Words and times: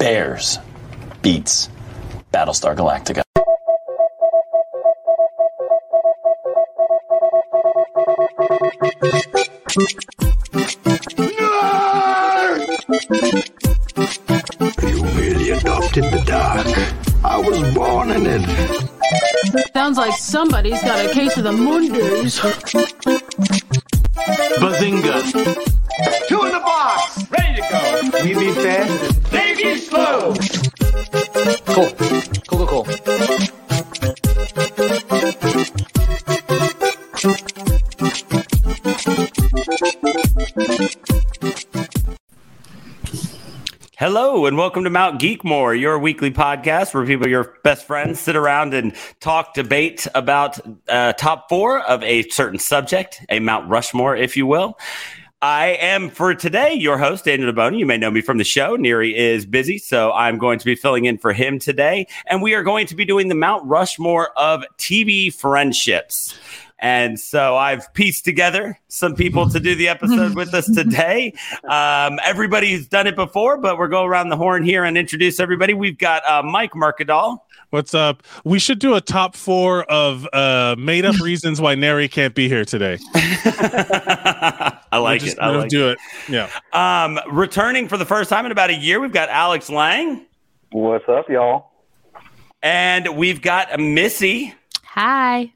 Bears 0.00 0.58
beats 1.20 1.68
Battlestar 2.32 2.74
Galactica. 2.74 3.20
You 14.88 15.04
merely 15.04 15.50
adopted 15.50 16.04
the 16.04 16.22
dark. 16.24 16.66
I 17.22 17.36
was 17.36 17.74
born 17.74 18.10
in 18.10 18.24
it. 18.26 19.70
Sounds 19.74 19.98
like 19.98 20.16
somebody's 20.16 20.82
got 20.82 21.04
a 21.04 21.12
case 21.12 21.36
of 21.36 21.44
the 21.44 21.52
Mondays. 21.52 22.40
Bazinga. 24.62 25.69
Hello 44.22 44.44
and 44.44 44.58
welcome 44.58 44.84
to 44.84 44.90
Mount 44.90 45.18
Geekmore, 45.18 45.80
your 45.80 45.98
weekly 45.98 46.30
podcast 46.30 46.92
where 46.92 47.06
people, 47.06 47.26
your 47.26 47.56
best 47.64 47.86
friends, 47.86 48.20
sit 48.20 48.36
around 48.36 48.74
and 48.74 48.94
talk, 49.18 49.54
debate 49.54 50.06
about 50.14 50.60
uh, 50.90 51.14
top 51.14 51.48
four 51.48 51.80
of 51.80 52.02
a 52.02 52.28
certain 52.28 52.58
subject, 52.58 53.24
a 53.30 53.40
Mount 53.40 53.70
Rushmore, 53.70 54.14
if 54.14 54.36
you 54.36 54.44
will. 54.46 54.78
I 55.40 55.68
am 55.80 56.10
for 56.10 56.34
today 56.34 56.74
your 56.74 56.98
host, 56.98 57.24
Daniel 57.24 57.50
DeBoni. 57.50 57.78
You 57.78 57.86
may 57.86 57.96
know 57.96 58.10
me 58.10 58.20
from 58.20 58.36
the 58.36 58.44
show. 58.44 58.76
Neri 58.76 59.16
is 59.16 59.46
busy, 59.46 59.78
so 59.78 60.12
I'm 60.12 60.36
going 60.36 60.58
to 60.58 60.66
be 60.66 60.74
filling 60.74 61.06
in 61.06 61.16
for 61.16 61.32
him 61.32 61.58
today. 61.58 62.06
And 62.26 62.42
we 62.42 62.52
are 62.52 62.62
going 62.62 62.86
to 62.88 62.94
be 62.94 63.06
doing 63.06 63.28
the 63.28 63.34
Mount 63.34 63.64
Rushmore 63.64 64.38
of 64.38 64.62
TV 64.76 65.32
friendships. 65.32 66.38
And 66.82 67.20
so 67.20 67.56
I've 67.56 67.92
pieced 67.94 68.24
together 68.24 68.78
some 68.88 69.14
people 69.14 69.48
to 69.50 69.60
do 69.60 69.74
the 69.74 69.88
episode 69.88 70.34
with 70.34 70.54
us 70.54 70.66
today. 70.74 71.34
Um, 71.68 72.18
everybody's 72.24 72.88
done 72.88 73.06
it 73.06 73.16
before, 73.16 73.58
but 73.58 73.76
we're 73.78 73.88
going 73.88 74.08
around 74.08 74.30
the 74.30 74.36
horn 74.36 74.64
here 74.64 74.84
and 74.84 74.96
introduce 74.96 75.40
everybody. 75.40 75.74
We've 75.74 75.98
got 75.98 76.26
uh, 76.26 76.42
Mike 76.42 76.72
Mercadal. 76.72 77.38
What's 77.68 77.94
up? 77.94 78.22
We 78.44 78.58
should 78.58 78.78
do 78.80 78.94
a 78.94 79.00
top 79.00 79.36
four 79.36 79.84
of 79.84 80.26
uh, 80.32 80.74
made 80.78 81.04
up 81.04 81.20
reasons 81.20 81.60
why 81.60 81.74
Neri 81.74 82.08
can't 82.08 82.34
be 82.34 82.48
here 82.48 82.64
today. 82.64 82.98
I 83.14 84.98
like 84.98 85.20
We'll 85.20 85.26
just- 85.26 85.36
it. 85.36 85.40
I 85.42 85.50
we'll 85.50 85.60
like 85.60 85.68
do 85.68 85.90
it. 85.90 85.98
Yeah. 86.28 86.48
Um, 86.72 87.18
returning 87.30 87.88
for 87.88 87.96
the 87.96 88.06
first 88.06 88.30
time 88.30 88.46
in 88.46 88.52
about 88.52 88.70
a 88.70 88.74
year, 88.74 89.00
we've 89.00 89.12
got 89.12 89.28
Alex 89.28 89.68
Lang, 89.70 90.26
What's 90.72 91.08
up, 91.08 91.28
y'all? 91.28 91.70
and 92.62 93.16
we've 93.16 93.42
got 93.42 93.78
Missy. 93.78 94.54
Hi. 94.84 95.52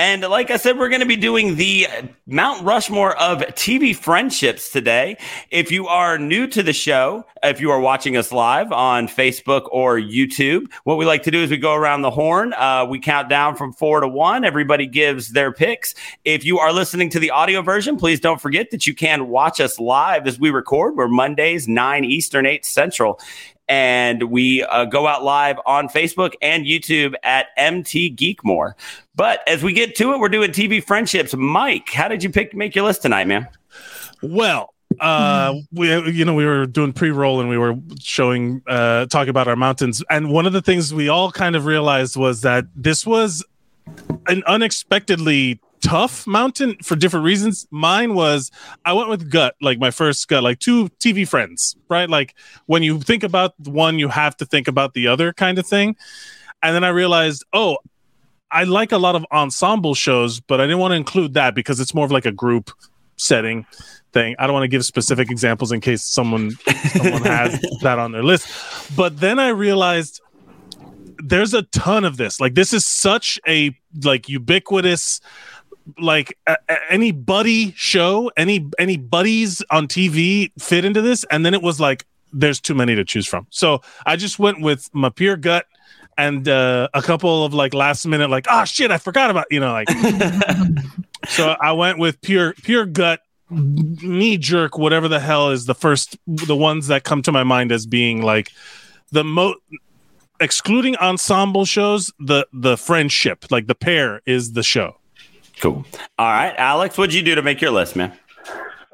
And 0.00 0.22
like 0.22 0.50
I 0.50 0.56
said, 0.56 0.78
we're 0.78 0.88
going 0.88 1.02
to 1.02 1.06
be 1.06 1.14
doing 1.14 1.56
the 1.56 1.86
Mount 2.26 2.64
Rushmore 2.64 3.14
of 3.18 3.40
TV 3.40 3.94
friendships 3.94 4.70
today. 4.70 5.18
If 5.50 5.70
you 5.70 5.88
are 5.88 6.16
new 6.16 6.46
to 6.46 6.62
the 6.62 6.72
show, 6.72 7.26
if 7.42 7.60
you 7.60 7.70
are 7.70 7.78
watching 7.78 8.16
us 8.16 8.32
live 8.32 8.72
on 8.72 9.08
Facebook 9.08 9.68
or 9.70 9.98
YouTube, 9.98 10.72
what 10.84 10.96
we 10.96 11.04
like 11.04 11.22
to 11.24 11.30
do 11.30 11.42
is 11.42 11.50
we 11.50 11.58
go 11.58 11.74
around 11.74 12.00
the 12.00 12.10
horn. 12.10 12.54
Uh, 12.54 12.86
we 12.88 12.98
count 12.98 13.28
down 13.28 13.56
from 13.56 13.74
four 13.74 14.00
to 14.00 14.08
one. 14.08 14.42
Everybody 14.42 14.86
gives 14.86 15.32
their 15.32 15.52
picks. 15.52 15.94
If 16.24 16.46
you 16.46 16.58
are 16.58 16.72
listening 16.72 17.10
to 17.10 17.20
the 17.20 17.30
audio 17.30 17.60
version, 17.60 17.98
please 17.98 18.20
don't 18.20 18.40
forget 18.40 18.70
that 18.70 18.86
you 18.86 18.94
can 18.94 19.28
watch 19.28 19.60
us 19.60 19.78
live 19.78 20.26
as 20.26 20.40
we 20.40 20.48
record. 20.48 20.96
We're 20.96 21.08
Mondays, 21.08 21.68
9 21.68 22.06
Eastern, 22.06 22.46
8 22.46 22.64
Central 22.64 23.20
and 23.70 24.24
we 24.24 24.64
uh, 24.64 24.84
go 24.84 25.06
out 25.06 25.22
live 25.22 25.58
on 25.64 25.88
Facebook 25.88 26.34
and 26.42 26.66
YouTube 26.66 27.14
at 27.22 27.46
MT 27.56 28.16
Geekmore. 28.16 28.72
But 29.14 29.46
as 29.48 29.62
we 29.62 29.72
get 29.72 29.94
to 29.96 30.12
it, 30.12 30.18
we're 30.18 30.28
doing 30.28 30.50
TV 30.50 30.82
friendships. 30.84 31.34
Mike, 31.34 31.88
how 31.88 32.08
did 32.08 32.24
you 32.24 32.30
pick 32.30 32.52
make 32.52 32.74
your 32.74 32.84
list 32.84 33.02
tonight, 33.02 33.28
man? 33.28 33.48
Well, 34.22 34.74
uh, 34.98 35.54
we 35.72 36.10
you 36.10 36.24
know 36.24 36.34
we 36.34 36.44
were 36.44 36.66
doing 36.66 36.92
pre-roll 36.92 37.40
and 37.40 37.48
we 37.48 37.56
were 37.56 37.76
showing 38.00 38.60
uh 38.66 39.06
talking 39.06 39.30
about 39.30 39.46
our 39.46 39.56
mountains, 39.56 40.02
and 40.10 40.30
one 40.30 40.46
of 40.46 40.52
the 40.52 40.62
things 40.62 40.92
we 40.92 41.08
all 41.08 41.30
kind 41.30 41.54
of 41.54 41.64
realized 41.64 42.16
was 42.16 42.40
that 42.40 42.64
this 42.74 43.06
was 43.06 43.44
an 44.26 44.42
unexpectedly 44.48 45.60
tough 45.80 46.26
mountain 46.26 46.76
for 46.82 46.96
different 46.96 47.24
reasons. 47.24 47.66
Mine 47.70 48.14
was 48.14 48.50
I 48.84 48.92
went 48.92 49.08
with 49.08 49.30
gut, 49.30 49.54
like 49.60 49.78
my 49.78 49.90
first 49.90 50.26
gut, 50.28 50.42
like 50.42 50.58
two 50.58 50.88
TV 51.00 51.26
friends, 51.26 51.76
right? 51.88 52.08
Like 52.08 52.34
when 52.66 52.82
you 52.82 53.00
think 53.00 53.22
about 53.22 53.58
one, 53.60 53.98
you 53.98 54.08
have 54.08 54.36
to 54.38 54.46
think 54.46 54.68
about 54.68 54.94
the 54.94 55.08
other 55.08 55.32
kind 55.32 55.58
of 55.58 55.66
thing. 55.66 55.96
And 56.62 56.74
then 56.74 56.84
I 56.84 56.88
realized, 56.88 57.44
oh, 57.52 57.78
I 58.50 58.64
like 58.64 58.92
a 58.92 58.98
lot 58.98 59.14
of 59.14 59.24
ensemble 59.32 59.94
shows, 59.94 60.40
but 60.40 60.60
I 60.60 60.64
didn't 60.64 60.78
want 60.78 60.92
to 60.92 60.96
include 60.96 61.34
that 61.34 61.54
because 61.54 61.80
it's 61.80 61.94
more 61.94 62.04
of 62.04 62.10
like 62.10 62.26
a 62.26 62.32
group 62.32 62.70
setting 63.16 63.66
thing. 64.12 64.34
I 64.38 64.46
don't 64.46 64.54
want 64.54 64.64
to 64.64 64.68
give 64.68 64.84
specific 64.84 65.30
examples 65.30 65.72
in 65.72 65.80
case 65.80 66.02
someone 66.02 66.50
someone 66.92 67.22
has 67.22 67.60
that 67.82 67.98
on 67.98 68.12
their 68.12 68.24
list. 68.24 68.48
But 68.96 69.20
then 69.20 69.38
I 69.38 69.48
realized 69.48 70.20
there's 71.18 71.54
a 71.54 71.62
ton 71.62 72.04
of 72.04 72.16
this. 72.16 72.40
Like 72.40 72.54
this 72.54 72.72
is 72.72 72.86
such 72.86 73.38
a 73.46 73.76
like 74.02 74.28
ubiquitous 74.28 75.20
like 75.98 76.36
any 76.88 77.12
buddy 77.12 77.72
show, 77.72 78.30
any 78.36 78.68
any 78.78 78.96
buddies 78.96 79.62
on 79.70 79.88
TV 79.88 80.50
fit 80.58 80.84
into 80.84 81.02
this 81.02 81.24
and 81.30 81.44
then 81.44 81.54
it 81.54 81.62
was 81.62 81.80
like 81.80 82.06
there's 82.32 82.60
too 82.60 82.74
many 82.74 82.94
to 82.94 83.04
choose 83.04 83.26
from. 83.26 83.46
So 83.50 83.80
I 84.06 84.16
just 84.16 84.38
went 84.38 84.60
with 84.60 84.88
my 84.92 85.08
pure 85.08 85.36
gut 85.36 85.66
and 86.20 86.48
uh, 86.48 86.88
a 86.92 87.02
couple 87.02 87.44
of 87.44 87.54
like 87.54 87.72
last 87.72 88.06
minute 88.06 88.30
like 88.30 88.46
oh 88.50 88.64
shit 88.64 88.90
I 88.90 88.98
forgot 88.98 89.30
about 89.30 89.46
you 89.50 89.60
know 89.60 89.72
like 89.72 89.88
so 91.28 91.56
I 91.60 91.72
went 91.72 91.98
with 91.98 92.20
pure 92.20 92.52
pure 92.62 92.84
gut 92.84 93.20
knee 93.50 94.36
jerk 94.36 94.78
whatever 94.78 95.08
the 95.08 95.20
hell 95.20 95.50
is 95.50 95.66
the 95.66 95.74
first 95.74 96.16
the 96.26 96.56
ones 96.56 96.88
that 96.88 97.04
come 97.04 97.22
to 97.22 97.32
my 97.32 97.42
mind 97.42 97.72
as 97.72 97.86
being 97.86 98.22
like 98.22 98.52
the 99.10 99.24
mo 99.24 99.54
excluding 100.40 100.96
ensemble 100.96 101.64
shows 101.64 102.12
the 102.18 102.46
the 102.52 102.76
friendship 102.76 103.46
like 103.50 103.66
the 103.66 103.74
pair 103.74 104.20
is 104.26 104.52
the 104.52 104.62
show 104.62 104.99
Cool. 105.60 105.84
All 106.18 106.26
right, 106.26 106.54
Alex, 106.56 106.96
what'd 106.96 107.14
you 107.14 107.22
do 107.22 107.34
to 107.34 107.42
make 107.42 107.60
your 107.60 107.70
list, 107.70 107.96
man? 107.96 108.12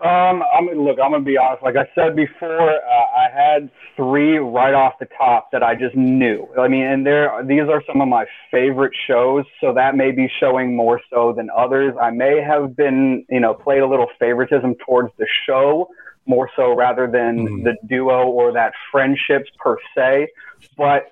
Um, 0.02 0.42
I'm 0.54 0.66
look. 0.66 0.98
I'm 1.02 1.12
gonna 1.12 1.20
be 1.20 1.38
honest. 1.38 1.62
Like 1.62 1.76
I 1.76 1.88
said 1.94 2.14
before, 2.14 2.70
uh, 2.70 2.76
I 3.16 3.28
had 3.32 3.70
three 3.96 4.36
right 4.36 4.74
off 4.74 4.98
the 5.00 5.08
top 5.16 5.50
that 5.52 5.62
I 5.62 5.74
just 5.74 5.96
knew. 5.96 6.46
I 6.58 6.68
mean, 6.68 6.82
and 6.82 7.06
there, 7.06 7.32
these 7.44 7.62
are 7.62 7.82
some 7.86 8.02
of 8.02 8.08
my 8.08 8.26
favorite 8.50 8.92
shows. 9.06 9.46
So 9.60 9.72
that 9.72 9.96
may 9.96 10.10
be 10.10 10.30
showing 10.38 10.76
more 10.76 11.00
so 11.08 11.32
than 11.32 11.48
others. 11.56 11.94
I 12.00 12.10
may 12.10 12.42
have 12.42 12.76
been, 12.76 13.24
you 13.30 13.40
know, 13.40 13.54
played 13.54 13.80
a 13.80 13.86
little 13.86 14.08
favoritism 14.20 14.74
towards 14.84 15.12
the 15.18 15.26
show 15.46 15.88
more 16.26 16.50
so 16.56 16.74
rather 16.74 17.06
than 17.06 17.46
Mhm. 17.46 17.64
the 17.64 17.76
duo 17.86 18.26
or 18.26 18.52
that 18.52 18.74
friendships 18.92 19.48
per 19.58 19.78
se. 19.96 20.28
But 20.76 21.06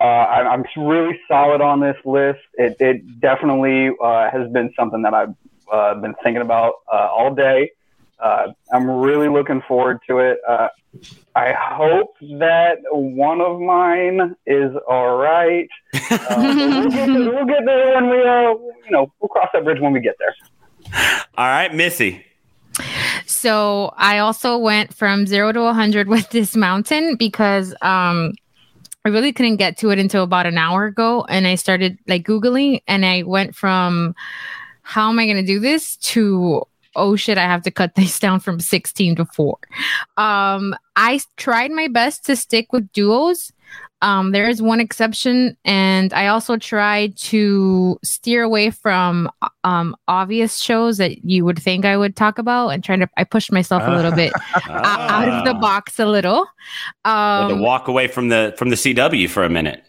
uh, 0.00 0.04
I, 0.04 0.52
I'm 0.52 0.64
really 0.76 1.18
solid 1.28 1.60
on 1.60 1.80
this 1.80 1.96
list. 2.04 2.40
It, 2.54 2.76
it 2.80 3.20
definitely 3.20 3.90
uh, 4.02 4.30
has 4.30 4.50
been 4.50 4.72
something 4.76 5.02
that 5.02 5.14
I've 5.14 5.34
uh, 5.70 5.94
been 5.94 6.14
thinking 6.22 6.42
about 6.42 6.74
uh, 6.92 7.08
all 7.10 7.34
day. 7.34 7.70
Uh, 8.18 8.52
I'm 8.72 8.88
really 8.88 9.28
looking 9.28 9.62
forward 9.66 9.98
to 10.08 10.18
it. 10.18 10.38
Uh, 10.48 10.68
I 11.34 11.52
hope 11.52 12.14
that 12.38 12.78
one 12.90 13.40
of 13.40 13.58
mine 13.58 14.36
is 14.46 14.72
all 14.88 15.16
right. 15.16 15.68
Uh, 16.12 16.36
we'll, 16.38 16.90
get 16.90 17.06
there, 17.06 17.30
we'll 17.32 17.46
get 17.46 17.64
there 17.64 17.94
when 17.94 18.10
we, 18.10 18.18
uh, 18.22 18.52
you 18.84 18.90
know, 18.90 19.12
we'll 19.20 19.28
cross 19.28 19.48
that 19.52 19.64
bridge 19.64 19.80
when 19.80 19.92
we 19.92 20.00
get 20.00 20.14
there. 20.18 20.34
All 21.36 21.46
right, 21.46 21.74
Missy. 21.74 22.24
So 23.26 23.92
I 23.96 24.18
also 24.18 24.58
went 24.58 24.94
from 24.94 25.26
zero 25.26 25.52
to 25.52 25.60
100 25.62 26.06
with 26.06 26.30
this 26.30 26.54
mountain 26.54 27.16
because 27.16 27.74
um, 27.82 28.34
I 29.04 29.08
really 29.08 29.32
couldn't 29.32 29.56
get 29.56 29.76
to 29.78 29.90
it 29.90 29.98
until 29.98 30.22
about 30.22 30.46
an 30.46 30.58
hour 30.58 30.86
ago. 30.86 31.24
And 31.28 31.46
I 31.46 31.56
started 31.56 31.98
like 32.06 32.24
Googling 32.24 32.82
and 32.86 33.04
I 33.04 33.22
went 33.22 33.56
from 33.56 34.14
how 34.82 35.08
am 35.08 35.18
I 35.18 35.26
going 35.26 35.38
to 35.38 35.46
do 35.46 35.58
this 35.60 35.96
to 35.98 36.66
oh 36.94 37.16
shit, 37.16 37.38
I 37.38 37.42
have 37.42 37.62
to 37.62 37.70
cut 37.70 37.94
this 37.96 38.18
down 38.18 38.40
from 38.40 38.60
16 38.60 39.16
to 39.16 39.24
four. 39.26 39.58
Um, 40.16 40.76
I 40.96 41.20
tried 41.36 41.70
my 41.70 41.88
best 41.88 42.24
to 42.26 42.36
stick 42.36 42.72
with 42.72 42.92
duos. 42.92 43.52
Um, 44.02 44.32
there 44.32 44.48
is 44.48 44.60
one 44.60 44.80
exception, 44.80 45.56
and 45.64 46.12
I 46.12 46.26
also 46.26 46.56
try 46.58 47.06
to 47.16 47.98
steer 48.04 48.42
away 48.42 48.70
from 48.70 49.30
um, 49.64 49.96
obvious 50.08 50.58
shows 50.58 50.98
that 50.98 51.24
you 51.24 51.44
would 51.44 51.58
think 51.58 51.84
I 51.84 51.96
would 51.96 52.14
talk 52.16 52.38
about, 52.38 52.68
and 52.70 52.82
trying 52.84 53.00
to. 53.00 53.08
I 53.16 53.24
push 53.24 53.50
myself 53.50 53.82
a 53.86 53.90
little 53.90 54.12
bit 54.12 54.32
out 54.68 55.28
of 55.28 55.44
the 55.44 55.54
Ah. 55.54 55.60
box 55.60 55.98
a 56.00 56.06
little. 56.06 56.44
Had 57.04 57.48
to 57.48 57.54
Um, 57.54 57.60
walk 57.60 57.88
away 57.88 58.08
from 58.08 58.28
the 58.28 58.54
from 58.58 58.70
the 58.70 58.76
CW 58.76 59.28
for 59.30 59.44
a 59.44 59.48
minute. 59.48 59.84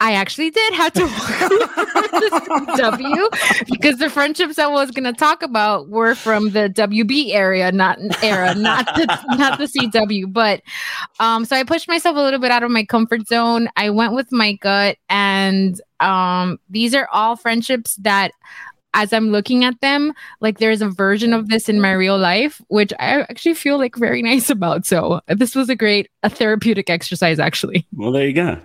I 0.00 0.14
actually 0.14 0.50
did 0.50 0.74
have 0.74 0.92
to 0.94 1.04
walk 1.04 2.76
W 2.76 3.28
because 3.70 3.98
the 3.98 4.10
friendships 4.10 4.58
I 4.58 4.66
was 4.66 4.90
going 4.90 5.04
to 5.04 5.12
talk 5.12 5.42
about 5.42 5.88
were 5.88 6.14
from 6.14 6.50
the 6.50 6.68
WB 6.68 7.32
area, 7.32 7.70
not 7.70 7.98
era, 8.22 8.54
not 8.54 8.86
the 8.96 9.06
not 9.36 9.58
the 9.58 9.64
CW. 9.64 10.32
But 10.32 10.62
um, 11.20 11.44
so 11.44 11.56
I 11.56 11.62
pushed 11.62 11.88
myself 11.88 12.16
a 12.16 12.20
little 12.20 12.40
bit 12.40 12.50
out 12.50 12.62
of 12.62 12.70
my 12.70 12.84
comfort 12.84 13.28
zone. 13.28 13.68
I 13.76 13.90
went 13.90 14.14
with 14.14 14.32
my 14.32 14.54
gut, 14.54 14.98
and 15.08 15.80
um, 16.00 16.58
these 16.68 16.94
are 16.94 17.08
all 17.12 17.36
friendships 17.36 17.94
that 17.96 18.32
as 18.94 19.12
I'm 19.12 19.30
looking 19.30 19.64
at 19.64 19.80
them, 19.80 20.14
like 20.40 20.58
there's 20.58 20.80
a 20.80 20.88
version 20.88 21.32
of 21.32 21.48
this 21.48 21.68
in 21.68 21.80
my 21.80 21.92
real 21.92 22.18
life, 22.18 22.62
which 22.68 22.92
I 22.98 23.22
actually 23.22 23.54
feel 23.54 23.78
like 23.78 23.96
very 23.96 24.22
nice 24.30 24.48
about. 24.48 24.86
So 24.86 25.20
this 25.28 25.54
was 25.54 25.68
a 25.68 25.76
great, 25.76 26.08
a 26.22 26.30
therapeutic 26.30 26.88
exercise, 26.88 27.38
actually. 27.38 27.86
Well, 27.92 28.12
there 28.12 28.26
you 28.26 28.32
go. 28.32 28.60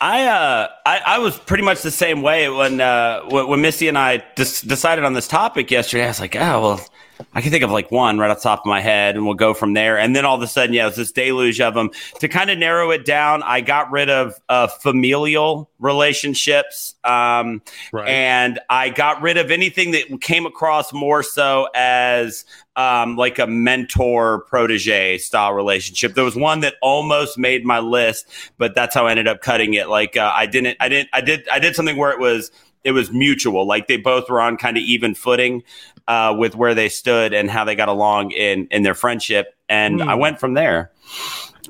I 0.00 0.26
uh 0.26 0.68
I, 0.86 1.00
I 1.04 1.18
was 1.18 1.36
pretty 1.36 1.64
much 1.64 1.82
the 1.82 1.90
same 1.90 2.22
way 2.22 2.48
when 2.48 2.80
uh 2.80 3.22
when, 3.28 3.60
Missy 3.60 3.88
and 3.88 3.98
I 3.98 4.22
decided 4.36 5.04
on 5.04 5.14
this 5.14 5.26
topic 5.26 5.70
yesterday. 5.70 6.04
I 6.04 6.08
was 6.08 6.20
like, 6.20 6.36
oh 6.36 6.62
well, 6.62 6.86
I 7.34 7.40
can 7.40 7.50
think 7.50 7.64
of 7.64 7.70
like 7.70 7.90
one 7.90 8.18
right 8.18 8.30
off 8.30 8.38
the 8.38 8.42
top 8.42 8.60
of 8.60 8.66
my 8.66 8.80
head, 8.80 9.16
and 9.16 9.24
we'll 9.24 9.34
go 9.34 9.54
from 9.54 9.74
there. 9.74 9.98
And 9.98 10.14
then 10.14 10.24
all 10.24 10.36
of 10.36 10.42
a 10.42 10.46
sudden, 10.46 10.74
yeah, 10.74 10.84
it 10.84 10.86
was 10.86 10.96
this 10.96 11.12
deluge 11.12 11.60
of 11.60 11.74
them. 11.74 11.90
To 12.20 12.28
kind 12.28 12.50
of 12.50 12.58
narrow 12.58 12.90
it 12.90 13.04
down, 13.04 13.42
I 13.42 13.60
got 13.60 13.90
rid 13.90 14.10
of 14.10 14.34
uh, 14.48 14.66
familial 14.68 15.70
relationships, 15.78 16.94
um, 17.04 17.62
Right. 17.92 18.08
and 18.08 18.60
I 18.70 18.90
got 18.90 19.22
rid 19.22 19.36
of 19.36 19.50
anything 19.50 19.92
that 19.92 20.20
came 20.20 20.46
across 20.46 20.92
more 20.92 21.22
so 21.22 21.68
as 21.74 22.44
um, 22.76 23.16
like 23.16 23.38
a 23.38 23.46
mentor 23.46 24.40
protege 24.48 25.18
style 25.18 25.52
relationship. 25.52 26.14
There 26.14 26.24
was 26.24 26.36
one 26.36 26.60
that 26.60 26.74
almost 26.82 27.38
made 27.38 27.64
my 27.64 27.80
list, 27.80 28.26
but 28.58 28.74
that's 28.74 28.94
how 28.94 29.06
I 29.06 29.10
ended 29.10 29.28
up 29.28 29.40
cutting 29.42 29.74
it. 29.74 29.88
Like 29.88 30.16
uh, 30.16 30.32
I 30.34 30.46
didn't, 30.46 30.76
I 30.80 30.88
didn't, 30.88 31.10
I 31.12 31.20
did, 31.20 31.48
I 31.48 31.58
did 31.58 31.74
something 31.74 31.96
where 31.96 32.10
it 32.12 32.18
was 32.18 32.50
it 32.84 32.92
was 32.92 33.12
mutual. 33.12 33.64
Like 33.64 33.86
they 33.86 33.96
both 33.96 34.28
were 34.28 34.40
on 34.40 34.56
kind 34.56 34.76
of 34.76 34.82
even 34.82 35.14
footing 35.14 35.62
uh, 36.08 36.34
with 36.36 36.54
where 36.54 36.74
they 36.74 36.88
stood 36.88 37.32
and 37.32 37.50
how 37.50 37.64
they 37.64 37.74
got 37.74 37.88
along 37.88 38.32
in 38.32 38.66
in 38.70 38.82
their 38.82 38.94
friendship, 38.94 39.54
and 39.68 40.02
I 40.02 40.14
went 40.14 40.40
from 40.40 40.54
there. 40.54 40.90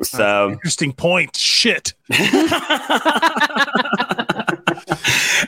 So 0.03 0.53
Interesting 0.53 0.93
point. 0.93 1.37
Shit. 1.37 1.93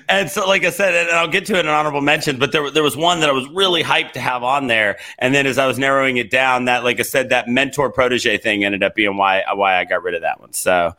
and 0.08 0.30
so, 0.30 0.46
like 0.46 0.64
I 0.64 0.70
said, 0.70 0.94
and 0.94 1.16
I'll 1.16 1.28
get 1.28 1.46
to 1.46 1.56
it 1.56 1.60
in 1.60 1.68
honorable 1.68 2.00
mention, 2.00 2.38
but 2.38 2.52
there, 2.52 2.70
there 2.70 2.82
was 2.82 2.96
one 2.96 3.20
that 3.20 3.28
I 3.28 3.32
was 3.32 3.48
really 3.48 3.82
hyped 3.82 4.12
to 4.12 4.20
have 4.20 4.42
on 4.42 4.66
there. 4.66 4.98
And 5.18 5.34
then 5.34 5.46
as 5.46 5.58
I 5.58 5.66
was 5.66 5.78
narrowing 5.78 6.16
it 6.16 6.30
down, 6.30 6.66
that, 6.66 6.84
like 6.84 7.00
I 7.00 7.02
said, 7.02 7.30
that 7.30 7.48
mentor 7.48 7.90
protege 7.90 8.38
thing 8.38 8.64
ended 8.64 8.82
up 8.82 8.94
being 8.94 9.16
why, 9.16 9.44
why 9.54 9.78
I 9.78 9.84
got 9.84 10.02
rid 10.02 10.14
of 10.14 10.22
that 10.22 10.40
one. 10.40 10.52
So, 10.52 10.94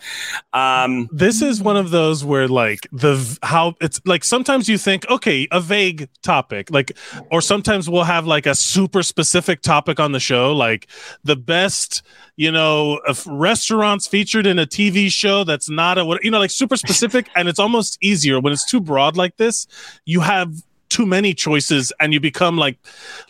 um, 0.53 1.09
this 1.11 1.41
is 1.41 1.61
one 1.61 1.77
of 1.77 1.91
those 1.91 2.23
where 2.23 2.47
like 2.47 2.87
the 2.91 3.37
how 3.43 3.75
it's 3.81 4.01
like 4.05 4.23
sometimes 4.23 4.67
you 4.67 4.77
think 4.77 5.09
okay 5.09 5.47
a 5.51 5.59
vague 5.59 6.09
topic 6.21 6.69
like 6.71 6.97
or 7.31 7.41
sometimes 7.41 7.89
we'll 7.89 8.03
have 8.03 8.25
like 8.25 8.45
a 8.45 8.55
super 8.55 9.03
specific 9.03 9.61
topic 9.61 9.99
on 9.99 10.11
the 10.11 10.19
show 10.19 10.53
like 10.53 10.87
the 11.23 11.35
best 11.35 12.01
you 12.35 12.51
know 12.51 12.99
restaurants 13.25 14.07
featured 14.07 14.45
in 14.45 14.59
a 14.59 14.65
tv 14.65 15.09
show 15.09 15.43
that's 15.43 15.69
not 15.69 15.97
a 15.97 16.19
you 16.21 16.31
know 16.31 16.39
like 16.39 16.51
super 16.51 16.75
specific 16.77 17.29
and 17.35 17.47
it's 17.47 17.59
almost 17.59 17.97
easier 18.25 18.39
when 18.39 18.51
it's 18.53 18.65
too 18.65 18.81
broad 18.81 19.15
like 19.15 19.37
this 19.37 19.67
you 20.05 20.19
have 20.21 20.51
too 20.89 21.05
many 21.05 21.33
choices 21.33 21.91
and 21.99 22.13
you 22.13 22.19
become 22.19 22.57
like 22.57 22.77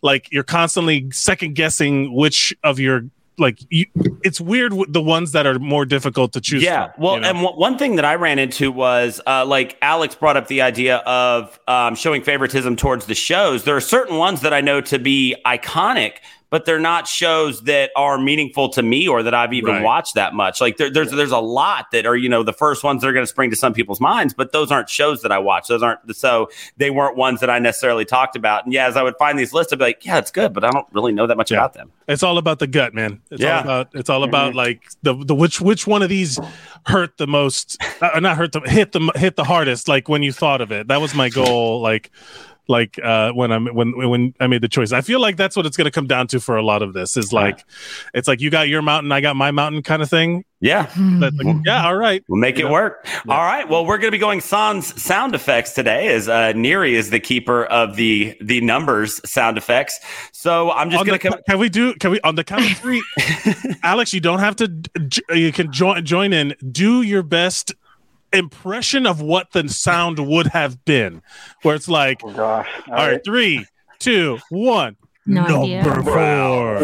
like 0.02 0.28
you're 0.32 0.44
constantly 0.44 1.10
second 1.12 1.56
guessing 1.56 2.14
which 2.14 2.54
of 2.64 2.80
your 2.80 3.04
like 3.38 3.60
you, 3.70 3.86
it's 4.24 4.40
weird 4.40 4.72
with 4.74 4.94
the 4.94 5.02
ones 5.02 5.34
that 5.34 5.46
are 5.46 5.60
more 5.60 5.84
difficult 5.86 6.32
to 6.32 6.40
choose 6.40 6.64
Yeah. 6.64 6.94
from, 6.94 7.04
Well, 7.04 7.16
you 7.16 7.20
know? 7.22 7.28
and 7.30 7.38
w- 7.40 7.60
one 7.60 7.78
thing 7.78 7.98
that 7.98 8.06
I 8.06 8.16
ran 8.16 8.40
into 8.40 8.72
was 8.72 9.20
uh, 9.28 9.46
like 9.46 9.78
Alex 9.82 10.16
brought 10.16 10.38
up 10.38 10.48
the 10.48 10.62
idea 10.62 10.98
of 11.00 11.60
um, 11.68 11.96
showing 11.96 12.22
favoritism 12.22 12.78
towards 12.78 13.08
the 13.08 13.16
shows. 13.16 13.66
There 13.66 13.76
are 13.76 13.82
certain 13.82 14.16
ones 14.16 14.40
that 14.40 14.54
I 14.54 14.62
know 14.62 14.80
to 14.82 14.98
be 15.00 15.36
iconic, 15.46 16.20
but 16.56 16.64
they're 16.64 16.80
not 16.80 17.06
shows 17.06 17.64
that 17.64 17.92
are 17.98 18.18
meaningful 18.18 18.70
to 18.70 18.82
me 18.82 19.10
or 19.10 19.22
that 19.24 19.34
I've 19.34 19.52
even 19.52 19.74
Right. 19.74 19.84
watched 19.84 20.16
that 20.16 20.34
much. 20.34 20.62
Like 20.62 20.78
there, 20.78 20.90
there's 20.90 21.12
there's 21.12 21.34
a 21.34 21.38
lot 21.40 21.92
that 21.92 22.06
are 22.06 22.16
you 22.16 22.30
know 22.30 22.44
the 22.44 22.54
first 22.54 22.82
ones 22.82 23.02
that 23.02 23.10
are 23.10 23.12
going 23.12 23.24
to 23.26 23.28
spring 23.30 23.50
to 23.50 23.58
some 23.58 23.74
people's 23.74 24.00
minds, 24.00 24.34
but 24.34 24.54
those 24.54 24.72
aren't 24.72 24.88
shows 24.90 25.22
that 25.24 25.34
I 25.34 25.38
watch. 25.38 25.68
Those 25.68 25.84
aren't 25.84 26.16
so 26.16 26.48
they 26.78 26.92
weren't 26.92 27.18
ones 27.18 27.42
that 27.42 27.50
I 27.50 27.60
necessarily 27.60 28.06
talked 28.06 28.38
about. 28.38 28.64
And 28.64 28.74
yeah, 28.74 28.88
as 28.88 28.96
I 28.96 29.04
would 29.04 29.16
find 29.20 29.38
these 29.38 29.52
lists, 29.52 29.74
I'd 29.74 29.80
be 29.80 29.84
like, 29.86 30.06
yeah, 30.06 30.18
it's 30.18 30.32
good, 30.32 30.54
but 30.54 30.64
I 30.64 30.70
don't 30.72 30.88
really 30.94 31.12
know 31.12 31.28
that 31.28 31.36
much 31.36 31.52
Yeah. 31.52 31.58
about 31.58 31.74
them. 31.74 31.92
It's 32.08 32.24
all 32.24 32.38
about 32.38 32.60
the 32.60 32.68
gut, 32.68 32.94
man. 32.94 33.20
It's 33.32 33.42
Yeah. 33.42 33.56
all 33.58 33.62
about 33.64 33.90
it's 33.94 34.10
all 34.10 34.24
about 34.24 34.56
like 34.56 34.84
the 35.04 35.14
the 35.14 35.36
which 35.36 35.60
which 35.60 35.86
one 35.86 36.04
of 36.04 36.08
these 36.10 36.40
hurt 36.86 37.18
the 37.18 37.28
most, 37.28 37.78
uh, 38.02 38.18
not 38.22 38.38
hurt 38.38 38.54
the 38.54 38.62
hit 38.62 38.94
the 38.94 39.12
hit 39.18 39.36
the 39.36 39.44
hardest. 39.44 39.90
Like 39.90 40.08
when 40.08 40.24
you 40.24 40.32
thought 40.32 40.62
of 40.62 40.72
it, 40.72 40.88
that 40.88 41.02
was 41.02 41.14
my 41.14 41.28
goal. 41.28 41.82
Like 41.82 42.12
like 42.68 43.00
uh 43.04 43.32
when 43.32 43.52
I'm 43.52 43.68
when 43.68 43.96
when 43.98 44.34
I 44.40 44.48
made 44.48 44.62
the 44.62 44.68
choice. 44.68 44.92
I 44.92 45.02
feel 45.02 45.20
like 45.20 45.38
that's 45.38 45.56
what 45.56 45.66
it's 45.66 45.78
going 45.78 45.86
to 45.86 45.92
come 45.92 46.08
down 46.08 46.28
to 46.28 46.40
for 46.40 46.56
a 46.58 46.64
lot 46.64 46.82
of 46.82 46.94
this. 46.94 47.18
Is 47.18 47.32
like 47.34 47.64
it's 48.14 48.28
like 48.28 48.42
you 48.42 48.50
got 48.50 48.68
your 48.68 48.82
mountain, 48.82 49.12
I 49.12 49.22
got 49.22 49.36
my 49.36 49.52
mountain 49.52 49.82
kind 49.84 50.02
of 50.02 50.10
thing. 50.10 50.44
Yeah. 50.62 50.90
Like, 50.98 51.34
yeah, 51.66 51.86
all 51.86 51.96
right. 51.96 52.24
We'll 52.28 52.40
make 52.40 52.58
You 52.58 52.66
it 52.66 52.68
know? 52.70 52.74
work. 52.74 53.08
All 53.30 53.38
right. 53.44 53.70
Well, 53.70 53.86
we're 53.86 53.98
going 53.98 54.08
to 54.08 54.12
be 54.12 54.18
going 54.18 54.42
sans 54.42 55.00
sound 55.00 55.36
effects 55.36 55.74
today, 55.74 56.08
as 56.08 56.28
uh, 56.28 56.54
Neri 56.54 56.96
is 56.96 57.12
the 57.12 57.20
keeper 57.20 57.66
of 57.66 57.98
the 57.98 58.36
the 58.42 58.62
numbers 58.62 59.22
sound 59.30 59.58
effects. 59.58 60.00
So 60.32 60.72
I'm 60.72 60.90
just 60.90 61.06
going 61.06 61.20
to 61.20 61.30
come. 61.30 61.40
can 61.48 61.60
we 61.60 61.70
do 61.70 61.94
can 61.96 62.12
we 62.12 62.20
on 62.22 62.36
the 62.36 62.44
count 62.44 62.70
of 62.70 62.78
three 62.78 63.04
alex 63.84 64.14
you 64.14 64.20
don't 64.22 64.40
have 64.40 64.56
to 64.56 64.72
you 65.32 65.52
can 65.52 65.72
join 65.72 66.04
join 66.06 66.34
in 66.34 66.56
do 66.72 67.02
your 67.02 67.22
best 67.24 67.74
impression 68.38 69.06
of 69.08 69.22
what 69.22 69.52
the 69.52 69.68
sound 69.70 70.20
would 70.20 70.48
have 70.48 70.84
been 70.86 71.22
where 71.64 71.76
it's 71.76 71.88
like 71.88 72.22
Oh 72.24 72.32
gosh. 72.34 72.68
all 72.88 72.94
right 72.96 73.22
three 73.24 73.66
two 74.00 74.38
one 74.50 74.96
No 75.26 75.44
idea. 75.64 75.84
number 75.84 76.04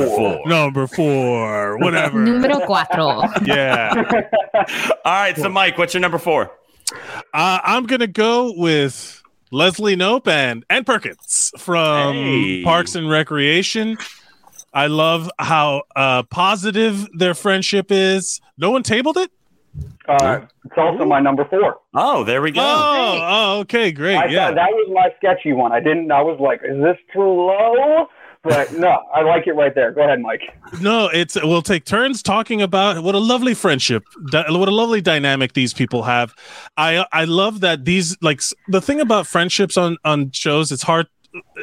four, 0.08 0.42
number 0.48 0.88
four 0.88 1.78
whatever 1.78 2.20
Número 2.26 2.66
cuatro. 2.66 3.46
yeah 3.46 3.94
All 5.06 5.12
right. 5.14 5.36
So, 5.38 5.50
Mike, 5.50 5.78
what's 5.78 5.94
your 5.94 6.02
number 6.02 6.18
four? 6.18 6.52
uh, 7.34 7.60
i'm 7.64 7.86
gonna 7.86 8.06
go 8.08 8.54
with 8.58 9.22
leslie 9.52 9.96
knope 9.96 10.28
and 10.28 10.66
ann 10.70 10.84
perkins 10.84 11.52
from 11.58 12.16
Hey. 12.16 12.64
parks 12.64 12.96
and 12.96 13.10
recreation 13.10 13.98
I 14.74 14.88
love 14.88 15.30
how 15.38 15.84
uh, 15.98 16.24
positive 16.24 17.06
their 17.14 17.34
friendship 17.34 17.88
is. 17.92 18.40
No 18.58 18.72
one 18.72 18.84
tabled 18.84 19.18
it. 19.18 19.30
Uh, 20.08 20.42
it's 20.66 20.74
also 20.78 21.06
my 21.06 21.20
number 21.20 21.46
four. 21.46 21.78
Oh, 21.94 22.24
there 22.24 22.42
we 22.42 22.52
go. 22.52 22.62
Oh, 22.62 23.20
oh, 23.22 23.60
okay, 23.62 23.92
great. 23.92 24.16
I 24.18 24.26
yeah, 24.26 24.48
thought 24.48 24.56
that 24.56 24.70
was 24.72 24.90
my 24.94 25.10
sketchy 25.18 25.54
one. 25.54 25.72
I 25.72 25.80
didn't. 25.80 26.12
I 26.12 26.22
was 26.22 26.40
like, 26.40 26.62
is 26.64 26.82
this 26.82 26.98
too 27.14 27.22
low? 27.22 28.08
But 28.44 28.74
no, 28.74 28.98
I 29.14 29.22
like 29.22 29.46
it 29.46 29.54
right 29.54 29.74
there. 29.74 29.92
Go 29.92 30.02
ahead, 30.02 30.20
Mike. 30.20 30.42
no, 30.82 31.10
it's 31.14 31.36
we'll 31.36 31.62
take 31.62 31.86
turns 31.86 32.24
talking 32.24 32.60
about 32.62 33.04
what 33.04 33.14
a 33.14 33.20
lovely 33.20 33.54
friendship, 33.54 34.04
di- 34.32 34.46
what 34.50 34.68
a 34.68 34.72
lovely 34.72 35.00
dynamic 35.00 35.54
these 35.54 35.74
people 35.74 36.04
have. 36.04 36.34
I 36.76 37.06
I 37.14 37.26
love 37.26 37.60
that 37.60 37.86
these 37.86 38.18
like 38.22 38.42
the 38.68 38.82
thing 38.82 39.00
about 39.00 39.28
friendships 39.28 39.78
on 39.78 39.98
on 40.04 40.32
shows. 40.32 40.72
It's 40.72 40.82
hard. 40.82 41.08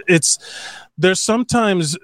It's 0.06 0.38
there's 0.96 1.20
sometimes 1.20 1.98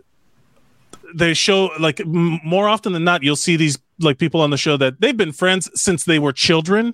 they 1.14 1.34
show 1.34 1.70
like 1.78 2.00
m- 2.00 2.40
more 2.44 2.68
often 2.68 2.92
than 2.92 3.04
not 3.04 3.22
you'll 3.22 3.36
see 3.36 3.56
these 3.56 3.78
like 4.00 4.18
people 4.18 4.40
on 4.40 4.50
the 4.50 4.56
show 4.56 4.76
that 4.76 5.00
they've 5.00 5.16
been 5.16 5.32
friends 5.32 5.70
since 5.80 6.04
they 6.04 6.18
were 6.18 6.32
children 6.32 6.92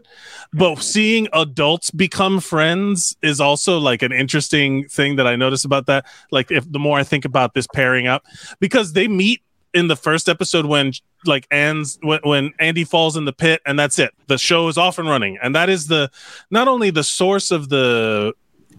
but 0.52 0.72
mm-hmm. 0.72 0.80
seeing 0.82 1.28
adults 1.32 1.90
become 1.90 2.40
friends 2.40 3.16
is 3.22 3.40
also 3.40 3.78
like 3.78 4.02
an 4.02 4.12
interesting 4.12 4.86
thing 4.88 5.16
that 5.16 5.26
i 5.26 5.34
notice 5.34 5.64
about 5.64 5.86
that 5.86 6.04
like 6.30 6.50
if 6.50 6.70
the 6.70 6.78
more 6.78 6.98
i 6.98 7.02
think 7.02 7.24
about 7.24 7.54
this 7.54 7.66
pairing 7.74 8.06
up 8.06 8.24
because 8.60 8.92
they 8.92 9.08
meet 9.08 9.42
in 9.72 9.88
the 9.88 9.96
first 9.96 10.28
episode 10.28 10.66
when 10.66 10.92
like 11.26 11.46
Ann's 11.50 11.98
when, 12.02 12.20
when 12.22 12.52
Andy 12.58 12.84
falls 12.84 13.16
in 13.16 13.24
the 13.24 13.32
pit 13.32 13.60
and 13.64 13.78
that's 13.78 13.98
it. 13.98 14.12
The 14.26 14.38
show 14.38 14.68
is 14.68 14.78
off 14.78 14.98
and 14.98 15.08
running. 15.08 15.38
And 15.42 15.54
that 15.54 15.68
is 15.68 15.86
the 15.86 16.10
not 16.50 16.68
only 16.68 16.90
the 16.90 17.04
source 17.04 17.50
of 17.50 17.68
the 17.68 18.34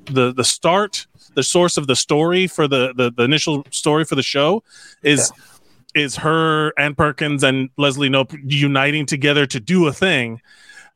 the 0.06 0.34
the 0.34 0.44
start, 0.44 1.08
the 1.34 1.44
source 1.44 1.78
of 1.78 1.88
the 1.88 1.96
story 1.96 2.48
for 2.48 2.68
the 2.68 2.94
the, 2.96 3.12
the 3.12 3.24
initial 3.24 3.66
story 3.72 4.06
for 4.06 4.16
the 4.16 4.24
show 4.24 4.64
is 5.04 5.32
is 5.94 6.16
her 6.18 6.74
and 6.78 6.98
Perkins 6.98 7.44
and 7.44 7.70
Leslie 7.78 8.10
Knope 8.10 8.38
uniting 8.46 9.06
together 9.06 9.46
to 9.46 9.60
do 9.60 9.88
a 9.88 9.94
thing. 9.94 10.42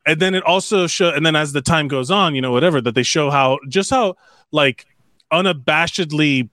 And 0.06 0.20
then 0.20 0.34
it 0.34 0.42
also 0.44 0.86
show 0.86 1.10
and 1.10 1.26
then 1.26 1.36
as 1.36 1.52
the 1.52 1.62
time 1.62 1.88
goes 1.88 2.10
on, 2.10 2.34
you 2.34 2.40
know, 2.40 2.52
whatever, 2.52 2.80
that 2.80 2.94
they 2.94 3.02
show 3.02 3.30
how 3.30 3.58
just 3.68 3.90
how 3.90 4.16
like 4.52 4.86
unabashedly 5.32 6.48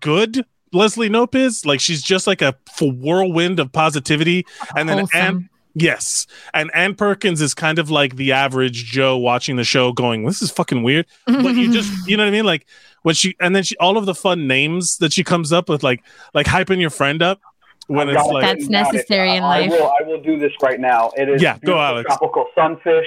good 0.00 0.44
Leslie 0.72 1.08
Knope 1.10 1.34
is. 1.34 1.64
Like 1.64 1.80
she's 1.80 2.02
just 2.02 2.26
like 2.26 2.42
a 2.42 2.54
whirlwind 2.80 3.60
of 3.60 3.72
positivity. 3.72 4.46
And 4.76 4.88
then 4.88 4.98
Wholesome. 4.98 5.20
Ann, 5.20 5.50
yes, 5.76 6.26
and 6.54 6.70
Ann 6.74 6.94
Perkins 6.94 7.40
is 7.40 7.54
kind 7.54 7.78
of 7.78 7.90
like 7.90 8.16
the 8.16 8.32
average 8.32 8.84
Joe 8.84 9.16
watching 9.16 9.56
the 9.56 9.64
show, 9.64 9.92
going, 9.92 10.24
"This 10.24 10.42
is 10.42 10.50
fucking 10.50 10.82
weird." 10.82 11.06
But 11.26 11.54
you 11.54 11.72
just, 11.72 11.92
you 12.08 12.16
know 12.16 12.24
what 12.24 12.28
I 12.28 12.32
mean? 12.32 12.44
Like 12.46 12.66
when 13.02 13.14
she, 13.14 13.36
and 13.40 13.54
then 13.54 13.62
she, 13.62 13.76
all 13.76 13.96
of 13.96 14.06
the 14.06 14.14
fun 14.14 14.46
names 14.48 14.96
that 14.98 15.12
she 15.12 15.22
comes 15.22 15.52
up 15.52 15.68
with, 15.68 15.82
like 15.82 16.02
like 16.34 16.46
hyping 16.46 16.80
your 16.80 16.90
friend 16.90 17.22
up 17.22 17.40
when 17.86 18.08
I've 18.08 18.14
it's 18.16 18.22
got 18.24 18.30
it 18.30 18.34
like, 18.34 18.42
That's 18.42 18.54
written 18.62 18.72
down. 18.72 18.92
necessary 18.92 19.36
in 19.36 19.44
I 19.44 19.60
life. 19.60 19.70
will. 19.70 19.92
I 20.00 20.06
will 20.06 20.20
do 20.22 20.38
this 20.38 20.52
right 20.62 20.80
now. 20.80 21.12
It 21.16 21.28
is 21.28 21.40
Yeah, 21.42 21.52
go, 21.54 21.58
beautiful 21.60 21.80
Alex. 21.82 22.06
tropical 22.08 22.46
sunfish. 22.56 23.06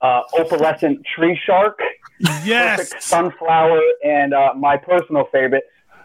uh, 0.00 0.20
opalescent 0.34 0.98
tree 1.16 1.36
shark, 1.44 1.78
Yes. 2.20 2.78
perfect 2.90 3.02
sunflower, 3.02 3.80
and 4.04 4.32
uh, 4.34 4.52
my 4.54 4.76
personal 4.76 5.24
favorite, 5.32 5.64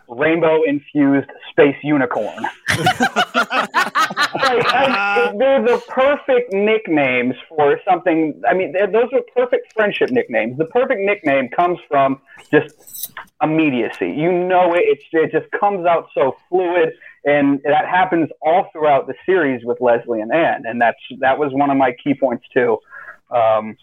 rainbow 0.09 0.63
infused 0.63 1.29
space 1.51 1.75
unicorn. 1.83 2.43
like, 2.79 4.65
I, 4.65 5.33
they're 5.37 5.63
the 5.63 5.81
perfect 5.87 6.53
nicknames 6.53 7.35
for 7.49 7.79
something. 7.87 8.41
I 8.47 8.53
mean, 8.53 8.73
those 8.73 9.09
are 9.13 9.21
perfect 9.35 9.73
friendship 9.73 10.09
nicknames. 10.11 10.57
The 10.57 10.65
perfect 10.65 11.01
nickname 11.01 11.49
comes 11.49 11.79
from 11.87 12.19
just 12.51 13.11
immediacy. 13.41 14.11
You 14.11 14.31
know 14.31 14.73
it. 14.73 14.81
It's, 14.83 15.03
it 15.11 15.31
just 15.31 15.51
comes 15.51 15.85
out 15.85 16.09
so 16.13 16.35
fluid, 16.49 16.93
and 17.25 17.61
that 17.63 17.85
happens 17.87 18.29
all 18.41 18.69
throughout 18.71 19.07
the 19.07 19.13
series 19.25 19.63
with 19.65 19.79
Leslie 19.81 20.21
and 20.21 20.33
Ann. 20.33 20.63
And 20.65 20.81
that's 20.81 20.99
that 21.19 21.37
was 21.37 21.53
one 21.53 21.69
of 21.69 21.77
my 21.77 21.93
key 22.03 22.13
points 22.13 22.45
too. 22.53 22.77
Um, 23.31 23.77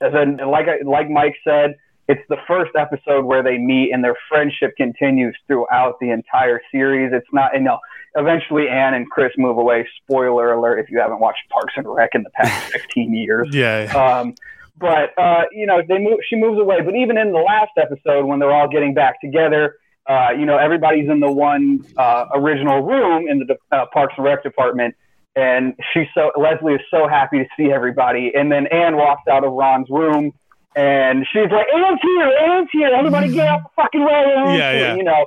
as 0.00 0.12
in, 0.14 0.36
like 0.38 0.66
I- 0.68 0.82
like 0.84 1.08
Mike 1.08 1.36
said, 1.44 1.76
it's 2.08 2.22
the 2.28 2.36
first 2.46 2.72
episode 2.76 3.24
where 3.24 3.42
they 3.42 3.58
meet 3.58 3.92
and 3.92 4.04
their 4.04 4.16
friendship 4.28 4.76
continues 4.76 5.36
throughout 5.46 5.98
the 6.00 6.10
entire 6.10 6.60
series. 6.70 7.12
It's 7.12 7.26
not, 7.32 7.52
you 7.54 7.60
know, 7.60 7.78
eventually 8.14 8.68
Ann 8.68 8.94
and 8.94 9.08
Chris 9.10 9.32
move 9.38 9.58
away. 9.58 9.88
Spoiler 10.02 10.52
alert 10.52 10.78
if 10.78 10.90
you 10.90 10.98
haven't 10.98 11.20
watched 11.20 11.48
Parks 11.50 11.74
and 11.76 11.86
Rec 11.88 12.10
in 12.14 12.22
the 12.22 12.30
past 12.30 12.72
15 12.72 13.14
years. 13.14 13.48
Yeah. 13.52 13.92
Um, 13.94 14.34
but 14.76 15.16
uh, 15.18 15.44
you 15.52 15.66
know, 15.66 15.82
they 15.86 15.98
move. 15.98 16.18
She 16.28 16.36
moves 16.36 16.60
away. 16.60 16.80
But 16.84 16.96
even 16.96 17.16
in 17.16 17.32
the 17.32 17.38
last 17.38 17.70
episode, 17.76 18.26
when 18.26 18.40
they're 18.40 18.52
all 18.52 18.68
getting 18.68 18.92
back 18.92 19.20
together, 19.20 19.76
uh, 20.08 20.30
you 20.36 20.46
know, 20.46 20.58
everybody's 20.58 21.08
in 21.08 21.20
the 21.20 21.30
one 21.30 21.84
uh, 21.96 22.26
original 22.34 22.82
room 22.82 23.28
in 23.28 23.38
the 23.38 23.56
uh, 23.70 23.86
Parks 23.92 24.14
and 24.16 24.24
Rec 24.24 24.42
department, 24.42 24.96
and 25.36 25.74
she's 25.92 26.06
so 26.14 26.32
Leslie 26.36 26.74
is 26.74 26.80
so 26.90 27.06
happy 27.06 27.38
to 27.38 27.46
see 27.56 27.70
everybody. 27.70 28.32
And 28.34 28.50
then 28.50 28.66
Ann 28.66 28.96
walks 28.96 29.22
out 29.30 29.44
of 29.44 29.52
Ron's 29.52 29.88
room, 29.90 30.32
and 30.76 31.26
she's 31.32 31.50
like, 31.50 31.66
"Ann's 31.74 32.00
here! 32.02 32.32
Ann's 32.48 32.68
here! 32.72 32.88
Everybody 32.94 33.32
get 33.32 33.48
out 33.48 33.62
the 33.62 33.68
fucking 33.76 34.04
way!" 34.04 34.34
Ann's 34.36 34.58
Yeah, 34.58 34.72
here," 34.72 34.80
yeah. 34.80 34.94
You 34.96 35.04
know. 35.04 35.26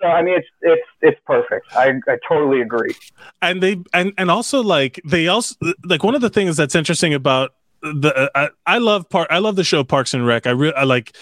So 0.00 0.06
I 0.08 0.22
mean, 0.22 0.34
it's 0.38 0.46
it's 0.62 0.86
it's 1.00 1.20
perfect. 1.26 1.66
I 1.76 1.94
I 2.08 2.16
totally 2.28 2.60
agree. 2.60 2.94
and 3.42 3.62
they 3.62 3.82
and 3.92 4.12
and 4.16 4.30
also 4.30 4.62
like 4.62 5.00
they 5.04 5.26
also 5.28 5.54
like 5.84 6.02
one 6.04 6.14
of 6.14 6.20
the 6.20 6.30
things 6.30 6.56
that's 6.56 6.74
interesting 6.74 7.14
about 7.14 7.52
the 7.82 8.12
uh, 8.14 8.28
I, 8.66 8.74
I 8.74 8.78
love 8.78 9.08
part 9.08 9.28
I 9.30 9.38
love 9.38 9.56
the 9.56 9.64
show 9.64 9.82
Parks 9.84 10.14
and 10.14 10.26
Rec. 10.26 10.46
I 10.46 10.50
really 10.50 10.74
I 10.74 10.84
like 10.84 11.16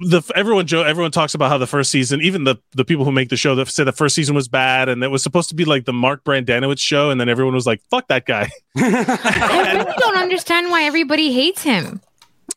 the 0.00 0.22
everyone 0.34 0.66
Joe 0.66 0.82
everyone 0.82 1.10
talks 1.12 1.34
about 1.34 1.50
how 1.50 1.58
the 1.58 1.66
first 1.66 1.90
season 1.90 2.20
even 2.22 2.44
the 2.44 2.56
the 2.72 2.84
people 2.84 3.04
who 3.04 3.12
make 3.12 3.28
the 3.30 3.36
show 3.36 3.54
that 3.56 3.68
say 3.68 3.82
the 3.84 3.92
first 3.92 4.14
season 4.14 4.34
was 4.34 4.46
bad 4.48 4.88
and 4.88 5.02
it 5.02 5.08
was 5.08 5.22
supposed 5.22 5.48
to 5.48 5.54
be 5.56 5.64
like 5.64 5.84
the 5.84 5.92
Mark 5.92 6.24
Brendanawicz 6.24 6.78
show 6.80 7.10
and 7.10 7.20
then 7.20 7.28
everyone 7.28 7.54
was 7.54 7.66
like 7.66 7.82
fuck 7.90 8.06
that 8.08 8.26
guy. 8.26 8.48
I 8.76 9.72
really 9.74 9.92
don't 9.98 10.16
understand 10.16 10.70
why 10.70 10.84
everybody 10.84 11.32
hates 11.32 11.62
him. 11.62 12.00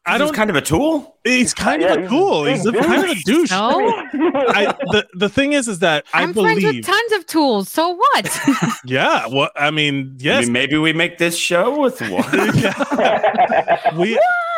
I 0.05 0.11
He's 0.13 0.19
don't 0.19 0.33
kind 0.35 0.49
of 0.51 0.55
a 0.55 0.61
tool. 0.61 1.17
he's 1.23 1.53
kind 1.53 1.81
Yeah, 1.81 1.93
of 1.93 1.97
a 1.97 2.01
he's 2.01 2.07
a 2.07 2.09
cool. 2.09 2.43
big 2.43 2.55
He's 2.57 2.65
a, 2.65 2.71
kind 2.73 3.03
of 3.03 3.09
a 3.09 3.15
douche. 3.21 3.51
No, 3.51 3.89
I, 3.89 4.75
the 4.91 5.07
the 5.15 5.29
thing 5.29 5.53
is 5.53 5.67
is 5.67 5.79
that 5.79 6.05
I 6.13 6.21
I'm 6.23 6.33
friends 6.33 6.61
believe 6.61 6.75
with 6.77 6.85
tons 6.85 7.11
of 7.13 7.25
tools. 7.25 7.69
So 7.69 7.89
what? 7.95 8.39
yeah 8.85 9.25
well 9.27 9.49
I 9.55 9.71
mean 9.71 10.17
I 10.25 10.41
mean, 10.41 10.51
maybe 10.51 10.77
we 10.77 10.93
make 10.93 11.17
this 11.17 11.37
show 11.37 11.79
with 11.79 11.99
one. 12.01 12.31
we 13.97 14.17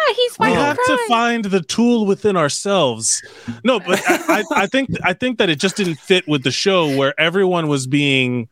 Ah, 0.10 0.14
he's 0.16 0.40
we 0.40 0.46
fucking 0.48 0.56
have 0.56 0.78
to 0.78 0.98
find 1.08 1.46
the 1.46 1.62
tool 1.62 2.06
within 2.06 2.38
ourselves. 2.38 3.22
No, 3.64 3.80
but 3.80 4.02
I, 4.08 4.40
I, 4.40 4.44
I 4.64 4.68
think 4.68 4.90
I 5.04 5.14
think 5.14 5.38
that 5.40 5.50
it 5.50 5.60
just 5.60 5.76
didn't 5.76 5.96
fit 6.00 6.28
with 6.28 6.44
the 6.44 6.52
show 6.52 6.96
where 6.96 7.14
everyone 7.20 7.68
was 7.68 7.88
being 7.88 8.48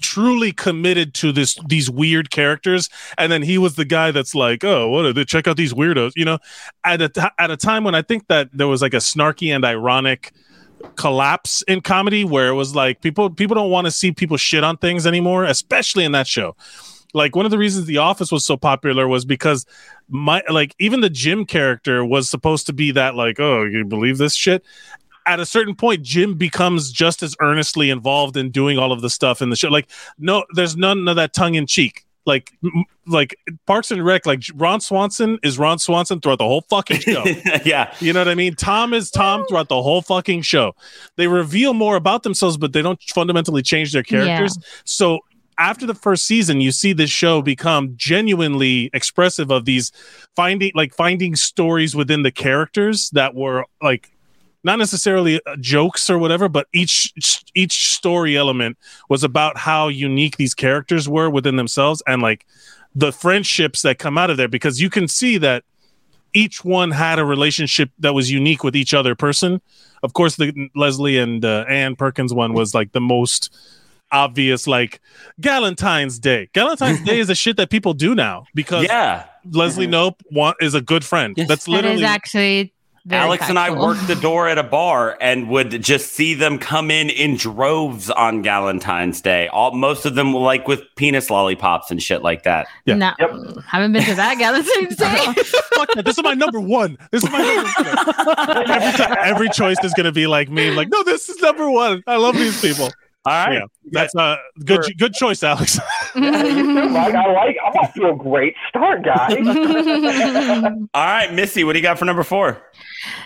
truly 0.00 0.52
committed 0.52 1.14
to 1.14 1.32
this 1.32 1.58
these 1.66 1.90
weird 1.90 2.30
characters. 2.30 2.88
And 3.18 3.30
then 3.30 3.42
he 3.42 3.58
was 3.58 3.76
the 3.76 3.84
guy 3.84 4.10
that's 4.10 4.34
like 4.34 4.64
oh 4.64 4.88
what 4.88 5.04
are 5.04 5.12
they 5.12 5.24
check 5.24 5.46
out 5.46 5.56
these 5.56 5.74
weirdos 5.74 6.12
you 6.16 6.24
know? 6.24 6.38
At 6.84 7.02
a 7.02 7.08
t- 7.08 7.20
at 7.38 7.50
a 7.50 7.56
time 7.56 7.84
when 7.84 7.94
i 7.94 8.02
think 8.02 8.26
that 8.28 8.48
there 8.52 8.68
was 8.68 8.82
like 8.82 8.94
a 8.94 8.98
snarky 8.98 9.54
and 9.54 9.64
ironic 9.64 10.32
collapse 10.96 11.62
in 11.62 11.80
comedy 11.80 12.24
where 12.24 12.48
it 12.48 12.54
was 12.54 12.74
like 12.74 13.00
people 13.00 13.30
people 13.30 13.54
don't 13.54 13.70
want 13.70 13.86
to 13.86 13.90
see 13.90 14.12
people 14.12 14.36
shit 14.36 14.64
on 14.64 14.76
things 14.76 15.06
anymore 15.06 15.44
especially 15.44 16.04
in 16.04 16.12
that 16.12 16.26
show. 16.26 16.56
Like 17.12 17.36
one 17.36 17.44
of 17.44 17.52
the 17.52 17.58
reasons 17.58 17.86
the 17.86 17.98
office 17.98 18.32
was 18.32 18.44
so 18.44 18.56
popular 18.56 19.06
was 19.06 19.24
because 19.24 19.66
my 20.08 20.42
like 20.50 20.74
even 20.78 21.00
the 21.00 21.08
jim 21.08 21.44
character 21.44 22.04
was 22.04 22.28
supposed 22.28 22.66
to 22.66 22.72
be 22.72 22.90
that 22.90 23.14
like 23.14 23.38
oh 23.38 23.62
you 23.64 23.84
believe 23.84 24.18
this 24.18 24.34
shit 24.34 24.64
at 25.26 25.40
a 25.40 25.46
certain 25.46 25.74
point 25.74 26.02
jim 26.02 26.34
becomes 26.34 26.92
just 26.92 27.22
as 27.22 27.34
earnestly 27.40 27.90
involved 27.90 28.36
in 28.36 28.50
doing 28.50 28.78
all 28.78 28.92
of 28.92 29.00
the 29.00 29.10
stuff 29.10 29.42
in 29.42 29.50
the 29.50 29.56
show 29.56 29.68
like 29.68 29.90
no 30.18 30.44
there's 30.54 30.76
none 30.76 31.06
of 31.08 31.16
that 31.16 31.32
tongue-in-cheek 31.32 32.04
like 32.26 32.52
m- 32.64 32.84
like 33.06 33.36
parks 33.66 33.90
and 33.90 34.04
rec 34.04 34.24
like 34.24 34.42
ron 34.54 34.80
swanson 34.80 35.38
is 35.42 35.58
ron 35.58 35.78
swanson 35.78 36.20
throughout 36.20 36.38
the 36.38 36.44
whole 36.44 36.62
fucking 36.62 37.00
show 37.00 37.24
yeah. 37.64 37.94
you 38.00 38.12
know 38.12 38.20
what 38.20 38.28
I 38.28 38.34
mean? 38.34 38.54
Tom 38.54 38.94
is 38.94 39.10
Tom 39.10 39.44
throughout 39.46 39.68
the 39.68 39.82
whole 39.82 40.02
fucking 40.02 40.42
show. 40.42 40.74
They 41.16 41.26
reveal 41.26 41.74
more 41.74 41.96
about 41.96 42.22
themselves, 42.22 42.56
but 42.56 42.72
they 42.72 42.82
don't 42.82 43.00
fundamentally 43.02 43.62
change 43.62 43.92
their 43.92 44.02
characters. 44.02 44.56
So 44.84 45.20
after 45.58 45.86
the 45.86 45.94
first 45.94 46.26
season, 46.26 46.60
you 46.60 46.72
see 46.72 46.92
this 46.92 47.10
show 47.10 47.42
become 47.42 47.94
genuinely 47.96 48.90
expressive 48.92 49.50
of 49.50 49.64
these 49.64 49.92
finding 50.34 50.72
like 50.74 50.94
finding 50.94 51.36
stories 51.36 51.94
within 51.94 52.22
the 52.22 52.32
characters 52.32 53.10
that 53.10 53.34
were 53.34 53.66
like 53.82 54.10
not 54.64 54.78
necessarily 54.78 55.40
uh, 55.46 55.56
jokes 55.60 56.08
or 56.10 56.18
whatever, 56.18 56.48
but 56.48 56.66
each 56.72 57.12
each 57.54 57.94
story 57.94 58.36
element 58.36 58.76
was 59.08 59.22
about 59.22 59.58
how 59.58 59.88
unique 59.88 60.36
these 60.36 60.54
characters 60.54 61.08
were 61.08 61.30
within 61.30 61.56
themselves 61.56 62.02
and 62.06 62.22
like 62.22 62.46
the 62.94 63.12
friendships 63.12 63.82
that 63.82 63.98
come 63.98 64.16
out 64.16 64.30
of 64.30 64.36
there 64.36 64.48
because 64.48 64.80
you 64.80 64.88
can 64.88 65.06
see 65.08 65.36
that 65.38 65.64
each 66.32 66.64
one 66.64 66.90
had 66.90 67.18
a 67.18 67.24
relationship 67.24 67.90
that 67.98 68.14
was 68.14 68.30
unique 68.30 68.64
with 68.64 68.74
each 68.74 68.92
other 68.92 69.14
person. 69.14 69.60
Of 70.02 70.14
course, 70.14 70.36
the 70.36 70.70
Leslie 70.74 71.18
and 71.18 71.44
uh, 71.44 71.64
Ann 71.68 71.94
Perkins 71.94 72.34
one 72.34 72.54
was 72.54 72.74
like 72.74 72.92
the 72.92 73.00
most 73.00 73.54
obvious, 74.10 74.66
like 74.66 75.00
Galentine's 75.40 76.18
Day. 76.18 76.48
Galentine's 76.54 77.02
Day 77.02 77.18
is 77.18 77.30
a 77.30 77.34
shit 77.34 77.56
that 77.56 77.70
people 77.70 77.94
do 77.94 78.14
now 78.14 78.46
because 78.54 78.84
Yeah. 78.84 79.26
Leslie 79.50 79.86
Knope 79.86 80.20
want, 80.30 80.56
is 80.60 80.74
a 80.74 80.80
good 80.80 81.04
friend. 81.04 81.34
Yes. 81.36 81.48
That's 81.48 81.64
That 81.66 81.70
is 81.72 81.76
literally 81.76 82.04
actually 82.04 82.40
very 82.40 82.73
Alex 83.10 83.50
and 83.50 83.58
I 83.58 83.70
worked 83.70 84.06
the 84.06 84.14
door 84.14 84.48
at 84.48 84.56
a 84.56 84.62
bar 84.62 85.18
and 85.20 85.48
would 85.50 85.82
just 85.82 86.12
see 86.12 86.32
them 86.32 86.58
come 86.58 86.90
in 86.90 87.10
in 87.10 87.36
droves 87.36 88.08
on 88.10 88.42
Galentine's 88.42 89.20
Day. 89.20 89.46
All 89.48 89.72
most 89.72 90.06
of 90.06 90.14
them 90.14 90.32
like 90.32 90.66
with 90.66 90.80
penis 90.96 91.28
lollipops 91.28 91.90
and 91.90 92.02
shit 92.02 92.22
like 92.22 92.44
that. 92.44 92.66
Yeah. 92.86 92.94
No, 92.94 93.12
Yep. 93.18 93.30
haven't 93.66 93.92
been 93.92 94.04
to 94.04 94.14
that 94.14 94.38
Galentine's 94.38 94.96
Day. 94.96 95.42
fuck 95.76 95.92
that. 95.94 96.06
This 96.06 96.16
is 96.16 96.24
my 96.24 96.32
number 96.32 96.60
one. 96.60 96.96
This 97.10 97.22
is 97.24 97.30
my 97.30 97.40
number 97.40 98.30
one. 98.56 98.70
every, 98.70 98.92
ti- 99.04 99.14
every 99.20 99.48
choice 99.50 99.76
is 99.84 99.92
going 99.92 100.06
to 100.06 100.12
be 100.12 100.26
like 100.26 100.48
me. 100.48 100.70
Like, 100.70 100.88
no, 100.88 101.02
this 101.02 101.28
is 101.28 101.38
number 101.42 101.70
one. 101.70 102.02
I 102.06 102.16
love 102.16 102.36
these 102.36 102.58
people. 102.60 102.90
All 103.26 103.46
right. 103.46 103.54
Yeah, 103.54 103.64
that's 103.90 104.14
a 104.14 104.36
good 104.64 104.82
good 104.98 105.14
choice, 105.14 105.42
Alex. 105.42 105.78
Like, 106.14 107.14
I 107.14 107.32
like. 107.32 107.56
I'm 107.64 107.72
off 107.72 107.92
to 107.94 108.10
a 108.10 108.14
great 108.14 108.54
start, 108.68 109.02
guys. 109.02 109.34
All 110.94 111.04
right, 111.04 111.32
Missy, 111.32 111.64
what 111.64 111.72
do 111.72 111.78
you 111.80 111.82
got 111.82 111.98
for 111.98 112.04
number 112.04 112.22
four? 112.22 112.62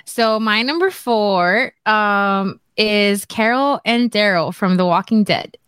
so 0.06 0.40
my 0.40 0.62
number 0.62 0.90
four 0.90 1.72
um, 1.84 2.58
is 2.78 3.26
Carol 3.26 3.80
and 3.84 4.10
Daryl 4.10 4.54
from 4.54 4.78
The 4.78 4.86
Walking 4.86 5.22
Dead. 5.22 5.58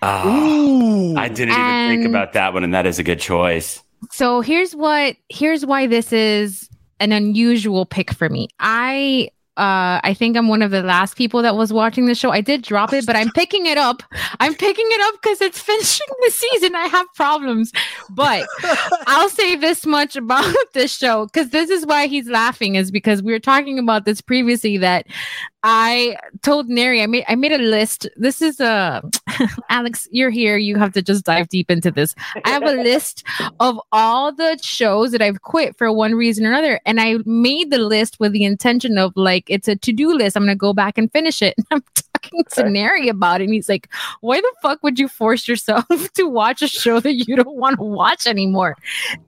Ah, 0.00 0.26
Ooh. 0.26 1.14
I 1.16 1.28
didn't 1.28 1.54
even 1.54 1.88
think 1.88 2.08
about 2.08 2.32
that 2.32 2.54
one, 2.54 2.64
and 2.64 2.72
that 2.72 2.86
is 2.86 2.98
a 2.98 3.02
good 3.02 3.20
choice. 3.20 3.82
So 4.10 4.40
here's 4.40 4.74
what 4.74 5.16
here's 5.28 5.66
why 5.66 5.86
this 5.86 6.12
is 6.12 6.70
an 7.00 7.12
unusual 7.12 7.84
pick 7.84 8.12
for 8.12 8.28
me. 8.28 8.48
I 8.60 9.30
uh 9.56 10.00
I 10.02 10.14
think 10.16 10.36
I'm 10.36 10.48
one 10.48 10.62
of 10.62 10.70
the 10.70 10.82
last 10.82 11.16
people 11.16 11.42
that 11.42 11.56
was 11.56 11.72
watching 11.72 12.06
the 12.06 12.14
show. 12.14 12.30
I 12.30 12.40
did 12.40 12.62
drop 12.62 12.92
it, 12.92 13.06
but 13.06 13.16
I'm 13.16 13.30
picking 13.32 13.66
it 13.66 13.78
up. 13.78 14.02
I'm 14.40 14.54
picking 14.54 14.86
it 14.88 15.00
up 15.02 15.14
because 15.22 15.40
it's 15.40 15.60
finishing 15.70 16.06
the 16.24 16.30
season. 16.30 16.74
I 16.74 16.86
have 16.86 17.06
problems. 17.14 17.72
But 18.10 18.46
I'll 19.06 19.28
say 19.30 19.56
this 19.56 19.86
much 19.86 20.16
about 20.16 20.52
this 20.74 20.96
show 20.96 21.26
because 21.26 21.50
this 21.50 21.70
is 21.70 21.86
why 21.86 22.06
he's 22.06 22.28
laughing, 22.28 22.74
is 22.74 22.90
because 22.90 23.22
we 23.22 23.32
were 23.32 23.38
talking 23.38 23.78
about 23.78 24.04
this 24.04 24.20
previously 24.20 24.76
that 24.78 25.06
I 25.68 26.16
told 26.42 26.68
Neri 26.68 27.02
I 27.02 27.06
made 27.08 27.24
I 27.26 27.34
made 27.34 27.50
a 27.50 27.58
list. 27.58 28.08
This 28.16 28.40
is 28.40 28.60
uh 28.60 29.00
Alex, 29.68 30.06
you're 30.12 30.30
here. 30.30 30.56
You 30.56 30.76
have 30.76 30.92
to 30.92 31.02
just 31.02 31.24
dive 31.24 31.48
deep 31.48 31.72
into 31.72 31.90
this. 31.90 32.14
I 32.44 32.50
have 32.50 32.62
a 32.62 32.72
list 32.84 33.24
of 33.58 33.80
all 33.90 34.32
the 34.32 34.58
shows 34.62 35.10
that 35.10 35.20
I've 35.20 35.42
quit 35.42 35.76
for 35.76 35.90
one 35.92 36.14
reason 36.14 36.46
or 36.46 36.50
another. 36.50 36.80
And 36.86 37.00
I 37.00 37.18
made 37.24 37.72
the 37.72 37.78
list 37.78 38.20
with 38.20 38.30
the 38.30 38.44
intention 38.44 38.96
of 38.96 39.12
like, 39.16 39.44
it's 39.48 39.66
a 39.66 39.74
to 39.74 39.92
do 39.92 40.14
list. 40.14 40.36
I'm 40.36 40.44
going 40.44 40.56
to 40.56 40.58
go 40.58 40.72
back 40.72 40.96
and 40.98 41.10
finish 41.10 41.42
it. 41.42 41.56
And 41.70 41.82
I'm 41.82 41.82
talking 41.94 42.44
to 42.44 42.60
Okay. 42.62 42.70
Neri 42.70 43.08
about 43.08 43.40
it. 43.40 43.44
And 43.44 43.52
he's 43.52 43.68
like, 43.68 43.88
why 44.20 44.40
the 44.40 44.52
fuck 44.62 44.82
would 44.82 44.98
you 44.98 45.08
force 45.08 45.46
yourself 45.46 45.84
to 46.14 46.24
watch 46.24 46.62
a 46.62 46.68
show 46.68 47.00
that 47.00 47.14
you 47.14 47.36
don't 47.36 47.56
want 47.56 47.78
to 47.78 47.84
watch 47.84 48.26
anymore? 48.26 48.76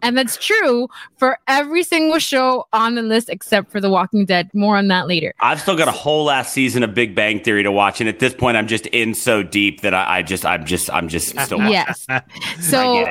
And 0.02 0.16
that's 0.16 0.36
true 0.36 0.88
for 1.16 1.38
every 1.48 1.82
single 1.82 2.18
show 2.18 2.66
on 2.72 2.94
the 2.94 3.02
list 3.02 3.28
except 3.28 3.70
for 3.70 3.80
The 3.80 3.90
Walking 3.90 4.24
Dead. 4.24 4.50
More 4.54 4.76
on 4.76 4.88
that 4.88 5.06
later. 5.08 5.34
I've 5.40 5.60
still 5.60 5.76
got 5.76 5.88
a 5.88 5.92
whole 5.92 6.27
last 6.28 6.52
season 6.52 6.82
of 6.82 6.94
Big 6.94 7.14
Bang 7.14 7.40
Theory 7.40 7.62
to 7.64 7.72
watch, 7.72 8.00
and 8.00 8.08
at 8.08 8.20
this 8.20 8.34
point, 8.34 8.56
I'm 8.56 8.68
just 8.68 8.86
in 8.86 9.14
so 9.14 9.42
deep 9.42 9.80
that 9.80 9.94
I, 9.94 10.18
I 10.18 10.22
just, 10.22 10.46
I'm 10.46 10.64
just, 10.64 10.90
I'm 10.92 11.08
just 11.08 11.38
still. 11.38 11.58
watching. 11.58 11.72
Yes. 11.72 12.06
So 12.60 13.06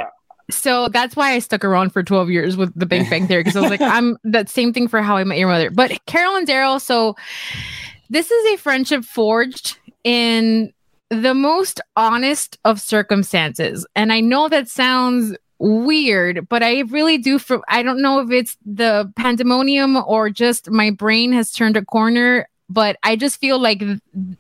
so 0.50 0.88
that's 0.88 1.15
why 1.15 1.31
I 1.33 1.39
stuck 1.39 1.65
around 1.65 1.91
for 1.91 2.03
12 2.03 2.29
years 2.29 2.55
with 2.55 2.77
the 2.77 2.86
Big 2.86 3.09
Bang 3.09 3.27
Theory 3.27 3.43
because 3.43 3.57
I 3.57 3.62
was 3.62 3.69
like, 3.69 3.81
I'm 3.81 4.17
that 4.24 4.50
same 4.50 4.71
thing 4.71 4.88
for 4.88 5.01
How 5.01 5.17
I 5.17 5.24
Met 5.24 5.38
Your 5.38 5.50
Mother. 5.50 5.69
But 5.69 6.05
Carol 6.05 6.36
and 6.36 6.47
Daryl, 6.47 6.79
so 6.79 7.15
this 8.09 8.31
is 8.31 8.53
a 8.53 8.57
friendship 8.57 9.03
forged 9.03 9.77
in 10.03 10.71
the 11.09 11.33
most 11.33 11.81
honest 11.95 12.57
of 12.63 12.79
circumstances. 12.79 13.86
And 13.95 14.13
I 14.13 14.21
know 14.21 14.47
that 14.47 14.69
sounds 14.69 15.36
weird, 15.59 16.47
but 16.47 16.63
I 16.63 16.81
really 16.81 17.17
do 17.17 17.39
for 17.39 17.62
I 17.67 17.83
don't 17.83 18.01
know 18.01 18.19
if 18.19 18.31
it's 18.31 18.57
the 18.65 19.12
pandemonium 19.15 19.97
or 19.97 20.29
just 20.29 20.69
my 20.69 20.91
brain 20.91 21.33
has 21.33 21.51
turned 21.51 21.75
a 21.75 21.83
corner 21.83 22.47
but 22.69 22.97
I 23.03 23.15
just 23.15 23.39
feel 23.39 23.59
like 23.59 23.81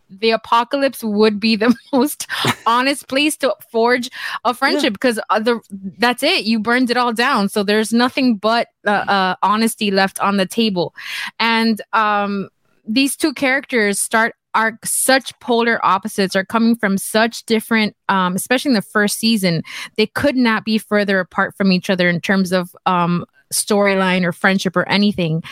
the 0.09 0.31
apocalypse 0.31 1.03
would 1.03 1.39
be 1.39 1.55
the 1.55 1.75
most 1.93 2.27
honest 2.65 3.07
place 3.07 3.37
to 3.37 3.55
forge 3.71 4.09
a 4.43 4.53
friendship 4.53 4.93
because 4.93 5.19
other 5.29 5.61
that's 5.97 6.23
it. 6.23 6.45
You 6.45 6.59
burned 6.59 6.89
it 6.89 6.97
all 6.97 7.13
down, 7.13 7.49
so 7.49 7.63
there's 7.63 7.93
nothing 7.93 8.37
but 8.37 8.67
uh, 8.85 8.91
uh, 8.91 9.35
honesty 9.43 9.91
left 9.91 10.19
on 10.19 10.37
the 10.37 10.45
table, 10.45 10.93
and 11.39 11.81
um, 11.93 12.49
these 12.87 13.15
two 13.15 13.33
characters 13.33 13.99
start 13.99 14.35
are 14.53 14.79
such 14.83 15.37
polar 15.39 15.85
opposites 15.85 16.35
are 16.35 16.45
coming 16.45 16.75
from 16.75 16.97
such 16.97 17.45
different 17.45 17.95
um, 18.09 18.35
especially 18.35 18.69
in 18.69 18.75
the 18.75 18.81
first 18.81 19.19
season 19.19 19.61
they 19.97 20.07
could 20.07 20.35
not 20.35 20.65
be 20.65 20.77
further 20.79 21.19
apart 21.19 21.55
from 21.55 21.71
each 21.71 21.89
other 21.89 22.09
in 22.09 22.19
terms 22.19 22.51
of 22.51 22.75
um, 22.87 23.23
storyline 23.53 24.23
or 24.23 24.31
friendship 24.31 24.75
or 24.75 24.87
anything. 24.87 25.43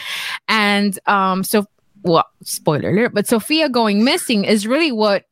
And 0.48 0.98
um, 1.08 1.44
so 1.44 1.65
well, 2.06 2.26
spoiler 2.44 2.92
alert, 2.92 3.14
but 3.14 3.28
Sophia 3.28 3.68
going 3.68 4.04
missing 4.04 4.46
is 4.46 4.68
really 4.68 4.92
what 4.92 5.26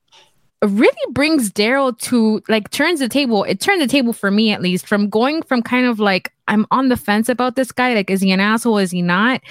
really 0.64 1.12
brings 1.12 1.52
Daryl 1.52 1.98
to 2.00 2.42
like 2.48 2.70
turns 2.72 3.00
the 3.00 3.10
table. 3.10 3.44
It 3.44 3.60
turned 3.60 3.82
the 3.82 3.88
table 3.88 4.14
for 4.14 4.32
me 4.32 4.52
at 4.52 4.62
least 4.62 4.88
from 4.88 5.10
going 5.10 5.44
from 5.44 5.62
kind 5.62 5.86
of 5.86 6.00
like 6.00 6.34
I'm 6.48 6.66
on 6.72 6.90
the 6.90 6.98
fence 6.98 7.30
about 7.30 7.56
this 7.56 7.72
guy. 7.72 7.94
Like, 7.94 8.10
is 8.10 8.22
he 8.22 8.32
an 8.32 8.40
asshole? 8.40 8.78
Is 8.78 8.92
he 8.92 9.02
not? 9.02 9.42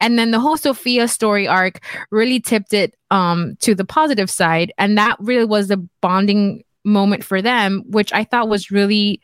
And 0.00 0.18
then 0.18 0.30
the 0.30 0.40
whole 0.40 0.56
Sophia 0.56 1.08
story 1.08 1.46
arc 1.46 1.80
really 2.10 2.40
tipped 2.40 2.72
it 2.72 2.96
um 3.10 3.56
to 3.60 3.74
the 3.74 3.84
positive 3.84 4.30
side. 4.30 4.72
And 4.76 4.98
that 4.98 5.16
really 5.20 5.44
was 5.44 5.68
the 5.68 5.76
bonding 6.00 6.64
moment 6.84 7.22
for 7.22 7.40
them, 7.40 7.84
which 7.86 8.12
I 8.12 8.24
thought 8.24 8.48
was 8.48 8.70
really 8.70 9.20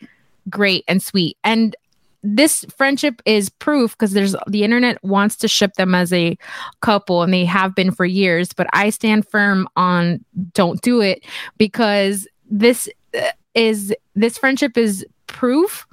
great 0.48 0.84
and 0.86 1.02
sweet. 1.02 1.36
And 1.42 1.74
this 2.22 2.64
friendship 2.76 3.22
is 3.24 3.48
proof 3.48 3.92
because 3.92 4.12
there's 4.12 4.34
the 4.46 4.64
internet 4.64 5.02
wants 5.04 5.36
to 5.36 5.48
ship 5.48 5.74
them 5.74 5.94
as 5.94 6.12
a 6.12 6.36
couple 6.80 7.22
and 7.22 7.32
they 7.32 7.44
have 7.44 7.74
been 7.74 7.90
for 7.90 8.04
years 8.04 8.52
but 8.52 8.66
i 8.72 8.90
stand 8.90 9.26
firm 9.26 9.68
on 9.76 10.24
don't 10.52 10.82
do 10.82 11.00
it 11.00 11.24
because 11.58 12.26
this 12.50 12.88
uh, 13.14 13.30
is 13.54 13.94
this 14.14 14.36
friendship 14.36 14.76
is 14.76 15.06
proof 15.26 15.86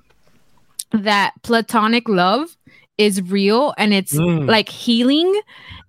that 0.91 1.33
platonic 1.43 2.09
love 2.09 2.57
is 2.97 3.21
real 3.23 3.73
and 3.77 3.93
it's 3.93 4.13
mm. 4.13 4.47
like 4.47 4.69
healing 4.69 5.41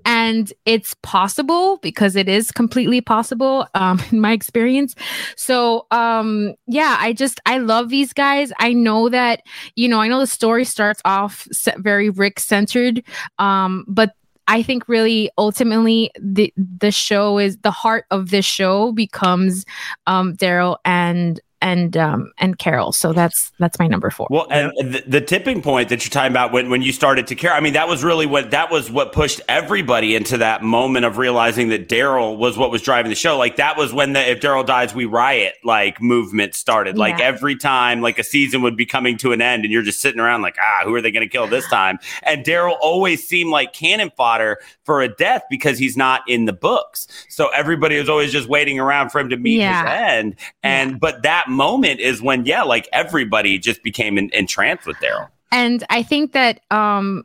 and 0.06 0.52
it's 0.64 0.94
possible 1.02 1.78
because 1.82 2.16
it 2.16 2.28
is 2.28 2.50
completely 2.50 3.00
possible 3.00 3.66
um, 3.74 4.00
in 4.10 4.20
my 4.20 4.32
experience. 4.32 4.94
So 5.36 5.86
um, 5.90 6.54
yeah 6.66 6.96
i 7.00 7.12
just 7.12 7.40
i 7.46 7.58
love 7.58 7.88
these 7.88 8.12
guys. 8.12 8.52
I 8.58 8.72
know 8.72 9.08
that 9.08 9.42
you 9.74 9.88
know 9.88 10.00
i 10.00 10.08
know 10.08 10.20
the 10.20 10.26
story 10.26 10.64
starts 10.64 11.02
off 11.04 11.46
very 11.78 12.10
rick 12.10 12.38
centered 12.40 13.02
um, 13.38 13.84
but 13.88 14.14
I 14.48 14.62
think 14.62 14.88
really 14.88 15.30
ultimately 15.38 16.10
the 16.20 16.52
the 16.56 16.92
show 16.92 17.38
is 17.38 17.56
the 17.58 17.70
heart 17.70 18.04
of 18.10 18.30
this 18.30 18.44
show 18.44 18.92
becomes 18.92 19.64
um, 20.06 20.36
Daryl 20.36 20.76
and 20.84 21.40
and 21.60 21.96
um 21.96 22.32
and 22.38 22.58
Carol. 22.58 22.92
So 22.92 23.12
that's 23.12 23.52
that's 23.58 23.78
my 23.78 23.86
number 23.86 24.10
four. 24.10 24.26
Well, 24.30 24.46
and 24.50 24.72
the, 24.76 25.02
the, 25.06 25.20
tipping 25.20 25.62
point 25.62 25.88
that 25.88 26.04
you're 26.04 26.10
talking 26.10 26.32
about 26.32 26.52
when 26.52 26.70
when 26.70 26.82
you 26.82 26.92
started 26.92 27.26
to 27.28 27.34
care, 27.34 27.52
I 27.52 27.60
mean, 27.60 27.72
that 27.72 27.88
was 27.88 28.04
really 28.04 28.26
what 28.26 28.50
that 28.50 28.70
was 28.70 28.90
what 28.90 29.12
pushed 29.12 29.40
everybody 29.48 30.14
into 30.14 30.38
that 30.38 30.62
moment 30.62 31.04
of 31.04 31.18
realizing 31.18 31.70
that 31.70 31.88
Daryl 31.88 32.36
was 32.36 32.56
what 32.58 32.70
was 32.70 32.82
driving 32.82 33.10
the 33.10 33.16
show. 33.16 33.38
Like 33.38 33.56
that 33.56 33.76
was 33.76 33.92
when 33.92 34.12
the 34.12 34.30
if 34.30 34.40
Daryl 34.40 34.64
dies, 34.66 34.94
we 34.94 35.06
riot 35.06 35.54
like 35.64 36.00
movement 36.00 36.54
started. 36.54 36.98
Like 36.98 37.20
every 37.20 37.56
time 37.56 38.00
like 38.00 38.18
a 38.18 38.24
season 38.24 38.62
would 38.62 38.76
be 38.76 38.86
coming 38.86 39.16
to 39.18 39.32
an 39.32 39.40
end, 39.40 39.64
and 39.64 39.72
you're 39.72 39.82
just 39.82 40.00
sitting 40.00 40.20
around 40.20 40.42
like, 40.42 40.56
ah, 40.60 40.84
who 40.84 40.94
are 40.94 41.00
they 41.00 41.10
going 41.10 41.26
to 41.26 41.32
kill 41.32 41.46
this 41.46 41.66
time? 41.68 41.98
And 42.22 42.44
Daryl 42.44 42.76
always 42.80 43.26
seemed 43.26 43.50
like 43.50 43.72
cannon 43.72 44.10
fodder 44.16 44.58
for 44.84 45.02
a 45.02 45.08
death 45.08 45.42
because 45.50 45.78
he's 45.78 45.96
not 45.96 46.22
in 46.28 46.44
the 46.44 46.52
books. 46.52 47.08
So 47.28 47.48
everybody 47.48 47.98
was 47.98 48.08
always 48.08 48.32
just 48.32 48.48
waiting 48.48 48.78
around 48.78 49.10
for 49.10 49.20
him 49.20 49.30
to 49.30 49.36
meet 49.36 49.58
yeah. 49.58 49.82
his 49.82 50.16
end. 50.16 50.36
And 50.62 50.92
yeah. 50.92 50.96
but 51.00 51.22
that 51.22 51.45
moment 51.48 52.00
is 52.00 52.22
when, 52.22 52.44
yeah, 52.46 52.62
like 52.62 52.88
everybody 52.92 53.58
just 53.58 53.82
became 53.82 54.18
in, 54.18 54.30
entranced 54.32 54.86
with 54.86 54.96
Daryl. 54.96 55.28
And 55.52 55.84
I 55.90 56.02
think 56.02 56.32
that 56.32 56.60
um, 56.70 57.24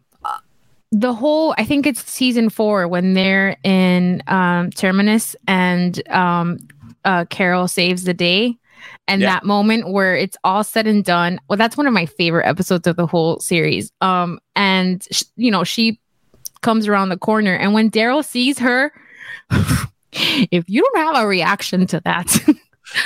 the 0.91 1.13
whole, 1.13 1.55
I 1.57 1.65
think 1.65 1.85
it's 1.85 2.09
season 2.09 2.49
four 2.49 2.87
when 2.87 3.13
they're 3.13 3.57
in 3.63 4.21
um, 4.27 4.71
Terminus 4.71 5.35
and 5.47 6.07
um, 6.09 6.59
uh, 7.05 7.25
Carol 7.25 7.67
saves 7.67 8.03
the 8.03 8.13
day. 8.13 8.57
And 9.07 9.21
yeah. 9.21 9.33
that 9.33 9.45
moment 9.45 9.89
where 9.89 10.15
it's 10.15 10.37
all 10.43 10.63
said 10.63 10.87
and 10.87 11.03
done. 11.03 11.39
Well, 11.47 11.57
that's 11.57 11.77
one 11.77 11.85
of 11.85 11.93
my 11.93 12.05
favorite 12.05 12.47
episodes 12.47 12.87
of 12.87 12.95
the 12.95 13.05
whole 13.05 13.39
series. 13.39 13.91
Um, 14.01 14.39
and 14.55 15.05
sh- 15.11 15.23
you 15.35 15.51
know, 15.51 15.63
she 15.63 15.99
comes 16.61 16.87
around 16.87 17.09
the 17.09 17.17
corner, 17.17 17.53
and 17.53 17.73
when 17.73 17.91
Daryl 17.91 18.25
sees 18.25 18.57
her, 18.59 18.91
if 20.13 20.69
you 20.69 20.81
don't 20.81 20.97
have 20.97 21.23
a 21.23 21.27
reaction 21.27 21.85
to 21.87 21.99
that, 22.01 22.39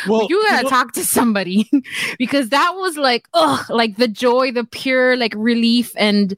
well, 0.08 0.28
you 0.30 0.42
gotta 0.44 0.64
well, 0.64 0.72
talk 0.72 0.94
to 0.94 1.06
somebody 1.06 1.70
because 2.20 2.50
that 2.50 2.74
was 2.76 2.98
like, 2.98 3.28
oh, 3.34 3.64
like 3.70 3.98
the 3.98 4.08
joy, 4.08 4.52
the 4.52 4.64
pure 4.64 5.16
like 5.18 5.34
relief. 5.36 5.92
And 5.98 6.38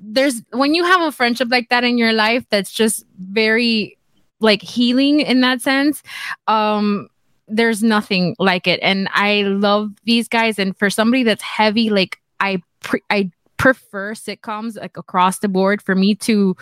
there's 0.00 0.42
when 0.50 0.74
you 0.74 0.84
have 0.84 1.02
a 1.02 1.12
friendship 1.12 1.48
like 1.50 1.68
that 1.68 1.84
in 1.84 1.98
your 1.98 2.12
life 2.12 2.44
that's 2.50 2.72
just 2.72 3.04
very 3.18 3.98
like 4.40 4.62
healing 4.62 5.20
in 5.20 5.40
that 5.40 5.60
sense. 5.62 6.02
Um, 6.48 7.08
there's 7.48 7.82
nothing 7.82 8.34
like 8.38 8.66
it. 8.66 8.80
And 8.82 9.08
I 9.12 9.42
love 9.42 9.92
these 10.04 10.28
guys. 10.28 10.58
And 10.58 10.76
for 10.76 10.90
somebody 10.90 11.22
that's 11.22 11.42
heavy, 11.42 11.90
like 11.90 12.18
I 12.40 12.62
pre- 12.80 13.02
I 13.10 13.30
prefer 13.62 14.12
sitcoms 14.12 14.76
like 14.76 14.96
across 14.96 15.38
the 15.38 15.48
board 15.48 15.80
for 15.80 15.94
me 15.94 16.16
to 16.16 16.56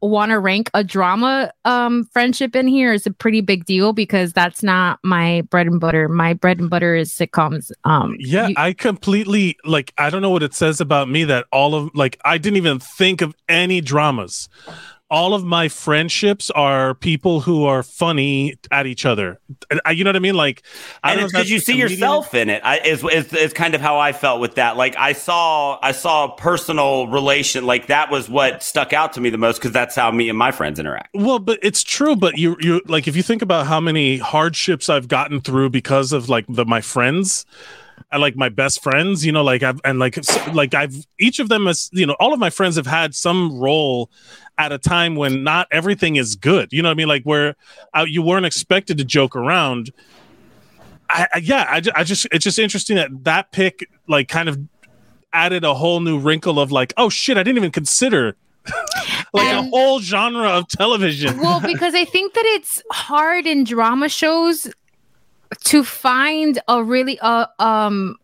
want 0.00 0.30
to 0.30 0.38
rank 0.38 0.70
a 0.74 0.84
drama 0.84 1.50
um 1.64 2.04
friendship 2.12 2.54
in 2.54 2.68
here 2.68 2.92
is 2.92 3.04
a 3.04 3.10
pretty 3.10 3.40
big 3.40 3.64
deal 3.64 3.92
because 3.92 4.32
that's 4.32 4.62
not 4.62 5.00
my 5.02 5.40
bread 5.50 5.66
and 5.66 5.80
butter. 5.80 6.08
My 6.08 6.34
bread 6.34 6.60
and 6.60 6.70
butter 6.70 6.94
is 6.94 7.12
sitcoms 7.12 7.72
um 7.82 8.14
yeah 8.20 8.46
you- 8.46 8.54
i 8.56 8.72
completely 8.72 9.56
like 9.64 9.92
i 9.98 10.08
don't 10.08 10.22
know 10.22 10.30
what 10.30 10.44
it 10.44 10.54
says 10.54 10.80
about 10.80 11.08
me 11.08 11.24
that 11.24 11.46
all 11.50 11.74
of 11.74 11.90
like 11.94 12.16
i 12.24 12.38
didn't 12.38 12.58
even 12.58 12.78
think 12.78 13.20
of 13.22 13.34
any 13.48 13.80
dramas 13.80 14.48
all 15.08 15.34
of 15.34 15.44
my 15.44 15.68
friendships 15.68 16.50
are 16.50 16.94
people 16.94 17.40
who 17.40 17.64
are 17.64 17.82
funny 17.82 18.56
at 18.72 18.86
each 18.86 19.06
other. 19.06 19.38
You 19.90 20.02
know 20.02 20.08
what 20.08 20.16
I 20.16 20.20
mean? 20.20 20.34
Like, 20.34 20.62
I 21.04 21.12
and 21.12 21.20
it's 21.20 21.32
because 21.32 21.48
you 21.48 21.60
see 21.60 21.74
comedian. 21.74 22.00
yourself 22.00 22.34
in 22.34 22.50
it. 22.50 22.60
I, 22.64 22.78
is, 22.78 23.04
is 23.04 23.32
is 23.32 23.52
kind 23.52 23.74
of 23.74 23.80
how 23.80 23.98
I 23.98 24.12
felt 24.12 24.40
with 24.40 24.56
that. 24.56 24.76
Like, 24.76 24.96
I 24.96 25.12
saw 25.12 25.78
I 25.80 25.92
saw 25.92 26.32
a 26.32 26.36
personal 26.36 27.06
relation. 27.08 27.66
Like 27.66 27.86
that 27.86 28.10
was 28.10 28.28
what 28.28 28.62
stuck 28.62 28.92
out 28.92 29.12
to 29.12 29.20
me 29.20 29.30
the 29.30 29.38
most 29.38 29.58
because 29.58 29.72
that's 29.72 29.94
how 29.94 30.10
me 30.10 30.28
and 30.28 30.36
my 30.36 30.50
friends 30.50 30.80
interact. 30.80 31.10
Well, 31.14 31.38
but 31.38 31.60
it's 31.62 31.84
true. 31.84 32.16
But 32.16 32.38
you 32.38 32.56
you 32.60 32.82
like 32.86 33.06
if 33.06 33.14
you 33.16 33.22
think 33.22 33.42
about 33.42 33.66
how 33.66 33.80
many 33.80 34.18
hardships 34.18 34.88
I've 34.88 35.08
gotten 35.08 35.40
through 35.40 35.70
because 35.70 36.12
of 36.12 36.28
like 36.28 36.46
the 36.48 36.64
my 36.64 36.80
friends 36.80 37.46
I 38.12 38.18
like 38.18 38.36
my 38.36 38.48
best 38.48 38.82
friends, 38.82 39.26
you 39.26 39.32
know, 39.32 39.42
like 39.42 39.62
I've 39.62 39.80
and 39.84 39.98
like 39.98 40.18
like 40.54 40.74
I've 40.74 40.94
each 41.18 41.40
of 41.40 41.48
them 41.48 41.66
has 41.66 41.90
you 41.92 42.06
know 42.06 42.16
all 42.20 42.32
of 42.32 42.38
my 42.38 42.50
friends 42.50 42.76
have 42.76 42.86
had 42.86 43.14
some 43.14 43.58
role 43.58 44.10
at 44.58 44.70
a 44.70 44.78
time 44.78 45.16
when 45.16 45.42
not 45.42 45.66
everything 45.70 46.16
is 46.16 46.36
good. 46.36 46.72
You 46.72 46.82
know 46.82 46.88
what 46.88 46.92
I 46.92 46.96
mean? 46.96 47.08
Like 47.08 47.24
where 47.24 47.56
uh, 47.94 48.04
you 48.08 48.22
weren't 48.22 48.46
expected 48.46 48.98
to 48.98 49.04
joke 49.04 49.34
around. 49.34 49.92
I, 51.10 51.26
I 51.34 51.38
yeah, 51.38 51.66
I, 51.68 51.82
I 52.00 52.04
just 52.04 52.28
it's 52.30 52.44
just 52.44 52.58
interesting 52.58 52.96
that 52.96 53.10
that 53.24 53.50
pick 53.50 53.88
like 54.06 54.28
kind 54.28 54.48
of 54.48 54.58
added 55.32 55.64
a 55.64 55.74
whole 55.74 56.00
new 56.00 56.18
wrinkle 56.18 56.60
of 56.60 56.70
like, 56.70 56.94
oh 56.96 57.08
shit, 57.08 57.36
I 57.36 57.42
didn't 57.42 57.58
even 57.58 57.72
consider 57.72 58.36
like 59.32 59.46
and, 59.46 59.66
a 59.66 59.70
whole 59.70 60.00
genre 60.00 60.48
of 60.48 60.68
television. 60.68 61.38
well, 61.38 61.60
because 61.66 61.94
I 61.94 62.04
think 62.04 62.34
that 62.34 62.44
it's 62.46 62.82
hard 62.92 63.46
in 63.46 63.64
drama 63.64 64.08
shows 64.08 64.68
to 65.64 65.84
find 65.84 66.60
a 66.68 66.82
really 66.82 67.18
uh 67.20 67.46
um 67.58 68.16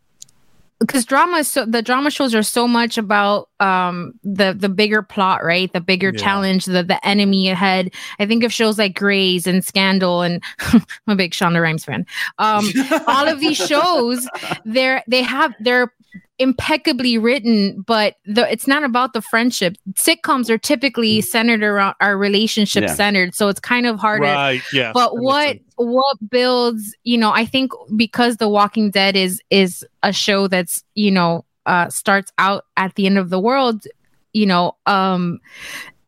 because 0.80 1.04
drama 1.04 1.44
so 1.44 1.64
the 1.64 1.80
drama 1.80 2.10
shows 2.10 2.34
are 2.34 2.42
so 2.42 2.66
much 2.66 2.98
about 2.98 3.48
um 3.60 4.12
the 4.24 4.54
the 4.58 4.68
bigger 4.68 5.02
plot 5.02 5.44
right 5.44 5.72
the 5.72 5.80
bigger 5.80 6.10
yeah. 6.12 6.20
challenge 6.20 6.64
the 6.64 6.82
the 6.82 7.04
enemy 7.06 7.48
ahead 7.48 7.90
i 8.18 8.26
think 8.26 8.42
of 8.42 8.52
shows 8.52 8.78
like 8.78 8.94
Grey's 8.94 9.46
and 9.46 9.64
scandal 9.64 10.22
and 10.22 10.42
i'm 10.60 10.82
a 11.06 11.16
big 11.16 11.32
shonda 11.32 11.62
rhimes 11.62 11.84
fan 11.84 12.04
um 12.38 12.66
all 13.06 13.28
of 13.28 13.40
these 13.40 13.56
shows 13.56 14.28
they're 14.64 15.02
they 15.06 15.22
have 15.22 15.54
they're 15.60 15.92
impeccably 16.38 17.18
written, 17.18 17.82
but 17.86 18.16
the, 18.24 18.50
it's 18.50 18.66
not 18.66 18.82
about 18.82 19.12
the 19.12 19.22
friendship. 19.22 19.76
Sitcoms 19.92 20.50
are 20.50 20.58
typically 20.58 21.18
mm. 21.18 21.24
centered 21.24 21.62
around 21.62 21.94
our 22.00 22.18
relationship 22.18 22.82
yeah. 22.82 22.94
centered, 22.94 23.34
so 23.34 23.48
it's 23.48 23.60
kind 23.60 23.86
of 23.86 23.98
harder. 23.98 24.24
Right. 24.24 24.62
Yeah. 24.72 24.92
But 24.92 25.18
what 25.18 25.58
what 25.82 26.16
builds, 26.30 26.94
you 27.04 27.18
know, 27.18 27.32
I 27.32 27.44
think 27.44 27.72
because 27.96 28.36
The 28.36 28.48
Walking 28.48 28.90
Dead 28.90 29.16
is 29.16 29.40
is 29.50 29.84
a 30.02 30.12
show 30.12 30.48
that's 30.48 30.84
you 30.94 31.10
know 31.10 31.44
uh, 31.66 31.88
starts 31.88 32.32
out 32.38 32.64
at 32.76 32.94
the 32.94 33.06
end 33.06 33.18
of 33.18 33.30
the 33.30 33.40
world, 33.40 33.86
you 34.32 34.46
know, 34.46 34.76
um, 34.86 35.40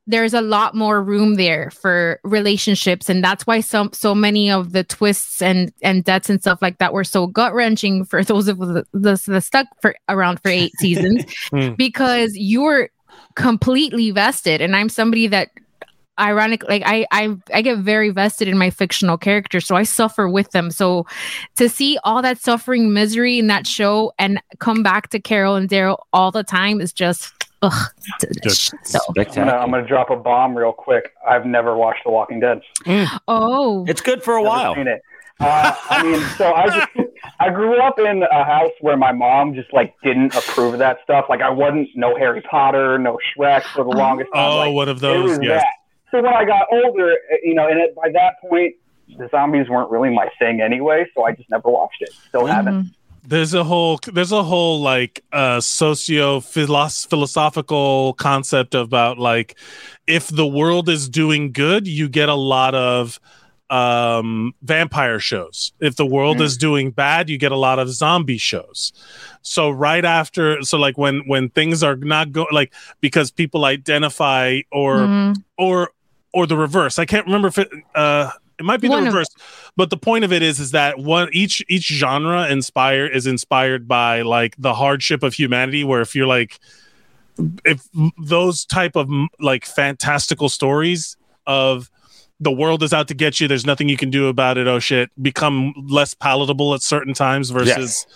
there's 0.06 0.34
a 0.34 0.40
lot 0.42 0.74
more 0.74 1.02
room 1.02 1.36
there 1.36 1.70
for 1.70 2.20
relationships. 2.24 3.08
And 3.08 3.24
that's 3.24 3.46
why 3.46 3.60
some 3.60 3.92
so 3.92 4.14
many 4.14 4.50
of 4.50 4.72
the 4.72 4.84
twists 4.84 5.40
and 5.40 5.72
and 5.82 6.04
deaths 6.04 6.28
and 6.28 6.40
stuff 6.40 6.60
like 6.60 6.78
that 6.78 6.92
were 6.92 7.04
so 7.04 7.26
gut 7.26 7.54
wrenching 7.54 8.04
for 8.04 8.22
those 8.22 8.48
of 8.48 8.58
the, 8.58 8.84
the, 8.92 9.22
the 9.26 9.40
stuck 9.40 9.66
for 9.80 9.94
around 10.08 10.40
for 10.40 10.48
eight 10.48 10.72
seasons. 10.78 11.24
Mm. 11.52 11.76
because 11.76 12.36
you're 12.36 12.88
completely 13.36 14.10
vested. 14.10 14.60
And 14.60 14.74
i'm 14.74 14.88
somebody 14.88 15.26
that 15.28 15.50
ironic 16.18 16.62
like 16.68 16.82
I, 16.86 17.06
I 17.10 17.36
i 17.52 17.60
get 17.62 17.78
very 17.78 18.10
vested 18.10 18.46
in 18.46 18.56
my 18.56 18.70
fictional 18.70 19.18
characters 19.18 19.66
so 19.66 19.74
i 19.74 19.82
suffer 19.82 20.28
with 20.28 20.50
them 20.52 20.70
so 20.70 21.06
to 21.56 21.68
see 21.68 21.98
all 22.04 22.22
that 22.22 22.38
suffering 22.40 22.92
misery 22.92 23.38
in 23.38 23.48
that 23.48 23.66
show 23.66 24.12
and 24.18 24.40
come 24.60 24.82
back 24.82 25.08
to 25.10 25.18
carol 25.18 25.56
and 25.56 25.68
daryl 25.68 25.98
all 26.12 26.30
the 26.30 26.44
time 26.44 26.80
is 26.80 26.92
just 26.92 27.32
ugh, 27.62 27.72
so 28.84 28.98
I'm 29.08 29.24
gonna, 29.24 29.52
I'm 29.52 29.70
gonna 29.70 29.86
drop 29.86 30.10
a 30.10 30.16
bomb 30.16 30.56
real 30.56 30.72
quick. 30.72 31.12
I've 31.26 31.46
never 31.46 31.74
watched 31.76 32.04
The 32.04 32.10
Walking 32.10 32.38
Dead. 32.40 32.60
oh 33.28 33.84
It's 33.88 34.00
good 34.00 34.22
for 34.22 34.36
a 34.36 34.42
Never 34.42 34.48
while. 34.48 34.74
Seen 34.74 34.86
it. 34.88 35.00
Uh, 35.40 35.74
I 35.90 36.02
mean, 36.04 36.20
so 36.36 36.52
I 36.52 36.66
just 36.68 36.88
I 37.40 37.50
grew 37.50 37.80
up 37.82 37.98
in 37.98 38.22
a 38.22 38.44
house 38.44 38.70
where 38.80 38.96
my 38.96 39.10
mom 39.12 39.54
just 39.54 39.72
like 39.72 39.94
didn't 40.04 40.34
approve 40.34 40.74
of 40.74 40.78
that 40.78 40.98
stuff. 41.02 41.24
Like 41.28 41.40
I 41.40 41.50
wasn't 41.50 41.88
no 41.96 42.16
Harry 42.16 42.40
Potter, 42.42 42.98
no 42.98 43.18
Shrek 43.36 43.62
for 43.74 43.82
the 43.82 43.90
longest 43.90 44.30
time. 44.32 44.52
Oh, 44.52 44.56
Like, 44.58 44.74
one 44.74 44.88
of 44.88 45.00
those. 45.00 45.30
was 45.30 45.38
Yes. 45.42 45.62
that. 45.62 45.66
So 46.14 46.22
when 46.22 46.32
I 46.32 46.44
got 46.44 46.66
older, 46.70 47.10
uh, 47.10 47.36
you 47.42 47.54
know, 47.54 47.66
and 47.66 47.80
it, 47.80 47.92
by 47.96 48.08
that 48.12 48.34
point, 48.40 48.76
the 49.18 49.28
zombies 49.32 49.68
weren't 49.68 49.90
really 49.90 50.10
my 50.10 50.28
thing 50.38 50.60
anyway. 50.60 51.06
So 51.12 51.24
I 51.24 51.32
just 51.32 51.50
never 51.50 51.68
watched 51.68 52.00
it. 52.02 52.10
Still 52.28 52.46
haven't. 52.46 52.94
there's 53.26 53.52
a 53.52 53.64
whole 53.64 53.98
there's 54.12 54.30
a 54.32 54.42
whole 54.44 54.80
like 54.80 55.24
uh 55.32 55.60
socio 55.60 56.38
philosophical 56.40 58.12
concept 58.14 58.74
about 58.74 59.18
like 59.18 59.56
if 60.06 60.28
the 60.28 60.46
world 60.46 60.88
is 60.90 61.08
doing 61.08 61.50
good 61.50 61.88
you 61.88 62.06
get 62.06 62.28
a 62.28 62.34
lot 62.34 62.74
of 62.74 63.18
um 63.70 64.52
vampire 64.62 65.18
shows 65.18 65.72
if 65.80 65.96
the 65.96 66.04
world 66.04 66.38
is 66.42 66.58
doing 66.58 66.90
bad 66.90 67.30
you 67.30 67.38
get 67.38 67.50
a 67.50 67.56
lot 67.56 67.78
of 67.78 67.88
zombie 67.88 68.36
shows 68.36 68.92
so 69.40 69.70
right 69.70 70.04
after 70.04 70.60
so 70.60 70.76
like 70.76 70.98
when 70.98 71.22
when 71.26 71.48
things 71.48 71.82
are 71.82 71.96
not 71.96 72.30
going 72.30 72.46
like 72.52 72.74
because 73.00 73.30
people 73.30 73.64
identify 73.64 74.60
or 74.70 74.96
Mhm. 75.06 75.42
or 75.56 75.88
or 76.34 76.46
the 76.46 76.56
reverse. 76.56 76.98
I 76.98 77.06
can't 77.06 77.24
remember 77.24 77.48
if 77.48 77.58
it 77.58 77.70
uh 77.94 78.30
it 78.58 78.64
might 78.64 78.80
be 78.80 78.88
One 78.88 79.04
the 79.04 79.10
reverse 79.10 79.28
but 79.76 79.90
the 79.90 79.96
point 79.96 80.24
of 80.24 80.32
it 80.32 80.42
is 80.42 80.60
is 80.60 80.72
that 80.72 80.98
one 80.98 81.28
each 81.32 81.64
each 81.68 81.86
genre 81.88 82.48
inspire 82.48 83.06
is 83.06 83.26
inspired 83.26 83.88
by 83.88 84.22
like 84.22 84.54
the 84.58 84.74
hardship 84.74 85.22
of 85.22 85.34
humanity 85.34 85.82
where 85.82 86.00
if 86.00 86.14
you're 86.14 86.26
like 86.26 86.60
if 87.64 87.88
those 88.24 88.64
type 88.64 88.94
of 88.94 89.10
like 89.40 89.64
fantastical 89.64 90.48
stories 90.48 91.16
of 91.46 91.90
the 92.40 92.50
world 92.52 92.82
is 92.82 92.92
out 92.92 93.06
to 93.08 93.14
get 93.14 93.38
you 93.40 93.46
there's 93.48 93.64
nothing 93.64 93.88
you 93.88 93.96
can 93.96 94.10
do 94.10 94.26
about 94.28 94.58
it 94.58 94.66
oh 94.66 94.78
shit 94.78 95.08
become 95.22 95.72
less 95.88 96.14
palatable 96.14 96.74
at 96.74 96.82
certain 96.82 97.14
times 97.14 97.50
versus 97.50 98.06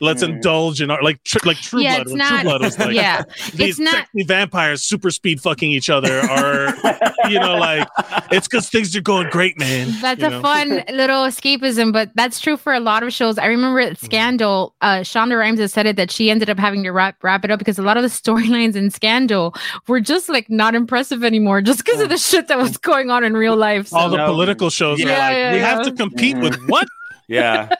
let's 0.00 0.22
indulge 0.22 0.80
in 0.80 0.90
our 0.90 1.02
like 1.02 1.22
tr- 1.24 1.38
like 1.46 1.56
true 1.58 1.80
Yeah, 1.82 1.96
blood 2.02 2.06
it's 2.06 2.14
not- 2.14 2.28
true 2.40 2.42
blood 2.42 2.60
was 2.62 2.78
like 2.78 2.94
yeah. 2.94 3.22
these 3.54 3.70
It's 3.70 3.78
not- 3.78 3.94
sexy 3.94 4.22
vampires 4.24 4.82
super 4.82 5.10
speed 5.10 5.40
fucking 5.40 5.70
each 5.70 5.90
other 5.90 6.20
or 6.30 6.74
you 7.28 7.38
know 7.38 7.56
like 7.56 7.86
it's 8.32 8.48
because 8.48 8.68
things 8.70 8.96
are 8.96 9.00
going 9.02 9.28
great 9.30 9.58
man 9.58 9.92
That's 10.00 10.20
you 10.20 10.26
a 10.26 10.30
know? 10.30 10.42
fun 10.42 10.68
little 10.92 11.24
escapism, 11.24 11.92
but 11.92 12.10
that's 12.14 12.40
true 12.40 12.56
for 12.56 12.72
a 12.72 12.80
lot 12.80 13.02
of 13.02 13.12
shows. 13.12 13.38
I 13.38 13.46
remember 13.46 13.80
at 13.80 13.98
Scandal, 13.98 14.74
uh, 14.80 15.00
Shonda 15.00 15.38
Rhimes 15.38 15.58
has 15.60 15.72
said 15.72 15.86
it 15.86 15.96
that 15.96 16.10
she 16.10 16.30
ended 16.30 16.48
up 16.50 16.58
having 16.58 16.82
to 16.84 16.90
wrap 16.90 17.22
wrap 17.22 17.44
it 17.44 17.50
up 17.50 17.58
because 17.58 17.78
a 17.78 17.82
lot 17.82 17.96
of 17.96 18.02
the 18.02 18.08
storylines 18.08 18.74
in 18.74 18.90
Scandal 18.90 19.54
were 19.86 20.00
just 20.00 20.28
like 20.28 20.48
not 20.50 20.74
impressive 20.74 21.22
anymore, 21.24 21.60
just 21.60 21.84
because 21.84 22.00
of 22.00 22.08
the 22.08 22.18
shit 22.18 22.48
that 22.48 22.58
was 22.58 22.76
going 22.76 23.10
on 23.10 23.22
in 23.24 23.34
real 23.36 23.56
life. 23.56 23.66
So. 23.84 23.96
all 23.96 24.08
the 24.08 24.24
political 24.24 24.70
shows 24.70 24.98
are 25.00 25.08
Yeah, 25.08 25.18
like 25.18 25.36
yeah, 25.36 25.52
we 25.52 25.58
yeah. 25.58 25.66
have 25.66 25.84
to 25.84 25.92
compete 25.92 26.38
with 26.38 26.54
mm-hmm. 26.54 26.70
what 26.70 26.88
Yeah. 27.28 27.74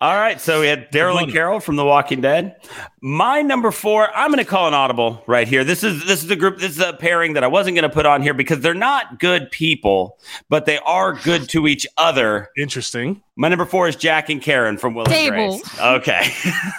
All 0.00 0.14
right, 0.14 0.40
so 0.40 0.60
we 0.60 0.68
had 0.68 0.92
Daryl 0.92 1.20
and 1.20 1.32
Carol 1.32 1.58
from 1.58 1.74
The 1.74 1.84
Walking 1.84 2.20
Dead. 2.20 2.54
My 3.00 3.42
number 3.42 3.72
four, 3.72 4.08
I'm 4.14 4.30
going 4.30 4.38
to 4.38 4.48
call 4.48 4.68
an 4.68 4.74
audible 4.74 5.24
right 5.26 5.48
here. 5.48 5.64
This 5.64 5.82
is 5.82 6.06
this 6.06 6.22
is 6.22 6.30
a 6.30 6.36
group. 6.36 6.58
This 6.58 6.70
is 6.70 6.80
a 6.80 6.92
pairing 6.92 7.32
that 7.32 7.42
I 7.42 7.48
wasn't 7.48 7.74
going 7.74 7.82
to 7.82 7.92
put 7.92 8.06
on 8.06 8.22
here 8.22 8.32
because 8.32 8.60
they're 8.60 8.74
not 8.74 9.18
good 9.18 9.50
people, 9.50 10.16
but 10.48 10.66
they 10.66 10.78
are 10.78 11.14
good 11.14 11.48
to 11.48 11.66
each 11.66 11.84
other. 11.96 12.50
Interesting. 12.56 13.24
My 13.34 13.48
number 13.48 13.64
four 13.64 13.88
is 13.88 13.96
Jack 13.96 14.28
and 14.28 14.40
Karen 14.40 14.78
from 14.78 14.94
Will 14.94 15.08
and 15.08 15.30
Grace. 15.30 15.80
Okay. 15.80 16.30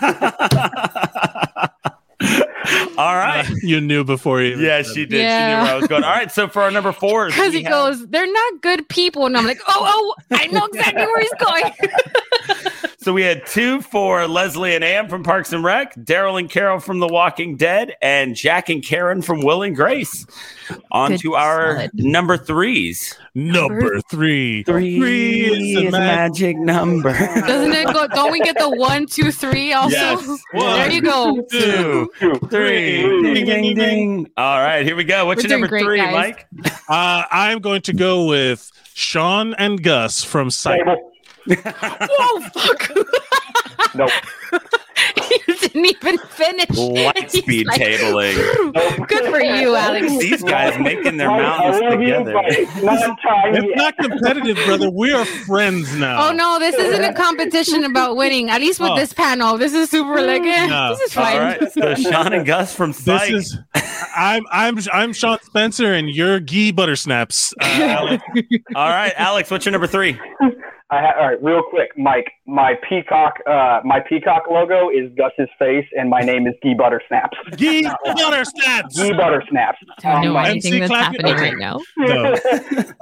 All 2.97 3.15
right. 3.15 3.49
Uh, 3.49 3.55
you 3.62 3.79
knew 3.82 4.03
before 4.03 4.41
you 4.41 4.58
Yeah, 4.60 4.82
she 4.82 5.05
did. 5.05 5.10
She 5.10 5.15
knew 5.17 5.19
where 5.63 5.73
I 5.73 5.75
was 5.75 5.88
going. 5.88 6.03
All 6.03 6.12
right, 6.12 6.32
so 6.32 6.47
for 6.47 6.62
our 6.62 6.71
number 6.71 6.91
four, 6.91 7.27
Because 7.27 7.53
he 7.53 7.63
goes, 7.63 8.05
they're 8.08 8.32
not 8.32 8.62
good 8.62 8.88
people, 8.89 9.25
and 9.25 9.38
I'm 9.38 9.45
like, 9.45 9.62
oh, 9.67 9.84
oh, 9.86 10.15
I 10.32 10.47
know 10.47 10.65
exactly 10.65 11.05
where 11.05 11.21
he's 11.21 11.34
going. 11.39 11.73
So 13.01 13.13
we 13.13 13.21
had 13.21 13.45
two 13.45 13.79
for 13.81 14.27
Leslie 14.27 14.75
and 14.75 14.83
Ann 14.83 15.07
from 15.07 15.23
Parks 15.23 15.53
and 15.53 15.63
Rec, 15.63 15.95
Daryl 15.95 16.38
and 16.38 16.49
Carol 16.49 16.81
from 16.81 16.99
The 16.99 17.07
Walking 17.07 17.55
Dead, 17.55 17.95
and 18.01 18.35
Jack 18.35 18.67
and 18.67 18.83
Karen 18.83 19.21
from 19.21 19.39
Will 19.41 19.63
and 19.63 19.73
Grace. 19.73 20.25
On 20.91 21.12
Good 21.12 21.21
to 21.21 21.35
our 21.35 21.75
solid. 21.77 21.91
number 21.93 22.35
threes. 22.35 23.17
number 23.33 24.01
three 24.12 24.63
Three 24.63 25.45
is 25.45 25.75
the 25.77 25.81
is 25.88 25.88
a 25.88 25.91
mag- 25.91 25.91
magic 26.33 26.57
number. 26.57 27.13
Doesn't 27.13 27.71
it 27.71 27.85
go? 27.93 28.05
Don't 28.09 28.33
we 28.33 28.41
get 28.41 28.57
the 28.59 28.69
one, 28.69 29.05
two, 29.05 29.31
three 29.31 29.71
also? 29.71 29.95
Yes. 29.95 30.43
there 30.51 30.91
you 30.91 31.01
go. 31.01 31.41
Two, 31.49 32.12
three, 32.49 33.01
ding, 33.33 33.45
ding, 33.45 33.75
ding. 33.75 34.27
All 34.35 34.59
right, 34.59 34.85
here 34.85 34.97
we 34.97 35.05
go. 35.05 35.25
What's 35.25 35.41
We're 35.43 35.49
your 35.51 35.59
number 35.59 35.67
great, 35.69 35.83
three, 35.85 35.97
guys. 35.99 36.13
Mike? 36.13 36.47
uh 36.89 37.23
i'm 37.31 37.59
going 37.59 37.81
to 37.83 37.93
go 37.93 38.25
with 38.25 38.69
shawn 38.93 39.53
and 39.53 39.81
gus 39.81 40.21
from 40.23 40.49
Psych. 40.51 40.81
Table. 41.47 41.62
Whoa, 41.73 42.39
fuck. 42.54 42.91
Nope. 43.95 44.12
you 45.47 45.56
didn't 45.56 45.86
even 45.86 46.17
finish. 46.17 46.69
Light 46.78 47.32
speed 47.32 47.67
like, 47.67 47.80
tabling. 47.82 49.08
Good 49.08 49.25
for 49.32 49.41
you, 49.41 49.75
Alex. 49.75 50.08
These 50.19 50.43
guys 50.43 50.78
making 50.80 51.17
their 51.17 51.30
mountains 51.30 51.80
together. 51.91 52.32
You, 52.32 52.41
it's 52.47 52.84
not 52.84 53.17
it's 53.56 53.75
not 53.78 53.97
competitive 53.97 54.58
brother 54.65 54.89
we 54.89 55.12
are 55.13 55.25
friends 55.25 55.95
now 55.95 56.30
Oh 56.30 56.32
no, 56.34 56.60
this 56.60 56.75
isn't 56.75 57.04
a 57.04 57.13
competition 57.13 57.84
about 57.86 58.15
winning. 58.17 58.49
At 58.49 58.62
least 58.62 58.80
with 58.80 58.89
Oh. 58.91 58.95
this 58.95 59.13
panel, 59.13 59.58
this 59.58 59.73
is 59.73 59.89
super 59.89 60.21
like 60.21 60.41
eh, 60.43 60.65
No. 60.67 60.89
this 60.89 61.12
is 61.12 61.17
All 61.17 61.23
fine. 61.23 61.38
right, 61.39 61.71
so 61.71 61.95
Shawn 62.10 62.34
and 62.34 62.45
Gus 62.45 62.73
from 62.75 62.91
this 62.91 63.30
is 63.30 63.58
i'm 64.15 64.43
i'm 64.52 64.78
i'm 64.91 65.13
shawn 65.13 65.38
spencer 65.43 65.93
and 65.93 66.10
you're 66.10 66.39
gee 66.39 66.73
buttersnaps 66.73 67.54
uh, 67.62 68.17
All 68.75 68.89
right, 68.89 69.13
Alex, 69.15 69.49
what's 69.52 69.65
your 69.65 69.71
number 69.71 69.88
three? 69.88 70.19
I 70.91 71.02
ha- 71.02 71.13
all 71.19 71.28
right, 71.28 71.43
real 71.43 71.62
quick, 71.62 71.89
Mike. 71.97 72.32
My 72.47 72.73
peacock, 72.88 73.36
uh, 73.45 73.80
my 73.86 73.99
peacock 73.99 74.43
logo 74.49 74.89
is 74.89 75.12
Gus's 75.15 75.49
face, 75.60 75.86
and 75.95 76.10
my 76.10 76.21
name 76.21 76.47
is 76.47 76.56
Gee 76.63 76.73
Buttersnaps. 76.80 77.58
gee 77.58 77.84
buttersnaps 77.84 78.95
Gee 78.95 79.12
Buttersnaps. 79.12 79.75
Don't 80.02 80.23
know 80.23 80.38
Um, 80.38 80.45
anything 80.45 80.73
MC 80.73 80.80
that's 80.80 80.89
clap- 80.89 81.04
happening 81.13 81.34
okay. 81.36 81.43
right 81.43 81.58
now. 81.58 81.80
No. 81.97 82.34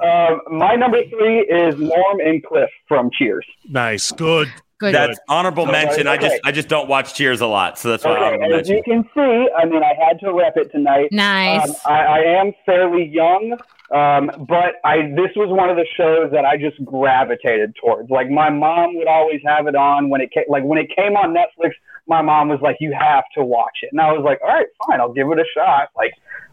um, 0.06 0.58
my 0.58 0.74
number 0.74 1.02
three 1.08 1.40
is 1.40 1.76
Norm 1.78 2.20
and 2.20 2.44
Cliff 2.44 2.70
from 2.86 3.10
Cheers. 3.16 3.46
nice 3.68 4.12
good 4.12 4.48
Good. 4.78 4.94
That's 4.94 5.18
honorable 5.28 5.64
Okay, 5.64 5.72
mention. 5.72 6.06
I 6.06 6.16
just. 6.16 6.40
I 6.44 6.52
just 6.52 6.68
don't 6.68 6.88
watch 6.88 7.14
Cheers 7.14 7.40
a 7.40 7.46
lot, 7.46 7.78
so 7.78 7.90
that's 7.90 8.04
why 8.04 8.12
Okay, 8.12 8.24
honorable 8.24 8.54
as 8.54 8.68
you 8.68 8.80
can 8.84 9.02
see, 9.14 9.48
I 9.56 9.64
mean, 9.64 9.82
I 9.82 9.92
had 9.98 10.20
to 10.20 10.32
rep 10.32 10.56
it 10.56 10.70
tonight. 10.70 11.08
nice. 11.10 11.68
Um, 11.68 11.74
I, 11.84 11.98
I 12.04 12.18
am 12.40 12.52
fairly 12.64 13.04
young, 13.04 13.58
um, 13.92 14.30
but 14.48 14.74
I 14.84 15.02
this 15.16 15.34
was 15.34 15.48
one 15.50 15.68
of 15.68 15.76
the 15.76 15.86
shows 15.96 16.30
that 16.30 16.44
I 16.44 16.56
just 16.56 16.82
gravitated 16.84 17.74
towards. 17.80 18.08
Like 18.08 18.30
my 18.30 18.50
mom 18.50 18.94
would 18.96 19.08
always 19.08 19.40
have 19.44 19.66
it 19.66 19.74
on 19.74 20.10
when 20.10 20.20
it 20.20 20.30
came, 20.30 20.44
like 20.48 20.62
when 20.62 20.78
it 20.78 20.94
came 20.94 21.16
on 21.16 21.34
Netflix. 21.34 21.72
My 22.06 22.22
mom 22.22 22.48
was 22.48 22.60
like, 22.62 22.76
"You 22.80 22.94
have 22.98 23.24
to 23.34 23.44
watch 23.44 23.78
it," 23.82 23.90
and 23.90 24.00
I 24.00 24.12
was 24.12 24.22
like, 24.24 24.40
"All 24.42 24.48
right, 24.48 24.66
fine, 24.86 25.00
I'll 25.00 25.12
give 25.12 25.28
it 25.30 25.38
a 25.38 25.44
shot." 25.54 25.88
Like 25.96 26.12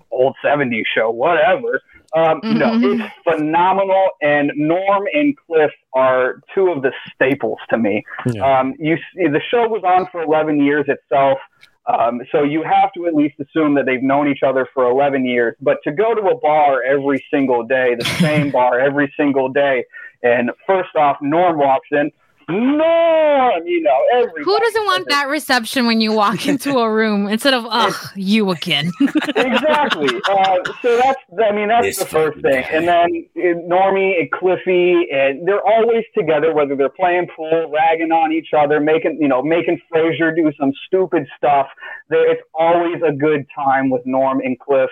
old 0.10 0.36
'70s 0.44 0.84
show, 0.96 1.12
whatever. 1.12 1.80
Um, 2.16 2.40
No, 2.44 2.72
Mhm. 2.72 3.04
it's 3.04 3.14
phenomenal, 3.24 4.10
and 4.22 4.52
Norm 4.56 5.06
and 5.14 5.36
Cliff 5.38 5.72
are 5.94 6.40
two 6.54 6.70
of 6.72 6.82
the 6.82 6.94
staples 7.14 7.60
to 7.70 7.78
me. 7.78 8.04
Yeah. 8.26 8.60
Um, 8.60 8.74
you 8.80 8.98
see, 9.14 9.28
the 9.28 9.42
show 9.42 9.68
was 9.68 9.84
on 9.84 10.06
for 10.08 10.22
11 10.22 10.62
years 10.62 10.88
itself. 10.88 11.40
Um, 11.88 12.22
so 12.32 12.42
you 12.42 12.64
have 12.64 12.92
to 12.94 13.06
at 13.06 13.14
least 13.14 13.36
assume 13.40 13.76
that 13.76 13.86
they've 13.86 14.02
known 14.02 14.28
each 14.28 14.42
other 14.44 14.66
for 14.74 14.86
11 14.86 15.24
years. 15.26 15.56
But 15.62 15.78
to 15.84 15.92
go 15.92 16.16
to 16.16 16.22
a 16.30 16.36
bar 16.40 16.82
every 16.82 17.24
single 17.30 17.64
day, 17.64 17.94
the 17.96 18.06
same 18.06 18.50
bar 18.60 18.80
every 18.80 19.14
single 19.18 19.50
day, 19.50 19.84
and 20.24 20.52
first 20.66 20.96
off, 20.96 21.18
Norm 21.22 21.58
walks 21.60 21.90
in, 21.92 22.12
Norm, 22.48 23.66
you 23.66 23.82
know, 23.82 23.98
every 24.14 24.44
Who 24.44 24.60
doesn't 24.60 24.86
want 24.86 25.08
that 25.10 25.28
reception 25.28 25.88
when 25.88 26.02
you 26.02 26.12
walk 26.12 26.48
into 26.48 26.78
a 26.78 26.92
room 26.92 27.28
instead 27.28 27.54
of 27.54 27.66
ugh 27.70 27.96
you 28.16 28.52
again? 28.52 28.92
exactly. 29.36 30.10
Uh, 30.30 30.58
so 30.82 30.98
that's, 30.98 31.20
I 31.44 31.52
mean, 31.52 31.68
that's 31.68 31.86
This 31.88 31.98
the 32.00 32.06
first 32.06 32.42
thing. 32.42 32.62
guy. 32.62 32.70
And 32.72 32.88
then 32.88 33.28
uh, 33.36 33.60
Normie 33.68 34.20
and 34.20 34.32
Cliffy, 34.32 35.08
and 35.12 35.48
they're 35.48 35.66
always 35.66 36.04
together, 36.18 36.54
whether 36.54 36.76
they're 36.76 36.90
playing 36.90 37.28
pool, 37.36 37.72
ragging 37.72 38.12
on 38.12 38.32
each 38.32 38.50
other, 38.58 38.80
making, 38.80 39.18
you 39.20 39.28
know, 39.28 39.42
making 39.42 39.80
Frasier 39.92 40.36
do 40.36 40.52
some 40.60 40.72
stupid 40.88 41.28
stuff. 41.38 41.68
There, 42.10 42.32
it's 42.32 42.42
always 42.54 43.02
a 43.08 43.12
good 43.12 43.46
time 43.56 43.90
with 43.90 44.06
Norm 44.06 44.40
and 44.42 44.60
Cliff. 44.60 44.90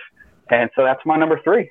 And 0.49 0.69
so 0.75 0.83
that's 0.83 1.01
my 1.05 1.17
number 1.17 1.39
three. 1.43 1.69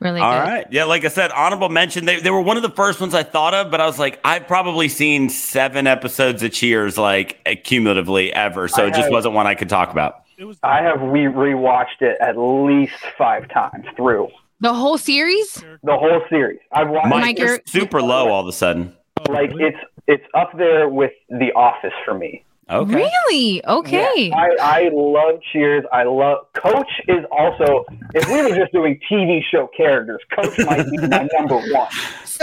Really 0.00 0.20
All 0.20 0.32
good. 0.32 0.38
right. 0.48 0.66
Yeah, 0.70 0.84
like 0.84 1.04
I 1.04 1.08
said, 1.08 1.30
honorable 1.32 1.68
mention. 1.68 2.04
They, 2.04 2.20
they 2.20 2.30
were 2.30 2.40
one 2.40 2.56
of 2.56 2.62
the 2.62 2.70
first 2.70 3.00
ones 3.00 3.14
I 3.14 3.22
thought 3.22 3.54
of, 3.54 3.70
but 3.70 3.80
I 3.80 3.86
was 3.86 3.98
like, 3.98 4.20
I've 4.24 4.46
probably 4.46 4.88
seen 4.88 5.28
seven 5.28 5.86
episodes 5.86 6.42
of 6.42 6.52
Cheers, 6.52 6.98
like 6.98 7.44
cumulatively 7.64 8.32
ever. 8.32 8.68
So 8.68 8.84
I 8.84 8.86
it 8.86 8.90
just 8.90 9.02
have- 9.04 9.10
wasn't 9.12 9.34
one 9.34 9.46
I 9.46 9.54
could 9.54 9.68
talk 9.68 9.90
about. 9.90 10.20
It 10.38 10.44
was 10.44 10.58
I 10.62 10.82
have 10.82 11.00
re 11.00 11.24
rewatched 11.26 12.00
it 12.00 12.16
at 12.20 12.36
least 12.36 12.94
five 13.16 13.48
times 13.48 13.84
through 13.96 14.28
The 14.60 14.72
whole 14.74 14.98
series? 14.98 15.62
the 15.84 15.96
whole 15.96 16.20
series. 16.28 16.58
I've 16.72 16.88
watched 16.88 17.08
Mike, 17.08 17.20
Mike, 17.20 17.38
you're 17.38 17.48
you're- 17.48 17.62
super 17.66 18.02
low 18.02 18.28
all 18.28 18.40
of 18.40 18.48
a 18.48 18.52
sudden. 18.52 18.96
like 19.28 19.52
oh, 19.52 19.58
it's 19.58 19.78
it's 20.08 20.24
up 20.34 20.50
there 20.58 20.88
with 20.88 21.12
The 21.28 21.52
Office 21.54 21.92
for 22.04 22.14
me. 22.14 22.44
Okay. 22.70 22.94
Really? 22.94 23.64
Okay. 23.66 24.28
Yeah, 24.28 24.36
I, 24.36 24.84
I 24.84 24.90
love 24.92 25.40
Cheers. 25.52 25.84
I 25.92 26.04
love 26.04 26.46
Coach 26.54 26.90
is 27.08 27.24
also. 27.30 27.84
If 28.14 28.28
we 28.28 28.42
were 28.42 28.56
just 28.56 28.72
doing 28.72 28.98
TV 29.10 29.40
show 29.50 29.68
characters, 29.76 30.20
Coach 30.34 30.58
might 30.60 30.88
be 30.90 30.98
my 30.98 31.28
number 31.38 31.56
one 31.56 31.88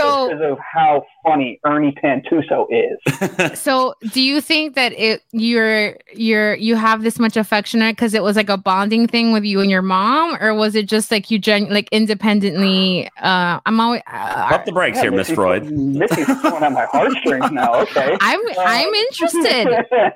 so 0.00 0.28
because 0.28 0.52
of 0.52 0.58
how 0.58 1.04
funny 1.24 1.60
Ernie 1.64 1.92
Pantusso 2.02 2.66
is. 2.70 3.58
so 3.58 3.94
do 4.12 4.22
you 4.22 4.40
think 4.40 4.74
that 4.74 4.92
it 4.92 5.22
you're 5.32 5.96
you're 6.14 6.54
you 6.54 6.76
have 6.76 7.02
this 7.02 7.18
much 7.18 7.36
affection 7.36 7.80
because 7.80 8.14
it 8.14 8.22
was 8.22 8.36
like 8.36 8.48
a 8.48 8.56
bonding 8.56 9.06
thing 9.06 9.32
with 9.32 9.44
you 9.44 9.60
and 9.60 9.70
your 9.70 9.82
mom 9.82 10.36
or 10.40 10.54
was 10.54 10.74
it 10.74 10.86
just 10.86 11.10
like 11.10 11.30
you 11.30 11.38
gen 11.38 11.68
like 11.70 11.88
independently 11.92 13.08
uh 13.20 13.60
i'm 13.66 13.80
always 13.80 14.02
uh, 14.06 14.48
Pump 14.48 14.64
the 14.64 14.72
brakes 14.72 15.00
here, 15.00 15.10
Miss 15.10 15.28
Missy's- 15.28 15.34
Freud. 15.34 15.70
Missy's 15.70 16.26
pulling 16.40 16.62
at 16.62 16.72
my 16.72 16.86
heartstrings 16.86 17.50
now. 17.50 17.74
Okay. 17.82 18.16
i'm 18.20 18.40
i'm 18.60 18.94
interested 18.94 19.66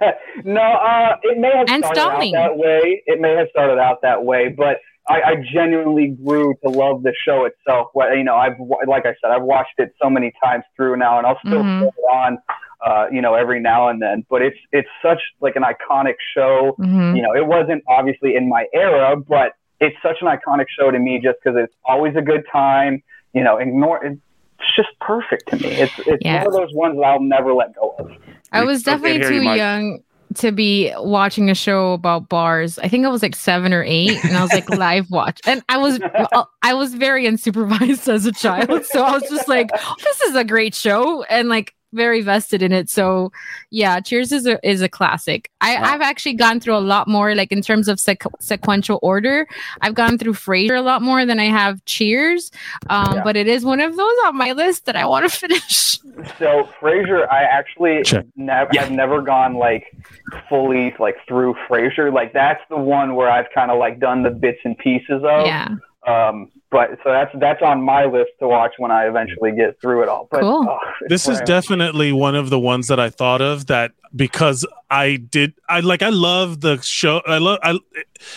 no, 0.44 0.61
uh, 0.61 1.16
it 1.22 1.38
may 1.38 1.50
have 1.57 1.66
And 1.68 1.85
started 1.85 2.00
stalling. 2.00 2.35
out 2.37 2.48
that 2.50 2.57
way. 2.57 3.02
It 3.07 3.20
may 3.20 3.35
have 3.37 3.48
started 3.50 3.78
out 3.78 4.02
that 4.02 4.24
way, 4.24 4.48
but 4.48 4.78
I, 5.09 5.20
I 5.22 5.35
genuinely 5.52 6.16
grew 6.24 6.54
to 6.64 6.70
love 6.70 7.02
the 7.02 7.12
show 7.26 7.44
itself. 7.44 7.88
You 7.94 8.24
know, 8.24 8.37
I've 8.37 8.54
like 8.87 9.04
I 9.04 9.14
said, 9.20 9.30
I've 9.30 9.42
watched 9.42 9.78
it 9.78 9.92
so 10.02 10.09
many 10.09 10.33
times 10.42 10.64
through 10.76 10.96
now, 10.96 11.18
and 11.18 11.26
I'll 11.26 11.38
still 11.40 11.62
Mhm. 11.62 11.80
put 11.80 11.88
it 11.88 12.09
on, 12.11 12.38
uh, 12.87 13.07
you 13.12 13.20
know, 13.20 13.35
every 13.35 13.61
now 13.61 13.88
and 13.88 14.00
then. 14.00 14.24
But 14.30 14.40
it's 14.42 14.57
it's 14.72 14.88
such 15.02 15.20
like 15.40 15.57
an 15.57 15.62
iconic 15.62 16.14
show. 16.35 16.74
Mhm. 16.80 17.16
You 17.16 17.22
know, 17.22 17.35
it 17.35 17.46
wasn't 17.46 17.83
obviously 17.87 18.35
in 18.35 18.48
my 18.48 18.66
era, 18.72 19.14
but 19.16 19.52
it's 19.80 19.96
such 20.02 20.22
an 20.22 20.28
iconic 20.28 20.66
show 20.70 20.90
to 20.90 20.98
me 20.98 21.18
just 21.22 21.37
because 21.44 21.59
it's 21.62 21.74
always 21.85 22.16
a 22.16 22.22
good 22.22 22.44
time. 22.50 23.02
You 23.35 23.44
know, 23.44 23.59
ignore 23.59 24.02
it's 24.58 24.76
just 24.76 24.88
perfect 25.00 25.48
to 25.50 25.56
me. 25.56 25.68
It's 25.80 25.92
it's 26.06 26.24
Yeah. 26.24 26.38
one 26.38 26.46
of 26.48 26.52
those 26.54 26.72
ones 26.74 26.96
that 26.96 27.04
I'll 27.04 27.20
never 27.20 27.52
let 27.54 27.74
go 27.74 27.94
of. 27.98 28.10
i 28.52 28.62
was 28.64 28.82
Okay, 28.86 28.92
definitely 28.92 29.18
here 29.20 29.32
you, 29.32 29.40
too 29.40 29.56
young 29.56 29.98
to 30.36 30.50
be 30.52 30.92
watching 30.96 31.48
a 31.50 31.54
show 31.54 31.92
about 31.92 32.28
bars 32.28 32.78
i 32.80 32.88
think 32.88 33.04
i 33.04 33.08
was 33.08 33.22
like 33.22 33.36
seven 33.36 33.72
or 33.72 33.84
eight 33.86 34.24
and 34.24 34.36
i 34.36 34.42
was 34.42 34.52
like 34.52 34.68
live 34.78 35.08
watch 35.10 35.40
and 35.46 35.62
i 35.68 35.76
was 35.76 36.00
uh, 36.32 36.44
i 36.62 36.74
was 36.74 36.94
very 36.94 37.24
unsupervised 37.24 38.08
as 38.12 38.26
a 38.26 38.32
child 38.32 38.84
so 38.86 39.02
i 39.04 39.12
was 39.12 39.22
just 39.30 39.46
like 39.48 39.68
oh, 39.74 39.94
this 40.02 40.20
is 40.22 40.34
a 40.34 40.42
great 40.44 40.74
show 40.74 41.22
and 41.24 41.48
like 41.48 41.72
very 41.94 42.20
vested 42.20 42.62
in 42.62 42.72
it 42.72 42.90
so 42.90 43.30
yeah 43.70 44.00
cheers 44.00 44.33
is 44.33 44.46
a 44.46 44.59
is 44.68 44.83
a 44.83 44.88
classic 44.88 45.50
i 45.61 45.76
i've 45.76 46.00
actually 46.02 46.35
gone 46.35 46.61
through 46.61 46.76
a 46.76 46.87
lot 46.94 47.09
more 47.09 47.35
like 47.35 47.50
in 47.52 47.62
terms 47.62 47.88
of 47.88 47.98
sequ- 47.98 48.33
sequential 48.40 48.98
order 49.02 49.46
i've 49.80 49.94
gone 49.94 50.18
through 50.18 50.33
frasier 50.35 50.76
a 50.78 50.83
lot 50.83 51.00
more 51.02 51.24
than 51.24 51.38
i 51.40 51.44
have 51.46 51.83
cheers 51.87 52.50
um 52.90 53.14
Yeah. 53.14 53.22
but 53.24 53.37
it 53.37 53.46
is 53.46 53.64
one 53.64 53.80
of 53.80 53.96
those 53.96 54.16
on 54.26 54.37
my 54.37 54.52
list 54.52 54.85
that 54.87 54.96
i 54.96 55.07
want 55.07 55.30
to 55.30 55.38
finish 55.46 55.98
So 56.38 56.68
Frasier, 56.80 57.26
I 57.33 57.42
actually 57.44 58.02
Check. 58.04 58.26
never 58.37 58.70
Yeah. 58.72 58.83
have 58.83 58.92
never 58.92 59.22
gone 59.22 59.54
like 59.54 59.85
fully 60.48 60.94
like 60.98 61.16
through 61.26 61.54
Frasier. 61.68 62.12
Like 62.12 62.33
that's 62.33 62.61
the 62.68 62.76
one 62.76 63.14
where 63.14 63.30
I've 63.30 63.46
kind 63.54 63.70
of 63.70 63.78
like 63.78 63.98
done 64.00 64.22
the 64.22 64.30
bits 64.30 64.59
and 64.64 64.76
pieces 64.78 65.22
of. 65.24 65.46
yeah 65.46 65.68
Um, 66.07 66.50
but 66.74 66.90
so 67.04 67.12
that's 67.12 67.30
that's 67.38 67.62
on 67.62 67.80
my 67.84 68.04
list 68.04 68.32
to 68.40 68.48
watch 68.48 68.72
when 68.78 68.90
I 68.90 69.06
eventually 69.06 69.52
get 69.52 69.80
through 69.80 70.02
it 70.02 70.08
all. 70.08 70.26
But 70.28 70.40
Cool. 70.40 70.66
oh, 70.68 70.78
this 71.08 71.28
is 71.28 71.40
definitely 71.42 72.10
one 72.12 72.34
of 72.34 72.50
the 72.50 72.58
ones 72.58 72.88
that 72.88 72.98
I 72.98 73.10
thought 73.10 73.40
of 73.40 73.66
that 73.68 73.92
because 74.14 74.66
I 74.90 75.16
did 75.16 75.55
I 75.68 75.81
like 75.81 76.03
I 76.03 76.11
love 76.11 76.61
the 76.61 76.81
show 76.83 77.20
I 77.27 77.38
love 77.38 77.59
I 77.62 77.72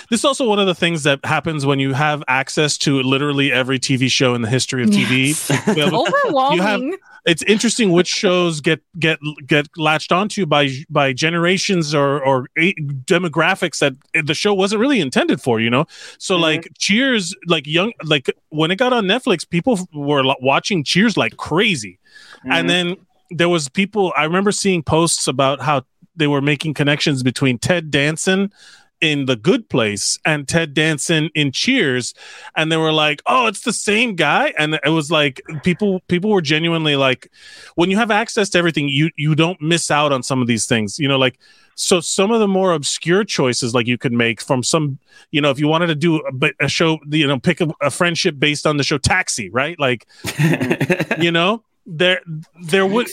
this 0.09 0.21
is 0.21 0.25
also 0.25 0.47
one 0.47 0.59
of 0.59 0.65
the 0.67 0.75
things 0.75 1.03
that 1.03 1.19
happens 1.23 1.65
when 1.65 1.79
you 1.79 1.93
have 1.93 2.23
access 2.27 2.77
to 2.79 3.01
literally 3.03 3.51
every 3.51 3.79
TV 3.79 4.09
show 4.09 4.33
in 4.35 4.41
the 4.41 4.49
history 4.49 4.83
of 4.83 4.89
TV. 4.89 5.35
You 5.75 5.83
have- 5.83 5.93
overwhelming 5.93 6.97
it's 7.25 7.43
interesting 7.43 7.91
which 7.91 8.07
shows 8.07 8.61
get 8.61 8.81
get 8.97 9.19
get 9.45 9.67
latched 9.77 10.11
onto 10.13 10.45
by 10.45 10.69
by 10.89 11.11
generations 11.13 11.93
or 11.93 12.23
or 12.23 12.47
demographics 13.05 13.79
that 13.79 13.93
the 14.25 14.33
show 14.33 14.53
wasn't 14.53 14.79
really 14.79 14.99
intended 14.99 15.41
for 15.41 15.59
you 15.59 15.69
know 15.69 15.85
so 16.17 16.37
Mhm. 16.37 16.41
like 16.41 16.67
cheers 16.77 17.35
like 17.47 17.67
young 17.67 17.91
like 18.03 18.29
when 18.49 18.71
it 18.71 18.77
got 18.77 18.93
on 18.93 19.05
netflix 19.05 19.47
people 19.47 19.79
were 19.93 20.23
watching 20.41 20.83
cheers 20.83 21.17
like 21.17 21.37
crazy 21.37 21.99
Mhm. 22.45 22.53
and 22.53 22.69
then 22.69 22.95
there 23.31 23.49
was 23.49 23.69
people 23.69 24.13
i 24.17 24.23
remember 24.23 24.51
seeing 24.51 24.83
posts 24.83 25.27
about 25.27 25.61
how 25.61 25.83
they 26.15 26.27
were 26.27 26.41
making 26.41 26.73
connections 26.73 27.23
between 27.23 27.57
ted 27.57 27.91
danson 27.91 28.51
in 28.99 29.25
the 29.25 29.35
good 29.35 29.69
place 29.69 30.17
and 30.25 30.47
ted 30.47 30.73
danson 30.73 31.29
in 31.35 31.51
cheers 31.51 32.13
and 32.55 32.71
they 32.71 32.77
were 32.77 32.91
like 32.91 33.21
oh 33.27 33.45
it's 33.47 33.61
the 33.61 33.73
same 33.73 34.15
guy? 34.15 34.53
And 34.57 34.79
it 34.83 34.89
was 34.89 35.11
like 35.11 35.41
people 35.63 36.01
people 36.07 36.31
were 36.31 36.41
genuinely 36.41 36.95
like 36.95 37.31
when 37.75 37.91
you 37.91 37.97
have 37.97 38.11
access 38.11 38.49
to 38.49 38.57
everything 38.57 38.89
you 38.89 39.11
you 39.15 39.35
don't 39.35 39.61
miss 39.61 39.91
out 39.91 40.11
on 40.11 40.23
some 40.23 40.41
of 40.41 40.47
these 40.47 40.65
things 40.65 40.97
you 40.97 41.07
know 41.07 41.17
like 41.17 41.37
so 41.75 41.99
some 41.99 42.31
of 42.31 42.39
the 42.39 42.47
more 42.47 42.73
obscure 42.73 43.23
choices 43.23 43.75
like 43.75 43.85
you 43.85 43.99
could 43.99 44.11
make 44.11 44.41
from 44.41 44.63
some 44.63 44.97
you 45.29 45.39
know 45.39 45.51
if 45.51 45.59
you 45.59 45.67
wanted 45.67 45.87
to 45.87 45.95
do 45.95 46.19
a, 46.41 46.65
a 46.65 46.67
show 46.67 46.97
you 47.09 47.27
know 47.27 47.39
pick 47.39 47.61
a, 47.61 47.67
a 47.81 47.91
friendship 47.91 48.39
based 48.39 48.65
on 48.65 48.77
the 48.77 48.83
show 48.83 48.97
taxi 48.97 49.49
right? 49.49 49.79
Like 49.79 50.07
you 51.19 51.31
know 51.31 51.63
there 51.87 52.21
there 52.61 52.85
would 52.85 53.07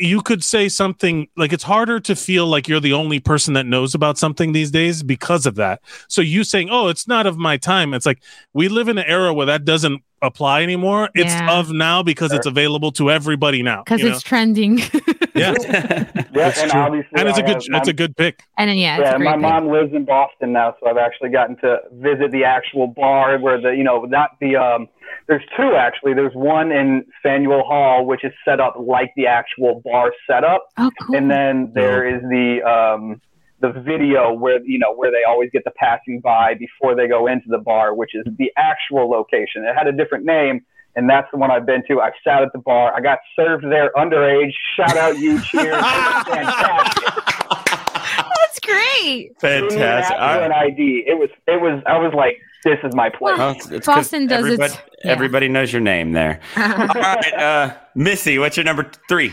you 0.00 0.20
could 0.22 0.44
say 0.44 0.68
something 0.68 1.28
like 1.36 1.52
it's 1.52 1.64
harder 1.64 1.98
to 2.00 2.14
feel 2.14 2.46
like 2.46 2.68
you're 2.68 2.80
the 2.80 2.92
only 2.92 3.18
person 3.20 3.54
that 3.54 3.66
knows 3.66 3.94
about 3.94 4.18
something 4.18 4.52
these 4.52 4.70
days 4.70 5.02
because 5.02 5.46
of 5.46 5.56
that. 5.56 5.80
So 6.08 6.20
you 6.20 6.44
saying, 6.44 6.68
"Oh, 6.70 6.88
it's 6.88 7.08
not 7.08 7.26
of 7.26 7.36
my 7.36 7.56
time." 7.56 7.94
It's 7.94 8.06
like 8.06 8.20
we 8.52 8.68
live 8.68 8.88
in 8.88 8.98
an 8.98 9.04
era 9.06 9.32
where 9.32 9.46
that 9.46 9.64
doesn't 9.64 10.02
apply 10.22 10.62
anymore. 10.62 11.10
It's 11.14 11.34
of 11.48 11.70
now 11.72 12.02
because 12.02 12.32
it's 12.32 12.46
available 12.46 12.92
to 12.92 13.10
everybody 13.10 13.62
now. 13.62 13.82
because 13.84 14.00
you 14.00 14.10
it's 14.10 14.22
trending 14.22 14.76
know? 14.76 14.84
yeah, 15.38 15.54
yeah, 15.62 16.22
that's 16.32 16.62
and 16.62 16.70
true. 16.70 16.80
obviously 16.80 17.10
and 17.20 17.28
it's 17.28 17.38
a 17.38 17.42
I 17.42 17.46
good 17.46 17.62
have 17.72 17.84
my- 17.86 17.90
a 17.90 17.92
good 17.92 18.16
pick. 18.16 18.42
and 18.58 18.68
then 18.70 18.78
yeah, 18.78 18.96
it's 18.98 19.04
yeah, 19.04 19.14
a 19.14 19.18
my 19.18 19.24
great 19.24 19.34
pick. 19.34 19.42
mom 19.42 19.68
lives 19.68 19.92
in 19.94 20.04
Boston 20.04 20.52
now, 20.52 20.74
so 20.80 20.88
I've 20.88 20.96
actually 20.98 21.30
gotten 21.30 21.56
to 21.58 21.78
visit 21.92 22.30
the 22.32 22.44
actual 22.44 22.86
bar 22.88 23.38
where 23.38 23.60
the 23.60 23.70
you 23.70 23.84
know 23.84 24.02
not 24.02 24.30
the 24.40 24.56
um. 24.56 24.88
There's 25.26 25.42
two 25.56 25.74
actually. 25.74 26.14
There's 26.14 26.34
one 26.34 26.70
in 26.72 27.04
Faneuil 27.22 27.62
Hall, 27.64 28.04
which 28.06 28.24
is 28.24 28.32
set 28.46 28.60
up 28.60 28.74
like 28.78 29.12
the 29.16 29.26
actual 29.26 29.80
bar 29.84 30.12
setup, 30.26 30.66
oh 30.78 30.90
cool 31.02 31.16
and 31.16 31.30
then 31.30 31.72
there 31.74 32.06
is 32.06 32.22
the 32.22 32.62
um 32.62 33.20
the 33.60 33.72
video 33.72 34.32
where 34.32 34.60
you 34.64 34.78
know 34.78 34.94
where 34.94 35.10
they 35.10 35.24
always 35.28 35.50
get 35.50 35.64
the 35.64 35.70
passing 35.72 36.20
by 36.20 36.54
before 36.54 36.94
they 36.94 37.08
go 37.08 37.26
into 37.26 37.46
the 37.48 37.58
bar, 37.58 37.94
which 37.94 38.14
is 38.14 38.24
the 38.38 38.50
actual 38.56 39.10
location. 39.10 39.64
It 39.64 39.74
had 39.74 39.86
a 39.86 39.92
different 39.92 40.24
name. 40.24 40.60
And 40.98 41.08
that's 41.08 41.28
the 41.30 41.38
one 41.38 41.50
I've 41.50 41.64
been 41.64 41.82
to. 41.88 42.00
I've 42.00 42.12
sat 42.24 42.42
at 42.42 42.52
the 42.52 42.58
bar. 42.58 42.92
I 42.94 43.00
got 43.00 43.18
served 43.36 43.64
there 43.64 43.92
underage. 43.96 44.50
Shout 44.76 44.96
out 44.96 45.16
you, 45.18 45.40
cheers. 45.42 45.74
Fantastic. 45.76 47.14
that's 47.48 48.60
great 48.60 49.30
Fantastic. 49.40 50.16
ask 50.16 50.42
an. 50.44 50.52
ID. 50.52 51.04
It 51.06 51.18
was. 51.18 51.30
It 51.46 51.60
was. 51.60 51.82
I 51.86 51.98
was 51.98 52.12
like, 52.14 52.38
this 52.64 52.78
is 52.82 52.94
my 52.94 53.08
place. 53.10 53.38
Well, 53.38 53.50
it's- 53.52 53.70
it's 53.70 53.86
'cause 53.86 53.94
Boston 53.96 54.26
does 54.26 54.46
its- 54.46 54.52
everybody, 54.60 54.82
yeah. 55.04 55.12
everybody 55.12 55.48
knows 55.48 55.72
your 55.72 55.80
name 55.82 56.12
there. 56.12 56.40
All 56.56 56.64
right, 56.64 57.34
uh, 57.34 57.74
Missy, 57.94 58.38
what's 58.38 58.56
your 58.56 58.64
number 58.64 58.90
three? 59.08 59.32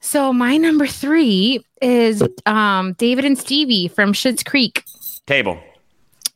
so 0.00 0.32
my 0.32 0.56
number 0.58 0.86
three 0.86 1.64
is 1.82 2.22
um 2.46 2.92
david 2.98 3.24
and 3.24 3.38
stevie 3.38 3.88
from 3.88 4.12
Schitt's 4.12 4.42
creek 4.42 4.84
Table. 5.26 5.58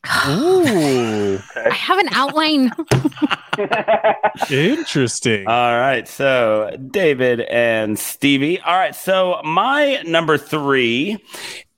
Ooh, 0.28 1.38
i 1.56 1.70
have 1.70 1.98
an 1.98 2.08
outline 2.12 2.70
interesting. 4.50 5.46
All 5.48 5.78
right, 5.78 6.06
so 6.06 6.76
David 6.90 7.40
and 7.40 7.98
Stevie. 7.98 8.60
All 8.60 8.76
right, 8.76 8.94
so 8.94 9.40
my 9.44 10.02
number 10.06 10.38
three 10.38 11.22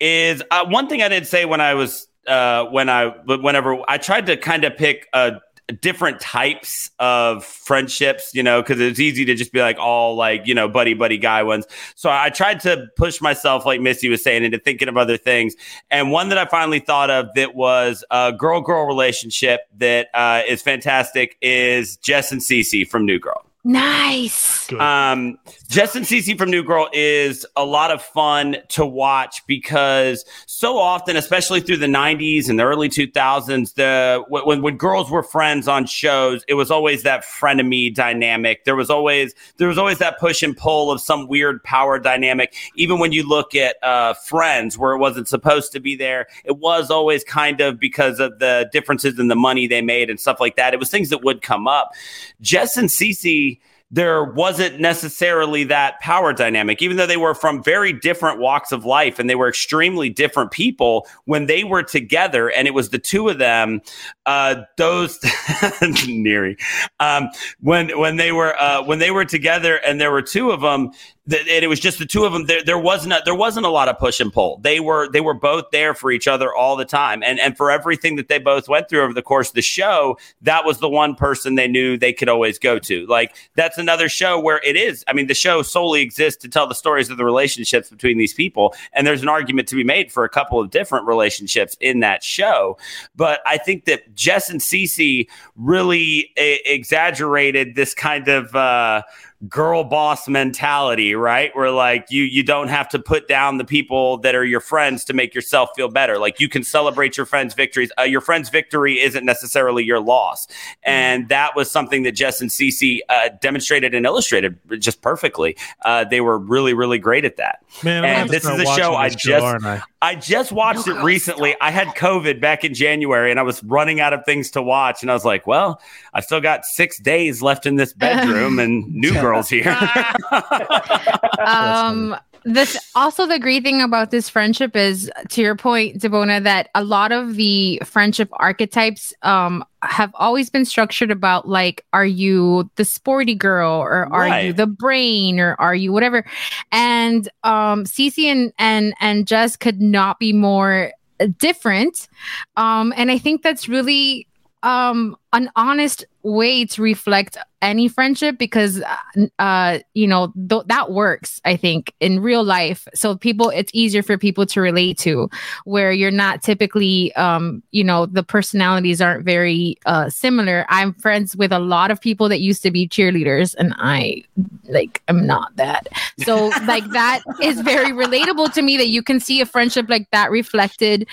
is 0.00 0.42
uh, 0.50 0.66
one 0.66 0.88
thing 0.88 1.02
I 1.02 1.08
didn't 1.08 1.28
say 1.28 1.44
when 1.44 1.60
I 1.60 1.74
was 1.74 2.08
uh, 2.26 2.64
when 2.66 2.88
I 2.88 3.14
but 3.26 3.42
whenever 3.42 3.78
I 3.88 3.98
tried 3.98 4.26
to 4.26 4.36
kind 4.36 4.64
of 4.64 4.76
pick 4.76 5.08
a 5.12 5.40
different 5.80 6.20
types 6.20 6.90
of 6.98 7.44
friendships, 7.44 8.30
you 8.34 8.42
know, 8.42 8.62
because 8.62 8.80
it's 8.80 9.00
easy 9.00 9.24
to 9.24 9.34
just 9.34 9.52
be 9.52 9.60
like 9.60 9.78
all 9.78 10.16
like, 10.16 10.46
you 10.46 10.54
know, 10.54 10.68
buddy 10.68 10.94
buddy 10.94 11.18
guy 11.18 11.42
ones. 11.42 11.66
So 11.94 12.10
I 12.10 12.30
tried 12.30 12.60
to 12.60 12.86
push 12.96 13.20
myself, 13.20 13.64
like 13.64 13.80
Missy 13.80 14.08
was 14.08 14.22
saying, 14.22 14.44
into 14.44 14.58
thinking 14.58 14.88
of 14.88 14.96
other 14.96 15.16
things. 15.16 15.54
And 15.90 16.10
one 16.10 16.28
that 16.30 16.38
I 16.38 16.46
finally 16.46 16.80
thought 16.80 17.10
of 17.10 17.28
that 17.34 17.54
was 17.54 18.04
a 18.10 18.32
girl 18.32 18.60
girl 18.60 18.86
relationship 18.86 19.62
that 19.78 20.08
uh, 20.14 20.42
is 20.46 20.62
fantastic 20.62 21.36
is 21.40 21.96
Jess 21.98 22.32
and 22.32 22.40
Cece 22.40 22.88
from 22.88 23.06
New 23.06 23.18
Girl. 23.18 23.44
Nice. 23.64 24.72
Um, 24.72 25.38
And 25.74 26.04
Cece 26.04 26.36
from 26.36 26.50
New 26.50 26.62
Girl 26.62 26.90
is 26.92 27.46
a 27.56 27.64
lot 27.64 27.90
of 27.90 28.02
fun 28.02 28.58
to 28.68 28.84
watch 28.84 29.42
because 29.46 30.22
so 30.44 30.76
often, 30.76 31.16
especially 31.16 31.60
through 31.60 31.78
the 31.78 31.86
'90s 31.86 32.50
and 32.50 32.58
the 32.58 32.64
early 32.64 32.90
2000s, 32.90 33.72
the 33.74 34.22
when 34.28 34.60
when 34.60 34.76
girls 34.76 35.10
were 35.10 35.22
friends 35.22 35.68
on 35.68 35.86
shows, 35.86 36.44
it 36.46 36.54
was 36.54 36.70
always 36.70 37.04
that 37.04 37.24
frenemy 37.24 37.94
dynamic. 37.94 38.66
There 38.66 38.76
was 38.76 38.90
always 38.90 39.34
there 39.56 39.68
was 39.68 39.78
always 39.78 39.96
that 39.98 40.18
push 40.18 40.42
and 40.42 40.54
pull 40.54 40.90
of 40.90 41.00
some 41.00 41.26
weird 41.26 41.64
power 41.64 41.98
dynamic. 41.98 42.54
Even 42.74 42.98
when 42.98 43.12
you 43.12 43.26
look 43.26 43.54
at 43.54 43.76
uh, 43.82 44.12
Friends, 44.12 44.76
where 44.76 44.92
it 44.92 44.98
wasn't 44.98 45.26
supposed 45.26 45.72
to 45.72 45.80
be 45.80 45.96
there, 45.96 46.26
it 46.44 46.58
was 46.58 46.90
always 46.90 47.24
kind 47.24 47.62
of 47.62 47.80
because 47.80 48.20
of 48.20 48.40
the 48.40 48.68
differences 48.72 49.18
in 49.18 49.28
the 49.28 49.36
money 49.36 49.66
they 49.66 49.80
made 49.80 50.10
and 50.10 50.20
stuff 50.20 50.38
like 50.38 50.56
that. 50.56 50.74
It 50.74 50.80
was 50.80 50.90
things 50.90 51.08
that 51.08 51.24
would 51.24 51.40
come 51.40 51.66
up. 51.66 51.92
And 52.40 52.90
Cece 52.90 53.58
there 53.92 54.24
wasn't 54.24 54.80
necessarily 54.80 55.64
that 55.64 56.00
power 56.00 56.32
dynamic, 56.32 56.80
even 56.80 56.96
though 56.96 57.06
they 57.06 57.18
were 57.18 57.34
from 57.34 57.62
very 57.62 57.92
different 57.92 58.38
walks 58.38 58.72
of 58.72 58.86
life 58.86 59.18
and 59.18 59.28
they 59.28 59.34
were 59.34 59.48
extremely 59.48 60.08
different 60.08 60.50
people. 60.50 61.06
When 61.26 61.44
they 61.44 61.62
were 61.62 61.82
together, 61.82 62.50
and 62.50 62.66
it 62.66 62.72
was 62.72 62.88
the 62.88 62.98
two 62.98 63.28
of 63.28 63.38
them, 63.38 63.82
uh, 64.24 64.62
those 64.78 65.20
Neri, 66.08 66.56
um, 67.00 67.28
when 67.60 67.98
when 67.98 68.16
they 68.16 68.32
were 68.32 68.58
uh, 68.58 68.82
when 68.82 68.98
they 68.98 69.10
were 69.10 69.26
together, 69.26 69.76
and 69.76 70.00
there 70.00 70.10
were 70.10 70.22
two 70.22 70.50
of 70.50 70.62
them, 70.62 70.90
and 71.24 71.64
it 71.64 71.68
was 71.68 71.78
just 71.78 72.00
the 72.00 72.06
two 72.06 72.24
of 72.24 72.32
them. 72.32 72.46
There, 72.46 72.62
there 72.64 72.78
wasn't 72.78 73.12
a, 73.12 73.22
there 73.24 73.34
wasn't 73.34 73.64
a 73.64 73.68
lot 73.68 73.88
of 73.88 73.96
push 73.98 74.18
and 74.18 74.32
pull. 74.32 74.58
They 74.58 74.80
were 74.80 75.08
they 75.08 75.20
were 75.20 75.34
both 75.34 75.66
there 75.70 75.94
for 75.94 76.10
each 76.10 76.26
other 76.26 76.52
all 76.52 76.74
the 76.74 76.84
time, 76.84 77.22
and 77.22 77.38
and 77.38 77.56
for 77.56 77.70
everything 77.70 78.16
that 78.16 78.26
they 78.26 78.38
both 78.38 78.68
went 78.68 78.88
through 78.88 79.02
over 79.02 79.12
the 79.12 79.22
course 79.22 79.48
of 79.48 79.54
the 79.54 79.62
show, 79.62 80.18
that 80.42 80.64
was 80.64 80.78
the 80.78 80.88
one 80.88 81.14
person 81.14 81.54
they 81.54 81.68
knew 81.68 81.96
they 81.96 82.12
could 82.12 82.28
always 82.28 82.58
go 82.58 82.78
to. 82.80 83.06
Like 83.06 83.36
that's 83.54 83.78
another 83.78 84.08
show 84.08 84.40
where 84.40 84.60
it 84.64 84.76
is. 84.76 85.04
I 85.06 85.12
mean, 85.12 85.28
the 85.28 85.34
show 85.34 85.62
solely 85.62 86.02
exists 86.02 86.42
to 86.42 86.48
tell 86.48 86.66
the 86.66 86.74
stories 86.74 87.08
of 87.08 87.18
the 87.18 87.24
relationships 87.24 87.88
between 87.88 88.18
these 88.18 88.34
people, 88.34 88.74
and 88.92 89.06
there's 89.06 89.22
an 89.22 89.28
argument 89.28 89.68
to 89.68 89.76
be 89.76 89.84
made 89.84 90.10
for 90.10 90.24
a 90.24 90.28
couple 90.28 90.58
of 90.58 90.70
different 90.70 91.06
relationships 91.06 91.76
in 91.80 92.00
that 92.00 92.24
show. 92.24 92.76
But 93.14 93.40
I 93.46 93.58
think 93.58 93.84
that 93.84 94.12
Jess 94.16 94.50
and 94.50 94.60
Cece 94.60 95.28
really 95.54 96.32
a- 96.36 96.60
exaggerated 96.64 97.76
this 97.76 97.94
kind 97.94 98.26
of. 98.26 98.56
Uh, 98.56 99.02
girl 99.48 99.84
boss 99.84 100.28
mentality, 100.28 101.14
right? 101.14 101.54
Where 101.54 101.70
like 101.70 102.06
you 102.10 102.24
you 102.24 102.42
don't 102.42 102.68
have 102.68 102.88
to 102.90 102.98
put 102.98 103.28
down 103.28 103.58
the 103.58 103.64
people 103.64 104.18
that 104.18 104.34
are 104.34 104.44
your 104.44 104.60
friends 104.60 105.04
to 105.06 105.12
make 105.12 105.34
yourself 105.34 105.70
feel 105.74 105.88
better. 105.88 106.18
Like 106.18 106.40
you 106.40 106.48
can 106.48 106.62
celebrate 106.62 107.16
your 107.16 107.26
friends' 107.26 107.54
victories. 107.54 107.90
Uh, 107.98 108.02
your 108.02 108.20
friend's 108.20 108.48
victory 108.50 109.00
isn't 109.00 109.24
necessarily 109.24 109.84
your 109.84 110.00
loss, 110.00 110.46
and 110.82 111.28
that 111.28 111.56
was 111.56 111.70
something 111.70 112.02
that 112.04 112.12
Jess 112.12 112.40
and 112.40 112.50
Cece 112.50 113.00
uh, 113.08 113.30
demonstrated 113.40 113.94
and 113.94 114.06
illustrated 114.06 114.58
just 114.78 115.02
perfectly. 115.02 115.56
Uh, 115.84 116.04
they 116.04 116.20
were 116.20 116.38
really 116.38 116.74
really 116.74 116.98
great 116.98 117.24
at 117.24 117.36
that. 117.36 117.60
Man, 117.82 118.04
and 118.04 118.30
this 118.30 118.44
is 118.44 118.60
start 118.60 118.78
a 118.78 118.80
show 118.80 118.94
I 118.94 119.08
just 119.08 119.44
aren't 119.44 119.64
I? 119.64 119.82
I 120.02 120.16
just 120.16 120.50
watched 120.50 120.88
it 120.88 121.00
recently. 121.00 121.54
I 121.60 121.70
had 121.70 121.86
COVID 121.86 122.40
back 122.40 122.64
in 122.64 122.74
January 122.74 123.30
and 123.30 123.38
I 123.38 123.44
was 123.44 123.62
running 123.62 124.00
out 124.00 124.12
of 124.12 124.24
things 124.24 124.50
to 124.50 124.60
watch. 124.60 125.00
And 125.00 125.10
I 125.12 125.14
was 125.14 125.24
like, 125.24 125.46
well, 125.46 125.80
I 126.12 126.20
still 126.20 126.40
got 126.40 126.64
six 126.64 126.98
days 126.98 127.40
left 127.40 127.66
in 127.66 127.76
this 127.76 127.92
bedroom 127.92 128.58
and 128.58 128.84
New 128.92 129.14
Girl's 129.32 129.48
here. 129.48 129.70
um 131.46 132.16
this 132.44 132.76
also 132.96 133.26
the 133.26 133.38
great 133.38 133.62
thing 133.62 133.80
about 133.80 134.10
this 134.10 134.28
friendship 134.28 134.74
is 134.74 135.10
to 135.28 135.40
your 135.40 135.54
point 135.54 136.00
Debona 136.00 136.42
that 136.42 136.70
a 136.74 136.82
lot 136.82 137.12
of 137.12 137.36
the 137.36 137.80
friendship 137.84 138.28
archetypes 138.32 139.14
um 139.22 139.64
have 139.82 140.10
always 140.16 140.50
been 140.50 140.64
structured 140.64 141.10
about 141.10 141.48
like 141.48 141.84
are 141.92 142.06
you 142.06 142.68
the 142.76 142.84
sporty 142.84 143.34
girl 143.34 143.72
or 143.72 144.12
are 144.12 144.42
you 144.42 144.52
the 144.52 144.66
brain 144.66 145.38
or 145.38 145.56
are 145.60 145.74
you 145.74 145.92
whatever? 145.92 146.24
And 146.72 147.28
um 147.44 147.84
Cece 147.84 148.24
and 148.24 148.52
and 148.58 148.94
and 149.00 149.26
Jess 149.26 149.56
could 149.56 149.80
not 149.80 150.18
be 150.18 150.32
more 150.32 150.92
different. 151.38 152.08
Um 152.56 152.92
and 152.96 153.10
I 153.10 153.18
think 153.18 153.42
that's 153.42 153.68
really 153.68 154.26
um 154.62 155.16
an 155.32 155.50
honest 155.56 156.04
way 156.22 156.64
to 156.64 156.82
reflect 156.82 157.36
any 157.62 157.88
friendship 157.88 158.38
because 158.38 158.80
uh, 158.82 159.26
uh 159.40 159.78
you 159.94 160.06
know 160.06 160.32
th- 160.48 160.62
that 160.66 160.92
works 160.92 161.40
i 161.44 161.56
think 161.56 161.92
in 162.00 162.20
real 162.20 162.44
life 162.44 162.86
so 162.94 163.16
people 163.16 163.50
it's 163.50 163.72
easier 163.74 164.02
for 164.02 164.16
people 164.16 164.46
to 164.46 164.60
relate 164.60 164.96
to 164.98 165.28
where 165.64 165.90
you're 165.90 166.10
not 166.12 166.42
typically 166.42 167.12
um 167.16 167.60
you 167.72 167.82
know 167.82 168.06
the 168.06 168.22
personalities 168.22 169.00
aren't 169.00 169.24
very 169.24 169.76
uh 169.86 170.08
similar 170.08 170.64
i'm 170.68 170.92
friends 170.94 171.34
with 171.36 171.50
a 171.52 171.58
lot 171.58 171.90
of 171.90 172.00
people 172.00 172.28
that 172.28 172.40
used 172.40 172.62
to 172.62 172.70
be 172.70 172.86
cheerleaders 172.86 173.54
and 173.58 173.74
i 173.78 174.22
like 174.68 175.02
i'm 175.08 175.26
not 175.26 175.54
that 175.56 175.88
so 176.24 176.48
like 176.66 176.88
that 176.90 177.20
is 177.42 177.60
very 177.62 177.90
relatable 177.90 178.52
to 178.52 178.62
me 178.62 178.76
that 178.76 178.88
you 178.88 179.02
can 179.02 179.18
see 179.18 179.40
a 179.40 179.46
friendship 179.46 179.86
like 179.88 180.08
that 180.12 180.30
reflected 180.30 181.08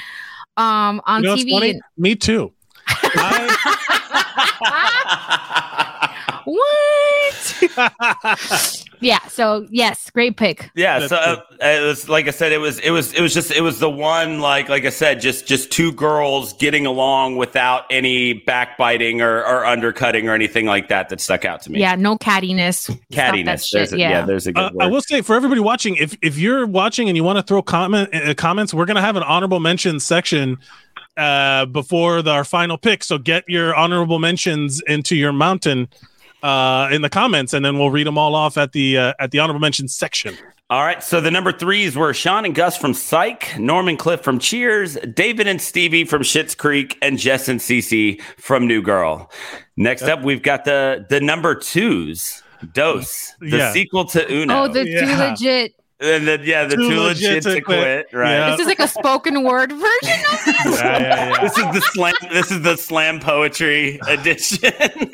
um 0.58 1.02
on 1.06 1.24
You 1.24 1.30
know 1.30 1.36
tv 1.36 1.50
funny? 1.52 1.70
and- 1.72 1.82
Me 1.98 2.16
too. 2.16 2.52
what 6.46 7.66
yeah 9.02 9.20
so 9.28 9.66
yes 9.70 10.10
great 10.10 10.36
pick 10.38 10.70
yeah. 10.76 11.08
So 11.08 11.16
uh, 11.16 11.42
it 11.62 11.86
was 11.86 12.10
like 12.10 12.28
I 12.28 12.32
said, 12.32 12.52
it 12.52 12.58
was 12.58 12.80
it 12.80 12.92
was 12.92 13.14
it 13.14 13.22
was 13.22 13.34
just 13.34 13.52
it 13.52 13.62
was 13.62 13.80
the 13.80 13.90
one 13.90 14.40
like 14.40 14.70
like 14.70 14.86
I 14.86 14.90
said, 14.90 15.22
just 15.22 15.48
just 15.48 15.72
two 15.72 15.92
girls 15.92 16.54
getting 16.54 16.86
along 16.86 17.38
without 17.38 17.86
any 17.90 18.34
backbiting 18.34 19.22
or, 19.22 19.40
or 19.40 19.66
undercutting 19.66 20.28
or 20.28 20.34
anything 20.34 20.66
like 20.66 20.90
that 20.90 21.10
that 21.10 21.22
stuck 21.22 21.46
out 21.46 21.62
to 21.64 21.72
me. 21.72 21.80
yeah 21.80 21.96
no 21.96 22.18
cattiness 22.18 22.90
Cattiness. 23.12 23.72
There's 23.72 23.94
a, 23.94 23.98
yeah. 23.98 24.26
there's 24.26 24.48
a 24.48 24.54
good 24.54 24.64
Uh, 24.64 24.70
word. 24.74 24.84
I 24.84 24.88
will 24.88 25.02
say 25.02 25.22
for 25.22 25.36
everybody 25.36 25.62
watching, 25.62 25.96
if 25.96 26.18
if 26.22 26.38
you're 26.38 26.66
watching 26.66 27.08
and 27.10 27.18
you 27.18 27.24
want 27.24 27.38
to 27.38 27.44
throw 27.44 27.62
comment 27.62 28.14
uh, 28.14 28.34
comments, 28.34 28.74
we're 28.74 28.86
gonna 28.86 29.02
have 29.02 29.16
an 29.16 29.24
honorable 29.24 29.60
mention 29.60 30.00
section 30.00 30.58
uh, 31.20 31.66
before 31.66 32.22
the, 32.22 32.32
our 32.32 32.44
final 32.46 32.78
pick. 32.78 33.04
So 33.04 33.18
get 33.18 33.44
your 33.48 33.76
honorable 33.76 34.18
mentions 34.20 34.82
into 34.88 35.16
your 35.16 35.34
mountain 35.34 35.90
uh, 36.42 36.90
in 36.92 37.02
the 37.02 37.10
comments, 37.10 37.54
and 37.54 37.64
then 37.66 37.78
we'll 37.78 37.92
read 37.92 38.08
them 38.08 38.18
all 38.18 38.34
off 38.34 38.58
at 38.58 38.72
the 38.72 38.98
uh, 38.98 39.14
at 39.20 39.32
the 39.32 39.40
honorable 39.40 39.60
mentions 39.60 39.94
section. 39.94 40.36
All 40.72 40.84
right, 40.84 41.02
so 41.04 41.20
the 41.20 41.32
number 41.32 41.52
threes 41.52 41.96
were 41.98 42.14
Shawn 42.14 42.46
and 42.46 42.54
Gus 42.54 42.78
from 42.78 42.94
Psych, 42.94 43.58
Norm 43.58 43.88
and 43.88 43.98
Cliff 43.98 44.22
from 44.22 44.38
Cheers, 44.38 44.98
David 45.16 45.48
and 45.48 45.60
Stevie 45.60 46.06
from 46.06 46.22
Schitt's 46.22 46.54
Creek, 46.54 46.96
and 47.02 47.18
Jess 47.18 47.50
and 47.50 47.60
Cece 47.60 48.22
from 48.38 48.68
New 48.68 48.80
Girl. 48.84 49.32
Next 49.78 50.04
up, 50.04 50.22
we've 50.22 50.44
got 50.44 50.66
the 50.66 51.06
the 51.10 51.20
number 51.22 51.56
twos, 51.56 52.44
Dose, 52.74 53.34
the 53.40 53.58
Yeah. 53.58 53.74
sequel 53.74 54.06
to 54.06 54.32
Uno. 54.32 54.64
oh 54.64 54.68
the 54.68 54.84
two 54.86 54.90
Yeah. 54.92 55.30
legit 55.32 55.74
and 56.02 56.28
then 56.28 56.42
yeah, 56.44 56.66
the 56.66 56.76
Too 56.78 56.90
too, 56.90 57.00
legit 57.00 57.24
legit, 57.36 57.44
to 57.44 57.56
to 57.56 57.62
quit. 57.62 58.08
quit, 58.10 58.18
right? 58.20 58.32
Yeah. 58.32 58.50
this 58.52 58.62
is 58.62 58.68
like 58.68 58.80
a 58.80 58.88
spoken 58.88 59.44
word 59.44 59.72
version 59.72 59.84
of 59.84 60.48
it 60.48 60.56
Yeah, 60.66 61.00
yeah, 61.00 61.30
yeah. 61.32 61.42
This 61.42 61.58
is 61.58 61.66
the 61.66 61.82
slam. 61.94 62.14
This 62.32 62.52
is 62.52 62.62
the 62.62 62.76
slam 62.78 63.20
poetry 63.20 64.00
edition. 64.08 64.72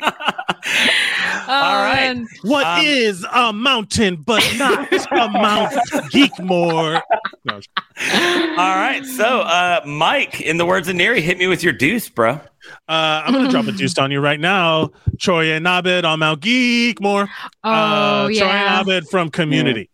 All 1.48 1.76
right. 1.76 2.10
Um, 2.16 2.26
What 2.42 2.66
Um, 2.66 2.84
is 2.84 3.24
a 3.32 3.52
mountain 3.52 4.16
but 4.16 4.42
not 4.58 4.92
a 5.12 5.28
Mount 5.30 5.72
Geekmore? 6.12 7.00
No, 7.44 7.54
All 7.54 8.76
right. 8.76 9.02
So, 9.04 9.40
uh, 9.42 9.80
Mike, 9.86 10.40
in 10.40 10.56
the 10.56 10.66
words 10.66 10.88
of 10.88 10.96
Neri, 10.96 11.20
hit 11.20 11.38
me 11.38 11.46
with 11.46 11.62
your 11.62 11.72
deuce, 11.72 12.08
bro. 12.08 12.32
Uh, 12.88 13.22
I'm 13.24 13.32
gonna 13.32 13.48
drop 13.48 13.66
a 13.66 13.72
deuce 13.80 13.96
on 13.98 14.10
you 14.10 14.20
right 14.20 14.40
now. 14.40 14.90
Troy 15.20 15.52
and 15.52 15.66
Abed 15.66 16.04
on 16.04 16.18
Mount 16.18 16.40
Geekmore. 16.40 17.28
oh 17.62 17.70
uh, 17.70 18.24
Troy 18.26 18.32
yeah 18.34 18.80
and 18.80 18.88
Abed 18.88 19.08
from 19.08 19.30
Community. 19.30 19.88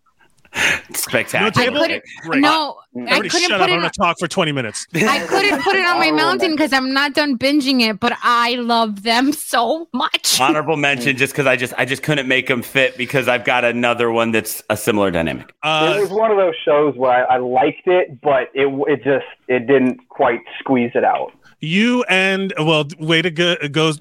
Spectacular. 0.94 1.44
No 1.46 1.50
table? 1.50 1.80
couldn't- 1.80 2.02
Great. 2.22 2.40
no 2.40 2.76
I 3.08 3.16
couldn't 3.20 3.30
shut 3.30 3.50
put 3.52 3.60
up. 3.62 3.68
It 3.68 3.72
I'm 3.72 3.76
on, 3.78 3.80
gonna 3.80 3.90
talk 3.90 4.18
for 4.18 4.28
20 4.28 4.52
minutes. 4.52 4.86
i 4.94 5.18
couldn't 5.26 5.62
put 5.62 5.76
it 5.76 5.86
on 5.86 5.98
my 5.98 6.10
mountain 6.10 6.50
because 6.52 6.72
i'm 6.74 6.92
not 6.92 7.14
done 7.14 7.38
binging 7.38 7.80
it 7.80 7.98
but 7.98 8.12
i 8.22 8.54
love 8.56 9.02
them 9.02 9.32
so 9.32 9.88
much 9.94 10.38
Honorable 10.40 10.76
mention, 10.76 11.16
just 11.16 11.32
because 11.32 11.46
I 11.46 11.56
just 11.56 11.72
I 11.78 11.84
just 11.84 12.02
couldn't 12.02 12.26
make 12.28 12.46
them 12.48 12.62
fit 12.62 12.96
because 12.96 13.28
I've 13.28 13.44
got 13.44 13.64
another 13.64 14.10
one 14.10 14.32
that's 14.32 14.62
a 14.70 14.76
similar 14.76 15.10
dynamic. 15.10 15.48
it 15.48 15.54
Uh, 15.62 15.96
was 16.00 16.10
one 16.10 16.30
of 16.30 16.36
those 16.36 16.54
shows 16.64 16.96
where 16.96 17.12
I, 17.30 17.34
I 17.36 17.38
liked 17.38 17.86
it, 17.86 18.20
but 18.20 18.50
it 18.54 18.66
it 18.88 19.04
just 19.04 19.26
it 19.48 19.66
didn't 19.66 20.08
quite 20.08 20.40
squeeze 20.58 20.90
it 20.94 21.04
out. 21.04 21.32
You 21.62 22.02
and 22.08 22.52
well, 22.58 22.86
way 22.98 23.22
to 23.22 23.30
go, 23.30 23.56
go 23.70 23.92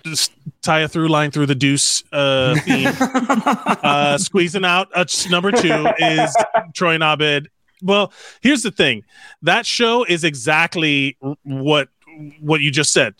tie 0.63 0.80
a 0.80 0.88
through 0.88 1.08
line 1.08 1.30
through 1.32 1.45
the 1.45 1.56
deuce 1.56 2.04
uh, 2.12 2.56
theme. 2.65 2.91
uh, 3.00 4.18
squeezing 4.18 4.66
out 4.66 4.89
uh, 4.95 5.05
number 5.30 5.51
two 5.51 5.88
is 5.99 6.36
Troy 6.74 6.95
and 6.95 7.03
Abed. 7.03 7.49
Well, 7.84 8.12
here's 8.41 8.64
the 8.64 8.72
thing: 8.72 9.03
that 9.43 9.66
show 9.66 10.03
is 10.03 10.24
exactly 10.24 11.18
what 11.43 11.89
what 12.39 12.62
you 12.62 12.72
just 12.72 12.91
said. 12.91 13.14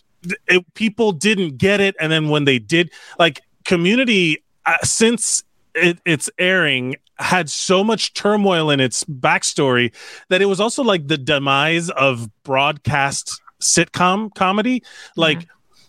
it, 0.48 0.74
people 0.74 1.12
didn't 1.12 1.56
get 1.56 1.80
it, 1.80 1.94
and 2.00 2.10
then 2.10 2.28
when 2.28 2.44
they 2.44 2.58
did, 2.58 2.90
like 3.18 3.40
Community, 3.64 4.42
uh, 4.66 4.76
since 4.82 5.44
it, 5.74 5.98
its 6.04 6.28
airing 6.36 6.96
had 7.18 7.48
so 7.48 7.84
much 7.84 8.12
turmoil 8.14 8.70
in 8.70 8.80
its 8.80 9.04
backstory 9.04 9.92
that 10.28 10.42
it 10.42 10.46
was 10.46 10.60
also 10.60 10.82
like 10.82 11.06
the 11.06 11.18
demise 11.18 11.90
of 11.90 12.28
broadcast 12.42 13.41
sitcom 13.62 14.34
comedy 14.34 14.82
like 15.16 15.46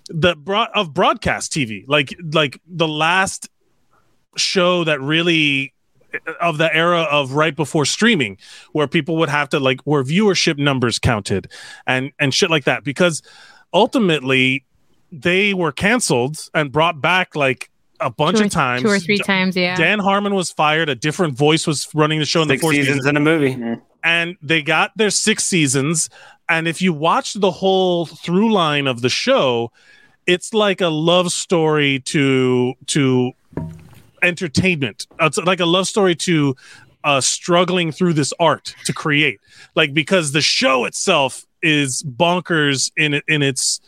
the 0.09 0.35
broad 0.35 0.69
of 0.75 0.93
broadcast 0.93 1.51
tv 1.51 1.83
like 1.87 2.15
like 2.31 2.59
the 2.67 2.87
last 2.87 3.49
show 4.35 4.83
that 4.83 5.01
really 5.01 5.73
uh, 6.13 6.33
of 6.41 6.57
the 6.57 6.73
era 6.75 7.01
of 7.03 7.33
right 7.33 7.55
before 7.55 7.85
streaming 7.85 8.37
where 8.71 8.87
people 8.87 9.17
would 9.17 9.29
have 9.29 9.49
to 9.49 9.59
like 9.59 9.81
where 9.81 10.03
viewership 10.03 10.57
numbers 10.57 10.99
counted 10.99 11.49
and 11.87 12.11
and 12.19 12.33
shit 12.33 12.49
like 12.49 12.65
that 12.65 12.83
because 12.83 13.21
ultimately 13.73 14.65
they 15.11 15.53
were 15.53 15.71
canceled 15.71 16.49
and 16.53 16.71
brought 16.71 16.99
back 16.99 17.35
like 17.35 17.69
a 17.99 18.09
bunch 18.09 18.37
two 18.37 18.45
of 18.45 18.51
times 18.51 18.81
two 18.81 18.89
or 18.89 18.99
three 18.99 19.17
times. 19.17 19.55
Yeah. 19.55 19.75
Dan 19.75 19.99
Harmon 19.99 20.35
was 20.35 20.51
fired. 20.51 20.89
A 20.89 20.95
different 20.95 21.37
voice 21.37 21.65
was 21.65 21.87
running 21.93 22.19
the 22.19 22.25
show 22.25 22.41
in 22.41 22.47
Six 22.47 22.59
the 22.59 22.65
fourth 22.65 22.75
seasons 22.75 22.97
season, 22.97 23.09
in 23.11 23.17
a 23.17 23.19
movie. 23.19 23.55
Mm-hmm. 23.55 23.81
And 24.03 24.37
they 24.41 24.61
got 24.61 24.95
their 24.97 25.09
six 25.09 25.45
seasons. 25.45 26.09
And 26.49 26.67
if 26.67 26.81
you 26.81 26.93
watch 26.93 27.33
the 27.33 27.51
whole 27.51 28.05
through 28.05 28.51
line 28.51 28.87
of 28.87 29.01
the 29.01 29.09
show, 29.09 29.71
it's 30.27 30.53
like 30.53 30.81
a 30.81 30.87
love 30.87 31.31
story 31.31 31.99
to 32.05 32.73
to 32.87 33.31
entertainment. 34.21 35.07
It's 35.19 35.37
like 35.37 35.59
a 35.59 35.65
love 35.65 35.87
story 35.87 36.15
to 36.15 36.55
uh, 37.03 37.21
struggling 37.21 37.91
through 37.91 38.13
this 38.13 38.33
art 38.39 38.75
to 38.85 38.93
create. 38.93 39.39
Like 39.75 39.93
because 39.93 40.31
the 40.31 40.41
show 40.41 40.85
itself 40.85 41.45
is 41.61 42.03
bonkers 42.03 42.91
in 42.97 43.21
in 43.27 43.41
its 43.41 43.79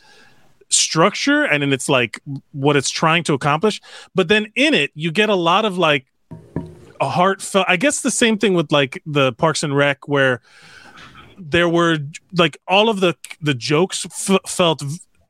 structure 0.70 1.44
and 1.44 1.64
in 1.64 1.72
its 1.72 1.88
like 1.88 2.20
what 2.52 2.76
it's 2.76 2.90
trying 2.90 3.24
to 3.26 3.34
accomplish. 3.34 3.82
But 4.14 4.28
then 4.28 4.52
in 4.56 4.74
it, 4.74 4.92
you 4.96 5.12
get 5.12 5.30
a 5.30 5.36
lot 5.36 5.66
of 5.66 5.78
like 5.78 6.06
heartfelt. 7.02 7.66
I 7.68 7.78
guess 7.78 8.02
the 8.02 8.12
same 8.12 8.38
thing 8.38 8.54
with 8.54 8.72
like 8.72 9.02
the 9.06 9.34
Parks 9.34 9.64
and 9.64 9.76
Rec, 9.76 10.08
where 10.08 10.42
there 11.38 11.70
were 11.70 11.98
like 12.38 12.58
all 12.68 12.90
of 12.90 13.00
the 13.00 13.16
the 13.42 13.54
jokes 13.54 14.06
f- 14.06 14.40
felt. 14.48 14.84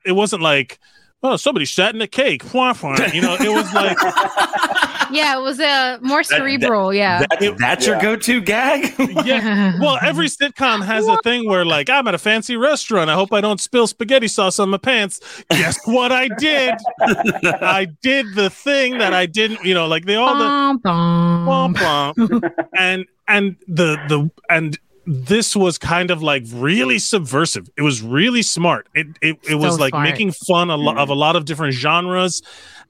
It 0.06 0.14
wasn't 0.14 0.42
like. 0.42 0.80
Oh, 1.28 1.38
somebody 1.38 1.66
sat 1.66 1.96
in 1.96 2.02
a 2.02 2.08
cake. 2.08 2.54
Wah, 2.54 2.76
wah. 2.84 2.96
You 3.14 3.22
know, 3.22 3.36
it 3.40 3.50
was 3.50 3.74
like 3.74 3.98
yeah, 5.12 5.38
it 5.38 5.42
was 5.42 5.60
a 5.60 5.98
more 6.02 6.22
cerebral. 6.24 6.94
yeah. 6.94 7.20
That- 7.40 7.56
that's 7.60 7.88
your 7.88 8.00
go-to 8.00 8.42
gag. 8.42 8.94
yeah. 9.26 9.80
Well, 9.80 9.98
every 10.02 10.28
sitcom 10.28 10.84
has 10.86 11.08
a 11.08 11.18
thing 11.24 11.48
where, 11.50 11.66
like, 11.66 11.90
I'm 11.90 12.08
at 12.08 12.14
a 12.14 12.18
fancy 12.20 12.56
restaurant. 12.58 13.10
I 13.10 13.14
hope 13.16 13.34
I 13.34 13.42
don't 13.42 13.60
spill 13.60 13.88
spaghetti 13.88 14.28
sauce 14.28 14.60
on 14.60 14.70
my 14.70 14.78
pants. 14.78 15.20
Guess 15.50 15.80
what 15.88 16.12
I 16.12 16.28
did? 16.38 16.76
I 17.02 17.88
did 18.02 18.36
the 18.36 18.50
thing 18.50 18.98
that 19.00 19.14
I 19.14 19.26
didn't. 19.26 19.64
You 19.66 19.74
know, 19.74 19.88
like 19.88 20.06
they 20.06 20.16
all 20.16 20.36
the 20.38 20.44
Bum, 20.46 20.78
bum. 20.78 21.74
womp 21.76 21.76
womp. 22.16 22.66
and 22.78 23.06
and 23.28 23.56
the 23.68 23.98
the 24.08 24.30
and 24.50 24.78
this 25.06 25.56
was 25.56 25.78
kind 25.78 26.12
of 26.12 26.24
like 26.24 26.44
really 26.52 27.00
subversive. 27.00 27.70
It 27.78 27.82
was 27.82 28.02
really 28.02 28.42
smart. 28.42 28.88
It 28.94 29.08
it, 29.22 29.40
it 29.48 29.56
was 29.56 29.76
So 29.76 29.82
like 29.82 29.92
smart. 29.92 30.10
making 30.10 30.32
fun 30.32 30.70
a 30.70 30.76
lo- 30.76 30.94
of 30.94 31.10
a 31.10 31.12
mm-hmm. 31.12 31.20
lot 31.20 31.36
of 31.36 31.46
different 31.46 31.74
genres, 31.74 32.42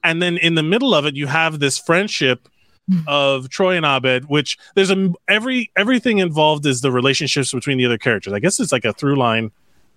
and 0.03 0.22
then 0.22 0.38
in 0.38 0.55
the 0.55 0.63
middle 0.63 0.93
of 0.93 1.05
it, 1.05 1.16
you 1.16 1.28
have 1.28 1.59
this 1.59 1.78
friendship 1.78 2.47
mm. 2.89 3.03
of 3.07 3.49
Troy 3.49 3.76
and 3.76 3.86
Abed, 3.86 4.26
which 4.26 4.57
there's 4.76 4.91
a 4.91 5.13
every 5.28 5.72
everything 5.76 6.20
involved 6.20 6.66
is 6.66 6.82
the 6.82 6.91
relationships 6.91 7.53
between 7.53 7.78
the 7.78 7.86
other 7.86 7.97
characters. 7.97 8.34
I 8.34 8.39
guess 8.39 8.59
it's 8.59 8.72
like 8.72 8.86
a 8.86 8.93
through 8.93 9.16
line 9.18 9.51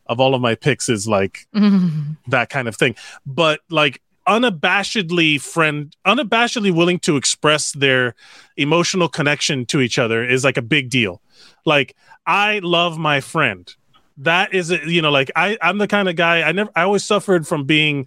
of 0.06 0.20
all 0.20 0.34
of 0.34 0.40
my 0.40 0.54
picks 0.54 0.88
is 0.88 1.06
like 1.06 1.46
mm-hmm. 1.54 2.12
that 2.28 2.48
kind 2.48 2.66
of 2.66 2.76
thing. 2.76 2.96
But 3.26 3.60
like 3.70 4.02
unabashedly 4.26 5.40
friend 5.40 5.96
unabashedly 6.06 6.70
willing 6.74 6.98
to 6.98 7.16
express 7.16 7.72
their 7.72 8.14
emotional 8.56 9.08
connection 9.08 9.64
to 9.64 9.80
each 9.80 9.98
other 9.98 10.22
is 10.22 10.44
like 10.44 10.56
a 10.56 10.62
big 10.62 10.90
deal. 10.90 11.22
Like 11.64 11.96
I 12.28 12.60
love 12.62 12.98
my 12.98 13.20
friend. 13.20 13.74
That 14.18 14.54
is 14.54 14.70
you 14.70 15.02
know 15.02 15.10
like 15.10 15.32
I 15.36 15.58
I'm 15.62 15.78
the 15.78 15.88
kind 15.88 16.08
of 16.08 16.16
guy 16.16 16.42
I 16.42 16.52
never 16.52 16.70
I 16.76 16.82
always 16.82 17.04
suffered 17.04 17.46
from 17.46 17.64
being 17.64 18.06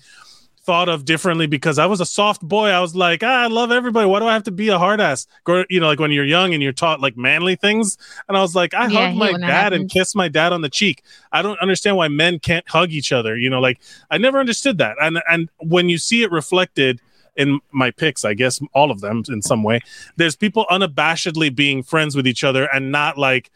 thought 0.63 0.89
of 0.89 1.05
differently 1.05 1.47
because 1.47 1.79
I 1.79 1.87
was 1.87 2.01
a 2.01 2.05
soft 2.05 2.41
boy. 2.41 2.69
I 2.69 2.81
was 2.81 2.95
like, 2.95 3.23
ah, 3.23 3.43
I 3.43 3.47
love 3.47 3.71
everybody. 3.71 4.07
Why 4.07 4.19
do 4.19 4.27
I 4.27 4.33
have 4.33 4.43
to 4.43 4.51
be 4.51 4.69
a 4.69 4.77
hard 4.77 5.01
ass? 5.01 5.27
You 5.69 5.79
know, 5.79 5.87
like 5.87 5.99
when 5.99 6.11
you're 6.11 6.25
young 6.25 6.53
and 6.53 6.61
you're 6.61 6.71
taught 6.71 7.01
like 7.01 7.17
manly 7.17 7.55
things. 7.55 7.97
And 8.29 8.37
I 8.37 8.41
was 8.41 8.55
like, 8.55 8.73
I 8.75 8.87
Yeah, 8.87 9.07
hug 9.07 9.15
my 9.15 9.33
dad 9.45 9.73
and 9.73 9.89
kiss 9.89 10.15
my 10.15 10.27
dad 10.27 10.53
on 10.53 10.61
the 10.61 10.69
cheek. 10.69 11.03
I 11.31 11.41
don't 11.41 11.59
understand 11.59 11.97
why 11.97 12.09
men 12.09 12.39
can't 12.39 12.67
hug 12.69 12.91
each 12.91 13.11
other. 13.11 13.37
You 13.37 13.49
know, 13.49 13.59
like 13.59 13.81
I 14.11 14.19
never 14.19 14.39
understood 14.39 14.77
that. 14.77 14.97
And 15.01 15.21
and 15.29 15.49
when 15.59 15.89
you 15.89 15.97
see 15.97 16.23
it 16.23 16.31
reflected 16.31 17.01
in 17.35 17.59
my 17.71 17.89
picks, 17.91 18.23
I 18.25 18.33
guess 18.35 18.61
all 18.73 18.91
of 18.91 19.01
them 19.01 19.23
in 19.29 19.41
some 19.41 19.63
way, 19.63 19.79
there's 20.17 20.35
people 20.35 20.67
unabashedly 20.69 21.55
being 21.55 21.81
friends 21.81 22.15
with 22.15 22.27
each 22.27 22.43
other 22.43 22.65
and 22.65 22.91
not 22.91 23.17
like 23.17 23.49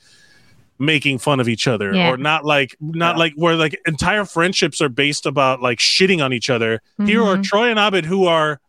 making 0.78 1.18
fun 1.20 1.40
of 1.40 1.48
each 1.48 1.68
other 1.68 1.94
Yeah. 1.94 2.10
or 2.12 2.18
not 2.18 2.44
like 2.46 2.76
not 2.82 3.18
like 3.18 3.34
where 3.36 3.56
like 3.56 3.80
entire 3.88 4.26
friendships 4.26 4.82
are 4.82 4.90
based 4.90 5.26
about 5.26 5.62
like 5.62 5.80
shitting 5.80 6.24
on 6.24 6.34
each 6.34 6.50
other 6.50 6.82
here 7.06 7.24
are 7.24 7.38
Mhm. 7.38 7.44
troy 7.44 7.70
and 7.70 7.80
abed 7.80 8.06
who 8.06 8.26
are 8.26 8.60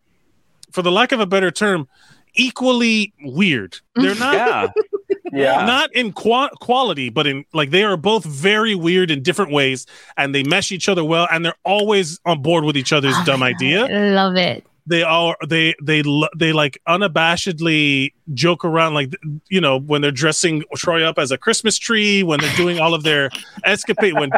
for 0.71 0.83
the 0.83 0.93
lack 0.93 1.11
of 1.13 1.19
a 1.21 1.27
better 1.27 1.51
term 1.51 1.89
equally 2.35 3.13
weird 3.23 3.79
they're 3.95 4.15
not 4.15 4.35
yeah. 4.35 4.67
Yeah. 5.33 5.67
not 5.67 5.93
in 5.95 6.13
qua- 6.13 6.51
quality 6.61 7.09
but 7.11 7.27
in 7.27 7.45
like 7.53 7.71
they 7.71 7.83
are 7.83 7.97
both 7.97 8.25
very 8.25 8.75
weird 8.75 9.11
in 9.11 9.23
different 9.23 9.51
ways 9.51 9.85
and 10.17 10.35
they 10.35 10.45
mesh 10.45 10.71
each 10.71 10.89
other 10.89 11.03
well 11.05 11.27
and 11.33 11.45
they're 11.45 11.57
always 11.65 12.21
on 12.25 12.41
board 12.43 12.65
with 12.65 12.77
each 12.77 12.93
other's 12.93 13.17
dumb 13.25 13.43
idea 13.43 13.85
I 13.87 14.11
love 14.15 14.37
it. 14.37 14.65
They 14.87 15.03
all 15.03 15.34
they 15.47 15.74
they 15.82 16.03
they 16.37 16.53
like 16.53 16.80
unabashedly 16.89 18.12
joke 18.34 18.64
around 18.64 18.95
like 18.95 19.12
you 19.49 19.61
know 19.61 19.78
when 19.78 20.01
they're 20.03 20.11
dressing 20.11 20.62
Troy 20.76 21.03
up 21.03 21.18
as 21.18 21.30
a 21.30 21.39
Christmas 21.39 21.76
tree 21.78 22.22
when 22.22 22.41
they're 22.41 22.57
doing 22.57 22.78
all 22.78 22.95
of 22.95 23.03
their 23.03 23.30
escapade 23.64 24.14
when 24.14 24.30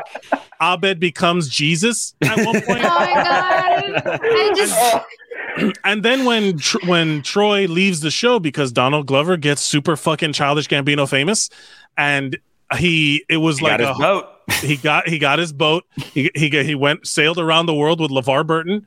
Abed 0.61 0.99
becomes 0.99 1.49
Jesus 1.49 2.15
at 2.23 2.37
one 2.45 2.61
point 2.63 2.81
Oh 2.83 2.99
my 2.99 3.13
god! 3.15 4.21
I 4.23 4.53
just 4.57 5.77
and 5.85 6.03
then 6.03 6.25
when 6.25 6.59
Tr- 6.59 6.87
when 6.87 7.23
Troy 7.23 7.67
leaves 7.67 8.01
the 8.01 8.11
show 8.11 8.39
because 8.39 8.73
Donald 8.73 9.07
Glover 9.07 9.37
gets 9.37 9.61
super 9.63 9.97
fucking 9.97 10.33
childish 10.33 10.69
Gambino 10.69 11.09
famous 11.09 11.51
and 11.97 12.39
he 12.77 13.25
it 13.29 13.39
was 13.39 13.59
He 13.59 13.65
like 13.65 13.79
got 13.79 13.81
a 13.81 13.89
his 13.89 13.99
boat. 13.99 14.27
He 14.63 14.77
got 14.77 15.09
he 15.09 15.19
got 15.19 15.39
his 15.39 15.53
boat. 15.53 15.85
He 15.97 16.31
he 16.35 16.49
he 16.49 16.75
went 16.75 17.07
sailed 17.07 17.39
around 17.39 17.67
the 17.67 17.75
world 17.75 18.01
with 18.01 18.11
LeVar 18.11 18.47
Burton. 18.47 18.87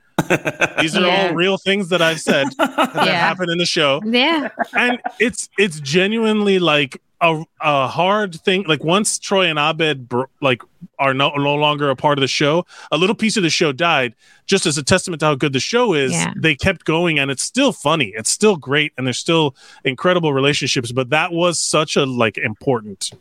These 0.79 0.95
are 0.95 1.01
Yeah. 1.05 1.27
all 1.29 1.33
real 1.35 1.57
things 1.57 1.89
that 1.89 2.01
I've 2.01 2.21
said 2.21 2.47
that 2.57 2.91
Yeah. 2.95 3.19
happened 3.19 3.49
in 3.51 3.57
the 3.57 3.65
show, 3.65 4.01
yeah. 4.05 4.49
and 4.73 4.99
it's 5.19 5.49
it's 5.57 5.79
genuinely 5.79 6.59
like 6.59 7.01
a 7.21 7.43
a 7.59 7.87
hard 7.87 8.35
thing. 8.41 8.63
Like 8.67 8.83
once 8.83 9.19
Troy 9.19 9.45
and 9.45 9.59
Abed 9.59 10.07
br- 10.09 10.23
like 10.41 10.61
are 10.99 11.13
no 11.13 11.29
no 11.35 11.55
longer 11.55 11.89
a 11.89 11.95
part 11.95 12.17
of 12.17 12.21
the 12.21 12.27
show, 12.27 12.65
a 12.91 12.97
little 12.97 13.15
piece 13.15 13.37
of 13.37 13.43
the 13.43 13.49
show 13.49 13.71
died. 13.71 14.15
Just 14.47 14.65
as 14.65 14.77
a 14.77 14.83
testament 14.83 15.19
to 15.21 15.27
how 15.27 15.35
good 15.35 15.53
the 15.53 15.59
show 15.59 15.93
is, 15.93 16.11
Yeah. 16.11 16.33
they 16.35 16.55
kept 16.55 16.85
going, 16.85 17.19
and 17.19 17.29
it's 17.31 17.43
still 17.43 17.71
funny. 17.71 18.11
It's 18.15 18.29
still 18.29 18.57
great, 18.57 18.91
and 18.97 19.05
there's 19.07 19.17
still 19.19 19.55
incredible 19.85 20.33
relationships. 20.33 20.91
But 20.91 21.09
that 21.11 21.31
was 21.31 21.59
such 21.59 21.95
a 21.95 22.05
like 22.05 22.37
important 22.37 23.11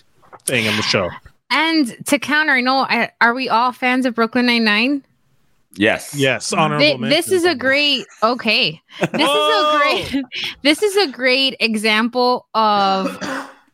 thing 0.46 0.64
in 0.64 0.74
the 0.76 0.82
show. 0.82 1.10
And 1.50 1.96
to 2.06 2.18
counter, 2.18 2.52
I 2.52 2.60
know. 2.60 2.86
Are 3.20 3.34
we 3.34 3.48
all 3.48 3.72
fans 3.72 4.06
of 4.06 4.14
Brooklyn 4.14 4.46
Nine 4.46 4.64
Nine? 4.64 5.04
Yes. 5.74 6.14
Yes, 6.14 6.52
honorable. 6.52 6.98
Thi- 6.98 7.08
this 7.08 7.30
is 7.30 7.44
a 7.44 7.54
great. 7.54 8.04
Okay, 8.22 8.80
this 9.00 9.08
is 9.12 9.20
a 9.20 9.78
great. 9.78 10.24
This 10.62 10.82
is 10.82 10.96
a 10.96 11.08
great 11.10 11.56
example 11.60 12.46
of 12.54 13.18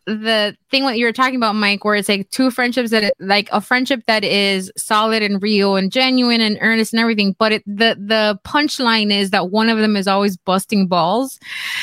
the 0.07 0.57
thing 0.70 0.84
what 0.84 0.98
you 0.98 1.04
were 1.04 1.12
talking 1.12 1.36
about, 1.36 1.54
Mike, 1.57 1.84
where 1.84 1.96
it's 1.96 2.09
like 2.09 2.30
two 2.30 2.50
friendships 2.50 2.90
that 2.90 3.12
like 3.18 3.48
a 3.52 3.61
friendship 3.61 4.02
that 4.07 4.22
is 4.22 4.70
solid 4.76 5.22
and 5.22 5.42
real 5.42 5.74
and 5.76 5.90
genuine 5.90 6.40
and 6.40 6.59
earnest 6.61 6.92
and 6.92 7.00
everything. 7.00 7.34
But 7.38 7.52
it, 7.52 7.62
the 7.66 7.96
the 7.98 8.38
punchline 8.44 9.11
is 9.12 9.30
that 9.30 9.50
one 9.50 9.68
of 9.68 9.78
them 9.78 9.96
is 9.96 10.07
always 10.07 10.36
busting 10.36 10.86
balls. 10.86 11.40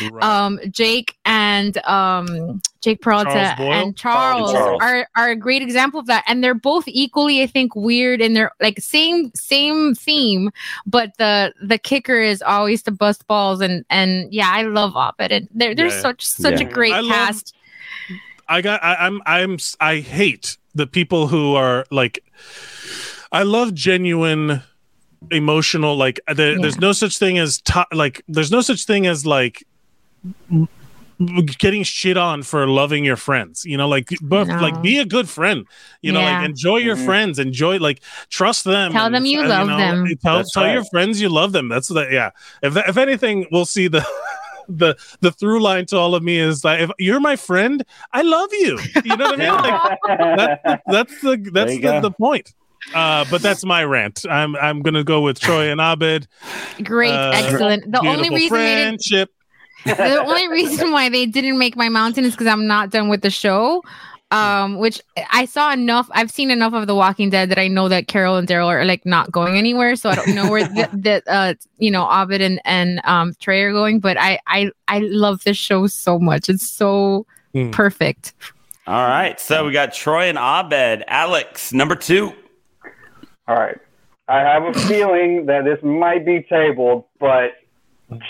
Right. 0.10 0.24
Um, 0.24 0.60
Jake 0.70 1.18
and 1.26 1.78
um 1.86 2.62
Jake 2.82 3.02
Peralta 3.02 3.56
Charles 3.58 3.60
and 3.60 3.98
Charles, 3.98 4.52
Charles. 4.54 4.82
are 4.82 5.08
are 5.16 5.30
a 5.32 5.36
great 5.36 5.62
example 5.62 6.00
of 6.00 6.06
that, 6.08 6.24
and 6.28 6.44
they're 6.44 6.54
both 6.54 6.86
equally, 6.88 7.42
I 7.42 7.48
think, 7.48 7.76
weird 7.76 8.22
in 8.22 8.34
their 8.34 8.52
like 8.62 8.80
same 8.80 9.32
same 9.36 9.96
theme, 9.96 10.50
but 10.86 11.12
the 11.18 11.54
the 11.62 11.78
kicker 11.78 12.20
is 12.22 12.42
always 12.42 12.84
to 12.84 12.92
bust 12.92 13.28
balls, 13.28 13.60
and 13.62 13.84
and 13.90 14.32
yeah, 14.34 14.50
I 14.50 14.64
love 14.64 14.96
Op-Ed. 14.96 15.32
And 15.32 15.50
they're 15.54 15.76
they're 15.76 15.88
Yeah. 15.88 16.02
such 16.02 16.26
such 16.26 16.62
Yeah. 16.62 16.68
a 16.68 16.72
great 16.72 16.94
I 16.94 17.00
love- 17.02 17.12
cast. 17.12 17.56
I 18.54 18.62
got 18.62 18.84
I, 18.84 18.94
I'm 18.96 19.20
I'm 19.26 19.58
I 19.80 19.98
hate 19.98 20.58
the 20.76 20.86
people 20.86 21.28
who 21.28 21.56
are 21.56 21.86
like 21.90 22.24
I 23.32 23.42
love 23.42 23.74
genuine 23.74 24.62
emotional 25.32 25.96
like 25.96 26.20
the, 26.28 26.60
there's 26.62 26.78
no 26.78 26.92
such 26.92 27.18
thing 27.18 27.40
as 27.40 27.62
to, 27.62 27.86
like 27.92 28.22
there's 28.28 28.52
no 28.52 28.62
such 28.62 28.86
thing 28.86 29.08
as 29.08 29.26
like 29.26 29.66
getting 31.58 31.82
shit 31.84 32.16
on 32.16 32.44
for 32.44 32.68
loving 32.68 33.04
your 33.04 33.16
friends. 33.16 33.66
You 33.66 33.78
know, 33.78 33.88
like 33.88 34.10
but 34.22 34.48
No. 34.48 34.60
like 34.60 34.84
be 34.84 35.00
a 35.00 35.06
good 35.06 35.28
friend. 35.28 35.66
You 36.04 36.12
know, 36.12 36.20
Yeah. 36.20 36.38
like 36.42 36.50
enjoy 36.50 36.78
your 36.78 36.96
Mhm. 36.96 37.06
friends, 37.06 37.40
enjoy 37.40 37.78
like 37.80 38.02
trust 38.30 38.66
them. 38.66 38.92
Tell 38.92 39.08
and, 39.08 39.16
them 39.16 39.26
you 39.26 39.42
uh, 39.42 39.48
love 39.48 39.68
them. 39.68 40.08
Tell, 40.22 40.38
That's 40.38 40.54
tell 40.54 40.72
your 40.72 40.84
friends 40.86 41.20
you 41.20 41.30
love 41.30 41.54
them. 41.54 41.70
That's 41.70 41.88
the 41.88 42.08
yeah. 42.12 42.30
If 42.62 42.78
if 42.78 42.98
anything, 42.98 43.48
we'll 43.52 43.66
see 43.66 43.88
the. 43.88 44.06
The 44.70 44.96
the 45.22 45.32
through 45.32 45.62
line 45.62 45.86
to 45.88 45.98
all 45.98 46.16
of 46.16 46.24
me 46.24 46.40
is 46.40 46.64
like 46.64 46.82
if 46.82 46.92
you're 47.00 47.20
my 47.20 47.36
friend, 47.36 47.84
I 48.12 48.22
love 48.22 48.50
you. 48.54 48.80
You 49.04 49.18
know 49.18 49.32
what 49.32 49.42
I 49.42 49.46
mean? 49.46 49.62
Like, 49.62 50.00
that, 50.64 50.82
that's 50.88 51.22
the 51.22 51.50
that's 51.52 51.72
the, 51.72 51.80
go. 51.80 52.02
the 52.02 52.12
point. 52.12 52.54
Uh, 52.94 53.26
but 53.30 53.42
that's 53.42 53.64
my 53.64 53.84
rant. 53.84 54.26
I'm 54.30 54.56
I'm 54.56 54.82
gonna 54.82 55.04
go 55.04 55.22
with 55.22 55.40
Troy 55.40 55.72
and 55.72 55.80
Abed. 55.80 56.28
Great, 56.84 57.12
Uh, 57.12 57.32
excellent. 57.34 57.92
The 57.92 58.00
only 58.00 58.30
Beautiful 58.30 58.36
reason 58.36 58.58
they 58.58 58.84
friendship. 58.84 59.30
the 59.86 60.24
only 60.24 60.48
reason 60.48 60.92
why 60.92 61.10
they 61.10 61.26
didn't 61.26 61.58
make 61.58 61.76
my 61.76 61.90
mountain 61.90 62.24
is 62.24 62.32
because 62.32 62.48
I'm 62.48 62.68
not 62.68 62.90
done 62.90 63.10
with 63.10 63.22
the 63.22 63.30
show. 63.30 63.84
Um, 64.34 64.78
which 64.78 65.00
I 65.32 65.46
saw 65.46 65.72
enough. 65.72 66.10
I've 66.12 66.32
seen 66.32 66.50
enough 66.50 66.74
of 66.74 66.88
The 66.88 66.96
Walking 66.96 67.30
Dead 67.30 67.50
that 67.50 67.60
I 67.60 67.68
know 67.68 67.88
that 67.90 68.08
Carol 68.08 68.36
and 68.38 68.48
Daryl 68.48 68.68
are 68.68 68.84
like 68.84 69.06
not 69.06 69.32
going 69.32 69.58
anywhere. 69.58 69.96
So 69.96 70.10
I 70.10 70.16
don't 70.16 70.34
know 70.36 70.50
where 70.50 70.64
the, 70.64 70.90
the 71.26 71.32
uh 71.32 71.54
you 71.78 71.92
know 71.92 72.10
Ovid 72.10 72.42
and 72.42 72.60
and 72.66 73.00
um 73.04 73.34
Trey 73.40 73.62
are 73.62 73.72
going. 73.72 74.00
But 74.00 74.18
I 74.20 74.40
I 74.48 74.72
I 74.88 75.00
love 75.00 75.44
this 75.44 75.58
show 75.58 75.88
so 75.88 76.18
much. 76.20 76.50
It's 76.50 76.70
so 76.70 77.26
Hmm. 77.54 77.70
perfect. 77.70 78.34
All 78.88 79.08
right. 79.08 79.40
So 79.40 79.66
we 79.66 79.72
got 79.72 79.94
Troy 79.94 80.24
and 80.24 80.38
Abed. 80.40 81.04
Alex, 81.08 81.72
number 81.72 81.96
two. 81.96 82.34
All 83.48 83.56
right. 83.56 83.78
I 84.28 84.40
have 84.40 84.64
a 84.64 84.74
feeling 84.88 85.46
that 85.46 85.64
this 85.66 85.78
might 85.84 86.26
be 86.26 86.42
tabled, 86.50 87.06
but 87.20 87.52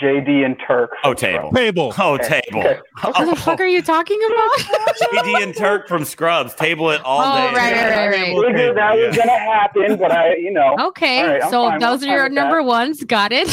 JD 0.02 0.44
and 0.44 0.56
Turk. 0.66 0.90
Oh, 1.04 1.14
table. 1.14 1.50
Table. 1.52 1.92
Oh, 1.98 2.16
table. 2.18 2.62
What 3.02 3.26
the 3.30 3.36
fuck 3.36 3.60
are 3.60 3.66
you 3.66 3.82
talking 3.82 4.20
about? 4.26 4.50
JD 5.12 5.42
and 5.42 5.56
Turk 5.56 5.88
from 5.88 6.04
Scrubs. 6.04 6.54
Table 6.54 6.90
it 6.90 7.00
all 7.02 7.20
Oh, 7.22 7.50
day. 7.50 7.56
right, 7.56 7.72
right, 7.72 7.90
right, 7.90 8.08
right. 8.10 8.46
Figured 8.54 8.76
that 8.76 8.94
was 8.96 9.16
gonna 9.16 9.38
happen, 9.38 9.96
but 9.96 10.12
I, 10.12 10.36
you 10.36 10.52
know. 10.52 10.76
Okay, 10.84 11.20
All 11.22 11.26
right, 11.28 11.42
I'm 11.42 11.50
so 11.50 11.68
fine- 11.70 11.80
those 11.80 12.02
I'm 12.02 12.08
are 12.08 12.12
your 12.12 12.20
fine 12.24 12.30
with 12.30 12.34
number 12.36 12.62
ones. 12.62 13.04
Got 13.04 13.32
it. 13.32 13.48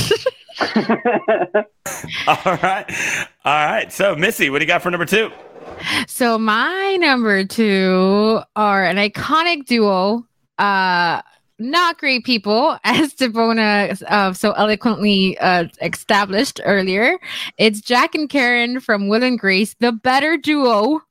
All 2.28 2.58
right. 2.62 2.86
All 3.46 3.66
right. 3.68 3.92
So, 3.92 4.16
Missy, 4.16 4.50
what 4.50 4.60
do 4.60 4.64
you 4.66 4.68
got 4.68 4.82
for 4.82 4.92
number 4.92 5.06
two? 5.06 5.32
So 6.08 6.38
my 6.38 6.98
number 7.00 7.44
two 7.46 8.42
are 8.56 8.84
an 8.86 8.98
iconic 8.98 9.66
duo. 9.66 10.26
Uh 10.58 11.22
not 11.62 11.98
great 11.98 12.26
people, 12.26 12.78
as 12.84 13.14
Devona 13.14 14.02
uh, 14.04 14.34
so 14.34 14.52
eloquently 14.54 15.38
uh, 15.38 15.66
established 15.82 16.60
earlier. 16.66 17.20
It's 17.58 17.82
Jack 17.82 18.16
and 18.16 18.30
Karen 18.30 18.80
from 18.80 19.08
Will 19.08 19.24
and 19.24 19.40
Grace, 19.40 19.76
the 19.80 19.92
better 19.92 20.38
duo 20.38 21.02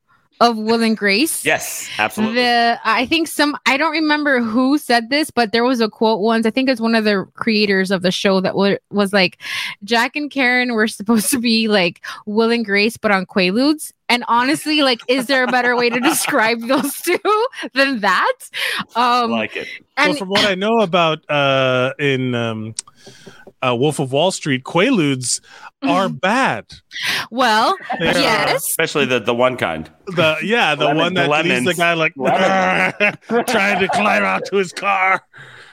of 0.40 0.56
Will 0.56 0.82
and 0.82 0.96
Grace. 0.96 1.44
Yes, 1.50 1.88
absolutely. 1.98 2.42
The 2.42 2.80
I 2.84 3.06
think 3.06 3.28
some 3.28 3.56
I 3.66 3.76
don't 3.76 3.92
remember 3.92 4.40
who 4.40 4.78
said 4.78 5.10
this, 5.10 5.30
but 5.30 5.52
there 5.52 5.64
was 5.64 5.80
a 5.80 5.88
quote 5.88 6.20
once. 6.20 6.46
I 6.46 6.50
think 6.50 6.68
it's 6.68 6.80
one 6.80 6.94
of 6.94 7.04
the 7.04 7.26
creators 7.34 7.90
of 7.90 8.02
the 8.02 8.10
show 8.10 8.40
that 8.40 8.54
wa- 8.54 8.76
was 8.90 9.12
like, 9.12 9.38
Jack 9.84 10.16
and 10.16 10.30
Karen 10.30 10.74
were 10.74 10.88
supposed 10.88 11.30
to 11.30 11.38
be 11.38 11.68
like 11.68 12.04
Will 12.26 12.50
and 12.50 12.64
Grace, 12.64 12.96
but 12.96 13.10
on 13.10 13.26
Quaaludes. 13.26 13.92
And 14.10 14.24
honestly, 14.28 14.82
like, 14.82 15.00
is 15.08 15.26
there 15.26 15.44
a 15.44 15.46
better 15.46 15.74
way 15.76 15.88
to 15.88 16.00
describe 16.10 16.60
those 16.60 16.94
two 16.96 17.18
than 17.72 18.00
that? 18.00 18.32
Um, 18.94 19.30
like 19.30 19.56
it. 19.56 19.68
Well, 19.96 20.08
and 20.10 20.18
from 20.18 20.28
what 20.28 20.44
I 20.44 20.54
know 20.54 20.78
about 20.80 21.24
uh, 21.30 21.92
in 21.98 22.34
um, 22.34 22.74
uh, 23.62 23.74
Wolf 23.78 23.98
of 24.00 24.12
Wall 24.12 24.30
Street, 24.32 24.64
Quaaludes 24.64 25.40
are 25.82 26.08
bad. 26.28 26.66
well, 27.30 27.76
They 27.98 28.08
are- 28.08 28.18
yes, 28.18 28.66
Especially 28.68 29.06
the, 29.06 29.20
the 29.20 29.34
one 29.34 29.56
kind. 29.56 29.90
The 30.08 30.36
yeah, 30.42 30.74
the 30.74 30.86
Lemon- 30.86 30.98
one 30.98 31.14
that 31.14 31.30
leaves 31.44 31.64
the 31.64 31.74
guy 31.74 31.94
like 31.94 32.14
trying 33.46 33.78
to 33.80 33.88
climb 33.88 34.24
out 34.24 34.44
to 34.46 34.56
his 34.56 34.72
car. 34.72 35.22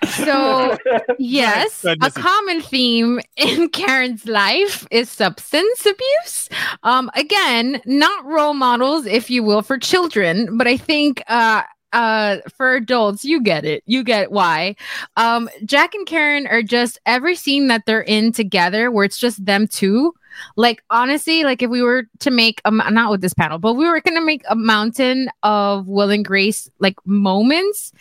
So 0.05 0.77
yes, 1.19 1.83
a 1.85 2.11
common 2.11 2.61
theme 2.61 3.19
in 3.35 3.69
Karen's 3.73 4.25
life 4.25 4.87
is 4.91 5.09
substance 5.09 5.85
abuse. 5.85 6.49
Um, 6.83 7.09
again, 7.15 7.81
not 7.85 8.25
role 8.25 8.53
models, 8.53 9.05
if 9.05 9.29
you 9.29 9.43
will, 9.43 9.61
for 9.61 9.77
children, 9.77 10.57
but 10.57 10.67
I 10.67 10.77
think 10.77 11.21
uh 11.27 11.63
uh 11.93 12.37
for 12.55 12.75
adults 12.75 13.23
you 13.23 13.41
get 13.41 13.65
it. 13.65 13.83
You 13.85 14.03
get 14.03 14.31
why. 14.31 14.75
Um 15.15 15.49
jack 15.65 15.95
and 15.95 16.05
karen 16.05 16.47
are 16.47 16.61
just 16.61 16.99
every 17.05 17.35
scene 17.35 17.67
that 17.67 17.83
they're 17.85 18.01
in 18.01 18.31
together 18.33 18.91
where 18.91 19.05
it's 19.05 19.17
just 19.17 19.45
them 19.45 19.67
two. 19.67 20.13
Like 20.57 20.83
honestly 20.89 21.43
like 21.43 21.61
if 21.61 21.69
we 21.69 21.81
were 21.81 22.03
to 22.19 22.29
make 22.29 22.61
a 22.65 22.71
not 22.91 23.09
with 23.09 23.21
this 23.21 23.33
panel 23.33 23.57
but 23.57 23.73
we 23.73 23.87
were 23.87 24.01
gonna 24.01 24.21
make 24.21 24.43
a 24.49 24.55
mountain 24.55 25.29
of 25.43 25.87
will 25.87 26.11
and 26.11 26.25
grace 26.25 26.69
like 26.79 26.95
moments 27.05 27.93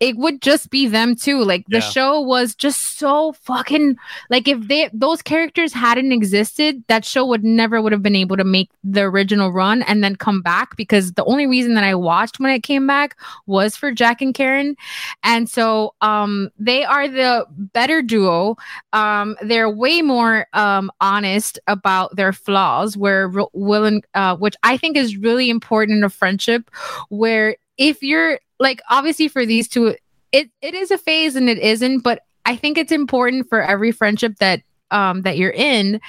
it 0.00 0.16
would 0.16 0.42
just 0.42 0.68
be 0.70 0.86
them 0.86 1.14
too. 1.16 1.42
like 1.42 1.64
the 1.68 1.78
Yeah. 1.78 1.80
show 1.90 2.20
was 2.20 2.54
just 2.54 2.98
so 2.98 3.32
fucking 3.42 3.96
like 4.30 4.46
if 4.48 4.68
they 4.68 4.90
those 4.92 5.22
characters 5.22 5.72
hadn't 5.72 6.12
existed 6.12 6.82
that 6.88 7.04
show 7.04 7.24
would 7.26 7.44
never 7.44 7.80
would 7.80 7.92
have 7.92 8.02
been 8.02 8.16
able 8.16 8.36
to 8.36 8.44
make 8.44 8.70
the 8.84 9.02
original 9.02 9.52
run 9.52 9.82
and 9.82 10.02
then 10.04 10.16
come 10.16 10.42
back 10.42 10.76
because 10.76 11.12
the 11.12 11.24
only 11.24 11.46
reason 11.46 11.74
that 11.74 11.84
i 11.84 11.94
watched 11.94 12.38
when 12.40 12.50
it 12.50 12.62
came 12.62 12.86
back 12.86 13.16
was 13.46 13.76
for 13.76 13.90
jack 13.92 14.20
and 14.20 14.34
karen 14.34 14.76
and 15.22 15.48
so 15.48 15.94
um 16.00 16.50
they 16.58 16.84
are 16.84 17.08
the 17.08 17.46
better 17.50 18.02
duo 18.02 18.56
um 18.92 19.36
they're 19.42 19.70
way 19.70 20.02
more 20.02 20.46
um 20.52 20.90
honest 21.00 21.58
about 21.66 22.14
their 22.16 22.32
flaws 22.32 22.96
where 22.96 23.28
will 23.52 23.84
and 23.84 24.04
uh 24.14 24.36
which 24.36 24.56
i 24.62 24.76
think 24.76 24.96
is 24.96 25.16
really 25.16 25.48
important 25.50 25.96
in 25.98 26.04
a 26.04 26.10
friendship 26.10 26.70
where 27.08 27.56
if 27.78 28.02
you're 28.02 28.38
like 28.58 28.80
obviously 28.88 29.28
for 29.28 29.44
these 29.44 29.68
two 29.68 29.94
it 30.32 30.50
it 30.62 30.74
is 30.74 30.90
a 30.90 30.98
phase 30.98 31.36
and 31.36 31.48
it 31.48 31.58
isn't 31.58 32.00
but 32.00 32.22
i 32.44 32.56
think 32.56 32.78
it's 32.78 32.92
important 32.92 33.48
for 33.48 33.62
every 33.62 33.92
friendship 33.92 34.36
that 34.38 34.62
um 34.90 35.22
that 35.22 35.36
you're 35.36 35.50
in 35.50 36.00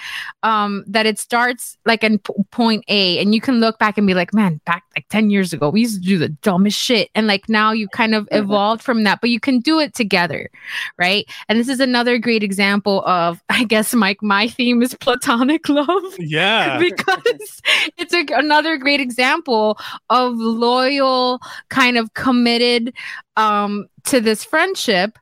um 0.43 0.83
that 0.87 1.05
it 1.05 1.19
starts 1.19 1.77
like 1.85 2.03
in 2.03 2.19
p- 2.19 2.33
point 2.51 2.83
a 2.87 3.19
and 3.19 3.33
you 3.33 3.41
can 3.41 3.59
look 3.59 3.79
back 3.79 3.97
and 3.97 4.05
be 4.05 4.13
like 4.13 4.33
man 4.33 4.59
back 4.65 4.83
like 4.95 5.07
10 5.09 5.29
years 5.29 5.53
ago 5.53 5.69
we 5.69 5.81
used 5.81 6.01
to 6.01 6.07
do 6.07 6.17
the 6.17 6.29
dumbest 6.29 6.77
shit. 6.77 7.09
And 7.15 7.27
like 7.27 7.49
now 7.49 7.71
you 7.71 7.87
kind 7.89 8.13
of 8.15 8.27
evolved 8.31 8.83
from 8.83 9.03
that 9.03 9.21
but 9.21 9.29
you 9.29 9.39
can 9.39 9.59
do 9.59 9.79
it 9.79 9.93
together 9.93 10.49
right? 10.97 11.25
And 11.49 11.59
this 11.59 11.69
is 11.69 11.79
another 11.79 12.17
great 12.17 12.43
example 12.43 13.03
of 13.05 13.41
i 13.49 13.63
guess 13.63 13.93
mike 13.93 14.21
my 14.21 14.47
theme 14.47 14.81
is 14.81 14.93
platonic 14.95 15.67
love. 15.69 16.03
Yeah, 16.19 16.79
because 16.79 17.61
it's 17.97 18.13
a, 18.13 18.25
another 18.33 18.77
great 18.77 18.99
example 18.99 19.77
of 20.09 20.35
loyal 20.35 21.39
kind 21.69 21.97
of 21.97 22.13
committed 22.13 22.93
um 23.35 23.87
to 24.05 24.21
this 24.21 24.43
friendship 24.43 25.17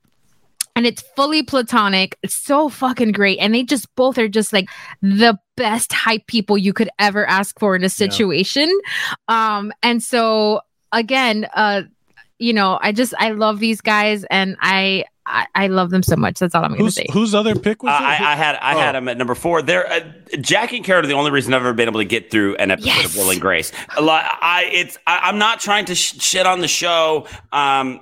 and 0.76 0.86
it's 0.86 1.02
fully 1.16 1.42
platonic 1.44 2.18
it's 2.22 2.36
so 2.36 2.70
fucking 2.70 3.12
great 3.12 3.38
and 3.40 3.54
they 3.56 3.64
just 3.64 3.94
both 3.96 4.18
are 4.18 4.28
just 4.28 4.52
like 4.54 4.68
the 5.02 5.38
best 5.58 5.94
hype 5.94 6.26
people 6.28 6.58
you 6.58 6.74
could 6.74 6.90
ever 7.00 7.26
ask 7.28 7.58
for 7.60 7.76
in 7.76 7.84
a 7.84 7.90
situation 7.90 8.72
um 9.28 9.72
and 9.84 10.04
so 10.04 10.60
again 10.92 11.48
uh 11.56 11.82
you 12.40 12.54
know 12.54 12.78
i 12.82 12.92
just 12.92 13.14
i 13.20 13.30
love 13.32 13.60
these 13.60 13.80
guys 13.82 14.26
and 14.26 14.58
i 14.60 15.04
i, 15.26 15.46
I 15.56 15.68
love 15.68 15.90
them 15.92 16.04
so 16.04 16.16
much 16.18 16.40
that's 16.40 16.54
all 16.54 16.64
i'm 16.66 16.76
gonna 16.78 16.92
say 16.92 17.06
whose 17.12 17.34
other 17.34 17.56
pick 17.56 17.82
Uh, 17.84 17.88
was 17.88 17.94
it? 18.02 18.04
I, 18.04 18.34
I 18.34 18.36
had 18.36 18.56
I 18.62 18.76
Oh. 18.76 18.80
had 18.80 18.96
them 18.96 19.08
at 19.08 19.18
number 19.18 19.36
four. 19.36 19.62
There, 19.62 19.90
uh, 19.92 20.02
Jack 20.42 20.74
and 20.74 20.84
Karen 20.84 21.06
are 21.06 21.08
the 21.08 21.14
only 21.14 21.32
reason 21.32 21.54
I've 21.54 21.62
ever 21.62 21.74
been 21.74 21.88
able 21.88 22.00
to 22.02 22.06
get 22.06 22.30
through 22.30 22.56
an 22.58 22.72
episode 22.72 22.88
Yes. 22.88 23.06
of 23.06 23.16
Will 23.16 23.30
and 23.32 23.40
Grace. 23.42 23.72
A 23.98 24.02
lot, 24.02 24.26
I 24.42 24.66
it's 24.72 24.98
I, 25.08 25.22
I'm 25.24 25.38
not 25.38 25.60
trying 25.62 25.86
to 25.86 25.96
sh- 25.96 26.20
shit 26.22 26.46
on 26.46 26.60
the 26.60 26.68
show. 26.68 27.28
Um, 27.54 28.02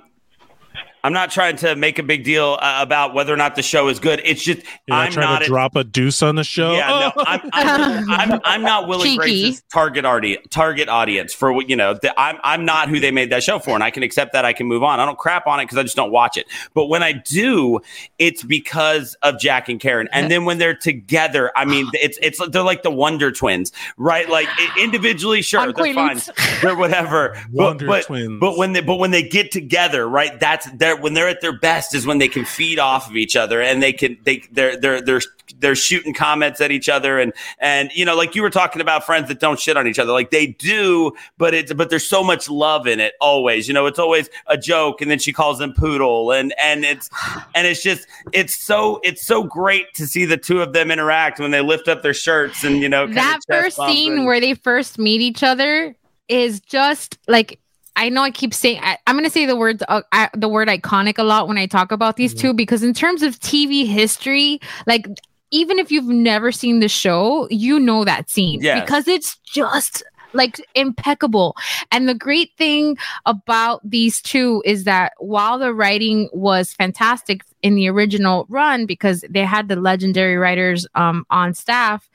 I'm 1.04 1.12
not 1.12 1.30
trying 1.30 1.56
to 1.58 1.76
make 1.76 1.98
a 2.00 2.02
big 2.02 2.24
deal 2.24 2.58
uh, 2.60 2.78
about 2.80 3.14
whether 3.14 3.32
or 3.32 3.36
not 3.36 3.54
the 3.54 3.62
show 3.62 3.88
is 3.88 4.00
good. 4.00 4.20
It's 4.24 4.42
just 4.42 4.62
You're 4.86 4.96
not 4.96 5.06
I'm 5.06 5.12
trying 5.12 5.26
not. 5.26 5.38
to 5.40 5.44
at- 5.44 5.48
drop 5.48 5.76
a 5.76 5.84
deuce 5.84 6.22
on 6.22 6.34
the 6.34 6.44
show. 6.44 6.72
yeah, 6.72 6.90
Oh. 6.90 7.12
no, 7.16 7.24
I'm, 7.26 7.40
I'm, 7.52 8.10
I'm, 8.32 8.40
I'm 8.44 8.62
not 8.62 8.88
Will 8.88 8.94
and 9.02 9.04
Cheeky. 9.04 9.16
Grace's 9.18 9.62
target 9.72 10.04
audi- 10.06 10.38
target 10.50 10.88
audience 10.88 11.32
for 11.34 11.52
what 11.52 11.68
you 11.70 11.76
know. 11.76 11.94
The, 11.94 12.18
I'm 12.18 12.38
I'm 12.42 12.64
not 12.64 12.88
who 12.88 12.98
they 13.00 13.10
made 13.10 13.30
that 13.30 13.42
show 13.42 13.58
for, 13.58 13.74
and 13.74 13.84
I 13.84 13.90
can 13.90 14.02
accept 14.02 14.32
that. 14.32 14.44
I 14.46 14.52
can 14.54 14.66
move 14.66 14.82
on. 14.82 14.98
I 14.98 15.04
don't 15.06 15.18
crap 15.18 15.46
on 15.46 15.60
it 15.60 15.64
because 15.64 15.76
I 15.78 15.82
just 15.82 15.94
don't 15.96 16.10
watch 16.10 16.36
it. 16.38 16.46
But 16.72 16.86
when 16.86 17.02
I 17.02 17.12
do, 17.12 17.80
it's 18.18 18.42
because 18.42 19.14
of 19.22 19.38
Jack 19.38 19.68
and 19.68 19.78
Karen. 19.78 20.08
And 20.10 20.30
then 20.30 20.46
when 20.46 20.56
they're 20.58 20.74
together, 20.74 21.52
I 21.54 21.66
mean, 21.66 21.86
it's 21.92 22.18
it's 22.22 22.40
they're 22.48 22.62
like 22.62 22.82
the 22.82 22.90
Wonder 22.90 23.30
Twins, 23.30 23.72
right? 23.98 24.26
Like 24.28 24.48
i- 24.56 24.80
individually, 24.82 25.42
sure, 25.42 25.60
On 25.60 25.72
they're 25.76 25.92
fine, 25.94 26.20
they're 26.62 26.76
whatever. 26.76 27.36
but, 27.52 27.64
Wonder 27.64 27.86
but, 27.86 28.04
Twins. 28.06 28.40
but 28.40 28.56
when 28.56 28.72
they 28.72 28.80
but 28.80 28.96
when 28.96 29.10
they 29.10 29.22
get 29.28 29.50
together, 29.52 30.08
right? 30.08 30.40
That's 30.40 30.66
they're 30.72 30.93
they're 30.94 31.02
when 31.02 31.14
they're 31.14 31.28
at 31.28 31.40
their 31.40 31.58
best 31.58 31.94
is 31.94 32.06
when 32.06 32.18
they 32.18 32.28
can 32.28 32.44
feed 32.44 32.78
off 32.78 33.08
of 33.08 33.16
each 33.16 33.36
other 33.36 33.60
and 33.60 33.82
they 33.82 33.92
can 33.92 34.16
they 34.24 34.42
they're 34.52 34.76
they're 34.76 35.00
they're 35.00 35.20
they're 35.58 35.74
shooting 35.74 36.14
comments 36.14 36.60
at 36.60 36.70
each 36.70 36.88
other 36.88 37.18
and 37.18 37.32
and 37.58 37.90
you 37.94 38.04
know 38.04 38.16
like 38.16 38.34
you 38.34 38.42
were 38.42 38.50
talking 38.50 38.80
about 38.80 39.04
friends 39.04 39.28
that 39.28 39.40
don't 39.40 39.60
shit 39.60 39.76
on 39.76 39.86
each 39.86 39.98
other 39.98 40.12
like 40.12 40.30
they 40.30 40.46
do 40.46 41.12
but 41.36 41.54
it's 41.54 41.72
but 41.72 41.90
there's 41.90 42.08
so 42.08 42.24
much 42.24 42.48
love 42.48 42.86
in 42.86 42.98
it 43.00 43.14
always 43.20 43.68
you 43.68 43.74
know 43.74 43.86
it's 43.86 43.98
always 43.98 44.28
a 44.46 44.56
joke 44.56 45.00
and 45.00 45.10
then 45.10 45.18
she 45.18 45.32
calls 45.32 45.60
him 45.60 45.72
poodle 45.72 46.32
and 46.32 46.54
and 46.58 46.84
it's 46.84 47.10
and 47.54 47.66
it's 47.66 47.82
just 47.82 48.06
it's 48.32 48.56
so 48.56 49.00
it's 49.02 49.24
so 49.24 49.42
great 49.42 49.92
to 49.94 50.06
see 50.06 50.24
the 50.24 50.36
two 50.36 50.62
of 50.62 50.72
them 50.72 50.90
interact 50.90 51.38
when 51.38 51.50
they 51.50 51.60
lift 51.60 51.88
up 51.88 52.02
their 52.02 52.14
shirts 52.14 52.64
and 52.64 52.80
you 52.80 52.88
know 52.88 53.06
that 53.06 53.40
first 53.48 53.76
scene 53.76 54.14
and- 54.14 54.26
where 54.26 54.40
they 54.40 54.54
first 54.54 54.98
meet 54.98 55.20
each 55.20 55.42
other 55.42 55.94
is 56.28 56.60
just 56.60 57.18
like 57.28 57.60
I 57.96 58.08
know 58.08 58.22
I 58.22 58.30
keep 58.30 58.52
saying 58.54 58.80
I, 58.82 58.98
I'm 59.06 59.14
going 59.14 59.24
to 59.24 59.30
say 59.30 59.46
the 59.46 59.56
word 59.56 59.82
uh, 59.88 60.02
I, 60.12 60.28
the 60.34 60.48
word 60.48 60.68
iconic 60.68 61.18
a 61.18 61.22
lot 61.24 61.48
when 61.48 61.58
I 61.58 61.66
talk 61.66 61.92
about 61.92 62.16
these 62.16 62.34
two 62.34 62.52
because 62.52 62.82
in 62.82 62.92
terms 62.94 63.22
of 63.22 63.38
TV 63.40 63.86
history, 63.86 64.60
like 64.86 65.06
even 65.50 65.78
if 65.78 65.92
you've 65.92 66.06
never 66.08 66.50
seen 66.50 66.80
the 66.80 66.88
show, 66.88 67.46
you 67.50 67.78
know 67.78 68.04
that 68.04 68.28
scene 68.28 68.60
Yes. 68.60 68.80
because 68.80 69.06
it's 69.06 69.36
just 69.44 70.02
like 70.32 70.60
impeccable. 70.74 71.56
And 71.92 72.08
the 72.08 72.14
great 72.14 72.50
thing 72.58 72.96
about 73.24 73.80
these 73.88 74.20
two 74.20 74.62
is 74.64 74.82
that 74.82 75.12
while 75.18 75.60
the 75.60 75.72
writing 75.72 76.28
was 76.32 76.72
fantastic 76.72 77.42
in 77.62 77.76
the 77.76 77.88
original 77.88 78.44
run 78.48 78.84
because 78.84 79.24
they 79.30 79.44
had 79.44 79.68
the 79.68 79.76
legendary 79.76 80.36
writers 80.36 80.88
um, 80.96 81.24
on 81.30 81.54
staff, 81.54 82.10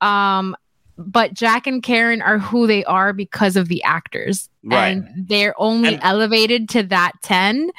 um, 0.00 0.56
but 1.06 1.34
Jack 1.34 1.66
and 1.66 1.82
Karen 1.82 2.22
are 2.22 2.38
who 2.38 2.66
they 2.66 2.84
are 2.84 3.12
because 3.12 3.56
of 3.56 3.68
the 3.68 3.82
actors. 3.82 4.48
Right. 4.62 4.88
And 4.88 5.28
they're 5.28 5.54
only 5.60 5.94
And- 5.94 6.02
elevated 6.02 6.68
to 6.70 6.82
that 6.84 7.12
10 7.22 7.70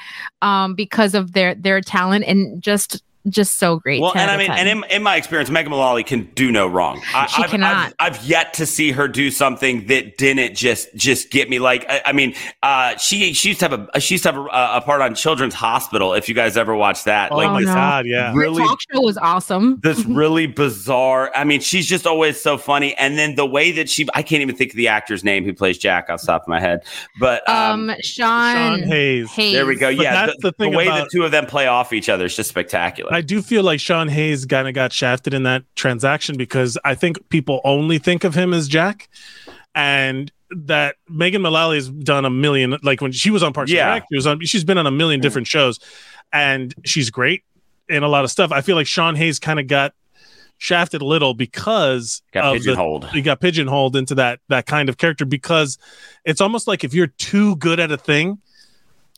um, 0.42 0.76
because 0.76 1.16
of 1.16 1.34
their 1.34 1.56
their 1.56 1.82
talent 1.82 2.26
and 2.26 2.62
just 2.62 3.02
just 3.30 3.58
so 3.58 3.80
great. 3.80 4.02
Well, 4.02 4.12
and 4.16 4.30
I 4.30 4.38
mean, 4.38 4.48
10. 4.48 4.58
and 4.68 4.70
in, 4.84 4.92
in 4.92 5.04
my 5.04 5.16
experience, 5.16 5.50
Megan 5.50 5.72
Mullally 5.72 6.04
can 6.04 6.26
do 6.36 6.52
no 6.52 6.68
wrong. 6.68 7.02
I, 7.14 7.26
She 7.28 7.44
I've, 7.44 7.50
cannot. 7.50 7.94
I've, 8.00 8.16
I've 8.16 8.24
yet 8.26 8.54
to 8.56 8.66
see 8.66 8.92
her 8.92 9.08
do 9.08 9.32
something 9.32 9.88
that 9.88 10.18
didn't 10.18 10.56
just 10.56 10.94
just 10.96 11.30
get 11.32 11.50
me. 11.50 11.60
Like, 11.60 11.86
I, 11.90 12.02
I 12.08 12.12
mean, 12.14 12.36
uh, 12.62 12.98
she 12.98 13.34
she 13.34 13.50
used 13.50 13.60
to 13.62 13.70
have 13.70 13.90
a 13.94 14.00
she 14.00 14.16
used 14.16 14.24
to 14.24 14.32
have 14.34 14.42
a, 14.42 14.78
a 14.78 14.82
part 14.82 15.02
on 15.02 15.16
Children's 15.16 15.54
Hospital. 15.54 16.14
If 16.14 16.28
you 16.28 16.36
guys 16.36 16.58
ever 16.58 16.76
watched 16.76 17.06
that, 17.06 17.32
Oh 17.32 17.38
like 17.38 17.50
my 17.52 17.62
no. 17.62 17.74
god, 17.74 18.06
yeah. 18.06 18.32
Her 18.34 18.40
really 18.40 18.64
talk 18.64 18.80
show 18.94 19.02
was 19.02 19.18
awesome. 19.18 19.80
this 19.82 20.04
really 20.06 20.48
bizarre. 20.48 21.32
I 21.36 21.44
mean, 21.44 21.62
she's 21.62 21.88
just 21.88 22.06
always 22.06 22.40
so 22.42 22.58
funny. 22.58 22.94
And 22.96 23.18
then 23.18 23.36
the 23.36 23.46
way 23.46 23.72
that 23.72 23.90
she, 23.90 24.08
I 24.14 24.22
can't 24.24 24.42
even 24.42 24.56
think 24.56 24.72
of 24.72 24.78
the 24.78 24.88
actor's 24.90 25.24
name 25.24 25.46
who 25.46 25.54
plays 25.54 25.78
Jack 25.78 26.10
off 26.10 26.22
the 26.22 26.28
top 26.28 26.42
of 26.44 26.48
my 26.48 26.60
head. 26.60 26.84
But 27.20 27.48
um, 27.50 27.90
Um, 27.90 27.96
Sean, 28.02 28.80
Sean 28.80 28.84
Hayes. 28.88 29.32
Hayes. 29.32 29.54
there 29.54 29.66
we 29.66 29.76
go. 29.76 29.88
But 29.96 30.04
Yeah, 30.04 30.26
that's 30.26 30.38
the, 30.42 30.50
the 30.50 30.52
thing 30.54 30.72
the 30.72 30.78
way 30.78 30.88
about- 30.88 31.06
the 31.06 31.10
two 31.18 31.24
of 31.24 31.32
them 31.32 31.46
play 31.46 31.68
off 31.68 31.94
each 31.94 32.10
other 32.10 32.26
is 32.26 32.36
just 32.36 32.50
spectacular. 32.50 33.12
I 33.16 33.22
do 33.22 33.42
feel 33.42 33.64
like 33.64 33.80
Sean 33.80 34.08
Hayes 34.08 34.46
kind 34.46 34.68
of 34.68 34.74
got 34.74 34.92
shafted 34.94 35.34
in 35.34 35.44
that 35.44 35.64
transaction 35.76 36.38
because 36.38 36.78
I 36.84 36.96
think 36.96 37.30
people 37.30 37.62
only 37.64 37.98
think 37.98 38.24
of 38.24 38.36
him 38.36 38.54
as 38.54 38.68
Jack, 38.68 39.10
and 39.76 40.32
that 40.50 40.96
Megan 41.10 41.42
Mullally 41.42 41.78
has 41.78 41.90
done 41.90 42.26
a 42.26 42.30
million. 42.30 42.78
Like 42.84 43.02
when 43.02 43.12
she 43.12 43.32
was 43.32 43.44
on 43.44 43.54
Parks 43.54 43.72
Yeah. 43.72 43.94
and 43.94 44.02
Rec, 44.02 44.08
she 44.12 44.16
was 44.16 44.28
on. 44.28 44.40
She's 44.46 44.64
been 44.64 44.78
on 44.78 44.88
a 44.88 44.92
million 44.92 45.20
mm. 45.20 45.24
different 45.24 45.48
shows, 45.48 45.80
and 46.32 46.74
she's 46.86 47.10
great 47.10 47.44
in 47.90 48.04
a 48.04 48.08
lot 48.08 48.24
of 48.24 48.32
stuff. 48.32 48.52
I 48.52 48.62
feel 48.62 48.76
like 48.76 48.88
Sean 48.88 49.16
Hayes 49.16 49.40
kind 49.40 49.60
of 49.60 49.68
got 49.68 49.94
shafted 50.58 51.02
a 51.02 51.06
little 51.06 51.34
because 51.34 52.22
Got 52.32 52.56
of 52.56 52.64
the- 52.64 53.10
he 53.12 53.22
got 53.22 53.42
pigeonholed 53.42 53.96
into 53.96 54.16
that 54.16 54.40
that 54.50 54.66
kind 54.66 54.90
of 54.90 54.98
character 54.98 55.26
because 55.26 55.78
it's 56.26 56.40
almost 56.42 56.68
like 56.68 56.84
if 56.84 56.94
you're 56.94 57.08
too 57.08 57.56
good 57.58 57.80
at 57.80 57.92
a 57.92 57.98
thing. 57.98 58.40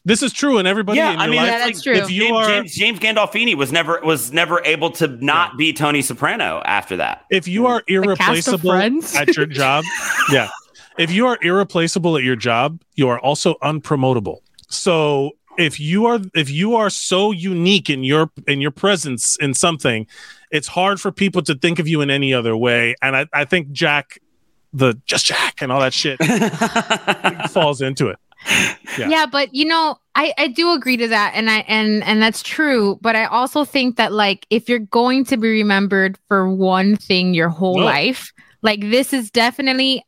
This 0.06 0.22
is 0.22 0.32
true 0.32 0.60
and 0.60 0.68
everybody. 0.68 1.00
yeah, 1.00 1.14
in 1.14 1.20
I 1.20 1.28
mean, 1.28 1.38
life. 1.38 1.48
Yeah, 1.48 1.58
that's 1.58 1.66
that's 1.66 1.86
like, 1.88 1.96
true. 1.96 2.04
If 2.04 2.12
you 2.12 2.24
James, 2.24 2.38
are- 2.38 2.48
James, 2.48 2.76
James 2.76 3.00
Gandolfini 3.00 3.56
was 3.56 3.72
never 3.72 4.00
was 4.04 4.32
never 4.32 4.64
able 4.64 4.92
to 4.92 5.08
not 5.08 5.58
be 5.58 5.74
Tony 5.74 6.02
Soprano 6.04 6.62
after 6.66 6.96
that. 6.98 7.26
if 7.32 7.48
you 7.48 7.66
are 7.66 7.84
irreplaceable 7.88 8.72
at 8.72 9.36
your 9.36 9.48
job, 9.48 9.84
yeah. 10.32 10.50
If 10.98 11.12
you 11.12 11.28
are 11.28 11.38
irreplaceable 11.42 12.16
at 12.18 12.24
your 12.24 12.36
job, 12.38 12.82
you 12.94 13.10
are 13.10 13.20
also 13.20 13.56
unpromotable. 13.64 14.38
So 14.70 15.32
if 15.58 15.80
you 15.80 16.06
are 16.06 16.20
if 16.36 16.50
you 16.50 16.76
are 16.76 16.90
so 16.90 17.32
unique 17.32 17.90
in 17.90 18.04
your 18.04 18.30
in 18.48 18.62
your 18.62 18.72
presence 18.72 19.36
in 19.38 19.54
something, 19.54 20.06
it's 20.52 20.68
hard 20.68 21.02
for 21.02 21.12
people 21.12 21.42
to 21.44 21.56
think 21.56 21.80
of 21.80 21.88
you 21.88 22.02
in 22.02 22.10
any 22.10 22.34
other 22.34 22.56
way. 22.56 22.96
And 23.02 23.16
I, 23.16 23.26
I 23.34 23.46
think 23.46 23.72
Jack, 23.72 24.20
the 24.72 25.02
just 25.06 25.26
Jack 25.26 25.62
and 25.62 25.72
all 25.72 25.80
that 25.82 25.94
shit 25.94 26.20
falls 27.52 27.82
into 27.82 28.08
it. 28.08 28.18
Yeah. 28.98 29.10
yeah. 29.10 29.26
but 29.26 29.54
you 29.54 29.66
know 29.66 29.98
I, 30.14 30.34
I 30.38 30.48
do 30.48 30.72
agree 30.72 30.96
to 30.98 31.08
that 31.10 31.34
and 31.36 31.50
i 31.50 31.60
and 31.68 32.02
and 32.06 32.22
that's 32.22 32.42
true 32.42 32.98
but 33.02 33.16
i 33.16 33.26
also 33.26 33.66
think 33.66 33.98
that 33.98 34.14
like 34.14 34.46
if 34.50 34.70
you're 34.70 34.80
going 34.80 35.26
to 35.26 35.36
be 35.38 35.50
remembered 35.50 36.18
for 36.30 36.50
one 36.50 36.96
thing 36.96 37.34
your 37.34 37.50
whole 37.50 37.80
No. 37.80 37.86
life 37.86 38.32
like 38.62 38.80
this 38.80 39.12
is 39.12 39.32
definitely 39.32 40.06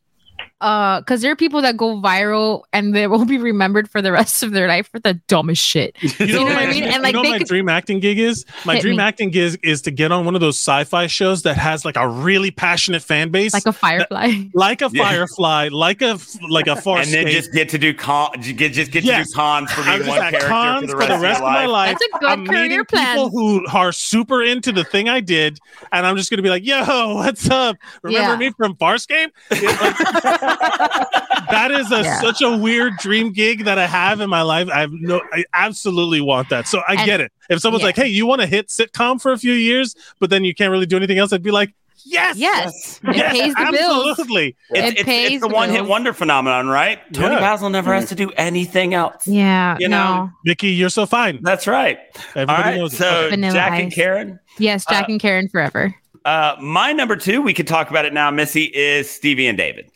uh 0.60 1.00
because 1.02 1.22
there 1.22 1.32
are 1.32 1.36
people 1.36 1.62
that 1.62 1.78
go 1.78 2.02
viral 2.02 2.64
and 2.74 2.96
they 2.96 3.06
will 3.14 3.26
be 3.26 3.38
remembered 3.38 3.90
for 3.90 4.02
the 4.02 4.12
rest 4.12 4.42
of 4.42 4.52
their 4.54 4.68
life 4.68 4.88
for 4.90 5.00
the 5.00 5.14
dumbest 5.28 5.62
shit 5.64 5.96
You 6.20 6.34
know, 6.34 6.44
what 6.46 6.56
I 6.58 6.66
mean? 6.68 6.84
And, 6.84 6.94
you 6.96 7.02
like, 7.02 7.14
know 7.14 7.22
they 7.22 7.32
my 7.32 7.38
could- 7.38 7.48
dream 7.48 7.70
acting 7.70 8.00
gig 8.00 8.18
is? 8.18 8.44
My 8.66 8.80
dream 8.80 8.98
me. 8.98 9.04
acting 9.04 9.30
gig 9.30 9.60
is 9.64 9.82
to 9.84 9.92
get 9.92 10.12
on 10.12 10.26
one 10.26 10.34
of 10.36 10.42
those 10.42 10.58
sci-fi 10.58 11.06
shows 11.08 11.44
that 11.44 11.58
has 11.58 11.86
like 11.86 11.96
a 11.96 12.08
really 12.08 12.50
passionate 12.50 13.04
fan 13.04 13.30
base. 13.30 13.54
like 13.54 13.66
a 13.68 13.72
firefly 13.74 14.32
like 14.54 14.82
a 14.82 14.90
Yeah. 14.92 15.10
firefly, 15.10 15.70
like 15.72 16.02
a 16.02 16.18
like 16.50 16.66
a 16.68 16.72
Farscape. 16.76 17.04
and 17.04 17.14
then 17.14 17.28
just 17.28 17.52
get 17.54 17.70
to 17.70 17.78
do 17.78 17.94
con, 17.94 18.32
get 18.42 18.74
just 18.74 18.92
get 18.92 19.04
Yes. 19.04 19.28
to 19.28 19.34
do 19.34 19.36
cons 19.36 19.72
for 19.72 19.82
I'm 19.82 20.00
being 20.00 20.06
just 20.06 20.10
one 20.10 20.20
character 20.32 20.48
cons 20.48 20.92
for 20.92 21.06
the 21.06 21.20
rest, 21.20 21.42
of, 21.42 21.48
my 21.48 21.66
life. 21.66 21.70
life. 21.70 21.98
That's 22.00 22.16
a 22.16 22.20
good 22.20 22.30
I'm 22.30 22.48
career 22.48 22.84
plan. 22.86 23.06
people 23.16 23.30
who 23.30 23.66
are 23.74 23.92
super 23.92 24.44
into 24.44 24.72
the 24.72 24.84
thing 24.84 25.08
I 25.08 25.20
did, 25.20 25.60
and 25.92 26.06
I'm 26.08 26.18
just 26.18 26.30
gonna 26.32 26.42
be 26.42 26.50
like, 26.50 26.66
"Yo, 26.66 27.14
what's 27.16 27.48
up? 27.50 27.78
Remember 28.02 28.32
Yeah. 28.32 28.36
me 28.38 28.52
from 28.58 28.76
Farscape?" 28.76 29.28
It's 30.48 30.62
like- 30.62 31.50
that 31.50 31.72
is 31.72 31.92
a 31.92 32.02
Yeah. 32.04 32.20
such 32.22 32.42
a 32.42 32.56
weird 32.58 32.98
dream 32.98 33.32
gig 33.32 33.64
that 33.66 33.78
I 33.80 33.88
have 33.88 34.20
in 34.22 34.30
my 34.30 34.42
life. 34.42 34.70
I 34.74 34.82
have 34.82 34.92
no, 34.92 35.22
I 35.34 35.44
absolutely 35.54 36.22
want 36.22 36.50
that. 36.50 36.68
So 36.68 36.82
I 36.88 36.94
And- 36.96 37.06
get 37.06 37.22
it. 37.22 37.32
If 37.50 37.60
someone's 37.60 37.82
yeah. 37.82 37.88
like, 37.88 37.96
"Hey, 37.96 38.08
you 38.08 38.26
want 38.26 38.42
to 38.42 38.48
hit 38.48 38.68
sitcom 38.68 39.22
for 39.22 39.32
a 39.32 39.38
few 39.38 39.54
years, 39.54 39.96
but 40.20 40.30
then 40.30 40.44
you 40.44 40.54
can't 40.54 40.72
really 40.72 40.86
do 40.86 40.98
anything 40.98 41.18
else," 41.18 41.32
I'd 41.32 41.42
be 41.42 41.52
like, 41.52 41.74
"Yes, 42.06 42.36
yes 42.38 43.00
it 43.08 43.16
yes, 43.16 43.32
pays 43.32 43.54
the 43.56 43.70
bills 43.72 44.08
absolutely." 44.10 44.56
It's, 44.72 44.80
It 44.80 44.94
it's, 44.96 45.04
pays 45.04 45.32
it's 45.32 45.42
the 45.42 45.48
the 45.48 45.54
one 45.54 45.70
hit 45.70 45.86
wonder 45.86 46.12
phenomenon, 46.14 46.68
right? 46.68 47.00
Tony 47.14 47.36
Yeah. 47.36 47.40
Basil 47.40 47.70
never 47.70 47.94
has 47.94 48.10
to 48.10 48.16
do 48.16 48.30
anything 48.36 48.94
else. 48.94 49.26
yeah 49.28 49.78
You 49.80 49.88
no 49.88 49.98
know, 50.04 50.32
Mickey, 50.44 50.70
you're 50.70 50.90
so 50.90 51.06
fine. 51.06 51.40
That's 51.42 51.66
right. 51.68 51.98
All 52.36 52.42
Everybody 52.42 52.64
right, 52.64 52.78
knows 52.78 52.94
it. 52.94 52.98
so 52.98 53.08
Okay. 53.10 53.30
Vanilla 53.30 53.54
Jack 53.54 53.80
and 53.80 53.94
Karen. 53.94 54.40
yes 54.60 54.86
jack 54.90 55.04
Uh, 55.04 55.12
and 55.14 55.20
karen 55.22 55.48
forever 55.48 55.96
Uh, 56.28 56.58
my 56.60 56.92
number 56.92 57.16
two, 57.16 57.42
we 57.42 57.54
could 57.54 57.68
talk 57.68 57.90
about 57.90 58.04
it 58.04 58.14
now, 58.14 58.30
Missy, 58.30 58.64
is 58.66 59.10
Stevie 59.10 59.48
and 59.48 59.58
David. 59.58 59.90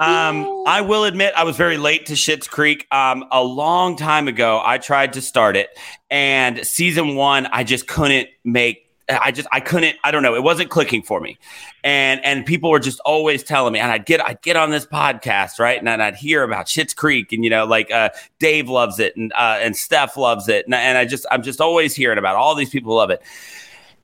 Um, 0.00 0.44
I 0.66 0.80
will 0.80 1.04
admit 1.04 1.32
I 1.36 1.44
was 1.44 1.56
very 1.56 1.76
late 1.76 2.06
to 2.06 2.14
Schitt's 2.14 2.48
Creek. 2.48 2.88
Um, 2.90 3.24
a 3.30 3.44
long 3.44 3.94
time 3.94 4.26
ago, 4.26 4.60
I 4.64 4.78
tried 4.78 5.12
to 5.12 5.22
start 5.22 5.56
it, 5.56 5.68
and 6.10 6.66
season 6.66 7.14
one, 7.14 7.46
I 7.46 7.62
just 7.62 7.86
couldn't 7.86 8.28
make. 8.42 8.82
I 9.08 9.30
just 9.30 9.46
I 9.52 9.60
couldn't 9.60 9.96
I 10.02 10.10
don't 10.10 10.24
know 10.24 10.34
it 10.34 10.42
wasn't 10.42 10.70
clicking 10.70 11.04
for 11.04 11.20
me, 11.20 11.38
and 11.84 12.20
and 12.24 12.44
people 12.44 12.70
were 12.70 12.80
just 12.80 12.98
always 13.04 13.44
telling 13.44 13.72
me, 13.72 13.78
and 13.78 13.92
I'd 13.92 14.06
get 14.06 14.20
I'd 14.20 14.42
get 14.42 14.56
on 14.56 14.70
this 14.70 14.84
podcast 14.84 15.60
right, 15.60 15.78
and 15.78 15.86
then 15.86 16.00
I'd 16.00 16.16
hear 16.16 16.42
about 16.42 16.66
Schitt's 16.66 16.94
Creek, 16.94 17.32
and 17.32 17.44
you 17.44 17.50
know 17.50 17.64
like 17.64 17.92
uh, 17.92 18.08
Dave 18.40 18.68
loves 18.68 18.98
it, 18.98 19.16
and 19.16 19.32
uh, 19.34 19.60
and 19.60 19.76
Steph 19.76 20.16
loves 20.16 20.48
it, 20.48 20.64
and, 20.64 20.74
and 20.74 20.98
I 20.98 21.04
just 21.04 21.26
I'm 21.30 21.44
just 21.44 21.60
always 21.60 21.94
hearing 21.94 22.18
about 22.18 22.34
all 22.34 22.56
these 22.56 22.70
people 22.70 22.96
love 22.96 23.10
it, 23.10 23.22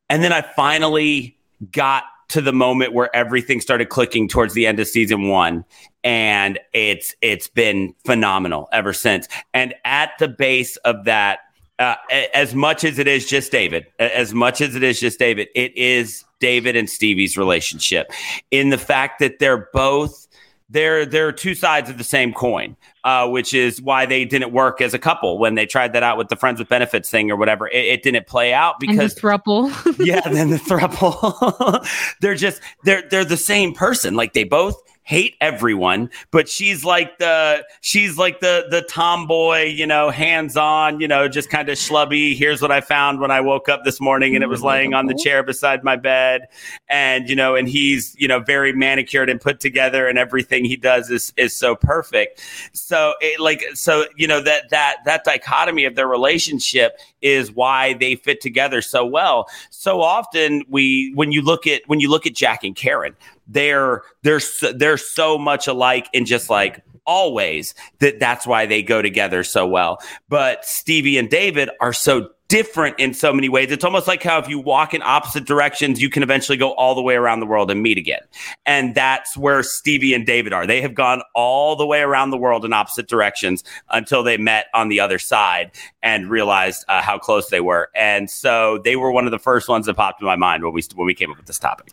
and 0.09 0.23
then 0.23 0.33
I 0.33 0.43
finally 0.43 1.37
got 1.71 2.05
to 2.29 2.41
the 2.41 2.53
moment 2.53 2.95
where 2.95 3.15
everything 3.15 3.61
started 3.61 3.89
clicking 3.91 4.27
towards 4.27 4.55
the 4.55 4.67
end 4.67 4.81
of 4.81 4.89
season 4.89 5.29
one 5.29 5.65
and 6.03 6.59
it's 6.73 7.15
it's 7.21 7.47
been 7.49 7.95
phenomenal 8.05 8.69
ever 8.73 8.93
since. 8.93 9.29
And 9.53 9.75
at 9.85 10.13
the 10.19 10.29
base 10.29 10.77
of 10.79 11.05
that 11.05 11.41
uh, 11.79 11.97
as 12.33 12.55
much 12.55 12.85
as 12.85 12.99
it 12.99 13.09
is 13.09 13.27
just 13.27 13.51
david 13.51 13.87
as 13.99 14.33
much 14.33 14.61
as 14.61 14.77
it 14.77 14.83
is 14.83 15.01
just 15.01 15.19
david 15.19 15.49
it 15.55 15.77
is 15.77 16.25
david 16.43 16.77
and 16.77 16.91
stevie's 16.91 17.39
relationship. 17.39 18.13
In 18.51 18.71
the 18.71 18.79
fact 18.79 19.21
that 19.21 19.39
they're 19.39 19.69
both 19.73 20.27
they're 20.73 21.07
they're 21.07 21.33
two 21.33 21.55
sides 21.55 21.89
of 21.89 21.99
the 21.99 22.05
same 22.05 22.33
coin 22.33 22.77
uh, 23.05 23.29
which 23.29 23.53
is 23.53 23.83
why 23.83 24.07
they 24.07 24.25
didn't 24.25 24.53
work 24.53 24.81
as 24.81 24.95
a 24.95 24.99
couple 24.99 25.39
when 25.39 25.55
they 25.55 25.67
tried 25.67 25.93
that 25.93 26.03
out 26.03 26.19
with 26.19 26.29
the 26.29 26.37
friends 26.37 26.59
with 26.59 26.69
benefits 26.69 27.11
thing 27.11 27.31
or 27.31 27.37
whatever 27.37 27.69
it, 27.69 27.85
it 27.85 28.03
didn't 28.03 28.27
play 28.27 28.53
out 28.53 28.77
and 28.81 28.91
the 28.91 28.93
because 28.93 29.15
thruple 29.15 29.73
yeah, 29.99 30.21
then 30.21 30.51
the 30.51 30.57
throuple. 30.57 31.87
they're 32.21 32.35
just 32.35 32.61
they're 32.85 33.03
they're 33.11 33.25
the 33.25 33.37
same 33.37 33.75
person. 33.75 34.15
Like 34.15 34.33
they 34.33 34.45
both 34.45 34.81
hate 35.13 35.37
everyone, 35.43 36.09
but 36.31 36.49
she's 36.49 36.87
like 36.87 37.19
the 37.19 37.63
she's 37.83 38.17
like 38.17 38.41
the 38.41 38.65
the 38.71 38.81
tomboy, 38.81 39.65
you 39.65 39.87
know, 39.87 40.09
hands 40.09 40.57
on, 40.57 41.01
you 41.01 41.07
know, 41.07 41.29
just 41.29 41.51
kind 41.51 41.69
of 41.69 41.77
schlubby. 41.77 42.35
Here's 42.35 42.63
what 42.63 42.73
I 42.73 42.81
found 42.81 43.21
when 43.21 43.31
I 43.31 43.43
woke 43.43 43.69
up 43.69 43.85
this 43.85 44.01
morning, 44.01 44.35
and 44.35 44.43
it 44.43 44.47
was 44.47 44.63
laying 44.63 44.95
on 44.95 45.07
the 45.07 45.15
chair 45.23 45.43
beside 45.43 45.85
my 45.85 45.97
bed, 45.97 46.49
and 46.89 47.29
you 47.29 47.37
know, 47.37 47.55
and 47.55 47.69
he's 47.69 48.17
you 48.19 48.27
know 48.27 48.41
very 48.41 48.73
manicured 48.73 49.29
and 49.29 49.39
put 49.39 49.61
together, 49.61 50.09
and 50.09 50.17
everything 50.17 50.65
he 50.65 50.77
does 50.77 51.11
is 51.11 51.31
is 51.37 51.55
so 51.55 51.77
perfect. 51.77 52.41
So 52.73 53.13
it 53.21 53.39
like 53.39 53.63
so 53.75 54.07
you 54.17 54.27
know 54.27 54.41
that 54.41 54.71
that 54.71 54.97
that 55.05 55.25
dichotomy 55.25 55.85
of 55.85 55.95
their 55.95 56.09
relationship 56.09 56.99
is 57.23 57.53
why 57.53 57.95
they 57.95 58.17
fit 58.17 58.41
together 58.41 58.83
so 58.83 59.05
well. 59.05 59.49
So 59.71 60.01
often 60.01 60.63
we 60.69 61.13
when 61.15 61.33
you 61.33 61.43
look 61.43 61.67
at 61.67 61.83
when 61.87 62.01
you 62.01 62.11
look 62.11 62.27
at 62.27 62.35
Jack 62.35 62.65
and 62.65 62.77
Karen, 62.77 63.17
they're 63.47 64.03
they're 64.23 64.41
so, 64.41 64.73
they're 64.73 64.97
so 64.99 65.39
much 65.39 65.67
alike 65.67 66.09
and 66.15 66.27
just 66.27 66.51
like 66.51 66.83
always 67.07 67.75
that 67.99 68.21
that's 68.21 68.47
why 68.47 68.67
they 68.67 68.83
go 68.83 69.03
together 69.03 69.43
so 69.45 69.67
well. 69.67 69.99
But 70.29 70.65
Stevie 70.65 71.19
and 71.19 71.29
David 71.29 71.71
are 71.81 71.93
so 71.93 72.31
different 72.53 72.95
in 72.99 73.15
so 73.15 73.33
many 73.33 73.49
ways. 73.49 73.71
It's 73.71 73.83
almost 73.83 74.07
like 74.07 74.23
how 74.23 74.39
if 74.39 74.47
you 74.47 74.59
walk 74.59 74.93
in 74.93 75.01
opposite 75.01 75.47
directions, 75.47 76.03
you 76.03 76.11
can 76.11 76.23
eventually 76.23 76.59
go 76.59 76.73
all 76.75 76.95
the 76.95 77.01
way 77.01 77.15
around 77.15 77.41
the 77.41 77.47
world 77.47 77.71
and 77.71 77.83
meet 77.83 77.97
again. 77.97 78.21
And 78.67 78.95
that's 78.95 79.39
where 79.39 79.63
Stevie 79.63 80.13
and 80.13 80.27
David 80.27 80.53
are. 80.53 80.67
They 80.67 80.83
have 80.83 80.93
gone 80.95 81.23
all 81.35 81.77
the 81.77 81.87
way 81.87 82.03
around 82.03 82.29
the 82.29 82.37
world 82.37 82.67
in 82.67 82.75
opposite 82.75 83.09
directions 83.09 83.65
until 83.89 84.23
they 84.23 84.37
met 84.37 84.67
on 84.75 84.91
the 84.91 85.01
other 85.01 85.19
side 85.19 85.71
and 86.03 86.29
realized 86.29 86.85
uh, 86.89 87.01
how 87.01 87.19
close 87.19 87.49
they 87.49 87.63
were. 87.63 87.89
And 87.95 88.29
so 88.29 88.83
they 88.85 88.97
were 88.97 89.11
one 89.11 89.25
of 89.25 89.31
the 89.31 89.39
first 89.39 89.67
ones 89.67 89.87
that 89.87 89.95
popped 89.95 90.21
in 90.21 90.27
my 90.27 90.37
mind 90.37 90.63
when 90.63 90.75
we 90.75 90.83
when 90.95 91.07
we 91.07 91.15
came 91.15 91.31
up 91.31 91.39
with 91.39 91.47
this 91.47 91.59
topic. 91.59 91.89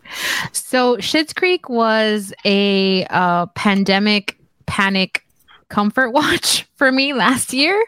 So 0.52 0.98
Schitt's 0.98 1.32
Creek 1.32 1.70
was 1.70 2.34
a 2.44 3.06
uh, 3.12 3.46
pandemic 3.56 4.38
panic 4.66 5.24
comfort 5.70 6.12
watch 6.14 6.68
for 6.76 6.92
me 6.92 7.14
last 7.14 7.54
year. 7.54 7.84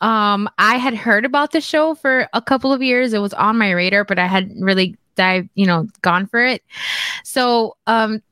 Um, 0.00 0.48
I 0.58 0.76
had 0.76 0.94
heard 0.94 1.24
about 1.24 1.52
the 1.52 1.60
show 1.60 1.94
for 1.94 2.28
a 2.32 2.42
couple 2.42 2.72
of 2.72 2.82
years. 2.82 3.12
It 3.12 3.20
was 3.20 3.32
on 3.34 3.58
my 3.58 3.70
radar, 3.70 4.04
but 4.04 4.18
I 4.18 4.26
hadn't 4.26 4.62
really 4.62 4.96
dived, 5.16 5.48
you 5.54 5.66
know, 5.66 5.86
gone 6.02 6.26
for 6.26 6.44
it. 6.44 6.62
So, 7.24 7.76
um, 7.86 8.22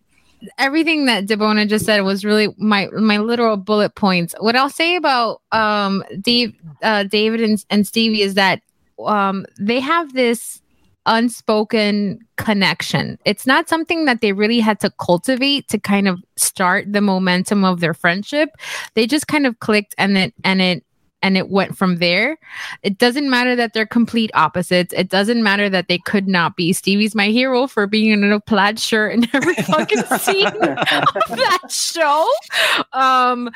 everything 0.56 1.06
that 1.06 1.26
Debona 1.26 1.68
just 1.68 1.84
said 1.84 2.00
was 2.02 2.24
really 2.24 2.54
my 2.58 2.88
my 2.88 3.18
literal 3.18 3.56
bullet 3.56 3.94
points. 3.94 4.34
What 4.38 4.56
I'll 4.56 4.70
say 4.70 4.96
about 4.96 5.42
um 5.52 6.04
Dave, 6.20 6.54
uh, 6.82 7.04
David 7.04 7.40
and, 7.40 7.64
and 7.70 7.86
Stevie 7.86 8.22
is 8.22 8.34
that 8.34 8.62
um 9.04 9.46
they 9.58 9.80
have 9.80 10.12
this 10.12 10.60
unspoken 11.08 12.20
connection. 12.36 13.18
It's 13.24 13.46
not 13.46 13.68
something 13.68 14.04
that 14.04 14.20
they 14.20 14.32
really 14.32 14.60
had 14.60 14.78
to 14.80 14.90
cultivate 14.90 15.68
to 15.68 15.78
kind 15.78 16.06
of 16.06 16.22
start 16.36 16.92
the 16.92 17.00
momentum 17.00 17.64
of 17.64 17.80
their 17.80 17.94
friendship. 17.94 18.50
They 18.94 19.06
just 19.06 19.26
kind 19.26 19.46
of 19.46 19.58
clicked 19.58 19.94
and 19.98 20.16
it 20.16 20.34
and 20.44 20.62
it 20.62 20.84
and 21.20 21.36
it 21.36 21.48
went 21.48 21.76
from 21.76 21.96
there. 21.96 22.38
It 22.82 22.98
doesn't 22.98 23.28
matter 23.28 23.56
that 23.56 23.72
they're 23.74 23.86
complete 23.86 24.30
opposites. 24.34 24.94
It 24.94 25.08
doesn't 25.08 25.42
matter 25.42 25.68
that 25.68 25.88
they 25.88 25.98
could 25.98 26.28
not 26.28 26.54
be. 26.54 26.72
Stevie's 26.72 27.14
my 27.14 27.28
hero 27.28 27.66
for 27.66 27.88
being 27.88 28.12
in 28.12 28.30
a 28.30 28.38
plaid 28.38 28.78
shirt 28.78 29.14
in 29.14 29.26
every 29.34 29.54
fucking 29.64 30.04
scene 30.18 30.46
of 30.46 30.52
that 30.54 31.68
show. 31.70 32.28
Um, 32.92 33.50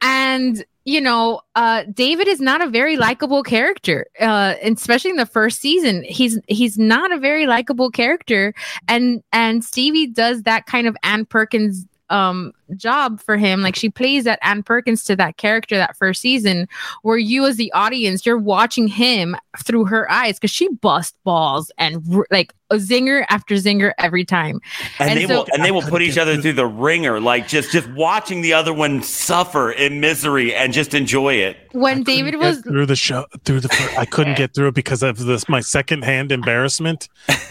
and 0.00 0.64
you 0.84 1.00
know, 1.00 1.40
uh, 1.54 1.84
David 1.92 2.28
is 2.28 2.40
not 2.40 2.60
a 2.60 2.68
very 2.68 2.96
likable 2.96 3.42
character, 3.42 4.06
uh, 4.20 4.54
especially 4.62 5.10
in 5.10 5.16
the 5.16 5.26
first 5.26 5.60
season. 5.60 6.02
He's 6.02 6.38
he's 6.48 6.78
not 6.78 7.12
a 7.12 7.18
very 7.18 7.46
likable 7.46 7.90
character, 7.90 8.54
and 8.88 9.22
and 9.32 9.64
Stevie 9.64 10.08
does 10.08 10.42
that 10.42 10.66
kind 10.66 10.86
of 10.86 10.96
Ann 11.02 11.24
Perkins 11.24 11.86
um 12.10 12.52
job 12.76 13.20
for 13.20 13.36
him 13.36 13.62
like 13.62 13.76
she 13.76 13.88
plays 13.90 14.24
that 14.24 14.38
Ann 14.42 14.62
Perkins 14.62 15.04
to 15.04 15.16
that 15.16 15.36
character 15.36 15.76
that 15.76 15.96
first 15.96 16.20
season 16.20 16.68
where 17.02 17.18
you 17.18 17.44
as 17.46 17.56
the 17.56 17.72
audience 17.72 18.24
you're 18.26 18.38
watching 18.38 18.88
him 18.88 19.36
through 19.64 19.84
her 19.86 20.10
eyes 20.10 20.36
because 20.38 20.50
she 20.50 20.68
bust 20.68 21.16
balls 21.24 21.70
and 21.78 22.02
r- 22.14 22.26
like 22.30 22.52
a 22.70 22.76
zinger 22.76 23.26
after 23.28 23.54
zinger 23.56 23.92
every 23.98 24.24
time 24.24 24.58
And, 24.98 25.10
And 25.10 25.18
they 25.20 25.26
so- 25.26 25.34
will 25.40 25.46
and 25.52 25.62
they 25.64 25.70
will 25.70 25.82
put 25.82 26.00
each 26.02 26.16
other 26.16 26.40
through 26.40 26.54
the 26.54 26.66
ringer, 26.66 27.20
like 27.20 27.46
just 27.46 27.70
just 27.70 27.86
watching 27.90 28.40
the 28.40 28.54
other 28.54 28.72
one 28.72 29.02
suffer 29.02 29.70
in 29.72 30.00
misery 30.00 30.54
and 30.54 30.72
just 30.72 30.94
enjoy 30.94 31.34
it. 31.34 31.56
when 31.72 32.02
David 32.02 32.36
was 32.36 32.60
through 32.62 32.86
the 32.86 32.96
show 32.96 33.26
through 33.44 33.60
the 33.60 33.94
I 33.98 34.06
couldn't 34.06 34.36
get 34.38 34.54
through 34.54 34.68
it 34.68 34.74
because 34.74 35.02
of 35.02 35.18
this 35.18 35.48
my 35.50 35.60
secondhand 35.60 36.32
embarrassment 36.32 37.08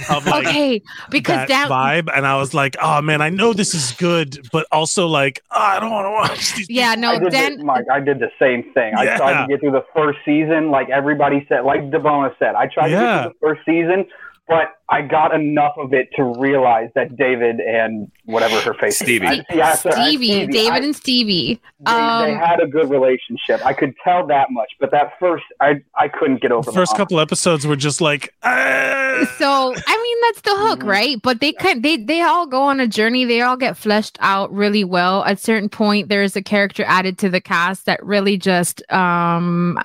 of 0.10 0.26
like 0.26 0.48
okay 0.48 0.82
because 1.12 1.48
that 1.48 1.48
that 1.50 1.70
vibe 1.70 2.10
and 2.16 2.26
I 2.26 2.38
was 2.38 2.54
like 2.56 2.76
oh 2.82 3.02
man 3.04 3.22
I 3.22 3.30
know 3.30 3.54
this 3.54 3.74
is 3.76 3.92
good 3.94 4.48
but 4.52 4.66
also 4.72 5.08
like 5.12 5.44
oh, 5.52 5.60
I 5.60 5.80
don't 5.80 5.92
want 5.92 6.06
to 6.06 6.12
watch 6.34 6.56
these 6.56 6.70
yeah 6.70 6.96
no 6.96 7.20
did 7.20 7.32
Dan 7.32 7.58
the, 7.58 7.64
Mike, 7.64 7.86
I 7.92 8.00
did 8.00 8.20
the 8.20 8.32
same 8.40 8.72
thing. 8.74 8.96
I 8.96 9.18
tried 9.18 9.42
to 9.42 9.48
get 9.48 9.60
through 9.60 9.72
the 9.72 9.86
first 9.96 10.20
season, 10.26 10.72
like 10.72 10.90
everybody 10.90 11.46
said, 11.48 11.62
like 11.62 11.82
Debona 11.92 12.38
said. 12.40 12.56
I 12.56 12.68
tried 12.68 12.90
to 12.90 12.96
get 12.96 13.24
through 13.24 13.34
the 13.34 13.40
first 13.40 13.62
season, 13.66 14.06
but 14.48 14.81
I 14.92 15.02
got 15.02 15.34
enough 15.34 15.76
of 15.78 15.94
it 15.94 16.10
to 16.18 16.24
realize 16.24 16.90
that 16.96 17.16
David 17.16 17.62
and 17.62 18.12
whatever 18.26 18.60
her 18.60 18.74
face, 18.74 18.96
is- 18.96 19.08
Stevie. 19.08 19.26
I- 19.28 19.46
yeah, 19.50 19.74
sorry, 19.76 19.96
I- 19.96 20.08
Stevie, 20.10 20.48
David 20.48 20.74
I- 20.74 20.78
and 20.86 20.96
Stevie 20.96 21.62
they, 21.80 21.92
they 21.92 22.34
um, 22.34 22.36
had 22.36 22.60
a 22.62 22.68
good 22.68 22.90
relationship. 22.90 23.66
I 23.66 23.72
could 23.74 23.94
tell 24.04 24.28
that 24.28 24.52
much, 24.52 24.70
but 24.82 24.92
that 24.92 25.14
first, 25.20 25.46
I 25.62 25.82
I 25.96 26.10
couldn't 26.10 26.42
get 26.42 26.52
over 26.52 26.66
the 26.66 26.72
the 26.72 26.76
first 26.76 26.96
couple 26.98 27.20
episodes 27.22 27.66
were 27.66 27.76
just 27.78 28.02
like 28.02 28.34
uh, 28.44 29.26
so 29.38 29.74
I 29.88 29.98
mean 30.04 30.18
that's 30.24 30.42
the 30.42 30.56
hook, 30.58 30.80
Mhm. 30.82 30.88
right? 30.88 31.18
But 31.22 31.40
they 31.40 31.54
kind 31.54 31.82
they 31.84 31.96
they 31.98 32.22
all 32.22 32.46
go 32.46 32.62
on 32.64 32.80
a 32.82 32.88
journey. 32.88 33.24
They 33.26 33.40
all 33.42 33.58
get 33.58 33.78
fleshed 33.78 34.18
out 34.20 34.52
really 34.54 34.84
well. 34.84 35.24
At 35.24 35.40
certain 35.40 35.70
point, 35.70 36.10
there 36.10 36.22
is 36.22 36.36
a 36.36 36.42
character 36.42 36.84
added 36.86 37.18
to 37.20 37.30
the 37.30 37.40
cast 37.42 37.86
that 37.86 38.04
really 38.06 38.38
just 38.38 38.84
um. 38.92 39.80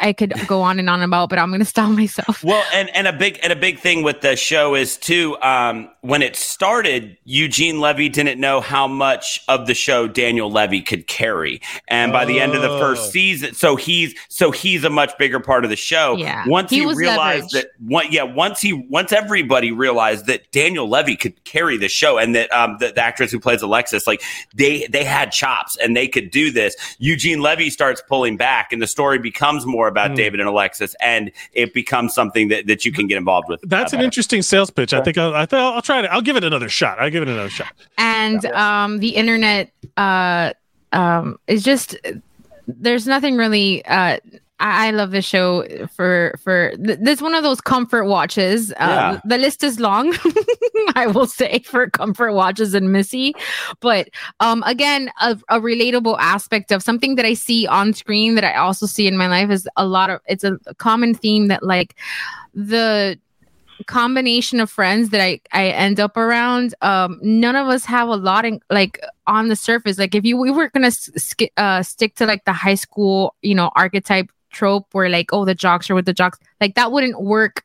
I 0.00 0.12
could 0.14 0.32
go 0.46 0.62
on 0.62 0.78
and 0.78 0.88
on 0.88 1.02
about, 1.02 1.28
but 1.28 1.38
I'm 1.38 1.48
going 1.50 1.60
to 1.60 1.64
stop 1.66 1.90
myself. 1.90 2.42
Well, 2.52 2.64
and, 2.72 2.88
and 2.96 3.06
a 3.06 3.12
big 3.12 3.38
and 3.42 3.52
a 3.52 3.56
big 3.56 3.78
thing 3.78 4.02
with 4.02 4.20
the 4.22 4.36
show 4.36 4.74
is 4.74 4.96
too 4.96 5.36
um, 5.42 5.88
when 6.00 6.22
it 6.22 6.34
started, 6.34 7.16
Eugene 7.24 7.78
Levy 7.80 8.08
didn't 8.08 8.40
know 8.40 8.60
how 8.60 8.88
much 8.88 9.40
of 9.48 9.66
the 9.66 9.74
show 9.74 10.08
Daniel 10.08 10.50
Levy 10.50 10.80
could 10.80 11.06
carry, 11.06 11.60
and 11.88 12.10
by 12.12 12.24
the 12.24 12.40
end 12.40 12.54
of 12.54 12.62
the 12.62 12.68
Oh. 12.70 12.78
first 12.80 13.12
season, 13.12 13.54
so 13.54 13.76
he's 13.76 14.14
so 14.28 14.50
he's 14.50 14.82
a 14.82 14.90
much 14.90 15.16
bigger 15.18 15.38
part 15.40 15.62
of 15.64 15.70
the 15.70 15.76
show. 15.76 16.16
Yeah, 16.16 16.44
once 16.46 16.70
he 16.70 16.80
he, 16.80 16.86
realized 16.94 17.52
leverage. 17.54 17.70
that, 17.78 17.86
one, 17.86 18.06
yeah, 18.10 18.22
once 18.24 18.60
he 18.60 18.72
once 18.72 19.12
everybody 19.12 19.70
realized 19.72 20.26
that 20.26 20.50
Daniel 20.52 20.88
Levy 20.88 21.16
could 21.16 21.44
carry 21.44 21.76
the 21.76 21.88
show, 21.88 22.18
and 22.18 22.34
that 22.34 22.52
um, 22.52 22.78
the, 22.80 22.88
the 22.92 23.02
actress 23.02 23.30
who 23.30 23.38
plays 23.38 23.60
Alexis, 23.62 24.06
like 24.06 24.22
they 24.54 24.86
they 24.88 25.04
had 25.04 25.30
chops 25.32 25.76
and 25.76 25.94
they 25.96 26.08
could 26.08 26.30
do 26.30 26.50
this. 26.50 26.74
Eugene 26.98 27.40
Levy 27.40 27.68
starts 27.70 28.02
pulling 28.08 28.36
back, 28.36 28.72
and 28.72 28.80
the 28.80 28.86
story 28.86 29.18
becomes 29.18 29.51
more 29.66 29.88
about 29.88 30.10
Hmm. 30.10 30.16
David 30.16 30.40
and 30.40 30.48
Alexis, 30.48 30.94
and 31.00 31.30
it 31.52 31.72
becomes 31.74 32.12
something 32.14 32.48
that, 32.48 32.66
that 32.66 32.84
you 32.84 32.92
can 32.92 33.06
get 33.06 33.16
involved 33.16 33.48
with. 33.48 33.60
that's 33.68 33.92
an 33.92 33.98
better. 33.98 34.04
interesting 34.04 34.42
sales 34.42 34.70
pitch 34.70 34.92
I 34.92 35.00
think 35.02 35.16
I'll, 35.18 35.34
I 35.34 35.46
think 35.46 35.60
I'll, 35.60 35.74
I'll 35.74 35.82
try 35.82 36.00
it 36.00 36.06
I'll 36.06 36.20
give 36.22 36.36
it 36.36 36.44
another 36.44 36.68
shot 36.68 36.98
I'll 36.98 37.10
give 37.10 37.22
it 37.22 37.28
another 37.28 37.48
shot 37.50 37.72
and 37.98 38.44
um 38.46 38.98
the 38.98 39.10
internet 39.10 39.70
uh 39.96 40.52
um 40.92 41.38
is 41.46 41.62
just 41.62 41.96
there's 42.68 43.06
nothing 43.06 43.36
really 43.36 43.84
uh 43.86 44.18
I 44.62 44.88
I 44.88 44.90
love 44.92 45.10
this 45.10 45.24
show 45.26 45.66
for 45.96 46.34
for 46.42 46.72
th- 46.76 46.98
this 47.02 47.20
one 47.20 47.34
of 47.34 47.42
those 47.42 47.60
comfort 47.60 48.04
watches. 48.06 48.72
Uh, 48.72 48.74
Yeah. 48.78 49.20
The 49.24 49.38
list 49.38 49.64
is 49.64 49.78
long, 49.80 50.14
I 50.94 51.06
will 51.08 51.26
say, 51.26 51.58
for 51.66 51.90
comfort 51.90 52.32
watches 52.32 52.72
and 52.74 52.92
Missy. 52.92 53.34
But 53.80 54.08
um, 54.40 54.62
again, 54.64 55.10
a, 55.20 55.36
a 55.48 55.58
relatable 55.60 56.16
aspect 56.18 56.70
of 56.72 56.82
something 56.82 57.16
that 57.16 57.26
I 57.26 57.34
see 57.34 57.66
on 57.66 57.92
screen 57.92 58.34
that 58.36 58.44
I 58.44 58.54
also 58.54 58.86
see 58.86 59.06
in 59.06 59.16
my 59.16 59.26
life 59.26 59.50
is 59.50 59.68
a 59.76 59.84
lot 59.84 60.08
of 60.10 60.20
it's 60.26 60.44
a, 60.44 60.58
a 60.66 60.74
common 60.74 61.14
theme 61.14 61.48
that 61.48 61.62
like 61.62 61.96
the 62.54 63.18
combination 63.86 64.60
of 64.60 64.70
friends 64.70 65.08
that 65.10 65.20
I, 65.20 65.40
I 65.52 65.68
end 65.68 65.98
up 65.98 66.16
around, 66.16 66.74
um, 66.82 67.18
none 67.22 67.56
of 67.56 67.66
us 67.66 67.84
have 67.84 68.08
a 68.08 68.16
lot 68.16 68.44
in 68.44 68.60
like 68.70 69.00
on 69.26 69.48
the 69.48 69.56
surface. 69.56 69.98
Like 69.98 70.14
if 70.14 70.24
you 70.24 70.36
we 70.36 70.50
were 70.52 70.68
gonna 70.68 70.90
sk- 70.92 71.50
uh, 71.56 71.82
stick 71.82 72.14
to 72.16 72.26
like 72.26 72.44
the 72.44 72.52
high 72.52 72.76
school, 72.76 73.34
you 73.42 73.54
know, 73.56 73.70
archetype 73.74 74.30
trope 74.52 74.86
where 74.92 75.08
like 75.08 75.32
oh 75.32 75.44
the 75.44 75.54
jocks 75.54 75.90
are 75.90 75.94
with 75.94 76.06
the 76.06 76.12
jocks, 76.12 76.38
like 76.60 76.74
that 76.74 76.92
wouldn't 76.92 77.20
work. 77.22 77.64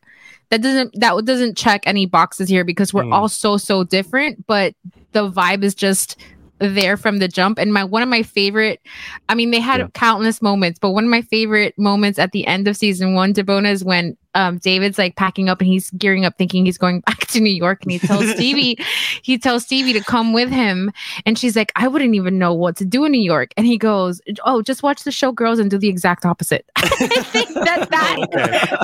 That 0.49 0.61
doesn't 0.61 0.99
that 0.99 1.25
doesn't 1.25 1.57
check 1.57 1.83
any 1.85 2.05
boxes 2.05 2.47
here 2.49 2.63
because 2.63 2.93
we're 2.93 3.03
Mm. 3.03 3.13
all 3.13 3.29
so 3.29 3.57
so 3.57 3.83
different. 3.83 4.47
But 4.47 4.73
the 5.11 5.29
vibe 5.29 5.63
is 5.63 5.75
just 5.75 6.17
there 6.59 6.97
from 6.97 7.19
the 7.19 7.27
jump 7.27 7.59
and 7.59 7.71
my 7.71 7.83
one 7.83 8.01
of 8.01 8.09
my 8.09 8.23
favorite 8.23 8.81
i 9.29 9.35
mean 9.35 9.51
they 9.51 9.59
had 9.59 9.79
Yeah. 9.79 9.87
countless 9.93 10.41
moments 10.41 10.79
but 10.79 10.89
one 10.89 11.03
of 11.03 11.09
my 11.11 11.21
favorite 11.21 11.77
moments 11.77 12.17
at 12.17 12.31
the 12.31 12.47
end 12.47 12.67
of 12.67 12.75
season 12.75 13.13
one 13.13 13.31
debona 13.31 13.71
is 13.71 13.83
when 13.83 14.17
um, 14.37 14.57
David's 14.59 14.97
like 14.97 15.15
packing 15.17 15.49
up 15.49 15.59
and 15.59 15.67
he's 15.67 15.89
gearing 15.91 16.23
up, 16.23 16.37
thinking 16.37 16.63
he's 16.65 16.77
going 16.77 16.99
back 17.07 17.27
to 17.27 17.39
New 17.41 17.53
York, 17.53 17.83
and 17.83 17.91
he 17.91 17.99
tells 17.99 18.29
Stevie, 18.35 18.77
he 19.23 19.37
tells 19.37 19.63
Stevie 19.63 19.93
to 19.93 20.03
come 20.03 20.31
with 20.31 20.49
him, 20.49 20.91
and 21.25 21.37
she's 21.37 21.55
like, 21.55 21.71
I 21.75 21.87
wouldn't 21.87 22.13
even 22.15 22.37
know 22.37 22.53
what 22.53 22.75
to 22.77 22.85
do 22.85 23.03
in 23.03 23.11
New 23.11 23.21
York, 23.21 23.51
and 23.57 23.65
he 23.65 23.77
goes, 23.77 24.21
Oh, 24.45 24.61
just 24.61 24.83
watch 24.83 25.03
the 25.03 25.11
show, 25.11 25.31
girls, 25.31 25.59
and 25.59 25.69
do 25.71 25.77
the 25.77 25.89
exact 25.89 26.25
opposite. 26.25 26.65
I 26.77 26.87
think 27.31 27.49
that 27.55 27.89
that 27.89 28.17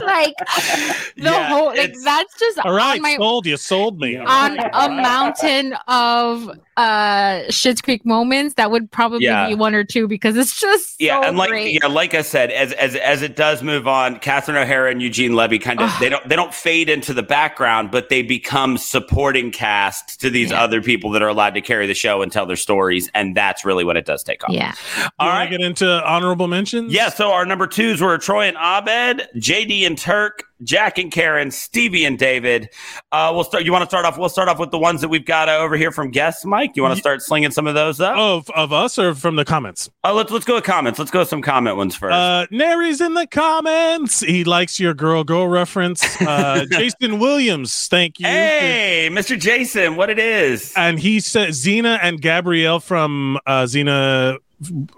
like 0.04 0.34
the 1.18 1.24
Yeah, 1.24 1.48
whole 1.48 1.68
like 1.68 1.94
that's 2.04 2.40
just 2.40 2.60
All 2.60 2.74
right, 2.74 2.96
on 2.96 3.02
my 3.02 3.16
sold 3.18 3.46
you, 3.46 3.58
sold 3.58 4.00
me. 4.00 4.18
on 4.18 4.58
a 4.74 4.90
mountain 4.90 5.74
of 5.88 6.50
uh 6.76 7.44
Schitt's 7.50 7.82
Creek 7.82 8.04
moments 8.06 8.56
that 8.56 8.72
would 8.72 8.90
probably 8.92 9.26
Yeah. 9.26 9.48
be 9.48 9.54
one 9.56 9.76
or 9.76 9.84
two 9.84 10.08
because 10.08 10.36
it's 10.36 10.60
just 10.60 11.00
Yeah, 11.00 11.22
so 11.22 11.28
and 11.28 11.38
like 11.38 11.50
great. 11.52 11.80
yeah, 11.82 11.88
like 11.88 12.14
I 12.16 12.24
said, 12.24 12.50
as 12.52 12.72
as 12.74 12.96
as 12.96 13.22
it 13.22 13.36
does 13.36 13.62
move 13.62 13.88
on, 13.88 14.20
Catherine 14.20 14.58
O'Hara 14.58 14.90
and 14.92 15.02
Eugene 15.02 15.34
Levy 15.44 15.60
kind 15.60 15.82
of 15.82 15.92
they 16.00 16.08
don't 16.08 16.28
they 16.30 16.36
don't 16.38 16.54
fade 16.54 16.88
into 16.90 17.14
the 17.14 17.22
background, 17.24 17.92
but 17.92 18.08
they 18.08 18.22
become 18.22 18.78
supporting 18.78 19.52
cast 19.52 20.22
to 20.22 20.30
these 20.30 20.52
Yeah. 20.52 20.64
other 20.64 20.82
people 20.82 21.10
that 21.12 21.22
are 21.22 21.28
allowed 21.28 21.54
to 21.56 21.62
carry 21.62 21.86
the 21.86 21.94
show 21.94 22.22
and 22.22 22.32
tell 22.32 22.46
their 22.46 22.56
stories, 22.56 23.12
and 23.14 23.36
that's 23.36 23.66
really 23.66 23.84
what 23.84 23.98
it 23.98 24.06
does 24.06 24.24
take 24.24 24.42
off. 24.46 24.52
yeah. 24.52 24.74
All 25.20 25.28
Wanna 25.28 25.40
right. 25.42 25.50
get 25.50 25.60
into 25.62 25.86
honorable 26.06 26.48
mentions. 26.48 26.94
Yeah, 26.94 27.10
so 27.10 27.32
our 27.34 27.46
number 27.46 27.68
twos 27.68 28.00
were 28.02 28.18
Troy 28.18 28.48
and 28.48 28.56
Abed, 28.58 29.28
JD 29.36 29.86
and 29.86 29.98
Turk, 29.98 30.46
Jack 30.64 30.98
and 30.98 31.12
Karen, 31.12 31.52
Stevie 31.52 32.06
and 32.06 32.18
David. 32.18 32.70
Uh, 33.12 33.32
we'll 33.34 33.44
start. 33.44 33.66
You 33.66 33.72
want 33.72 33.84
to 33.84 33.90
start 33.90 34.06
off? 34.06 34.18
We'll 34.18 34.30
start 34.30 34.50
off 34.50 34.60
with 34.60 34.72
the 34.72 34.78
ones 34.78 35.02
that 35.02 35.10
we've 35.10 35.26
got 35.26 35.50
uh, 35.50 35.54
over 35.58 35.76
here 35.76 35.92
from 35.92 36.12
guests. 36.12 36.46
Mike, 36.46 36.72
you 36.76 36.84
want 36.84 36.94
to 36.94 37.00
start 37.00 37.22
slinging 37.22 37.52
some 37.52 37.68
of 37.68 37.74
those 37.74 38.00
up? 38.00 38.16
Of 38.18 38.50
of 38.52 38.72
us 38.72 38.98
or 38.98 39.16
from 39.16 39.36
the 39.36 39.46
comments? 39.46 39.90
Uh, 40.04 40.14
let's 40.14 40.32
let's 40.32 40.46
go 40.46 40.56
with 40.56 40.64
comments. 40.64 41.00
Let's 41.00 41.12
go 41.12 41.20
with 41.20 41.30
some 41.30 41.42
comment 41.42 41.78
ones 41.78 41.96
first. 41.96 42.14
Uh, 42.14 42.46
Nary's 42.52 43.02
in 43.02 43.14
the 43.14 43.28
comments. 43.28 44.20
He 44.20 44.44
likes 44.44 44.80
your 44.80 44.94
girl 44.94 45.24
girl 45.24 45.48
reference. 45.48 46.22
Uh, 46.22 46.66
Jason 46.72 47.20
Williams, 47.20 47.88
thank 47.88 48.20
you. 48.20 48.28
hey, 48.28 49.10
Mr. 49.12 49.40
Jason, 49.40 49.96
what 49.96 50.10
it 50.10 50.20
is? 50.20 50.74
And 50.76 51.00
he 51.00 51.20
said 51.20 51.50
Xena 51.50 52.00
and 52.02 52.22
Gabrielle 52.22 52.80
from 52.80 53.38
uh, 53.46 53.64
Xena 53.64 54.38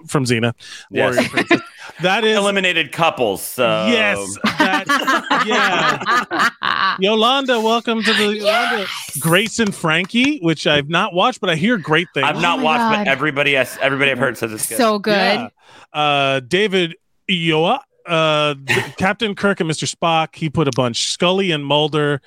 from 0.08 0.26
Xena. 0.26 0.54
Yes. 0.92 1.16
Warrior 1.16 1.30
Princess. 1.30 1.62
That 2.02 2.24
is 2.26 2.38
Eliminated 2.38 2.92
couples. 2.92 3.42
So 3.42 3.88
yes. 3.88 4.38
That, 4.58 5.46
yeah. 5.48 6.96
Yolanda, 7.00 7.60
welcome 7.60 8.04
to 8.04 8.14
the 8.14 8.36
Yolanda. 8.38 8.86
Grace 9.20 9.60
and 9.60 9.74
Frankie, 9.74 10.40
which 10.40 10.68
I've 10.68 10.90
not 10.90 11.14
watched, 11.14 11.40
but 11.42 11.50
I 11.50 11.56
hear 11.56 11.78
great 11.78 12.08
things. 12.14 12.26
I've 12.28 12.42
not 12.42 12.58
my 12.60 12.64
watched, 12.64 12.80
God. 12.80 13.06
but 13.06 13.08
everybody 13.08 13.54
has, 13.54 13.78
everybody 13.82 14.12
I've 14.12 14.18
heard 14.18 14.38
says 14.38 14.52
it's 14.52 14.68
good. 14.68 14.78
so 14.78 15.00
good. 15.00 15.14
Yeah. 15.14 15.50
Uh, 15.94 16.40
David 16.42 16.96
Ioa, 17.30 17.80
uh, 18.06 18.56
Captain 18.98 19.34
Kirk 19.36 19.60
and 19.62 19.70
Mr. 19.70 19.90
Spock. 19.94 20.36
He 20.36 20.50
put 20.50 20.68
a 20.68 20.72
bunch. 20.76 21.10
Scully 21.12 21.52
and 21.52 21.66
Mulder, 21.66 22.18
D- 22.18 22.24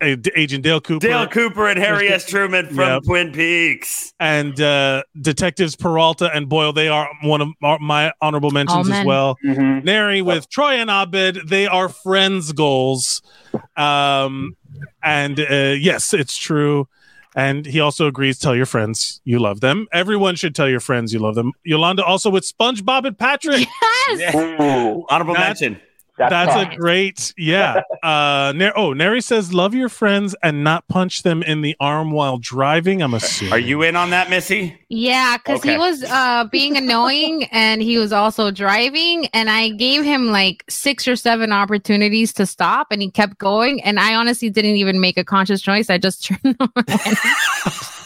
Agent 0.00 0.62
Dale 0.64 0.80
Cooper, 0.80 1.06
Dale 1.06 1.26
Cooper 1.26 1.66
and 1.68 1.78
Harry 1.78 2.08
S. 2.08 2.24
Truman 2.28 2.66
from 2.68 2.76
Yep. 2.78 3.02
Twin 3.04 3.32
Peaks. 3.32 4.12
and 4.20 4.60
uh, 4.60 5.02
Detectives 5.20 5.74
Peralta 5.76 6.30
and 6.34 6.48
Boyle. 6.48 6.72
They 6.72 6.88
are 6.88 7.08
one 7.22 7.40
of 7.40 7.48
my 7.80 8.12
honorable 8.20 8.50
mentions 8.50 8.86
as 8.86 8.90
men. 8.90 9.06
well. 9.06 9.36
Mhm. 9.44 9.84
Nary 9.84 10.22
with 10.22 10.48
Troy 10.50 10.74
and 10.74 10.90
Abed. 10.90 11.48
They 11.48 11.66
are 11.66 11.88
friends 11.88 12.52
goals. 12.52 13.22
Um, 13.76 14.56
and 15.02 15.38
uh, 15.40 15.74
yes, 15.78 16.12
it's 16.14 16.36
true. 16.36 16.88
And 17.36 17.66
he 17.66 17.78
also 17.78 18.06
agrees. 18.06 18.38
Tell 18.38 18.56
your 18.56 18.66
friends 18.66 19.20
you 19.24 19.38
love 19.38 19.60
them. 19.60 19.86
Everyone 19.92 20.34
should 20.34 20.54
tell 20.54 20.68
your 20.68 20.80
friends 20.80 21.12
you 21.12 21.18
love 21.20 21.34
them. 21.36 21.52
Yolanda 21.62 22.04
also 22.04 22.30
with 22.30 22.44
SpongeBob 22.44 23.04
and 23.06 23.18
Patrick. 23.18 23.66
Yes. 24.10 24.34
Ooh, 24.34 25.04
Honorable 25.10 25.34
That's- 25.34 25.60
mention. 25.60 25.80
That's, 26.18 26.30
That's 26.54 26.74
a 26.74 26.76
great, 26.76 27.32
yeah. 27.36 27.82
Uh, 28.00 28.52
Nar- 28.54 28.72
oh, 28.76 28.92
Nary 28.92 29.20
says, 29.20 29.52
"Love 29.52 29.74
your 29.74 29.88
friends 29.88 30.36
and 30.40 30.62
not 30.62 30.86
punch 30.86 31.24
them 31.24 31.42
in 31.42 31.62
the 31.62 31.74
arm 31.80 32.12
while 32.12 32.38
driving." 32.38 33.02
I'm 33.02 33.12
assuming. 33.12 33.52
Are 33.52 33.58
you 33.58 33.82
in 33.82 33.96
on 33.96 34.10
that, 34.10 34.30
Missy? 34.30 34.78
Yeah, 34.90 35.36
because 35.36 35.60
Okay. 35.60 35.72
he 35.72 35.76
was 35.78 36.02
uh 36.02 36.44
being 36.50 36.76
annoying 36.78 37.44
and 37.52 37.82
he 37.82 37.98
was 37.98 38.12
also 38.12 38.50
driving, 38.50 39.26
and 39.34 39.50
I 39.50 39.68
gave 39.70 40.02
him 40.04 40.28
like 40.28 40.64
six 40.68 41.06
or 41.06 41.14
seven 41.16 41.52
opportunities 41.52 42.32
to 42.34 42.46
stop, 42.46 42.86
and 42.90 43.02
he 43.02 43.10
kept 43.10 43.36
going. 43.38 43.82
And 43.82 44.00
I 44.00 44.14
honestly 44.14 44.48
didn't 44.50 44.76
even 44.76 44.98
make 45.00 45.18
a 45.18 45.24
conscious 45.24 45.60
choice. 45.60 45.90
I 45.90 45.98
just 45.98 46.24
turned 46.42 46.56
on. 46.58 46.70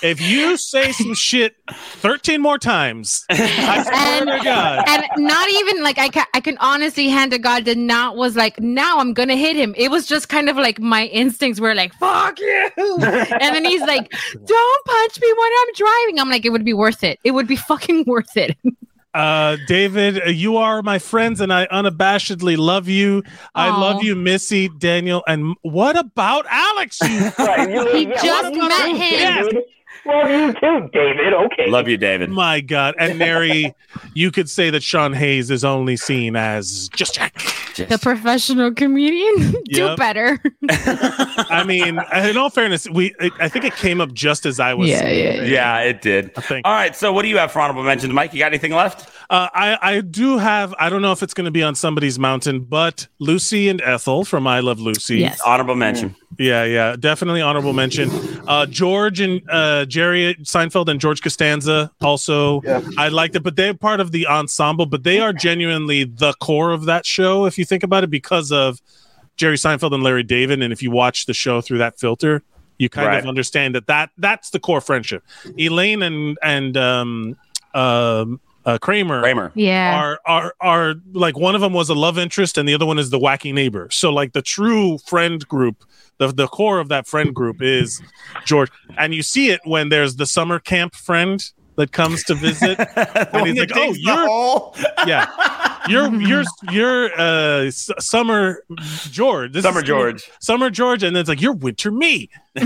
If 0.02 0.20
you 0.20 0.56
say 0.56 0.90
some 0.90 1.14
shit 1.14 1.54
13 1.70 2.40
more 2.42 2.58
times, 2.58 3.24
I 3.30 3.84
swear 3.84 4.36
to 4.38 4.44
God. 4.44 4.82
and 4.88 5.04
not 5.16 5.48
even 5.48 5.84
like 5.84 5.98
I 5.98 6.08
can 6.08 6.26
I 6.34 6.40
can 6.40 6.58
honestly 6.58 7.06
hand 7.08 7.30
to 7.30 7.38
God 7.38 7.64
that 7.66 7.78
not 7.78 8.16
was 8.16 8.34
like 8.34 8.58
now 8.58 8.98
I'm 8.98 9.14
gonna 9.14 9.36
hit 9.36 9.54
him. 9.54 9.72
It 9.76 9.92
was 9.92 10.06
just 10.08 10.28
kind 10.28 10.48
of 10.48 10.56
like 10.56 10.80
my 10.80 11.06
instincts 11.06 11.60
were 11.60 11.76
like 11.76 11.92
fuck 11.94 12.40
you, 12.40 12.70
and 12.76 13.54
then 13.54 13.64
he's 13.64 13.82
like, 13.82 14.10
don't 14.44 14.84
punch 14.86 15.20
me 15.20 15.32
when 15.38 15.50
I'm 15.60 15.74
driving. 15.76 16.18
I'm 16.18 16.28
like, 16.28 16.44
it 16.44 16.50
would 16.50 16.64
be 16.64 16.71
worth 16.74 17.04
it. 17.04 17.18
It 17.24 17.32
would 17.32 17.46
be 17.46 17.56
fucking 17.70 18.04
worth 18.06 18.36
it. 18.36 18.56
Uh, 19.14 19.58
David, 19.68 20.22
uh, 20.22 20.30
you 20.30 20.56
are 20.56 20.80
my 20.82 20.98
friends, 20.98 21.42
and 21.42 21.52
I 21.52 21.66
unabashedly 21.66 22.56
love 22.56 22.88
you. 22.88 23.22
I 23.54 23.68
love 23.68 24.02
you, 24.02 24.16
Missy, 24.16 24.70
Daniel, 24.70 25.22
and 25.26 25.54
what 25.60 25.98
about 25.98 26.46
Alex? 26.48 26.98
You 27.02 27.30
Right, 27.38 27.70
you- 27.70 27.92
He 27.94 28.02
yeah, 28.04 28.22
just 28.22 28.54
met 28.54 28.96
him. 28.96 29.44
David. 29.52 29.64
Love 30.04 30.30
you 30.30 30.52
too, 30.54 30.90
David. 30.92 31.32
Okay. 31.32 31.70
Love 31.70 31.88
you, 31.88 31.96
David. 31.96 32.30
my 32.30 32.60
God, 32.60 32.94
and 32.98 33.18
Mary, 33.18 33.74
you 34.14 34.30
could 34.32 34.50
say 34.50 34.68
that 34.70 34.82
Sean 34.82 35.12
Hayes 35.12 35.50
is 35.50 35.64
only 35.64 35.96
seen 35.96 36.34
as 36.34 36.88
just 36.88 37.14
Jack. 37.14 37.34
The 37.76 37.98
professional 38.02 38.74
comedian, 38.74 39.54
do 39.64 39.96
better. 39.96 40.38
I 40.68 41.64
mean, 41.66 41.98
in 42.12 42.36
all 42.36 42.50
fairness, 42.50 42.88
we 42.90 43.14
I 43.20 43.30
I 43.40 43.48
think 43.48 43.64
it 43.64 43.74
came 43.76 44.00
up 44.00 44.12
just 44.12 44.44
as 44.44 44.60
I 44.60 44.74
was. 44.74 44.88
Yeah, 44.88 45.08
yeah, 45.08 45.42
Yeah, 45.42 45.78
it 45.80 46.02
did. 46.02 46.32
I 46.36 46.40
think. 46.40 46.66
All 46.66 46.74
right, 46.74 46.94
so 46.94 47.12
what 47.12 47.22
do 47.22 47.28
you 47.28 47.38
have 47.38 47.52
for 47.52 47.60
honorable 47.60 47.84
mentions, 47.84 48.12
Mike? 48.12 48.32
You 48.32 48.40
got 48.40 48.46
anything 48.52 48.72
left? 48.72 49.08
Uh, 49.32 49.48
I 49.54 49.78
I 49.80 50.00
do 50.02 50.36
have. 50.36 50.74
I 50.78 50.90
don't 50.90 51.00
know 51.00 51.12
if 51.12 51.22
it's 51.22 51.32
going 51.32 51.46
to 51.46 51.50
be 51.50 51.62
on 51.62 51.74
somebody's 51.74 52.18
mountain, 52.18 52.60
but 52.60 53.06
Lucy 53.18 53.70
and 53.70 53.80
Ethel 53.80 54.26
from 54.26 54.46
I 54.46 54.60
Love 54.60 54.78
Lucy. 54.78 55.20
Yes. 55.20 55.40
Honorable 55.46 55.74
mention. 55.74 56.14
Yeah, 56.38 56.64
yeah, 56.64 56.96
definitely 57.00 57.40
honorable 57.40 57.72
mention. 57.72 58.10
Uh, 58.46 58.66
George 58.66 59.20
and 59.20 59.40
uh, 59.48 59.86
Jerry 59.86 60.34
Seinfeld 60.42 60.88
and 60.88 61.00
George 61.00 61.22
Costanza 61.22 61.90
also. 62.02 62.60
Yeah. 62.60 62.82
I 62.98 63.08
liked 63.08 63.34
it, 63.34 63.42
but 63.42 63.56
they're 63.56 63.72
part 63.72 64.00
of 64.00 64.12
the 64.12 64.26
ensemble. 64.26 64.84
But 64.84 65.02
they 65.02 65.18
are 65.18 65.32
genuinely 65.32 66.04
the 66.04 66.34
core 66.34 66.72
of 66.72 66.84
that 66.84 67.06
show, 67.06 67.46
if 67.46 67.56
you 67.56 67.64
think 67.64 67.82
about 67.82 68.04
it, 68.04 68.10
because 68.10 68.52
of 68.52 68.82
Jerry 69.36 69.56
Seinfeld 69.56 69.94
and 69.94 70.02
Larry 70.02 70.24
David. 70.24 70.62
And 70.62 70.74
if 70.74 70.82
you 70.82 70.90
watch 70.90 71.24
the 71.24 71.32
show 71.34 71.62
through 71.62 71.78
that 71.78 71.98
filter, 71.98 72.42
you 72.76 72.90
kind 72.90 73.06
Right. 73.08 73.18
of 73.20 73.26
understand 73.26 73.74
that 73.76 73.86
that 73.86 74.10
that's 74.18 74.50
the 74.50 74.60
core 74.60 74.82
friendship. 74.82 75.22
Elaine 75.58 76.02
and 76.02 76.36
and 76.42 76.76
um, 76.76 77.36
um, 77.72 78.38
uh, 78.64 78.78
Kramer. 78.78 79.20
Kramer. 79.20 79.52
Yeah. 79.54 79.98
Are 80.00 80.20
are 80.26 80.54
are 80.60 80.94
like 81.12 81.36
one 81.38 81.54
of 81.54 81.60
them 81.60 81.72
was 81.72 81.88
a 81.88 81.94
love 81.94 82.18
interest 82.18 82.58
and 82.58 82.68
the 82.68 82.74
other 82.74 82.86
one 82.86 82.98
is 82.98 83.10
the 83.10 83.18
wacky 83.18 83.52
neighbor. 83.52 83.88
So 83.90 84.10
like 84.12 84.32
the 84.32 84.42
true 84.42 84.98
friend 84.98 85.46
group, 85.48 85.84
the 86.18 86.28
the 86.28 86.46
core 86.46 86.78
of 86.78 86.88
that 86.88 87.06
friend 87.06 87.34
group 87.34 87.62
is 87.62 88.00
George, 88.44 88.70
and 88.96 89.14
you 89.14 89.22
see 89.22 89.50
it 89.50 89.60
when 89.64 89.88
there's 89.88 90.16
the 90.16 90.26
summer 90.26 90.58
camp 90.58 90.94
friend 90.94 91.42
that 91.76 91.90
comes 91.92 92.22
to 92.24 92.34
visit. 92.34 92.78
and 92.96 93.46
he's 93.46 93.58
like, 93.58 93.70
"Oh, 93.74 93.94
you're- 93.96 95.06
yeah, 95.06 95.26
you're 95.88 96.12
you're 96.20 96.44
you're 96.70 97.20
uh 97.20 97.64
S- 97.66 97.90
summer 97.98 98.62
George, 99.10 99.52
This 99.52 99.64
Summer 99.64 99.80
is 99.80 99.86
George. 99.86 100.30
summer 100.40 100.70
George, 100.70 101.02
and 101.02 101.14
then 101.16 101.20
it's 101.20 101.28
like 101.28 101.40
you're 101.40 101.54
winter 101.54 101.90
me. 101.90 102.28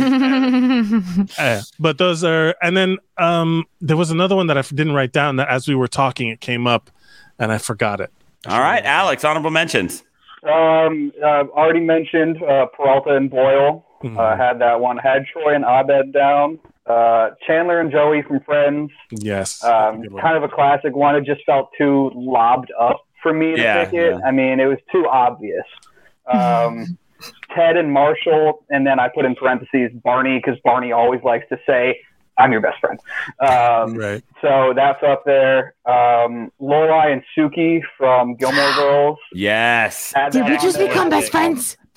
Uh, 1.39 1.61
but 1.79 1.99
those 1.99 2.25
are, 2.25 2.55
and 2.63 2.77
then 2.77 2.99
um 3.19 3.65
there 3.81 3.97
was 3.97 4.11
another 4.11 4.37
one 4.37 4.47
that 4.49 4.59
I 4.59 4.63
didn't 4.63 4.93
write 4.93 5.13
down 5.13 5.37
that 5.37 5.49
as 5.49 5.67
we 5.69 5.75
were 5.75 5.89
talking 5.89 6.29
it 6.29 6.41
came 6.41 6.67
up, 6.67 6.91
and 7.39 7.53
I 7.53 7.59
forgot 7.59 8.01
it. 8.01 8.11
All 8.47 8.61
right, 8.61 8.85
Alex, 8.85 9.25
honorable 9.25 9.51
mentions. 9.51 10.03
Um, 10.43 11.13
I've 11.25 11.49
already 11.51 11.81
mentioned 11.81 12.43
uh, 12.43 12.67
Peralta 12.77 13.17
and 13.17 13.31
Boyle. 13.31 13.85
Mhm. 14.05 14.17
Uh, 14.19 14.37
had 14.37 14.59
that 14.61 14.81
one. 14.81 14.99
Had 14.99 15.25
Troy 15.33 15.55
and 15.55 15.65
Abed 15.65 16.13
down. 16.13 16.59
Uh, 16.87 17.31
Chandler 17.47 17.81
and 17.81 17.91
Joey 17.91 18.23
from 18.23 18.41
Friends. 18.41 18.91
yes, 19.11 19.65
Um, 19.65 20.05
kind 20.21 20.37
of 20.37 20.45
a 20.45 20.49
classic 20.49 20.95
one. 20.95 21.17
It 21.17 21.25
just 21.25 21.41
felt 21.45 21.71
too 21.77 22.13
lobbed 22.15 22.71
up 22.79 23.06
for 23.27 23.35
me 23.35 23.57
to 23.57 23.61
Yeah, 23.61 23.85
pick 23.85 23.95
it. 23.95 24.13
yeah. 24.19 24.27
I 24.27 24.31
mean, 24.31 24.61
it 24.61 24.67
was 24.67 24.79
too 24.93 25.07
obvious. 25.09 25.65
Um, 26.33 26.99
Ted 27.55 27.77
and 27.77 27.91
Marshall, 27.93 28.65
and 28.71 28.87
then 28.87 29.01
I 29.01 29.09
put 29.09 29.25
in 29.25 29.35
parentheses 29.35 29.91
Barney 30.05 30.39
because 30.39 30.61
Barney 30.65 30.93
always 30.93 31.23
likes 31.25 31.49
to 31.49 31.59
say, 31.67 32.01
"I'm 32.39 32.53
your 32.53 32.61
best 32.61 32.79
friend." 32.81 33.01
Um, 33.41 33.95
right. 33.97 34.23
so 34.43 34.73
that's 34.77 35.03
up 35.03 35.25
there. 35.25 35.75
Um, 35.87 36.53
Lorelai 36.61 37.13
and 37.15 37.23
Suki 37.37 37.81
from 37.97 38.35
Gilmore 38.37 38.73
Girls. 38.77 39.19
Yes. 39.33 40.13
Had 40.15 40.33
Did 40.33 40.43
that 40.43 40.49
we 40.51 40.57
on 40.57 40.61
just 40.63 40.79
there. 40.79 40.89
become 40.89 41.09
best 41.09 41.31
friends? 41.33 41.77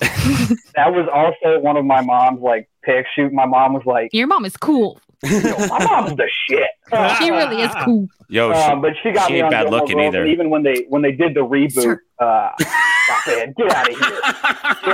That 0.74 0.92
was 0.94 1.06
also 1.12 1.60
one 1.60 1.76
of 1.76 1.84
my 1.84 2.00
mom's 2.00 2.40
like 2.40 2.68
picks. 2.82 3.08
Shoot, 3.14 3.32
my 3.34 3.44
mom 3.44 3.74
was 3.74 3.82
like, 3.84 4.08
Your 4.12 4.26
mom 4.26 4.44
is 4.46 4.56
cool. 4.56 4.98
Yo, 5.22 5.66
my 5.68 5.84
mom's 5.84 6.16
the 6.16 6.28
shit. 6.48 6.68
She 7.18 7.30
really 7.30 7.62
is 7.62 7.70
cool. 7.84 8.08
Yo, 8.28 8.52
she, 8.52 8.58
Um, 8.58 8.80
but 8.80 8.92
she 9.02 9.12
got 9.12 9.28
she 9.28 9.34
me 9.34 9.38
ain't 9.38 9.44
on 9.46 9.50
bad 9.52 9.62
Gilmore 9.64 9.80
looking 9.80 9.98
Girls, 9.98 10.14
either. 10.14 10.26
even 10.26 10.50
when 10.50 10.62
they 10.64 10.86
when 10.88 11.02
they 11.02 11.12
did 11.12 11.34
the 11.34 11.40
reboot, 11.40 11.98
uh, 12.18 12.50
I 12.58 13.20
said, 13.24 13.54
"Get 13.56 13.70
out 13.72 13.88
of 13.90 13.96
here! 13.96 14.20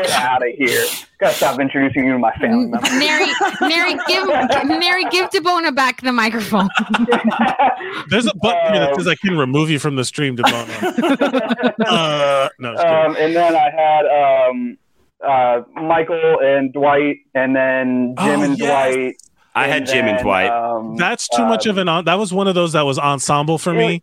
Get 0.03 0.11
out 0.11 0.43
of 0.47 0.55
here! 0.59 0.85
Gotta 1.21 1.35
stop 1.35 1.59
introducing 1.61 2.05
you 2.07 2.13
to 2.13 2.19
my 2.19 2.33
family 2.35 2.67
members." 2.67 2.91
Nary, 2.99 3.27
Nary, 3.63 3.95
give, 4.09 4.27
Mary, 4.67 5.05
give 5.11 5.31
Debona 5.31 5.75
back 5.75 6.03
the 6.03 6.13
microphone. 6.13 6.69
There's 8.11 8.27
a 8.27 8.35
button 8.37 8.73
here 8.75 8.81
that 8.83 8.91
Um, 8.91 8.95
says 8.97 9.09
I 9.09 9.15
can 9.15 9.39
remove 9.39 9.71
you 9.71 9.79
from 9.79 9.97
the 9.97 10.05
stream, 10.05 10.37
Debona. 10.37 11.73
uh, 11.87 12.49
no, 12.59 12.71
um, 12.75 13.17
and 13.19 13.35
then 13.35 13.55
I 13.57 13.71
had 13.71 14.49
um, 14.51 14.79
uh, 15.27 15.63
Michael 15.81 16.41
and 16.43 16.73
Dwight, 16.73 17.17
and 17.35 17.55
then 17.57 18.15
Jim 18.19 18.41
Oh, 18.41 18.43
and 18.43 18.59
yes. 18.59 18.95
Dwight. 18.95 19.15
I 19.57 19.67
had 19.69 19.87
Jim 19.87 20.07
and 20.07 20.19
Dwight. 20.23 20.51
Um, 20.51 20.97
That's 20.97 21.29
too 21.29 21.45
much 21.45 21.67
of 21.67 21.79
an. 21.79 21.89
en- 21.89 22.05
That 22.05 22.19
was 22.19 22.33
one 22.33 22.47
of 22.47 22.55
those 22.55 22.73
that 22.75 22.83
was 22.83 22.99
ensemble 22.99 23.59
for 23.59 23.73
me. 23.73 24.03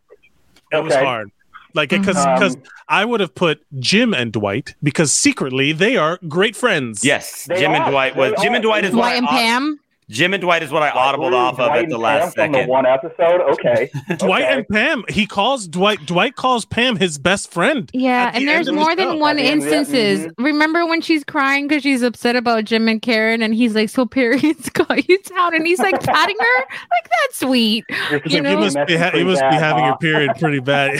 It 0.71 0.83
was 0.83 0.93
hard. 0.95 1.29
Like 1.75 1.89
because 1.89 2.17
Um, 2.17 2.33
because 2.35 2.57
I 2.87 3.05
would 3.05 3.19
have 3.19 3.33
put 3.33 3.63
Jim 3.79 4.13
and 4.13 4.31
Dwight 4.31 4.75
because 4.83 5.11
secretly 5.11 5.71
they 5.71 5.95
are 5.97 6.19
great 6.27 6.55
friends. 6.55 7.03
yes, 7.05 7.45
They 7.45 7.59
Jim 7.59 7.71
and. 7.71 7.89
Dwight 7.91 8.15
was 8.15 8.33
They 8.37 8.43
Jim 8.43 8.53
are. 8.53 8.55
and 8.55 8.63
Dwight 8.63 8.85
is 8.85 8.93
what 8.93 9.01
Dwight 9.01 9.13
I 9.13 9.17
and 9.17 9.25
au- 9.27 9.29
Pam. 9.31 9.79
Jim 10.09 10.33
and 10.33 10.41
Dwight 10.41 10.63
is 10.63 10.71
what 10.71 10.83
I 10.83 10.89
audibled 10.91 11.29
Really? 11.31 11.35
off 11.35 11.59
of 11.59 11.71
at 11.71 11.87
the 11.89 11.93
and 11.95 12.03
last 12.03 12.35
Pam 12.35 12.45
from 12.47 12.53
second. 12.53 12.67
the 12.67 12.71
one 12.71 12.85
episode. 12.85 13.41
Okay, 13.53 13.89
Dwight 14.17 14.43
okay. 14.43 14.53
and 14.53 14.67
Pam. 14.67 15.03
He 15.09 15.25
calls 15.25 15.67
Dwight. 15.67 16.05
Dwight 16.05 16.35
calls 16.35 16.65
Pam 16.65 16.95
his 16.97 17.17
best 17.17 17.51
friend. 17.51 17.89
Yeah, 17.93 18.25
At 18.27 18.31
the 18.33 18.37
and 18.39 18.47
there's 18.47 18.67
end 18.67 18.67
of 18.69 18.73
the 18.75 18.79
more 18.81 18.89
show. 18.91 18.95
than 18.95 19.19
one 19.19 19.37
At 19.37 19.41
the 19.43 19.47
end, 19.49 19.61
yeah, 19.61 19.67
instances. 19.77 20.27
Mm-hmm. 20.27 20.43
Remember 20.43 20.85
when 20.85 21.01
she's 21.01 21.23
crying 21.23 21.67
because 21.67 21.83
she's 21.83 22.01
upset 22.01 22.35
about 22.35 22.65
Jim 22.65 22.87
and 22.87 23.01
Karen, 23.01 23.41
and 23.41 23.53
he's 23.55 23.75
like, 23.75 23.89
"So 23.89 24.05
periods 24.05 24.69
got 24.73 25.07
you 25.07 25.21
down," 25.23 25.55
and 25.55 25.65
he's 25.65 25.79
like 25.79 25.99
patting 26.01 26.37
her, 26.39 26.59
like 26.69 27.09
that's 27.21 27.39
sweet. 27.39 27.85
You're 28.25 28.41
know? 28.43 28.51
You 28.51 28.57
must 28.57 28.77
be, 28.87 28.95
ha- 28.97 29.11
you 29.15 29.25
must 29.25 29.41
be 29.41 29.55
having 29.55 29.85
your 29.85 29.97
period. 29.97 30.35
period 30.35 30.39
pretty 30.39 30.59
bad. 30.59 30.99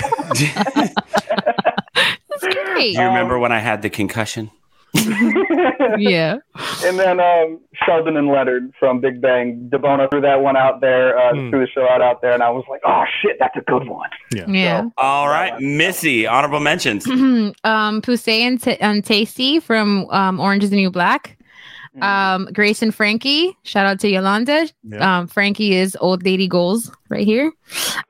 That's 1.96 2.42
great. 2.42 2.96
Do 2.96 3.02
you 3.02 3.08
remember 3.08 3.38
when 3.40 3.52
I 3.52 3.60
had 3.60 3.82
the 3.82 3.90
concussion? 3.90 4.52
Yeah. 5.98 6.38
And 6.84 6.98
then 7.00 7.20
um, 7.20 7.60
Sheldon 7.86 8.18
and 8.18 8.28
Leonard 8.28 8.72
from 8.80 9.00
Big 9.00 9.22
Bang. 9.22 9.70
Debona 9.72 10.10
threw 10.10 10.22
that 10.22 10.42
one 10.42 10.56
out 10.58 10.82
there, 10.82 11.18
uh, 11.18 11.34
Hmm. 11.34 11.50
threw 11.50 11.60
the 11.62 11.68
show 11.68 11.88
out 11.90 12.02
out 12.02 12.22
there, 12.22 12.34
and 12.34 12.42
I 12.44 12.50
was 12.50 12.64
like, 12.70 12.82
"Oh 12.86 13.04
shit, 13.22 13.38
that's 13.40 13.56
a 13.56 13.62
good 13.62 13.88
one." 13.88 14.10
Yeah. 14.48 14.88
All 14.98 15.28
right, 15.28 15.60
Missy, 15.62 16.26
honorable 16.28 16.60
mentions. 16.60 17.06
um, 17.08 17.54
Poussey 18.02 18.40
and, 18.42 18.62
T- 18.62 18.78
and 18.80 19.04
Taystee 19.04 19.62
from 19.62 20.08
um, 20.10 20.40
Orange 20.40 20.64
is 20.64 20.70
the 20.70 20.76
New 20.78 20.92
Black. 20.92 21.38
Um, 22.02 22.50
Grace 22.52 22.82
and 22.82 22.94
Frankie. 22.94 23.56
Shout 23.64 23.86
out 23.86 24.00
to 24.00 24.10
Yolanda. 24.10 24.68
Yeah. 24.84 25.20
Um, 25.20 25.28
Frankie 25.28 25.74
is 25.76 25.96
old 26.02 26.24
lady 26.26 26.48
goals 26.48 26.92
right 27.10 27.26
here. 27.26 27.52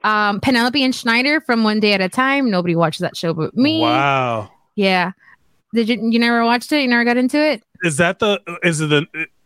Um, 0.05 0.39
Penelope 0.39 0.81
and 0.81 0.95
Schneider 0.95 1.41
from 1.41 1.65
One 1.65 1.81
Day 1.81 1.91
at 1.93 1.99
a 1.99 2.07
Time. 2.07 2.49
Nobody 2.49 2.75
watches 2.77 2.99
that 3.01 3.17
show 3.17 3.33
but 3.33 3.53
me. 3.57 3.81
wow. 3.81 4.49
Yeah. 4.75 5.11
Did 5.73 5.89
you 5.89 5.97
you 6.11 6.19
never 6.19 6.43
watched 6.45 6.71
it? 6.71 6.81
You 6.81 6.87
never 6.87 7.03
got 7.03 7.17
into 7.17 7.37
it? 7.43 7.63
Is 7.83 7.97
that 7.97 8.19
the? 8.19 8.39
Is 8.63 8.79
it 8.79 8.87
the? 8.87 9.05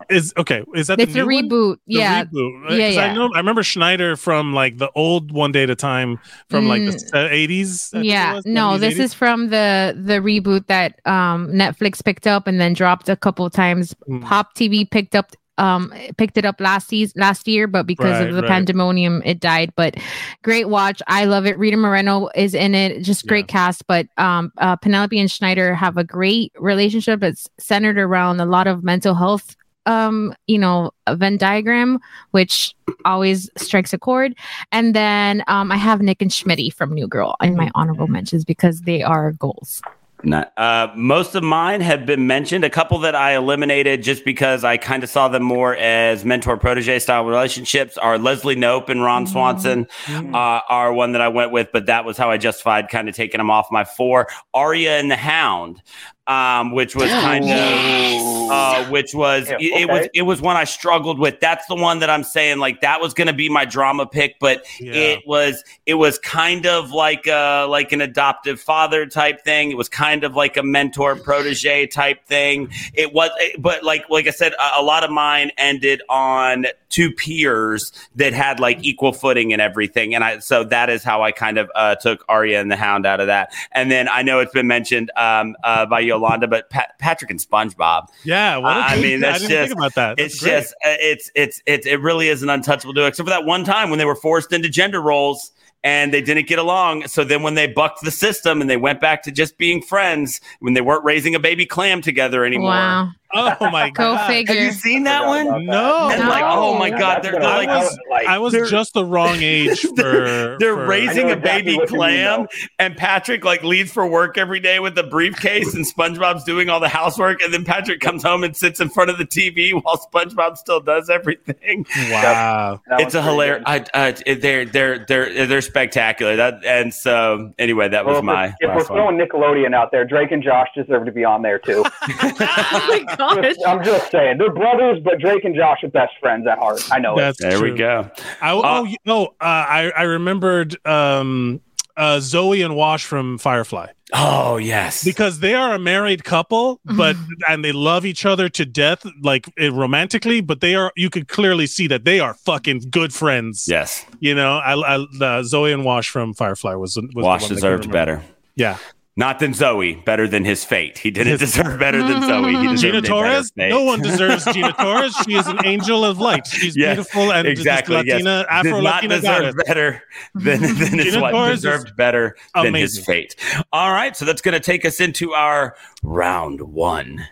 Is 0.09 0.34
okay? 0.38 0.63
Is 0.75 0.88
that 0.88 0.99
It's 0.99 1.13
the 1.13 1.21
a 1.21 1.25
reboot. 1.25 1.78
The 1.88 1.93
yeah. 1.95 2.23
reboot. 2.25 2.63
right? 2.65 2.78
Yeah, 2.80 2.88
yeah. 2.89 3.05
I 3.05 3.13
know. 3.15 3.32
I 3.34 3.38
remember 3.38 3.63
Schneider 3.63 4.15
from 4.15 4.53
like 4.53 4.78
the 4.78 4.91
old 4.95 5.32
One 5.32 5.51
Day 5.51 5.63
at 5.63 5.69
a 5.69 5.75
Time 5.75 6.19
from 6.49 6.67
like 6.67 6.82
Mm. 6.82 7.11
the 7.11 7.34
eighties. 7.34 7.89
Yeah, 7.93 8.39
no, 8.45 8.78
this 8.78 8.99
is 8.99 9.13
from 9.13 9.49
the 9.49 9.95
the 9.99 10.15
reboot 10.19 10.67
that 10.67 10.99
um 11.05 11.47
Netflix 11.49 12.03
picked 12.03 12.28
up 12.28 12.45
and 12.47 12.59
then 12.61 12.73
dropped 12.73 13.09
a 13.09 13.15
couple 13.15 13.49
times. 13.49 13.95
Mm. 14.07 14.23
Pop 14.23 14.53
TV 14.55 14.89
picked 14.89 15.15
up 15.15 15.32
um 15.58 15.93
picked 16.18 16.38
it 16.38 16.45
up 16.45 16.60
last 16.60 16.88
season 16.88 17.20
last 17.20 17.47
year, 17.47 17.68
but 17.68 17.86
because 17.86 18.20
Right, 18.20 18.30
of 18.30 18.36
the 18.36 18.41
right. 18.41 18.49
pandemonium, 18.49 19.22
it 19.26 19.39
died. 19.39 19.74
But 19.76 19.95
great 20.43 20.70
watch. 20.70 21.01
I 21.08 21.26
love 21.26 21.45
it. 21.45 21.58
Rita 21.58 21.78
Moreno 21.78 22.30
is 22.36 22.53
in 22.53 22.76
it. 22.76 23.03
Just 23.03 23.28
great 23.28 23.47
cast. 23.47 23.86
But 23.88 24.08
um 24.18 24.51
uh, 24.58 24.76
Penelope 24.76 25.20
and 25.20 25.32
Schneider 25.32 25.74
have 25.76 25.97
a 25.97 26.03
great 26.03 26.51
relationship. 26.58 27.24
It's 27.24 27.49
centered 27.60 27.97
around 27.97 28.39
a 28.39 28.45
lot 28.45 28.68
of 28.68 28.84
mental 28.84 29.16
health 29.16 29.55
um 29.86 30.36
you 30.47 30.60
know 30.60 30.91
a 31.08 31.16
venn 31.16 31.38
diagram 31.38 31.97
which 32.32 32.76
always 33.05 33.49
strikes 33.55 33.93
a 33.93 33.97
chord 33.97 34.36
and 34.74 34.93
then 34.93 35.41
um 35.47 35.72
i 35.72 35.78
have 35.78 36.01
nick 36.01 36.22
and 36.22 36.30
schmitty 36.32 36.72
from 36.74 36.91
new 36.93 37.08
girl 37.08 37.36
in 37.41 37.55
my 37.55 37.72
honorable 37.74 38.08
mentions 38.08 38.43
because 38.43 38.82
they 38.82 39.01
are 39.01 39.32
goals 39.32 39.82
Not, 40.24 40.51
uh, 40.57 40.88
most 40.95 41.36
of 41.36 41.43
mine 41.43 41.82
have 41.82 42.07
been 42.07 42.26
mentioned. 42.26 42.63
A 42.63 42.72
couple 42.72 42.97
that 42.99 43.13
I 43.13 43.36
eliminated 43.36 44.01
just 44.01 44.26
because 44.26 44.63
I 44.63 44.78
kind 44.78 45.03
of 45.03 45.09
saw 45.09 45.28
them 45.28 45.43
more 45.43 45.76
as 45.76 46.26
mentor 46.26 46.57
protege 46.57 46.97
style 46.99 47.24
relationships 47.24 47.99
are 47.99 48.18
Leslie 48.18 48.55
Knope 48.55 48.89
and 48.89 49.03
Ron 49.03 49.28
Swanson 49.28 49.88
uh, 50.09 50.61
are 50.70 50.91
one 50.91 51.11
that 51.11 51.22
I 51.22 51.28
went 51.28 51.51
with, 51.51 51.70
but 51.72 51.86
that 51.86 52.03
was 52.03 52.18
how 52.18 52.32
I 52.32 52.38
justified 52.38 52.89
kind 52.89 53.07
of 53.07 53.15
taking 53.15 53.38
them 53.38 53.51
off 53.51 53.68
my 53.72 53.84
four. 53.84 54.28
Arya 54.55 54.97
and 54.97 55.11
the 55.11 55.15
Hound, 55.15 55.84
um, 56.28 56.71
which 56.71 56.95
was 56.95 57.09
kind 57.09 57.45
of, 57.45 58.51
uh, 58.51 58.86
which 58.89 59.13
was 59.13 59.49
Yeah, 59.49 59.57
it, 59.59 59.82
it 59.82 59.89
was 59.89 60.07
it 60.13 60.21
was 60.23 60.41
one 60.41 60.55
I 60.55 60.65
struggled 60.65 61.19
with. 61.19 61.39
That's 61.39 61.65
the 61.67 61.75
one 61.75 61.99
that 61.99 62.09
I'm 62.09 62.23
saying 62.23 62.59
like 62.59 62.82
that 62.82 63.01
was 63.01 63.13
going 63.13 63.28
to 63.28 63.34
be 63.34 63.49
my 63.49 63.65
drama 63.65 64.05
pick, 64.05 64.36
but 64.39 64.65
Yeah. 64.80 64.93
it 64.93 65.23
was 65.25 65.63
it 65.86 65.95
was 65.95 66.19
kind 66.19 66.65
of 66.65 66.91
like 66.91 67.28
a 67.28 67.65
like 67.69 67.91
an 67.91 68.01
adoptive 68.01 68.59
father 68.59 69.05
type 69.05 69.43
thing. 69.43 69.71
It 69.71 69.78
was 69.78 69.89
kind 69.89 70.23
of 70.23 70.36
like 70.36 70.57
a 70.57 70.63
mentor 70.63 71.15
protege 71.15 71.88
type 71.88 72.25
thing. 72.25 72.69
It 72.93 73.13
was, 73.13 73.30
but 73.57 73.84
like 73.84 74.09
like 74.09 74.28
I 74.28 74.32
said, 74.32 74.53
a, 74.53 74.82
a 74.82 74.84
lot 74.84 75.03
of 75.03 75.11
mine 75.11 75.51
ended 75.57 76.01
on 76.09 76.67
two 76.89 77.11
peers 77.11 77.91
that 78.15 78.34
had 78.34 78.59
like 78.59 78.80
equal 78.82 79.11
footing 79.13 79.53
and 79.53 79.61
everything. 79.61 80.15
And 80.15 80.23
I 80.23 80.39
so 80.39 80.63
that 80.65 80.89
is 80.89 81.03
how 81.03 81.21
I 81.23 81.32
kind 81.32 81.57
of 81.57 81.69
uh, 81.75 81.95
took 81.95 82.23
Arya 82.30 82.59
and 82.59 82.71
the 82.71 82.75
Hound 82.75 83.05
out 83.05 83.19
of 83.19 83.28
that. 83.28 83.53
And 83.71 83.91
then 83.91 84.07
I 84.09 84.21
know 84.23 84.39
it's 84.39 84.53
been 84.53 84.67
mentioned 84.67 85.11
um, 85.17 85.55
uh, 85.63 85.86
by 85.86 85.99
Yolanda, 86.18 86.47
but 86.47 86.70
Pat- 86.70 86.97
Patrick 86.99 87.32
and 87.32 87.39
SpongeBob. 87.39 88.07
Yeah. 88.24 88.57
What 88.57 88.76
a 88.76 88.80
I 88.80 88.95
good- 88.95 89.03
mean, 89.03 89.20
that's 89.22 89.43
I 89.43 89.47
didn't 89.47 89.49
just 89.51 89.68
think 89.70 89.80
about 89.80 89.95
that. 89.95 90.18
That's 90.18 90.34
it's 90.36 90.43
great. 90.43 90.51
just 90.51 90.74
uh, 90.74 90.95
it's 90.99 91.32
it's 91.36 91.61
it's 91.65 91.88
it 91.88 92.01
really 92.01 92.28
is 92.30 92.43
an 92.43 92.49
untouchable 92.49 92.93
duo, 92.93 93.05
except 93.05 93.26
for 93.28 93.32
that 93.32 93.45
one 93.45 93.63
time 93.63 93.89
when 93.89 93.99
they 93.99 94.05
were 94.05 94.15
forced 94.15 94.51
into 94.53 94.70
gender 94.70 95.01
roles 95.01 95.51
and 95.84 96.11
they 96.13 96.22
didn't 96.22 96.47
get 96.47 96.57
along. 96.59 97.07
So 97.07 97.24
then 97.24 97.43
when 97.43 97.53
they 97.53 97.68
bucked 97.68 98.03
the 98.03 98.11
system 98.11 98.61
and 98.61 98.70
they 98.70 98.78
went 98.78 98.99
back 98.99 99.22
to 99.24 99.32
just 99.32 99.57
being 99.57 99.82
friends, 99.82 100.41
when 100.59 100.74
they 100.74 100.82
weren't 100.82 101.03
raising 101.05 101.36
a 101.36 101.39
baby 101.39 101.65
clam 101.65 102.01
together 102.01 102.43
anymore. 102.43 102.72
wow 102.72 103.09
Oh 103.34 103.55
my 103.71 103.89
go 103.89 104.13
god. 104.15 104.32
Have 104.47 104.55
you 104.55 104.71
seen 104.71 105.03
that 105.03 105.19
Forgot 105.23 105.28
one? 105.28 105.47
about 105.47 105.63
No. 105.63 106.09
And 106.11 106.28
like, 106.30 106.43
oh 106.45 106.78
my 106.78 106.89
god, 106.89 107.21
they're, 107.23 107.34
they're 107.34 107.43
I 107.43 107.57
like 107.57 107.69
I 107.69 107.78
was, 107.84 107.99
I 108.30 108.39
was 108.39 108.53
they're- 108.53 108.65
just 108.65 108.93
the 108.93 109.03
wrong 109.05 109.38
age 109.41 109.82
for. 109.95 110.55
they're 110.59 110.75
for- 110.75 110.86
raising 110.88 111.28
I 111.28 111.32
a 111.32 111.38
exactly 111.38 111.63
baby 111.63 111.78
what 111.78 111.91
you 111.91 111.97
mean, 111.99 112.25
clam, 112.25 112.47
and 112.80 112.95
Patrick 112.95 113.43
like 113.43 113.63
leaves 113.63 113.91
for 113.91 114.07
work 114.07 114.38
every 114.38 114.59
day 114.59 114.80
with 114.80 114.97
a 114.97 115.03
briefcase, 115.03 115.73
and 115.75 115.86
SpongeBob's 115.86 116.43
doing 116.45 116.69
all 116.69 116.80
the 116.80 116.88
housework, 116.89 117.41
and 117.41 117.53
then 117.53 117.65
Patrick 117.65 117.99
comes 117.99 118.23
home 118.23 118.43
and 118.43 118.55
sits 118.55 118.80
in 118.80 118.89
front 118.89 119.09
of 119.09 119.17
the 119.17 119.25
TV 119.25 119.73
while 119.73 119.97
SpongeBob 119.97 120.57
still 120.57 120.80
does 120.80 121.09
everything. 121.09 121.86
Wow. 122.09 122.82
it's 122.91 123.13
a 123.15 123.21
hilarious. 123.21 123.63
I, 123.65 123.86
uh, 123.93 124.13
they're 124.39 124.65
they're 124.65 124.99
they're 125.05 125.47
they're 125.47 125.61
spectacular. 125.61 126.36
That 126.38 126.63
and 126.65 126.93
so 126.93 127.53
anyway, 127.59 127.89
that 127.89 128.05
was 128.05 128.19
if 128.19 128.23
my. 128.23 128.53
we're, 128.61 128.69
if 128.71 128.75
we're 128.78 128.84
throwing 128.86 129.17
Nickelodeon 129.17 129.73
out 129.75 129.91
there, 129.91 130.05
Drake 130.05 130.32
and 130.32 130.41
Josh 130.41 130.67
deserve 130.75 131.05
to 131.05 131.11
be 131.11 131.23
on 131.25 131.41
there 131.41 131.59
too. 131.59 131.84
oh 133.20 133.36
my 133.36 133.41
gosh 133.41 133.43
Just- 133.43 133.68
I'm 133.68 133.84
just 133.84 134.11
saying, 134.11 134.38
they're 134.38 134.53
brothers, 134.53 134.99
but 135.03 135.20
Drake 135.20 135.43
and 135.45 135.55
Josh 135.55 135.84
are 135.84 135.89
best 135.89 136.13
friends 136.20 136.47
at 136.47 136.57
heart. 136.57 136.82
I 136.91 136.99
know 136.99 137.15
it. 137.15 137.22
That's 137.22 137.41
There 137.41 137.61
we 137.61 137.72
go. 137.72 138.09
I, 138.41 138.51
oh, 138.51 138.86
you 138.86 138.97
know, 139.05 139.28
uh, 139.28 139.32
I 139.41 139.91
I 139.95 140.03
remembered 140.03 140.76
um, 140.86 141.61
uh, 141.95 142.20
Zoe 142.20 142.61
and 142.61 142.76
Wash 142.76 143.05
from 143.05 143.38
Firefly 143.38 143.88
Oh 144.13 144.55
yes, 144.55 145.03
because 145.03 145.39
they 145.39 145.53
are 145.53 145.74
a 145.74 145.80
married 145.80 146.24
couple, 146.24 146.80
but 146.86 147.18
and 147.49 147.63
they 147.63 147.74
love 147.74 148.05
each 148.05 148.26
other 148.26 148.47
to 148.47 148.65
death, 148.65 149.05
like 149.22 149.47
eh, 149.57 149.70
romantically. 149.70 150.39
But 150.39 150.61
they 150.61 150.76
are 150.76 150.93
you 150.95 151.09
could 151.09 151.28
clearly 151.28 151.68
see 151.68 151.88
that 151.88 152.05
they 152.05 152.22
are 152.22 152.34
fucking 152.34 152.84
good 152.89 153.13
friends. 153.13 153.68
yes. 153.68 154.05
You 154.22 154.34
know, 154.34 154.59
I, 154.59 154.95
I 154.95 155.05
uh, 155.22 155.43
Zoe 155.43 155.74
and 155.74 155.84
Wash 155.84 156.09
from 156.09 156.34
Firefly 156.34 156.76
was, 156.76 156.95
was 156.95 157.09
the 157.13 157.22
Wash 157.22 157.41
one 157.41 157.49
deserved 157.49 157.91
better. 157.91 158.24
Yeah, 158.55 158.78
Not 159.20 159.39
than 159.39 159.53
Zoe, 159.55 159.95
better 159.95 160.28
than 160.28 160.45
his 160.45 160.63
fate. 160.63 160.99
He 160.99 161.09
didn't 161.09 161.39
deserve 161.39 161.80
better 161.80 162.03
than 162.03 162.22
Zoe. 162.22 162.55
He 162.55 162.76
Gina 162.78 163.01
Torres. 163.01 163.51
No 163.55 163.84
one 163.84 163.99
deserves 163.99 164.45
Gina 164.45 164.72
Torres. 164.74 165.15
She 165.26 165.34
is 165.34 165.47
an 165.47 165.65
angel 165.65 166.05
of 166.05 166.20
light. 166.20 166.45
She's 166.45 166.78
Yes, 166.78 166.97
beautiful 166.97 167.32
and 167.34 167.47
exactly. 167.47 167.95
just 167.95 168.07
Latina, 168.07 168.30
yes. 168.39 168.45
Afro 168.47 168.72
Did 168.76 168.84
not 168.84 168.93
Latina 169.03 169.15
deserve 169.20 169.55
better 169.65 170.03
than, 170.36 170.61
than 170.61 170.99
his 170.99 171.18
wife. 171.18 171.32
Torres 171.34 171.61
Deserved 171.61 171.95
better 171.97 172.38
than 172.53 172.76
his 172.76 173.03
fate. 173.03 173.36
All 173.74 173.91
right, 173.91 174.15
so 174.15 174.24
that's 174.24 174.41
going 174.43 174.53
to 174.53 174.59
take 174.59 174.86
us 174.86 175.01
into 175.01 175.34
our 175.34 175.76
round 176.03 176.61
one. 176.61 177.26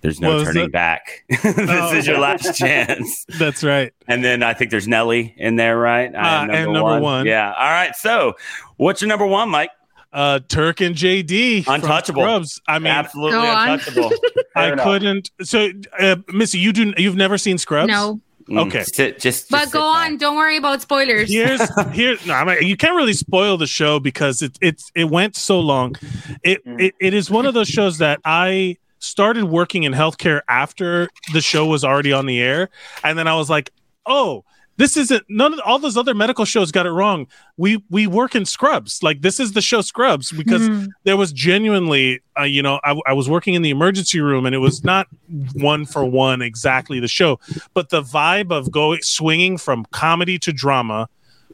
There's 0.00 0.18
no 0.22 0.36
What 0.38 0.44
turning 0.46 0.64
it? 0.64 0.72
back. 0.72 1.24
this 1.28 1.44
Oh. 1.68 1.94
is 1.94 2.06
your 2.06 2.18
last 2.18 2.56
chance. 2.56 3.26
That's 3.38 3.62
right. 3.62 3.92
And 4.08 4.24
then 4.24 4.42
I 4.42 4.54
think 4.54 4.70
there's 4.70 4.88
Nelly 4.88 5.34
in 5.36 5.56
there, 5.56 5.76
right? 5.76 6.10
I 6.14 6.44
am 6.44 6.50
Uh, 6.50 6.52
and 6.54 6.72
number 6.72 6.98
one. 7.00 7.26
Yeah. 7.26 7.52
All 7.52 7.68
right. 7.70 7.94
So, 7.94 8.32
what's 8.78 9.02
your 9.02 9.08
number 9.08 9.26
one, 9.26 9.50
Mike? 9.50 9.68
Uh, 10.12 10.40
Turk 10.48 10.80
and 10.80 10.96
JD, 10.96 11.64
Untouchable. 11.66 12.22
Scrubs. 12.22 12.60
I 12.66 12.78
mean, 12.80 12.88
Absolutely 12.92 13.38
untouchable. 13.38 14.10
I 14.56 14.74
couldn't. 14.74 15.30
So, 15.42 15.68
uh, 15.98 16.16
Missy, 16.32 16.58
you 16.58 16.72
do. 16.72 16.92
You've 16.96 17.16
never 17.16 17.38
seen 17.38 17.58
Scrubs? 17.58 17.88
no 17.88 18.20
Mm, 18.48 18.66
Okay. 18.66 18.82
sit- 18.82 19.20
just, 19.20 19.22
just 19.22 19.50
But 19.50 19.64
sit 19.66 19.74
go 19.74 19.80
back. 19.92 20.10
on. 20.10 20.16
Don't 20.16 20.34
worry 20.34 20.56
about 20.56 20.82
spoilers. 20.82 21.30
here's 21.30 21.60
here 21.92 22.16
no 22.26 22.34
I 22.34 22.42
mean, 22.44 22.66
you 22.66 22.76
can't 22.76 22.96
really 22.96 23.12
spoil 23.12 23.56
the 23.56 23.66
show 23.68 24.00
because 24.00 24.42
it 24.42 24.58
it's 24.60 24.90
it 24.96 25.04
went 25.08 25.36
so 25.36 25.60
long 25.60 25.94
it, 26.42 26.60
it 26.66 26.94
it 26.98 27.14
is 27.14 27.30
one 27.30 27.46
of 27.46 27.54
those 27.54 27.68
shows 27.68 27.98
that 27.98 28.18
i 28.24 28.76
started 28.98 29.44
working 29.44 29.84
in 29.84 29.92
healthcare 29.92 30.40
after 30.48 31.08
the 31.32 31.40
show 31.40 31.64
was 31.66 31.84
already 31.84 32.12
on 32.12 32.26
the 32.26 32.40
air 32.40 32.70
and 33.04 33.16
then 33.16 33.28
i 33.28 33.34
was 33.36 33.48
like 33.50 33.70
oh 34.06 34.42
this 34.80 34.96
isn't 34.96 35.24
none 35.28 35.52
of 35.52 35.60
all 35.66 35.78
those 35.78 35.96
other 35.96 36.14
medical 36.14 36.44
shows 36.46 36.72
got 36.72 36.86
it 36.86 36.90
wrong. 36.90 37.26
We 37.56 37.82
we 37.90 38.06
work 38.06 38.34
in 38.34 38.44
scrubs. 38.46 39.02
Like 39.02 39.20
this 39.20 39.38
is 39.38 39.52
the 39.52 39.60
show 39.60 39.82
scrubs 39.82 40.32
because 40.32 40.68
Mhm. 40.68 40.88
there 41.04 41.16
was 41.18 41.32
genuinely 41.32 42.20
uh, 42.38 42.44
you 42.44 42.62
know 42.62 42.80
I, 42.82 42.98
I 43.06 43.12
was 43.12 43.28
working 43.28 43.54
in 43.54 43.62
the 43.62 43.70
emergency 43.70 44.20
room 44.20 44.46
and 44.46 44.54
it 44.54 44.58
was 44.58 44.82
not 44.82 45.06
one 45.54 45.84
for 45.84 46.04
one 46.04 46.40
exactly 46.42 46.98
the 47.00 47.08
show 47.08 47.38
but 47.74 47.90
the 47.90 48.02
vibe 48.02 48.50
of 48.50 48.70
going 48.70 49.00
swinging 49.02 49.58
from 49.58 49.84
comedy 49.92 50.38
to 50.38 50.52
drama 50.52 51.08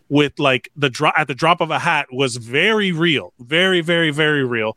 with 0.09 0.39
like 0.39 0.71
the 0.77 0.89
drop 0.89 1.15
at 1.19 1.27
the 1.27 1.35
drop 1.35 1.61
of 1.61 1.71
a 1.73 1.81
hat 1.81 2.07
was 2.13 2.37
very 2.37 2.93
real 2.93 3.33
very 3.41 3.81
very 3.81 4.11
very 4.13 4.45
real. 4.45 4.77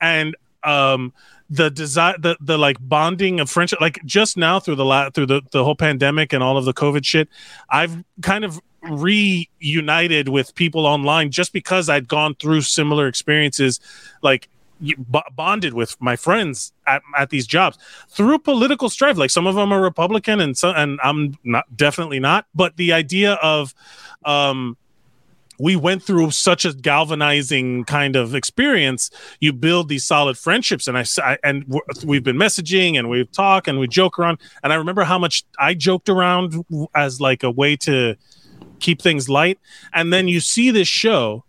And 0.00 0.34
um 0.62 1.12
the 1.50 1.70
desire 1.70 2.14
the 2.18 2.36
the 2.40 2.56
like 2.58 2.76
bonding 2.80 3.38
of 3.40 3.50
friendship 3.50 3.80
like 3.80 4.00
just 4.04 4.36
now 4.36 4.58
through 4.58 4.76
the 4.76 4.84
la- 4.84 5.10
through 5.10 5.26
the, 5.26 5.42
the 5.52 5.62
whole 5.62 5.76
pandemic 5.76 6.32
and 6.32 6.42
all 6.42 6.56
of 6.56 6.64
the 6.64 6.72
covid 6.72 7.04
shit 7.04 7.28
i've 7.68 8.02
kind 8.22 8.44
of 8.44 8.60
reunited 8.82 10.28
with 10.28 10.54
people 10.54 10.86
online 10.86 11.30
just 11.30 11.52
because 11.52 11.88
i'd 11.88 12.08
gone 12.08 12.34
through 12.36 12.62
similar 12.62 13.06
experiences 13.06 13.78
like 14.22 14.48
b- 14.80 15.22
bonded 15.34 15.74
with 15.74 15.96
my 16.00 16.16
friends 16.16 16.72
at, 16.86 17.02
at 17.16 17.30
these 17.30 17.46
jobs 17.46 17.78
through 18.08 18.38
political 18.38 18.90
strife. 18.90 19.16
Like 19.16 19.30
some 19.30 19.46
of 19.46 19.54
them 19.54 19.72
are 19.72 19.80
republican 19.80 20.40
and 20.40 20.56
so 20.56 20.70
and 20.70 20.98
i'm 21.02 21.36
not 21.44 21.64
definitely 21.76 22.20
not 22.20 22.46
but 22.54 22.76
the 22.76 22.92
idea 22.92 23.34
of 23.34 23.74
um 24.24 24.76
we 25.58 25.76
went 25.76 26.02
through 26.02 26.30
such 26.30 26.64
a 26.64 26.72
galvanizing 26.72 27.84
kind 27.84 28.16
of 28.16 28.34
experience 28.34 29.10
you 29.40 29.52
build 29.52 29.88
these 29.88 30.04
solid 30.04 30.36
friendships. 30.36 30.88
And 30.88 30.98
I 30.98 31.04
and 31.44 31.64
we're- 31.68 31.82
we've 32.04 32.24
been 32.24 32.36
messaging 32.36 32.98
and 32.98 33.08
we've 33.08 33.30
talked 33.30 33.68
and 33.68 33.78
we 33.78 33.86
joke 33.88 34.18
around. 34.18 34.38
And 34.62 34.72
i 34.72 34.76
remember 34.76 35.04
how 35.04 35.18
much 35.18 35.44
i 35.58 35.74
joked 35.74 36.08
around 36.08 36.64
as 36.94 37.20
like 37.20 37.42
a 37.42 37.50
way 37.50 37.76
to 37.76 38.16
keep 38.80 39.00
things 39.00 39.28
light. 39.28 39.58
And 39.92 40.12
then 40.12 40.28
you 40.28 40.40
see 40.40 40.70
this 40.70 40.88
show 40.88 41.44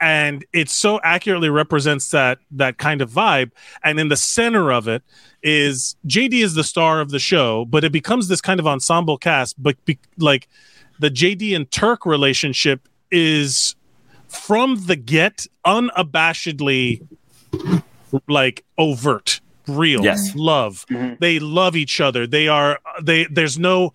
and 0.00 0.44
it 0.52 0.68
so 0.68 1.00
accurately 1.04 1.48
represents 1.48 2.10
that 2.10 2.38
that 2.52 2.78
kind 2.78 3.00
of 3.00 3.10
vibe. 3.10 3.52
And 3.82 4.00
in 4.00 4.08
the 4.08 4.16
center 4.16 4.72
of 4.72 4.88
it 4.88 5.02
is 5.42 5.96
jd 6.06 6.42
is 6.42 6.54
the 6.54 6.64
star 6.64 7.00
of 7.00 7.10
the 7.10 7.18
show 7.18 7.66
but 7.66 7.84
it 7.84 7.92
becomes 7.92 8.28
this 8.28 8.40
kind 8.40 8.58
of 8.58 8.66
ensemble 8.66 9.18
cast 9.18 9.62
but 9.62 9.76
be, 9.84 9.98
like 10.16 10.48
the 10.98 11.10
jd 11.10 11.54
and 11.54 11.70
turk 11.70 12.06
relationship 12.06 12.88
is 13.10 13.74
from 14.28 14.86
the 14.86 14.96
get 14.96 15.46
unabashedly 15.66 17.06
like 18.28 18.64
overt 18.78 19.40
real 19.66 20.02
Yes. 20.04 20.34
love. 20.34 20.84
Mm-hmm. 20.90 21.14
They 21.20 21.38
love 21.38 21.76
each 21.76 22.00
other. 22.00 22.26
They 22.26 22.48
are 22.48 22.78
they 23.02 23.24
there's 23.24 23.58
no 23.58 23.92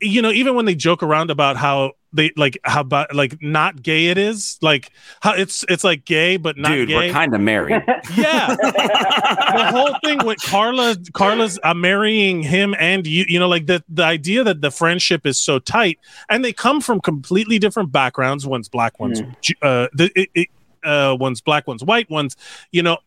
you 0.00 0.22
know 0.22 0.30
even 0.30 0.54
when 0.54 0.64
they 0.64 0.74
joke 0.74 1.02
around 1.02 1.30
about 1.30 1.56
how 1.56 1.92
they 2.12 2.32
like 2.36 2.58
how 2.64 2.80
about 2.80 3.14
like 3.14 3.40
not 3.40 3.82
gay 3.82 4.06
it 4.06 4.18
is 4.18 4.58
like 4.62 4.90
how 5.20 5.32
it's 5.32 5.64
it's 5.68 5.84
like 5.84 6.04
gay 6.04 6.36
but 6.36 6.56
not 6.56 6.70
dude 6.70 6.88
gay 6.88 6.96
we're 6.96 7.12
kind 7.12 7.34
of 7.34 7.40
married. 7.40 7.82
Yeah. 8.16 8.56
The 8.56 9.68
whole 9.70 9.94
thing 10.04 10.24
with 10.26 10.38
carla 10.42 10.96
carla's 11.12 11.58
uh, 11.62 11.74
marrying 11.74 12.42
him 12.42 12.74
and 12.78 13.06
you 13.06 13.24
you 13.28 13.38
know 13.38 13.48
like 13.48 13.66
the 13.66 13.84
the 13.88 14.02
idea 14.02 14.42
that 14.44 14.60
the 14.60 14.70
friendship 14.70 15.26
is 15.26 15.38
so 15.38 15.58
tight 15.58 15.98
and 16.28 16.44
they 16.44 16.52
come 16.52 16.80
from 16.80 17.00
completely 17.00 17.58
different 17.58 17.92
backgrounds. 17.92 18.46
One's 18.46 18.68
black 18.68 18.98
one's 18.98 19.22
Ju- 19.40 19.54
uh 19.62 19.88
the 19.92 20.10
it, 20.16 20.30
it, 20.34 20.48
uh 20.82 21.16
one's 21.18 21.40
black 21.40 21.66
one's 21.66 21.84
white 21.84 22.10
one's 22.10 22.36
you 22.72 22.82
know 22.82 22.98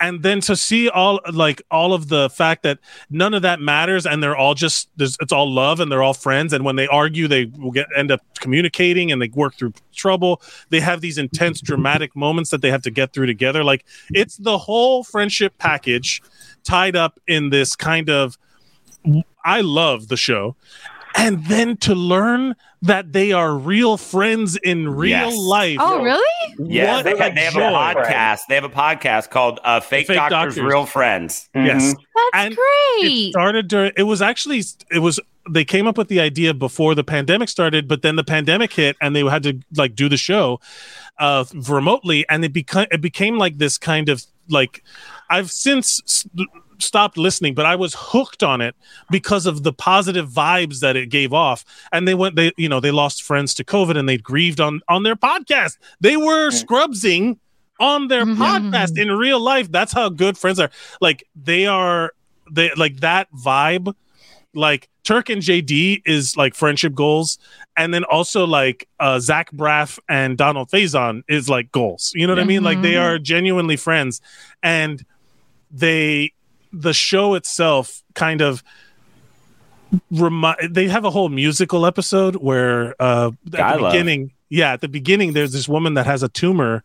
and 0.00 0.22
then 0.22 0.40
to 0.42 0.56
see 0.56 0.88
all 0.88 1.20
like 1.32 1.62
all 1.70 1.92
of 1.92 2.08
the 2.08 2.30
fact 2.30 2.62
that 2.62 2.78
none 3.10 3.34
of 3.34 3.42
that 3.42 3.60
matters 3.60 4.06
and 4.06 4.22
they're 4.22 4.36
all 4.36 4.54
just 4.54 4.88
it's 4.98 5.32
all 5.32 5.52
love 5.52 5.80
and 5.80 5.90
they're 5.90 6.02
all 6.02 6.14
friends. 6.14 6.52
And 6.52 6.64
when 6.64 6.76
they 6.76 6.86
argue 6.86 7.26
they 7.26 7.46
will 7.46 7.72
get 7.72 7.86
end 7.96 8.10
up 8.10 8.20
communicating 8.38 9.10
and 9.10 9.20
they 9.20 9.28
work 9.28 9.56
through 9.56 9.72
trouble. 9.94 10.40
They 10.70 10.80
have 10.80 11.00
these 11.00 11.18
intense 11.18 11.60
dramatic 11.60 12.14
moments 12.14 12.50
that 12.50 12.62
they 12.62 12.70
have 12.70 12.82
to 12.82 12.90
get 12.90 13.12
through 13.12 13.26
together. 13.26 13.64
Like 13.64 13.84
it's 14.10 14.36
the 14.36 14.58
whole 14.58 15.02
friendship 15.02 15.58
package 15.58 16.22
tied 16.64 16.96
up 16.96 17.18
in 17.26 17.50
this 17.50 17.74
kind 17.74 18.10
of 18.10 18.36
i 19.44 19.60
love 19.60 20.08
the 20.08 20.16
show 20.16 20.56
and 21.16 21.44
then 21.46 21.76
to 21.78 21.94
learn 21.94 22.54
that 22.82 23.12
they 23.12 23.32
are 23.32 23.56
real 23.56 23.96
friends 23.96 24.56
in 24.56 24.88
real 24.88 25.10
Yes. 25.10 25.36
life 25.36 25.78
Oh, 25.80 26.02
really? 26.02 26.54
yeah 26.58 26.94
What 26.96 27.04
they, 27.04 27.16
have, 27.16 27.34
they 27.34 27.40
have 27.44 27.56
a 27.56 27.58
podcast 27.60 28.40
they 28.48 28.54
have 28.54 28.64
a 28.64 28.68
podcast 28.68 29.30
called 29.30 29.58
uh, 29.64 29.80
fake, 29.80 30.06
Fake 30.06 30.16
doctors, 30.16 30.54
Doctors. 30.54 30.58
real 30.72 30.86
friends 30.86 31.48
yes 31.54 31.82
Mhm. 31.94 31.96
That's 32.14 32.30
And 32.34 32.52
it 32.54 32.58
great. 33.00 33.30
started 33.30 33.68
during 33.68 33.92
it 33.96 34.04
was 34.04 34.22
actually 34.22 34.62
it 34.90 34.98
was 35.00 35.18
they 35.50 35.64
came 35.64 35.86
up 35.86 35.96
with 35.96 36.08
the 36.08 36.20
idea 36.20 36.52
before 36.54 36.94
the 36.94 37.04
pandemic 37.04 37.48
started 37.48 37.88
but 37.88 38.02
then 38.02 38.16
the 38.16 38.24
pandemic 38.24 38.72
hit 38.72 38.96
and 39.00 39.16
they 39.16 39.24
had 39.24 39.42
to 39.44 39.58
like 39.76 39.94
do 39.94 40.08
the 40.08 40.16
show 40.16 40.60
uh 41.18 41.44
remotely 41.68 42.24
and 42.28 42.44
it 42.44 42.52
became 42.52 42.86
it 42.90 43.00
became 43.00 43.38
like 43.38 43.58
this 43.58 43.76
kind 43.78 44.08
of 44.08 44.22
like 44.48 44.84
i've 45.30 45.50
since 45.50 46.00
s- 46.06 46.26
stopped 46.80 47.16
listening 47.18 47.54
but 47.54 47.66
i 47.66 47.74
was 47.76 47.94
hooked 47.98 48.42
on 48.42 48.60
it 48.60 48.74
because 49.10 49.46
of 49.46 49.62
the 49.62 49.72
positive 49.72 50.28
vibes 50.28 50.80
that 50.80 50.96
it 50.96 51.08
gave 51.10 51.32
off. 51.32 51.64
And 51.92 52.06
they 52.06 52.14
went 52.14 52.36
they 52.36 52.52
you 52.56 52.68
know 52.68 52.80
they 52.80 52.90
lost 52.90 53.22
friends 53.22 53.54
to 53.54 53.64
covid 53.64 53.96
and 53.98 54.08
they 54.08 54.18
grieved 54.18 54.60
on 54.60 54.80
on 54.88 55.02
their 55.02 55.16
podcast. 55.16 55.78
They 56.00 56.16
were 56.16 56.50
scrubsing 56.50 57.38
on 57.80 58.08
their 58.08 58.24
Mhm. 58.24 58.36
podcast 58.36 58.98
in 58.98 59.10
real 59.12 59.40
life. 59.40 59.70
That's 59.70 59.92
how 59.92 60.08
good 60.08 60.36
friends 60.38 60.58
are. 60.60 60.70
Like 61.00 61.24
they 61.34 61.66
are 61.66 62.12
they 62.50 62.70
like 62.76 63.00
that 63.00 63.28
vibe 63.32 63.94
like 64.54 64.88
turk 65.04 65.28
and 65.28 65.42
jd 65.42 66.00
is 66.06 66.36
like 66.36 66.54
friendship 66.54 66.94
goals. 66.94 67.38
And 67.76 67.92
then 67.94 68.04
also 68.04 68.46
like 68.46 68.88
uh 68.98 69.18
zach 69.20 69.50
braff 69.52 69.98
and 70.08 70.36
donald 70.38 70.70
faison 70.70 71.22
is 71.28 71.48
like 71.48 71.70
goals. 71.72 72.12
You 72.14 72.26
know 72.26 72.32
what 72.34 72.40
i 72.40 72.44
mean? 72.44 72.62
Like 72.64 72.82
they 72.82 72.94
Mhm. 72.94 73.02
are 73.02 73.18
genuinely 73.18 73.76
friends. 73.76 74.20
And 74.62 75.04
they 75.70 76.32
the 76.72 76.92
show 76.92 77.34
itself 77.34 78.02
kind 78.14 78.40
of 78.40 78.62
remind 80.10 80.74
they 80.74 80.88
have 80.88 81.04
a 81.04 81.10
whole 81.10 81.28
musical 81.28 81.86
episode 81.86 82.36
where 82.36 82.94
uh 83.00 83.30
at 83.54 83.78
the 83.78 83.84
beginning 83.86 84.32
yeah 84.50 84.72
at 84.72 84.80
the 84.82 84.88
beginning 84.88 85.32
there's 85.32 85.52
this 85.52 85.66
woman 85.66 85.94
that 85.94 86.04
has 86.04 86.22
a 86.22 86.28
tumor 86.28 86.84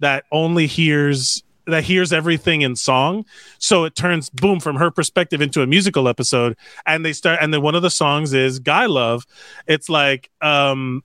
that 0.00 0.24
only 0.32 0.66
hears 0.66 1.44
that 1.66 1.84
hears 1.84 2.12
everything 2.12 2.62
in 2.62 2.74
song. 2.74 3.24
So 3.58 3.84
it 3.84 3.94
turns 3.94 4.28
boom 4.30 4.60
from 4.60 4.76
her 4.76 4.90
perspective 4.90 5.40
into 5.40 5.62
a 5.62 5.66
musical 5.66 6.08
episode. 6.08 6.56
And 6.86 7.04
they 7.04 7.12
start 7.12 7.38
and 7.40 7.54
then 7.54 7.62
one 7.62 7.74
of 7.74 7.82
the 7.82 7.90
songs 7.90 8.32
is 8.32 8.58
guy 8.58 8.86
love. 8.86 9.26
It's 9.66 9.88
like 9.88 10.30
um 10.40 11.02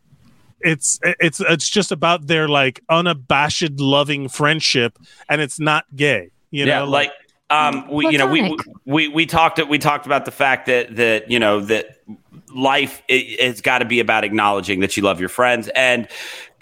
it's 0.62 1.00
it's 1.04 1.40
it's 1.42 1.70
just 1.70 1.92
about 1.92 2.28
their 2.28 2.48
like 2.48 2.82
unabashed 2.90 3.80
loving 3.80 4.28
friendship 4.28 4.98
and 5.30 5.42
it's 5.42 5.60
not 5.60 5.86
gay 5.96 6.32
you 6.50 6.66
yeah 6.66 6.80
know? 6.80 6.86
like 6.86 7.12
um 7.50 7.88
we 7.92 8.08
you 8.10 8.18
know 8.18 8.26
we, 8.26 8.58
we 8.86 9.08
we 9.08 9.26
talked 9.26 9.64
we 9.68 9.78
talked 9.78 10.06
about 10.06 10.26
the 10.26 10.32
fact 10.32 10.66
that 10.66 10.96
that 10.96 11.30
you 11.30 11.40
know 11.40 11.60
that 11.60 12.00
life 12.56 13.04
it, 13.08 13.40
has 13.40 13.62
got 13.62 13.80
to 13.80 13.86
be 13.86 14.00
about 14.00 14.24
acknowledging 14.24 14.80
that 14.80 14.96
you 14.96 15.04
love 15.04 15.20
your 15.20 15.30
friends. 15.30 15.70
And 15.76 16.08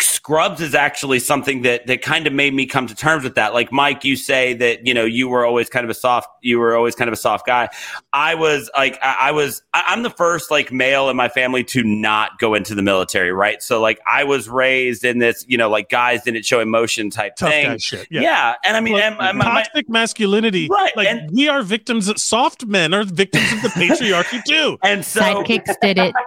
scrubs 0.04 0.62
is 0.62 0.76
actually 0.76 1.20
something 1.20 1.62
that 1.64 1.88
that 1.88 2.01
kind 2.01 2.28
of 2.28 2.34
made 2.34 2.54
me 2.54 2.66
come 2.66 2.88
to 2.88 2.95
terms 2.95 3.24
with 3.24 3.36
that. 3.36 3.54
Like 3.54 3.72
mike 3.72 4.04
you 4.04 4.16
say 4.16 4.54
that 4.56 4.86
you 4.86 4.93
know 4.93 5.06
you 5.06 5.28
were 5.28 5.45
always 5.45 5.70
kind 5.70 5.84
of 5.84 5.89
a 5.89 5.93
soft 5.93 6.28
you 6.41 6.60
were 6.60 6.76
always 6.76 6.95
kind 6.95 7.08
of 7.08 7.14
a 7.14 7.18
soft 7.18 7.45
guy. 7.45 7.70
I 8.12 8.36
was 8.36 8.70
like 8.76 8.97
i, 9.01 9.16
I 9.20 9.32
was 9.32 9.62
I, 9.74 9.84
i'm 9.88 10.04
the 10.04 10.10
first 10.10 10.51
like 10.51 10.72
male 10.72 11.10
in 11.10 11.16
my 11.18 11.30
family 11.30 11.64
to 11.66 11.84
not 11.84 12.38
go 12.39 12.54
into 12.54 12.76
the 12.76 12.82
military 12.82 13.32
right? 13.32 13.62
So 13.62 13.82
like 13.82 13.99
i 14.08 14.24
was 14.24 14.47
raised 14.49 15.04
in 15.06 15.20
this 15.20 15.45
you 15.47 15.58
know 15.58 15.70
like 15.70 15.89
guys 15.89 16.24
didn't 16.24 16.45
show 16.45 16.60
emotion 16.60 17.10
type 17.10 17.36
tough 17.36 17.49
thing. 17.49 17.66
guy 17.68 17.78
shit 17.78 18.08
yeah. 18.12 18.56
and 18.66 18.76
i 18.78 18.80
mean 18.80 18.93
Well, 18.93 19.04
and 19.04 19.18
my- 19.18 19.32
my- 19.32 19.45
my- 19.45 19.64
toxic 19.64 19.89
masculinity 19.89 20.68
Right, 20.70 20.95
like 20.95 21.08
and- 21.08 21.32
we 21.32 21.47
are 21.47 21.62
victims 21.64 22.12
soft 22.22 22.66
men 22.66 22.93
are 22.93 23.04
victims 23.04 23.51
of 23.54 23.62
the 23.62 23.70
patriarchy 23.80 24.43
too. 24.43 24.78
And 24.84 25.06
so 25.06 25.22
Sidekicks 25.22 25.76
did 25.82 25.97
it. 25.97 26.14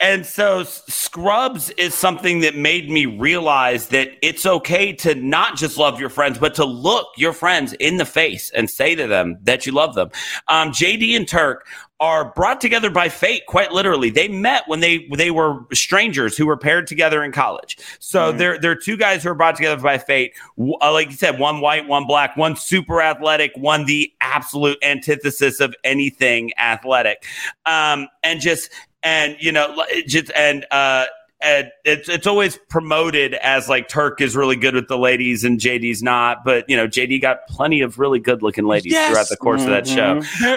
And 0.00 0.24
so 0.24 0.62
Scrubs 0.62 1.70
is 1.70 1.94
something 1.94 2.40
that 2.40 2.56
made 2.56 2.90
me 2.90 3.06
realize 3.06 3.88
that 3.88 4.10
it's 4.22 4.46
okay 4.46 4.92
to 4.94 5.14
not 5.14 5.56
just 5.56 5.76
love 5.76 5.98
your 5.98 6.08
friends, 6.08 6.38
but 6.38 6.54
to 6.56 6.64
look 6.64 7.08
your 7.16 7.32
friends 7.32 7.72
in 7.74 7.96
the 7.96 8.04
face 8.04 8.50
and 8.50 8.70
say 8.70 8.94
to 8.94 9.06
them 9.06 9.38
that 9.42 9.66
you 9.66 9.72
love 9.72 9.94
them. 9.94 10.10
Um, 10.48 10.70
JD 10.70 11.16
and 11.16 11.26
Turk 11.26 11.66
are 12.00 12.32
brought 12.32 12.60
together 12.60 12.90
by 12.90 13.08
fate, 13.08 13.44
quite 13.46 13.72
literally. 13.72 14.08
They 14.08 14.28
met 14.28 14.62
when 14.66 14.78
they 14.80 15.08
they 15.16 15.32
were 15.32 15.66
strangers 15.72 16.36
who 16.36 16.46
were 16.46 16.56
paired 16.56 16.86
together 16.86 17.24
in 17.24 17.32
college. 17.32 17.76
So 17.98 18.30
they're 18.30 18.58
they're 18.58 18.76
two 18.76 18.96
guys 18.96 19.24
who 19.24 19.30
are 19.30 19.34
brought 19.34 19.56
together 19.56 19.82
by 19.82 19.98
fate. 19.98 20.34
Uh, 20.58 20.92
like 20.92 21.10
you 21.10 21.16
said, 21.16 21.40
one 21.40 21.60
white, 21.60 21.88
one 21.88 22.06
black, 22.06 22.36
one 22.36 22.54
super 22.54 23.02
athletic, 23.02 23.50
one 23.56 23.84
the 23.86 24.12
absolute 24.20 24.78
antithesis 24.82 25.58
of 25.58 25.74
anything 25.82 26.52
athletic. 26.56 27.24
Um, 27.66 28.06
and 28.22 28.40
just 28.40 28.70
and 29.02 29.36
you 29.40 29.52
know, 29.52 29.84
just 30.06 30.30
and 30.34 30.66
uh, 30.70 31.06
and 31.40 31.70
it's 31.84 32.08
it's 32.08 32.26
always 32.26 32.56
promoted 32.68 33.34
as 33.34 33.68
like 33.68 33.88
Turk 33.88 34.20
is 34.20 34.34
really 34.34 34.56
good 34.56 34.74
with 34.74 34.88
the 34.88 34.98
ladies 34.98 35.44
and 35.44 35.60
JD's 35.60 36.02
not, 36.02 36.44
but 36.44 36.68
you 36.68 36.76
know, 36.76 36.88
JD 36.88 37.20
got 37.22 37.46
plenty 37.48 37.80
of 37.80 37.98
really 37.98 38.18
good 38.18 38.42
looking 38.42 38.66
ladies 38.66 38.92
Yes. 38.92 39.10
throughout 39.12 39.28
the 39.28 39.36
course 39.36 39.62
of 39.62 39.68
that 39.68 39.86
show. 39.86 40.16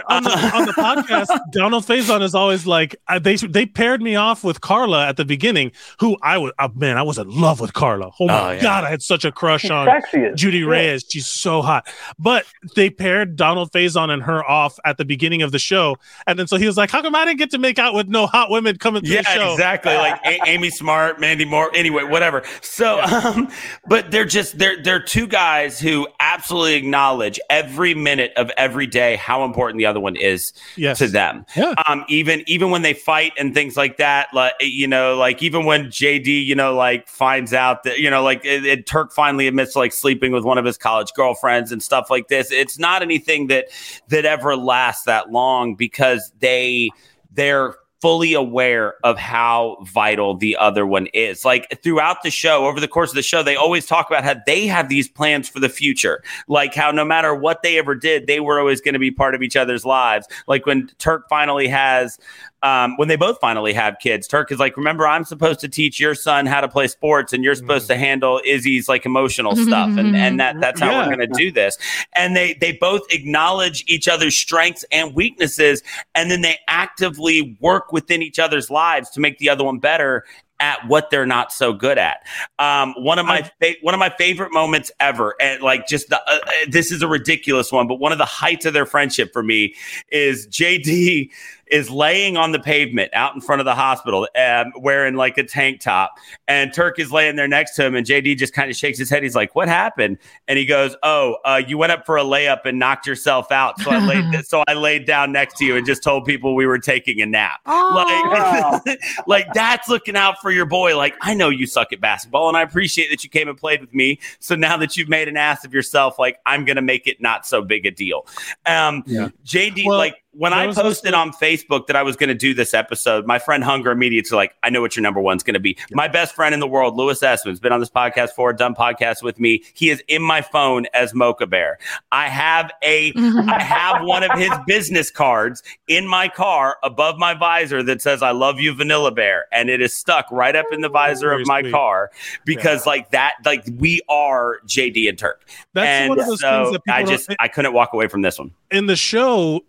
On, 0.09 0.23
the, 0.23 0.51
on 0.53 0.65
the 0.65 0.71
podcast, 0.73 1.39
Donald 1.51 1.85
Faison 1.85 2.21
is 2.23 2.33
always 2.33 2.65
like 2.65 2.95
I, 3.07 3.19
they 3.19 3.35
they 3.35 3.65
paired 3.67 4.01
me 4.01 4.15
off 4.15 4.43
with 4.43 4.61
Carla 4.61 5.07
at 5.07 5.17
the 5.17 5.25
beginning, 5.25 5.71
who 5.99 6.17
I 6.23 6.39
was 6.39 6.51
uh, 6.57 6.69
man, 6.75 6.97
I 6.97 7.03
was 7.03 7.19
in 7.19 7.29
love 7.29 7.59
with 7.59 7.73
Carla. 7.73 8.11
Oh 8.19 8.25
my 8.27 8.41
Oh, 8.41 8.51
yeah. 8.53 8.61
god, 8.61 8.83
I 8.83 8.89
had 8.89 9.03
such 9.03 9.23
a 9.23 9.31
crush 9.31 9.61
She's 9.61 9.71
on 9.71 9.85
sexy 9.85 10.25
as 10.25 10.39
Judy 10.39 10.61
shit. 10.61 10.67
Reyes. 10.67 11.05
She's 11.07 11.27
so 11.27 11.61
hot. 11.61 11.87
But 12.17 12.45
they 12.75 12.89
paired 12.89 13.35
Donald 13.35 13.71
Faison 13.71 14.09
and 14.09 14.23
her 14.23 14.43
off 14.49 14.79
at 14.83 14.97
the 14.97 15.05
beginning 15.05 15.43
of 15.43 15.51
the 15.51 15.59
show, 15.59 15.97
and 16.25 16.39
then 16.39 16.47
so 16.47 16.57
he 16.57 16.65
was 16.65 16.75
like, 16.75 16.89
"How 16.89 17.03
come 17.03 17.13
I 17.15 17.23
didn't 17.25 17.37
get 17.37 17.51
to 17.51 17.59
make 17.59 17.77
out 17.77 17.93
with 17.93 18.07
no 18.07 18.25
hot 18.25 18.49
women 18.49 18.77
coming 18.79 19.03
to 19.03 19.07
Yeah, 19.07 19.21
the 19.21 19.29
show?" 19.29 19.53
exactly. 19.53 19.93
Like 19.93 20.19
A- 20.25 20.39
Amy 20.49 20.70
Smart, 20.71 21.19
Mandy 21.19 21.45
Moore. 21.45 21.69
Anyway, 21.75 22.03
whatever. 22.03 22.41
So, 22.61 22.99
um, 23.23 23.49
but 23.87 24.09
they're 24.09 24.25
just 24.25 24.57
they're 24.57 24.81
they're 24.81 25.01
two 25.03 25.27
guys 25.27 25.79
who 25.79 26.07
absolutely 26.19 26.73
acknowledge 26.75 27.39
every 27.49 27.93
minute 27.93 28.31
of 28.37 28.49
every 28.57 28.87
day 28.87 29.17
how 29.17 29.43
important 29.45 29.77
the 29.77 29.85
other 29.85 29.99
one 29.99 30.15
is 30.15 30.53
Yes. 30.75 30.97
to 30.99 31.07
them. 31.07 31.45
Yeah. 31.55 31.75
Um, 31.87 32.03
even 32.07 32.43
even 32.47 32.71
when 32.71 32.81
they 32.81 32.93
fight 32.93 33.33
and 33.37 33.53
things 33.53 33.77
like 33.77 33.97
that, 33.97 34.29
like 34.33 34.53
you 34.61 34.87
know, 34.87 35.15
like 35.15 35.43
even 35.43 35.65
when 35.65 35.87
JD, 35.87 36.25
you 36.45 36.55
know, 36.55 36.73
like 36.73 37.07
finds 37.07 37.53
out 37.53 37.83
that 37.83 37.99
you 37.99 38.09
know, 38.09 38.23
like 38.23 38.43
it, 38.43 38.65
it- 38.65 38.87
Turk 38.87 39.13
finally 39.13 39.47
admits 39.47 39.75
like 39.75 39.93
sleeping 39.93 40.31
with 40.31 40.43
one 40.43 40.57
of 40.57 40.65
his 40.65 40.77
college 40.77 41.11
girlfriends 41.15 41.71
and 41.71 41.83
stuff 41.83 42.09
like 42.09 42.29
this. 42.29 42.51
It's 42.51 42.79
not 42.79 43.01
anything 43.01 43.47
that 43.47 43.67
that 44.07 44.25
ever 44.25 44.55
lasts 44.55 45.03
that 45.05 45.31
long 45.31 45.75
because 45.75 46.31
they 46.39 46.89
they're 47.33 47.75
fully 48.01 48.33
aware 48.33 48.95
of 49.03 49.17
how 49.17 49.77
vital 49.83 50.35
the 50.35 50.57
other 50.57 50.85
one 50.85 51.07
is. 51.13 51.45
Like 51.45 51.81
throughout 51.83 52.23
the 52.23 52.31
show, 52.31 52.65
over 52.65 52.79
the 52.79 52.87
course 52.87 53.11
of 53.11 53.15
the 53.15 53.21
show, 53.21 53.43
they 53.43 53.55
always 53.55 53.85
talk 53.85 54.09
about 54.09 54.23
how 54.23 54.35
they 54.45 54.65
have 54.67 54.89
these 54.89 55.07
plans 55.07 55.47
for 55.47 55.59
the 55.59 55.69
future. 55.69 56.23
Like 56.47 56.73
how 56.73 56.91
no 56.91 57.05
matter 57.05 57.35
what 57.35 57.61
they 57.61 57.77
ever 57.77 57.95
did, 57.95 58.27
they 58.27 58.39
were 58.39 58.59
always 58.59 58.81
going 58.81 58.93
to 58.93 58.99
be 58.99 59.11
part 59.11 59.35
of 59.35 59.41
each 59.41 59.55
other's 59.55 59.85
lives. 59.85 60.27
Like 60.47 60.65
when 60.65 60.87
Turk 60.97 61.27
finally 61.29 61.67
has 61.67 62.17
um, 62.63 62.95
when 62.97 63.07
they 63.07 63.15
both 63.15 63.39
finally 63.41 63.73
have 63.73 63.97
kids, 63.99 64.27
Turk 64.27 64.51
is 64.51 64.59
like, 64.59 64.77
remember, 64.77 65.07
I'm 65.07 65.23
supposed 65.25 65.59
to 65.61 65.67
teach 65.67 65.99
your 65.99 66.13
son 66.13 66.45
how 66.45 66.61
to 66.61 66.67
play 66.67 66.87
sports, 66.87 67.33
and 67.33 67.43
you're 67.43 67.55
mm-hmm. 67.55 67.65
supposed 67.65 67.87
to 67.87 67.97
handle 67.97 68.39
Izzy's 68.45 68.87
like 68.87 69.05
emotional 69.05 69.53
mm-hmm, 69.53 69.63
stuff, 69.63 69.97
and 69.97 70.15
and 70.15 70.39
that 70.39 70.53
mm-hmm. 70.53 70.61
that's 70.61 70.79
how 70.79 70.91
Yeah. 70.91 71.07
we're 71.07 71.15
going 71.15 71.27
to 71.27 71.35
do 71.35 71.51
this. 71.51 71.77
And 72.13 72.35
they 72.35 72.53
they 72.53 72.73
both 72.73 73.01
acknowledge 73.11 73.83
each 73.87 74.07
other's 74.07 74.37
strengths 74.37 74.85
and 74.91 75.15
weaknesses, 75.15 75.81
and 76.13 76.29
then 76.29 76.41
they 76.41 76.59
actively 76.67 77.57
work 77.59 77.90
within 77.91 78.21
each 78.21 78.39
other's 78.39 78.69
lives 78.69 79.09
to 79.11 79.19
make 79.19 79.37
the 79.37 79.49
other 79.49 79.63
one 79.63 79.79
better 79.79 80.25
at 80.61 80.87
what 80.87 81.09
they're 81.09 81.25
not 81.25 81.51
so 81.51 81.73
good 81.73 81.97
at. 81.97 82.23
Um, 82.59 82.93
one 82.97 83.17
of 83.19 83.25
my 83.25 83.41
fa- 83.59 83.73
one 83.81 83.93
of 83.93 83.99
my 83.99 84.09
favorite 84.09 84.53
moments 84.53 84.91
ever, 84.99 85.35
and 85.41 85.61
like 85.61 85.87
just 85.87 86.09
the 86.09 86.21
uh, 86.21 86.37
uh, 86.45 86.51
this 86.69 86.91
is 86.91 87.01
a 87.01 87.07
ridiculous 87.07 87.71
one, 87.71 87.87
but 87.87 87.95
one 87.95 88.11
of 88.11 88.19
the 88.19 88.25
heights 88.25 88.65
of 88.65 88.73
their 88.73 88.85
friendship 88.85 89.33
for 89.33 89.41
me 89.43 89.75
is 90.09 90.47
JD 90.47 91.31
is 91.71 91.89
laying 91.89 92.37
on 92.37 92.51
the 92.51 92.59
pavement 92.59 93.09
out 93.13 93.33
in 93.33 93.41
front 93.41 93.59
of 93.61 93.65
the 93.65 93.75
hospital, 93.75 94.27
um, 94.37 94.71
wearing 94.77 95.15
like 95.15 95.37
a 95.37 95.43
tank 95.43 95.81
top, 95.81 96.13
and 96.47 96.73
Turk 96.73 96.99
is 96.99 97.11
laying 97.11 97.35
there 97.35 97.47
next 97.47 97.75
to 97.75 97.85
him, 97.85 97.95
and 97.95 98.05
JD 98.05 98.37
just 98.37 98.53
kind 98.53 98.69
of 98.69 98.75
shakes 98.75 98.97
his 98.99 99.09
head. 99.09 99.23
He's 99.23 99.35
like, 99.35 99.55
"What 99.55 99.67
happened?" 99.67 100.17
And 100.47 100.59
he 100.59 100.65
goes, 100.65 100.95
"Oh, 101.03 101.37
uh, 101.45 101.61
you 101.65 101.77
went 101.77 101.91
up 101.91 102.05
for 102.05 102.17
a 102.17 102.23
layup 102.23 102.65
and 102.65 102.77
knocked 102.77 103.07
yourself 103.07 103.51
out, 103.51 103.79
so 103.79 103.91
I 103.91 103.99
laid 104.05 104.45
so 104.45 104.63
I 104.67 104.73
laid 104.73 105.05
down 105.05 105.31
next 105.31 105.57
to 105.57 105.65
you 105.65 105.75
and 105.75 105.85
just 105.85 106.03
told 106.03 106.25
people 106.25 106.55
we 106.55 106.65
were 106.65 106.79
taking 106.79 107.21
a 107.21 107.25
nap." 107.25 107.61
Like, 107.65 108.99
like 109.27 109.53
that's 109.53 109.87
looking 109.89 110.15
out 110.15 110.41
for 110.41 110.51
your 110.51 110.65
boy. 110.65 110.97
Like, 110.97 111.15
I 111.21 111.33
know 111.33 111.49
you 111.49 111.65
suck 111.65 111.93
at 111.93 112.01
basketball, 112.01 112.47
and 112.47 112.57
I 112.57 112.61
appreciate 112.61 113.09
that 113.09 113.23
you 113.23 113.29
came 113.29 113.47
and 113.47 113.57
played 113.57 113.81
with 113.81 113.93
me. 113.93 114.19
So 114.39 114.55
now 114.55 114.77
that 114.77 114.97
you've 114.97 115.09
made 115.09 115.27
an 115.27 115.37
ass 115.37 115.65
of 115.65 115.73
yourself, 115.73 116.19
like 116.19 116.39
I'm 116.45 116.65
gonna 116.65 116.81
make 116.81 117.07
it 117.07 117.21
not 117.21 117.45
so 117.45 117.61
big 117.61 117.85
a 117.85 117.91
deal. 117.91 118.25
Um, 118.65 119.03
JD, 119.45 119.85
Well, 119.85 119.97
like 119.97 120.20
when 120.33 120.53
I 120.53 120.73
posted 120.73 121.13
on 121.13 121.31
Facebook 121.31 121.87
that 121.87 121.95
I 121.95 122.03
was 122.03 122.15
going 122.15 122.29
to 122.29 122.35
do 122.35 122.53
this 122.53 122.73
episode, 122.73 123.25
my 123.25 123.37
friend 123.37 123.63
Hunger 123.63 123.91
immediately 123.91 124.35
like, 124.35 124.55
I 124.63 124.69
know 124.69 124.79
what 124.79 124.95
your 124.95 125.03
number 125.03 125.19
one's 125.19 125.43
going 125.43 125.55
to 125.55 125.59
be. 125.59 125.77
My 125.91 126.07
best 126.07 126.35
friend 126.35 126.53
in 126.53 126.59
the 126.59 126.67
world, 126.67 126.95
Lewis 126.95 127.21
Essman's 127.21 127.59
been 127.59 127.73
on 127.73 127.79
this 127.79 127.89
podcast 127.89 128.31
for, 128.31 128.53
done 128.53 128.73
podcasts 128.73 129.21
with 129.21 129.39
me. 129.39 129.63
He 129.73 129.89
is 129.89 130.01
in 130.07 130.21
my 130.21 130.41
phone 130.41 130.85
as 130.93 131.13
Mocha 131.13 131.47
Bear. 131.47 131.79
I 132.11 132.29
have 132.29 132.71
a, 132.81 133.11
I 133.15 133.61
have 133.61 134.05
one 134.05 134.23
of 134.23 134.31
his 134.37 134.51
business 134.67 135.11
cards 135.11 135.63
in 135.87 136.07
my 136.07 136.29
car 136.29 136.77
above 136.83 137.17
my 137.17 137.33
visor 137.33 137.83
that 137.83 138.01
says 138.01 138.21
"I 138.21 138.31
love 138.31 138.59
you, 138.59 138.73
Vanilla 138.73 139.11
Bear," 139.11 139.45
and 139.51 139.69
it 139.69 139.81
is 139.81 139.93
stuck 139.93 140.27
right 140.31 140.55
up 140.55 140.67
in 140.71 140.81
the 140.81 140.89
oh, 140.89 140.93
visor 140.93 141.29
Very 141.29 141.41
of 141.41 141.47
my 141.47 141.61
sweet. 141.61 141.71
car 141.71 142.11
because, 142.45 142.85
like 142.85 143.11
that, 143.11 143.33
like 143.45 143.65
we 143.77 144.01
are 144.07 144.59
JD 144.65 145.09
and 145.09 145.17
Turk. 145.17 145.47
That's 145.73 145.87
and 145.87 146.09
one 146.09 146.19
of 146.19 146.27
those 146.27 146.39
so 146.39 146.63
things 146.63 146.73
that 146.73 146.83
people 146.85 146.93
I 146.93 147.03
just 147.03 147.35
I 147.39 147.47
couldn't 147.47 147.73
walk 147.73 147.93
away 147.93 148.07
from 148.07 148.21
this 148.21 148.39
one. 148.39 148.51
In 148.71 148.85
the 148.87 148.95
show, 148.95 149.61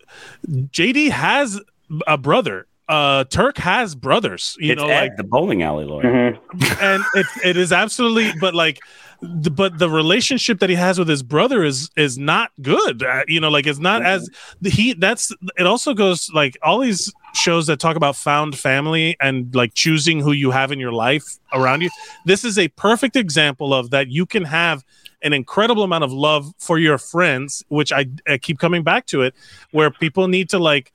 JD 0.49 1.11
has 1.11 1.61
a 2.07 2.17
brother. 2.17 2.67
Uh, 2.89 3.25
Turk 3.25 3.59
has 3.59 3.95
brothers. 3.95 4.57
You 4.59 4.73
it's 4.73 4.81
know, 4.83 4.89
Ed, 4.89 5.01
like 5.01 5.17
the 5.17 5.25
bowling 5.25 5.63
alley 5.63 5.85
lawyer. 5.85 6.03
Mhm. 6.03 6.83
and 6.83 7.05
it, 7.15 7.27
it 7.45 7.57
is 7.57 7.73
absolutely 7.73 8.33
but 8.41 8.55
like 8.55 8.81
the, 9.23 9.51
but 9.51 9.79
the 9.79 9.89
relationship 9.89 10.59
that 10.59 10.69
he 10.69 10.75
has 10.77 10.99
with 10.99 11.09
his 11.09 11.23
brother 11.23 11.63
is 11.65 11.91
is 11.97 12.19
not 12.19 12.51
good 12.61 13.05
uh, 13.05 13.23
you 13.29 13.39
know 13.41 13.49
like 13.51 13.69
it's 13.69 13.79
not 13.79 14.05
as 14.05 14.29
he 14.65 14.95
that's 14.95 15.33
it 15.57 15.65
also 15.65 15.95
goes 15.95 16.29
like 16.35 16.59
all 16.63 16.81
these 16.81 17.11
shows 17.35 17.69
that 17.69 17.79
talk 17.79 17.97
about 17.97 18.17
found 18.17 18.59
family 18.59 19.17
and 19.21 19.55
like 19.55 19.75
choosing 19.75 20.19
who 20.19 20.33
you 20.33 20.51
have 20.51 20.73
in 20.73 20.81
your 20.81 20.93
life 20.93 21.39
around 21.53 21.83
you 21.83 21.89
this 22.27 22.45
is 22.45 22.59
a 22.59 22.67
perfect 22.69 23.15
example 23.15 23.73
of 23.73 23.91
that 23.91 24.09
you 24.09 24.27
can 24.27 24.43
have 24.45 24.83
an 25.23 25.33
incredible 25.33 25.83
amount 25.83 26.05
of 26.05 26.13
love 26.13 26.53
for 26.59 26.79
your 26.79 26.99
friends 26.99 27.65
which 27.69 27.93
I, 27.93 28.07
I 28.29 28.39
keep 28.39 28.59
coming 28.59 28.83
back 28.83 29.07
to 29.07 29.23
it 29.23 29.35
where 29.71 29.91
people 29.91 30.29
need 30.29 30.49
to 30.51 30.59
like 30.59 30.93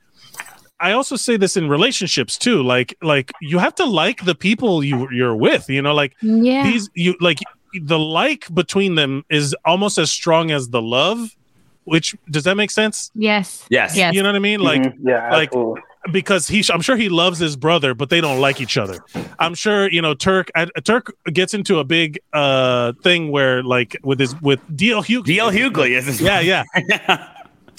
I 0.80 0.92
also 0.92 1.16
say 1.16 1.36
this 1.36 1.56
in 1.56 1.68
relationships 1.68 2.38
too. 2.38 2.62
Like, 2.62 2.96
like 3.02 3.32
you 3.40 3.58
have 3.58 3.74
to 3.76 3.84
like 3.84 4.24
the 4.24 4.34
people 4.36 4.84
you 4.84 5.10
you're 5.10 5.34
with. 5.34 5.68
You 5.68 5.82
know, 5.82 5.92
like 5.92 6.14
yeah. 6.22 6.62
these 6.62 6.88
you 6.94 7.16
like 7.20 7.40
the 7.82 7.98
like 7.98 8.46
between 8.54 8.94
them 8.94 9.24
is 9.28 9.56
almost 9.64 9.98
as 9.98 10.10
strong 10.12 10.52
as 10.52 10.68
the 10.68 10.80
love. 10.80 11.34
Which 11.82 12.14
does 12.30 12.44
that 12.44 12.54
make 12.56 12.70
sense? 12.70 13.10
yes. 13.14 13.66
Yes. 13.70 13.96
Yes. 13.96 14.14
You 14.14 14.22
know 14.22 14.28
what 14.28 14.36
I 14.36 14.40
mean? 14.40 14.60
Like 14.60 14.82
Mhm. 14.82 14.98
yeah, 15.02 15.30
like- 15.32 15.48
absolutely. 15.48 15.82
Because 16.12 16.48
he, 16.48 16.64
I'm 16.72 16.80
sure 16.80 16.96
he 16.96 17.08
loves 17.08 17.38
his 17.38 17.56
brother, 17.56 17.94
but 17.94 18.10
they 18.10 18.20
don't 18.20 18.40
like 18.40 18.60
each 18.60 18.76
other. 18.76 18.98
I'm 19.38 19.54
sure 19.54 19.90
you 19.90 20.02
know 20.02 20.14
Turk. 20.14 20.50
uh, 20.54 20.66
Turk 20.84 21.12
gets 21.32 21.54
into 21.54 21.78
a 21.78 21.84
big 21.84 22.18
uh 22.32 22.92
thing 23.02 23.30
where 23.30 23.62
like 23.62 23.96
with 24.02 24.20
his 24.20 24.40
with 24.40 24.60
DL 24.76 25.04
Hughley. 25.04 25.36
DL 25.36 25.52
Hughley 25.52 25.90
is 25.90 26.20
Yeah, 26.20 26.40
yeah. 26.40 26.64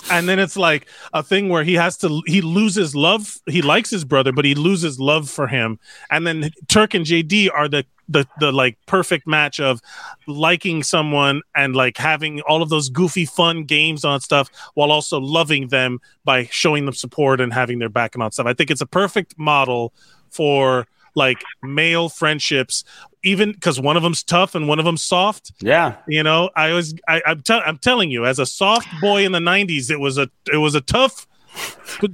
and 0.09 0.27
then 0.29 0.39
it's 0.39 0.57
like 0.57 0.87
a 1.13 1.21
thing 1.21 1.49
where 1.49 1.63
he 1.63 1.73
has 1.75 1.97
to 1.97 2.21
he 2.25 2.41
loses 2.41 2.95
love 2.95 3.37
he 3.47 3.61
likes 3.61 3.89
his 3.89 4.05
brother 4.05 4.31
but 4.31 4.45
he 4.45 4.55
loses 4.55 4.99
love 4.99 5.29
for 5.29 5.47
him. 5.47 5.79
And 6.09 6.25
then 6.25 6.51
turk 6.67 6.93
and 6.93 7.05
jd 7.05 7.49
are 7.53 7.67
the 7.67 7.85
the, 8.09 8.27
the 8.39 8.51
like 8.51 8.77
perfect 8.87 9.27
match 9.27 9.59
of 9.59 9.81
liking 10.27 10.81
someone 10.81 11.41
and 11.55 11.75
like 11.75 11.97
having 11.97 12.41
all 12.41 12.63
of 12.63 12.69
those 12.69 12.89
goofy 12.89 13.25
fun 13.25 13.63
games 13.63 14.03
on 14.03 14.19
stuff 14.19 14.49
while 14.73 14.91
also 14.91 15.19
loving 15.19 15.67
them 15.67 15.99
by 16.25 16.45
showing 16.45 16.85
them 16.85 16.95
support 16.95 17.39
and 17.39 17.53
having 17.53 17.77
their 17.77 17.89
back 17.89 18.15
and 18.15 18.23
on 18.23 18.31
stuff. 18.31 18.47
I 18.47 18.53
think 18.53 18.71
it's 18.71 18.81
a 18.81 18.87
perfect 18.87 19.37
model 19.37 19.93
for 20.31 20.87
like 21.15 21.43
male 21.61 22.09
friendships 22.09 22.83
even 23.23 23.51
because 23.51 23.79
one 23.79 23.97
of 23.97 24.03
them's 24.03 24.23
tough 24.23 24.55
and 24.55 24.67
one 24.67 24.79
of 24.79 24.85
them's 24.85 25.01
soft 25.01 25.51
Yeah. 25.59 25.95
you 26.07 26.23
know, 26.23 26.49
I 26.55 26.73
was 26.73 26.93
I, 27.07 27.21
I'm, 27.25 27.41
tell 27.41 27.61
I'm 27.65 27.77
telling 27.77 28.11
you, 28.11 28.25
as 28.25 28.39
a 28.39 28.45
soft 28.45 28.87
boy 29.01 29.25
in 29.25 29.31
the 29.31 29.39
'90s, 29.39 29.89
it 29.91 29.99
was 29.99 30.17
a 30.17 30.29
it 30.51 30.57
was 30.57 30.75
a 30.75 30.81
tough, 30.81 31.27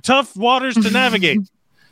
tough 0.03 0.36
waters 0.36 0.76
to 0.76 0.90
navigate. 0.90 1.40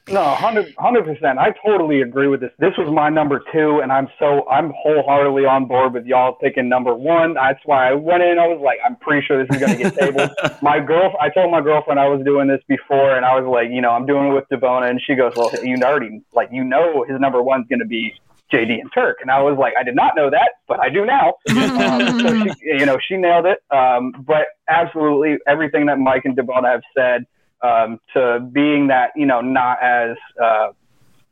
No, 0.10 0.22
100 0.22 1.06
percent. 1.06 1.40
I 1.40 1.53
totally 1.65 2.02
agree 2.02 2.27
with 2.27 2.41
this. 2.41 2.52
This 2.60 2.73
was 2.77 2.94
my 2.94 3.07
number 3.07 3.41
two, 3.53 3.80
and 3.80 3.90
I'm 3.90 4.10
so 4.19 4.45
I'm 4.49 4.73
wholeheartedly 4.76 5.45
on 5.45 5.65
board 5.65 5.94
with 5.94 6.06
y'all 6.06 6.34
picking 6.34 6.68
number 6.68 6.94
one. 6.94 7.35
That's 7.35 7.60
why 7.64 7.90
I 7.90 7.94
went 7.94 8.22
in. 8.22 8.38
I 8.38 8.48
was 8.48 8.60
like, 8.61 8.80
I'm 8.85 8.98
pretty 8.98 9.26
sure 9.26 9.45
this 9.45 9.56
is 9.56 9.61
going 9.65 9.77
to 9.77 9.84
get 9.84 9.95
tabled. 9.95 10.31
my 10.61 10.81
girl, 10.81 11.15
I 11.22 11.30
told 11.30 11.52
my 11.52 11.61
girlfriend 11.61 12.02
I 12.02 12.10
was 12.10 12.22
doing 12.26 12.49
this 12.49 12.60
before, 12.68 13.15
and 13.15 13.26
I 13.26 13.40
was 13.40 13.49
like, 13.49 13.69
you 13.72 13.80
know, 13.80 13.91
I'm 13.91 14.06
doing 14.06 14.27
it 14.27 14.34
with 14.34 14.44
Devona, 14.49 14.90
and 14.90 14.99
she 15.02 15.15
goes, 15.15 15.31
well, 15.38 15.52
you 15.64 15.77
already 15.77 16.22
like 16.34 16.49
you 16.52 16.65
know 16.65 17.06
his 17.07 17.18
number 17.22 17.41
one's 17.41 17.68
going 17.69 17.80
to 17.80 17.85
be 17.85 18.14
JD 18.53 18.80
and 18.80 18.91
Turk, 18.93 19.17
and 19.21 19.31
I 19.31 19.41
was 19.41 19.57
like, 19.57 19.73
I 19.80 19.84
did 19.84 19.95
not 19.95 20.13
know 20.15 20.30
that, 20.30 20.51
but 20.67 20.80
I 20.80 20.89
do 20.89 21.05
now. 21.05 21.34
um, 21.49 22.19
so 22.19 22.43
she, 22.43 22.51
you 22.61 22.85
know, 22.85 22.97
she 23.07 23.17
nailed 23.17 23.45
it. 23.45 23.59
Um, 23.75 24.11
but 24.25 24.47
absolutely 24.69 25.38
everything 25.47 25.88
that 25.88 25.97
Mike 25.97 26.23
and 26.25 26.38
Devona 26.38 26.71
have 26.71 26.81
said 26.95 27.25
um, 27.63 27.99
to 28.13 28.39
being 28.51 28.88
that 28.88 29.11
you 29.15 29.25
know 29.25 29.41
not 29.41 29.81
as 29.81 30.17
uh, 30.41 30.67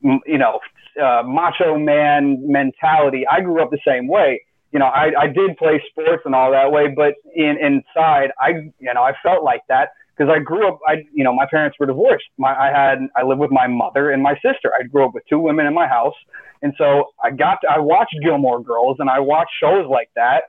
m- 0.03 0.21
you 0.25 0.37
know 0.37 0.59
uh, 1.01 1.23
macho 1.25 1.77
man 1.77 2.43
mentality. 2.49 3.25
I 3.29 3.41
grew 3.41 3.61
up 3.61 3.69
the 3.69 3.79
same 3.85 4.07
way. 4.07 4.43
You 4.71 4.79
know, 4.79 4.85
I, 4.85 5.11
I 5.19 5.27
did 5.27 5.57
play 5.57 5.83
sports 5.89 6.23
and 6.23 6.33
all 6.33 6.51
that 6.51 6.71
way, 6.71 6.87
but 6.87 7.15
in 7.35 7.57
inside, 7.59 8.31
I 8.39 8.71
you 8.79 8.93
know 8.93 9.03
I 9.03 9.13
felt 9.21 9.43
like 9.43 9.61
that 9.67 9.89
because 10.21 10.33
I 10.33 10.39
grew 10.39 10.67
up. 10.67 10.79
I 10.87 11.03
you 11.13 11.23
know 11.23 11.33
my 11.33 11.45
parents 11.49 11.77
were 11.79 11.85
divorced. 11.85 12.25
My 12.37 12.53
I 12.53 12.71
had 12.71 12.99
I 13.15 13.23
lived 13.23 13.39
with 13.39 13.51
my 13.51 13.67
mother 13.67 14.11
and 14.11 14.21
my 14.21 14.35
sister. 14.35 14.71
I 14.79 14.83
grew 14.83 15.05
up 15.05 15.13
with 15.13 15.23
two 15.27 15.39
women 15.39 15.65
in 15.65 15.73
my 15.73 15.87
house, 15.87 16.13
and 16.61 16.73
so 16.77 17.11
I 17.23 17.31
got 17.31 17.59
to, 17.61 17.71
I 17.71 17.79
watched 17.79 18.15
Gilmore 18.23 18.61
Girls 18.61 18.97
and 18.99 19.09
I 19.09 19.19
watched 19.19 19.51
shows 19.59 19.87
like 19.89 20.09
that, 20.15 20.43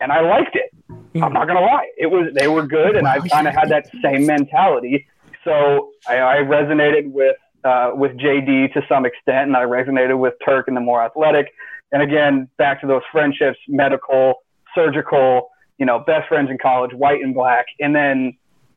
and 0.00 0.12
I 0.12 0.20
liked 0.20 0.56
it. 0.56 0.70
I'm 1.22 1.32
not 1.32 1.46
gonna 1.46 1.60
lie, 1.60 1.88
it 1.96 2.06
was 2.06 2.32
they 2.34 2.48
were 2.48 2.66
good, 2.66 2.96
and 2.96 3.06
I 3.06 3.20
kind 3.28 3.48
of 3.48 3.54
had 3.54 3.70
that 3.70 3.88
same 4.02 4.26
mentality. 4.26 5.06
So 5.44 5.92
I, 6.08 6.18
I 6.18 6.36
resonated 6.38 7.10
with 7.10 7.36
uh, 7.64 7.92
with 7.94 8.12
JD 8.18 8.74
to 8.74 8.82
some 8.88 9.06
extent, 9.06 9.46
and 9.46 9.56
I 9.56 9.62
resonated 9.62 10.18
with 10.18 10.34
Turk 10.44 10.68
and 10.68 10.76
the 10.76 10.80
more 10.80 11.02
athletic. 11.02 11.46
And 11.92 12.02
again, 12.02 12.48
back 12.58 12.80
to 12.80 12.86
those 12.86 13.02
friendships, 13.12 13.58
medical, 13.68 14.34
surgical, 14.74 15.50
you 15.78 15.86
know, 15.86 16.00
best 16.00 16.28
friends 16.28 16.50
in 16.50 16.58
college, 16.58 16.92
white 16.92 17.22
and 17.22 17.34
black. 17.34 17.66
And 17.78 17.94
then 17.94 18.36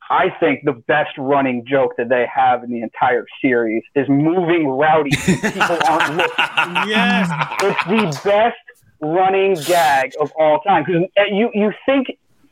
I 0.10 0.30
think 0.40 0.64
the 0.64 0.74
best 0.74 1.12
running 1.18 1.66
joke 1.66 1.94
that 1.98 2.10
they 2.10 2.26
have 2.34 2.64
in 2.64 2.72
the 2.72 2.82
entire 2.82 3.26
series 3.42 3.84
is 3.96 4.08
moving 4.10 4.68
rowdy. 4.68 5.12
People 5.12 5.78
aren't 5.88 6.16
looking. 6.18 6.90
Yes. 6.90 7.30
It's 7.62 7.84
the 7.86 8.22
best 8.30 8.58
running 9.02 9.56
gag 9.66 10.14
of 10.20 10.32
all 10.40 10.60
time. 10.62 10.84
Because 10.86 11.04
you, 11.30 11.50
you 11.54 11.72
think 11.86 12.08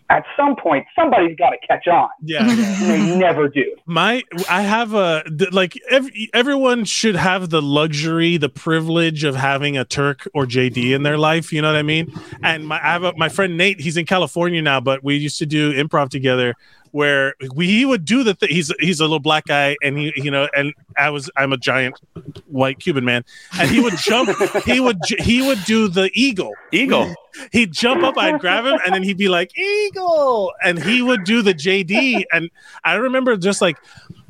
at 0.10 0.24
some 0.38 0.56
point 0.56 0.86
somebody's 0.96 1.36
got 1.38 1.50
to 1.50 1.58
catch 1.68 1.88
on. 1.88 2.10
Yeah. 2.22 2.48
And 2.48 2.90
they 2.90 3.18
never 3.18 3.48
do. 3.48 3.76
my 3.86 4.24
i 4.50 4.62
have 4.62 4.94
a 4.94 5.24
like 5.52 5.80
every, 5.90 6.30
everyone 6.34 6.86
should 6.86 7.16
have 7.16 7.50
the 7.50 7.62
luxury 7.62 8.38
the 8.38 8.50
privilege 8.50 9.24
of 9.24 9.36
having 9.36 9.78
a 9.78 9.86
turk 9.86 10.28
or 10.34 10.46
jd 10.46 10.94
in 10.96 11.04
their 11.04 11.18
life 11.18 11.54
you 11.54 11.62
know 11.62 11.72
what 11.72 11.78
i 11.78 11.84
mean 11.84 12.12
and 12.44 12.68
my 12.68 12.78
i 12.78 12.92
have 12.92 13.04
a, 13.04 13.14
my 13.16 13.30
friend 13.30 13.58
nate 13.58 13.80
he's 13.80 13.98
in 13.98 14.06
california 14.06 14.62
now 14.62 14.80
but 14.80 15.04
we 15.04 15.16
used 15.16 15.38
to 15.38 15.46
do 15.46 15.72
improv 15.74 16.10
together 16.10 16.56
where 16.96 17.36
we, 17.54 17.68
he 17.68 17.84
would 17.84 18.06
do 18.06 18.24
the 18.24 18.34
thing 18.34 18.48
he's 18.48 18.72
he's 18.80 19.02
a 19.02 19.04
little 19.04 19.20
black 19.20 19.46
guy 19.46 19.76
and 19.84 19.98
he 19.98 20.14
you 20.16 20.32
know 20.32 20.48
and 20.56 20.74
i 20.96 21.10
was 21.10 21.30
i'm 21.36 21.52
a 21.52 21.58
giant 21.58 22.00
white 22.48 22.80
cuban 22.80 23.04
man 23.04 23.22
and 23.60 23.70
he 23.70 23.82
would 23.82 23.98
jump 23.98 24.30
he 24.64 24.80
would 24.80 24.98
he 25.20 25.42
would 25.42 25.62
do 25.66 25.90
the 25.90 26.10
eagle 26.14 26.54
Eagle. 26.72 27.14
he'd 27.52 27.74
jump 27.74 28.04
up, 28.04 28.18
I'd 28.18 28.40
grab 28.40 28.66
him, 28.66 28.78
and 28.86 28.94
then 28.94 29.04
he'd 29.04 29.18
be 29.18 29.30
like, 29.30 29.58
Eagle. 29.58 30.54
And 30.64 30.82
he 30.82 31.02
would 31.02 31.24
do 31.24 31.42
the 31.42 31.54
JD. 31.54 32.24
And 32.32 32.50
I 32.84 32.96
remember 32.96 33.36
just 33.38 33.62
like 33.62 33.78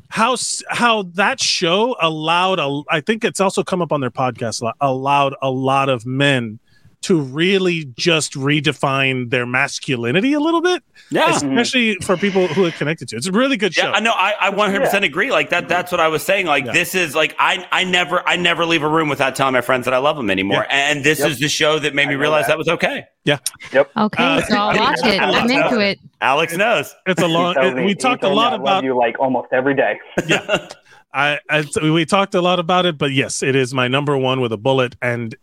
how 0.08 0.36
how 0.68 1.02
that 1.14 1.40
show 1.40 1.96
allowed 2.00 2.58
a 2.58 2.82
I 2.88 3.00
think 3.00 3.24
it's 3.24 3.40
also 3.40 3.62
come 3.62 3.82
up 3.82 3.92
on 3.92 4.00
their 4.00 4.10
podcast 4.10 4.60
a 4.60 4.66
lot, 4.66 4.76
allowed 4.80 5.34
a 5.42 5.50
lot 5.50 5.88
of 5.88 6.06
men 6.06 6.58
to 7.02 7.20
really 7.20 7.84
just 7.96 8.32
redefine 8.34 9.30
their 9.30 9.46
masculinity 9.46 10.32
a 10.32 10.40
little 10.40 10.60
bit. 10.60 10.82
Yeah. 11.10 11.30
Especially 11.36 11.94
for 12.02 12.16
people 12.16 12.48
who 12.48 12.64
are 12.64 12.70
connected 12.72 13.08
to 13.08 13.16
it. 13.16 13.18
It's 13.18 13.26
a 13.28 13.32
really 13.32 13.56
good 13.56 13.74
show. 13.74 13.84
Yeah, 13.88 13.92
I 13.92 14.00
know. 14.00 14.12
I, 14.12 14.34
I 14.40 14.50
100% 14.50 15.02
agree. 15.04 15.30
Like 15.30 15.50
that. 15.50 15.68
That's 15.68 15.92
what 15.92 16.00
I 16.00 16.08
was 16.08 16.22
saying. 16.24 16.46
Like 16.46 16.64
Yeah. 16.64 16.72
this 16.72 16.94
is 16.94 17.14
like 17.14 17.36
I 17.38 17.66
I 17.70 17.84
never 17.84 18.26
I 18.28 18.36
never 18.36 18.64
leave 18.66 18.82
a 18.82 18.88
room 18.88 19.08
without 19.08 19.36
telling 19.36 19.52
my 19.52 19.60
friends 19.60 19.84
that 19.84 19.94
I 19.94 19.98
love 19.98 20.16
them 20.16 20.30
anymore. 20.30 20.66
And 20.70 21.04
this 21.04 21.20
Yep. 21.20 21.28
is 21.30 21.38
the 21.38 21.48
show 21.48 21.78
that 21.78 21.94
made 21.94 22.08
me 22.08 22.14
realize 22.16 22.44
that. 22.46 22.52
that. 22.52 22.58
was 22.58 22.68
okay. 22.68 23.04
Yeah. 23.24 23.38
Yep. 23.72 23.90
Okay, 23.96 24.24
Uh, 24.24 24.40
so 24.42 24.56
I'll 24.56 24.76
watch 24.78 24.98
it. 25.04 25.20
I'm 25.20 25.50
into 25.50 25.80
it. 25.80 25.98
Alex 26.20 26.56
knows. 26.56 26.94
It's 27.06 27.22
a 27.22 27.26
long 27.28 27.54
He 27.54 27.60
tells 27.60 27.74
me- 27.74 27.84
we 27.84 27.94
talked 27.94 28.24
a 28.24 28.28
lot 28.28 28.52
about 28.54 28.82
you 28.84 28.96
like 28.96 29.18
almost 29.20 29.48
every 29.52 29.74
day. 29.74 29.98
yeah. 30.26 30.68
I, 31.14 31.38
I 31.48 31.64
we 31.82 32.04
talked 32.04 32.34
a 32.34 32.42
lot 32.42 32.58
about 32.58 32.84
it, 32.84 32.98
but 32.98 33.10
yes, 33.12 33.42
it 33.42 33.56
is 33.56 33.72
my 33.72 33.88
number 33.88 34.18
one 34.18 34.40
with 34.42 34.52
a 34.52 34.58
bullet, 34.58 34.96
and 35.00 35.34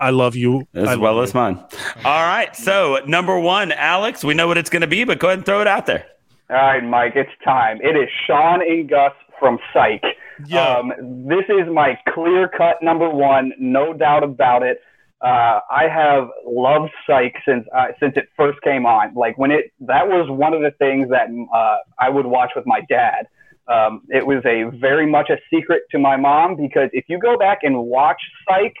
I 0.00 0.10
love 0.10 0.34
you 0.34 0.66
As 0.74 0.86
love 0.86 1.00
well 1.00 1.16
you. 1.16 1.22
as 1.22 1.34
mine. 1.34 1.56
All 2.04 2.26
right. 2.26 2.54
So 2.56 3.00
number 3.06 3.38
one, 3.38 3.72
Alex. 3.72 4.24
We 4.24 4.34
know 4.34 4.48
what 4.48 4.58
it's 4.58 4.70
going 4.70 4.82
to 4.82 4.88
be, 4.88 5.04
but 5.04 5.18
go 5.18 5.28
ahead 5.28 5.38
and 5.38 5.46
throw 5.46 5.60
it 5.60 5.66
out 5.66 5.86
there. 5.86 6.06
All 6.48 6.56
right, 6.56 6.82
Mike, 6.82 7.12
it's 7.14 7.30
time. 7.44 7.78
It 7.80 7.96
is 7.96 8.08
Shawn 8.26 8.60
and 8.60 8.88
Gus 8.88 9.12
from 9.38 9.58
Psych. 9.72 10.02
Yo. 10.46 10.58
Um, 10.60 10.92
this 11.28 11.44
is 11.48 11.72
my 11.72 11.98
clear 12.08 12.48
cut 12.48 12.82
number 12.82 13.08
one, 13.08 13.52
no 13.58 13.92
doubt 13.92 14.24
about 14.24 14.62
it. 14.62 14.80
Uh, 15.20 15.60
I 15.70 15.86
have 15.86 16.28
loved 16.46 16.90
Psych 17.06 17.34
since 17.46 17.66
uh, 17.76 17.88
since 18.00 18.14
it 18.16 18.28
first 18.36 18.60
came 18.62 18.86
on. 18.86 19.14
Like 19.14 19.36
when 19.38 19.50
it 19.50 19.70
that 19.80 20.08
was 20.08 20.30
one 20.30 20.54
of 20.54 20.62
the 20.62 20.70
things 20.78 21.10
that 21.10 21.28
uh, 21.54 21.76
I 21.98 22.08
would 22.08 22.26
watch 22.26 22.52
with 22.56 22.66
my 22.66 22.80
dad. 22.88 23.28
Um, 23.68 24.02
it 24.08 24.26
was 24.26 24.42
a 24.46 24.64
very 24.78 25.06
much 25.06 25.30
a 25.30 25.36
secret 25.54 25.82
to 25.92 25.98
my 25.98 26.16
mom 26.16 26.56
because 26.56 26.88
if 26.92 27.04
you 27.08 27.20
go 27.20 27.36
back 27.38 27.58
and 27.62 27.84
watch 27.84 28.20
Psych, 28.48 28.74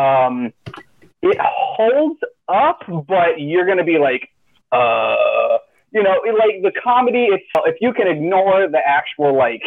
um, 0.00 0.52
it 1.22 1.36
holds 1.40 2.20
up, 2.48 2.80
but 3.08 3.38
you're 3.38 3.66
gonna 3.66 3.84
be 3.84 3.98
like, 3.98 4.28
uh, 4.72 5.58
you 5.92 6.02
know, 6.02 6.14
it- 6.24 6.34
like 6.38 6.62
the 6.62 6.72
comedy 6.80 7.24
itself. 7.26 7.66
If 7.66 7.76
you 7.80 7.92
can 7.92 8.06
ignore 8.08 8.68
the 8.68 8.80
actual 8.86 9.36
like 9.36 9.62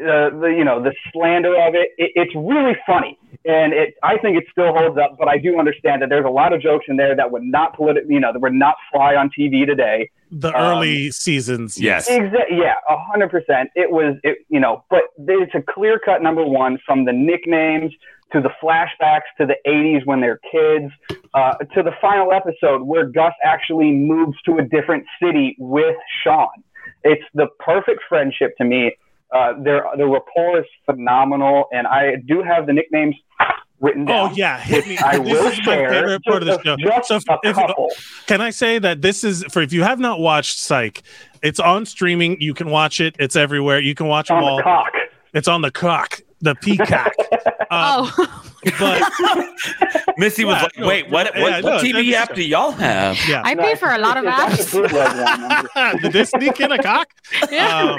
uh, 0.00 0.30
the 0.40 0.54
you 0.56 0.64
know 0.64 0.82
the 0.82 0.94
slander 1.12 1.54
of 1.66 1.74
it, 1.74 1.90
it, 1.98 2.12
it's 2.14 2.34
really 2.34 2.74
funny, 2.86 3.18
and 3.44 3.72
it 3.72 3.94
I 4.02 4.16
think 4.18 4.38
it 4.38 4.44
still 4.50 4.72
holds 4.74 4.96
up. 4.98 5.16
But 5.18 5.28
I 5.28 5.36
do 5.38 5.58
understand 5.58 6.00
that 6.02 6.08
there's 6.08 6.24
a 6.24 6.30
lot 6.30 6.52
of 6.54 6.60
jokes 6.62 6.86
in 6.88 6.96
there 6.96 7.14
that 7.16 7.30
would 7.30 7.42
not 7.42 7.76
politi- 7.76 8.08
you 8.08 8.20
know 8.20 8.32
that 8.32 8.40
would 8.40 8.54
not 8.54 8.76
fly 8.92 9.14
on 9.14 9.30
TV 9.38 9.66
today. 9.66 10.08
the 10.30 10.48
um, 10.48 10.54
early 10.78 11.10
seasons. 11.10 11.78
Yes. 11.78 12.08
Exa- 12.08 12.50
yeah, 12.50 12.74
a 12.88 12.96
hundred 12.98 13.30
percent. 13.30 13.70
It 13.74 13.90
was 13.90 14.16
it 14.24 14.38
you 14.48 14.60
know, 14.60 14.84
but 14.88 15.02
it's 15.18 15.54
a 15.54 15.60
clear 15.62 15.98
cut 15.98 16.22
number 16.22 16.44
one 16.46 16.78
from 16.86 17.04
the 17.04 17.12
nicknames 17.12 17.92
to 18.32 18.40
the 18.40 18.50
flashbacks 18.62 19.22
to 19.38 19.46
the 19.46 19.56
80s 19.66 20.04
when 20.06 20.20
they're 20.20 20.40
kids, 20.50 20.92
uh, 21.34 21.54
to 21.74 21.82
the 21.82 21.92
final 22.00 22.32
episode 22.32 22.82
where 22.82 23.06
Gus 23.06 23.32
actually 23.44 23.90
moves 23.92 24.36
to 24.46 24.58
a 24.58 24.62
different 24.62 25.04
city 25.22 25.56
with 25.58 25.96
Shawn. 26.22 26.48
It's 27.04 27.22
the 27.34 27.46
perfect 27.58 28.00
friendship 28.08 28.56
to 28.58 28.64
me. 28.64 28.94
Uh, 29.34 29.52
their 29.62 29.84
the 29.96 30.06
rapport 30.06 30.58
is 30.60 30.66
phenomenal, 30.86 31.66
and 31.72 31.86
I 31.86 32.16
do 32.26 32.42
have 32.42 32.66
the 32.66 32.72
nicknames 32.72 33.14
written 33.80 34.04
down. 34.04 34.30
Oh 34.30 34.34
yeah, 34.34 34.58
hit 34.60 34.86
me. 34.88 34.98
I 35.04 35.18
this 35.18 35.24
will 35.32 35.46
is 35.46 35.58
my 35.58 35.64
share 35.64 35.90
favorite 35.90 36.22
part 36.24 36.42
of 36.42 36.46
the 36.48 36.60
show. 36.62 36.76
just, 36.76 37.08
So 37.08 37.14
just 37.14 37.28
a 37.28 37.38
if- 37.44 37.54
couple. 37.54 37.88
can 38.26 38.40
I 38.40 38.50
say 38.50 38.78
that 38.80 39.02
this 39.02 39.22
is 39.22 39.44
for 39.50 39.62
if 39.62 39.72
you 39.72 39.82
have 39.84 40.00
not 40.00 40.18
watched 40.18 40.58
Psych, 40.58 41.02
it's 41.42 41.60
on 41.60 41.86
streaming. 41.86 42.40
You 42.40 42.54
can 42.54 42.70
watch 42.70 43.00
it. 43.00 43.14
It's 43.20 43.36
everywhere. 43.36 43.78
You 43.80 43.94
can 43.94 44.06
watch 44.08 44.28
them 44.28 44.38
on 44.38 44.44
all. 44.44 44.56
the 44.56 44.62
cock. 44.64 44.92
It's 45.32 45.46
on 45.46 45.62
the 45.62 45.70
cock, 45.70 46.20
the 46.40 46.56
peacock. 46.56 47.12
Um, 47.72 48.10
Oh, 48.16 48.42
but 48.78 49.02
Missy 50.18 50.44
was 50.44 50.56
Yeah, 50.56 50.62
like, 50.64 50.78
no, 50.78 50.86
"Wait, 50.86 51.08
what? 51.10 51.30
yeah, 51.34 51.42
what, 51.42 51.64
no, 51.64 51.70
TV 51.78 52.12
app 52.12 52.34
do 52.34 52.42
y'all 52.42 52.72
have?" 52.72 53.16
yeah, 53.28 53.42
I 53.44 53.54
pay 53.54 53.74
for 53.74 53.90
a 53.90 53.98
lot 53.98 54.16
of 54.18 54.24
apps. 54.24 54.50
ads. 54.50 54.74
a 54.74 54.76
bootleg 54.80 55.66
one. 55.74 55.96
Did 56.02 56.12
they 56.12 56.24
sneak 56.24 56.60
in 56.60 56.72
a 56.72 56.82
cock? 56.82 57.08
Yeah. 57.50 57.96
Um, 57.96 57.98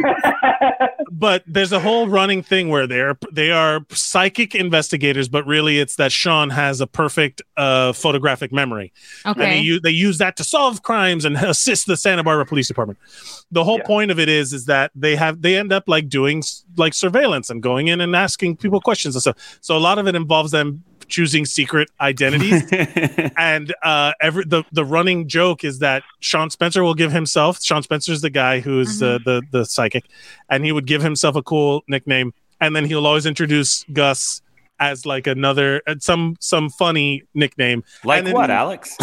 but 1.11 1.43
there's 1.47 1.71
a 1.71 1.79
whole 1.79 2.07
running 2.07 2.43
thing 2.43 2.69
where 2.69 2.85
they're 2.85 3.17
they 3.31 3.51
are 3.51 3.85
psychic 3.91 4.53
investigators, 4.53 5.27
but 5.29 5.45
really 5.47 5.79
it's 5.79 5.95
that 5.95 6.11
Shawn 6.11 6.49
has 6.51 6.79
a 6.81 6.87
perfect 6.87 7.41
uh, 7.57 7.93
photographic 7.93 8.51
memory. 8.51 8.91
and 9.25 9.35
they, 9.35 9.43
Okay. 9.59 9.79
they 9.79 9.89
use 9.91 10.17
that 10.19 10.35
to 10.37 10.43
solve 10.43 10.83
crimes 10.83 11.25
and 11.25 11.35
assist 11.37 11.87
the 11.87 11.97
Santa 11.97 12.23
Barbara 12.23 12.45
Police 12.45 12.67
Department. 12.67 12.99
The 13.51 13.63
whole 13.63 13.77
Yeah. 13.79 13.87
point 13.87 14.11
of 14.11 14.19
it 14.19 14.29
is 14.29 14.53
is 14.53 14.65
that 14.65 14.91
they 14.95 15.15
have 15.15 15.41
they 15.41 15.57
end 15.57 15.73
up 15.73 15.85
like 15.87 16.07
doing 16.07 16.43
like 16.77 16.93
surveillance 16.93 17.49
and 17.49 17.61
going 17.63 17.87
in 17.87 17.99
and 18.01 18.15
asking 18.15 18.57
people 18.57 18.79
questions 18.79 19.15
and 19.15 19.21
stuff. 19.21 19.57
So 19.61 19.77
a 19.77 19.79
lot 19.79 19.97
of 19.99 20.07
it 20.07 20.15
involves 20.15 20.51
them 20.51 20.83
choosing 21.07 21.45
secret 21.45 21.89
identities. 21.99 22.63
And 23.37 23.73
uh 23.83 24.13
every 24.21 24.45
the 24.45 24.63
the 24.71 24.85
running 24.85 25.27
joke 25.27 25.63
is 25.63 25.79
that 25.79 26.03
Shawn 26.19 26.49
Spencer 26.49 26.83
will 26.83 26.93
give 26.93 27.11
himself 27.11 27.61
Shawn 27.61 27.83
Spencer's 27.83 28.21
the 28.21 28.29
guy 28.29 28.59
who's 28.59 29.01
uh, 29.01 29.19
the 29.25 29.41
the 29.51 29.65
psychic 29.65 30.05
and 30.49 30.63
he 30.63 30.71
would 30.71 30.85
give 30.87 31.01
himself 31.01 31.35
a 31.35 31.41
cool 31.43 31.83
nickname. 31.87 32.33
And 32.59 32.75
then 32.75 32.85
he'll 32.85 33.05
always 33.07 33.25
introduce 33.25 33.83
Gus 33.91 34.41
as 34.79 35.05
like 35.05 35.27
another 35.27 35.81
uh, 35.87 35.95
some 35.99 36.35
some 36.39 36.69
funny 36.69 37.23
nickname. 37.33 37.83
Like 38.03 38.19
And 38.19 38.27
then- 38.27 38.33
what, 38.35 38.49
Alex? 38.51 38.95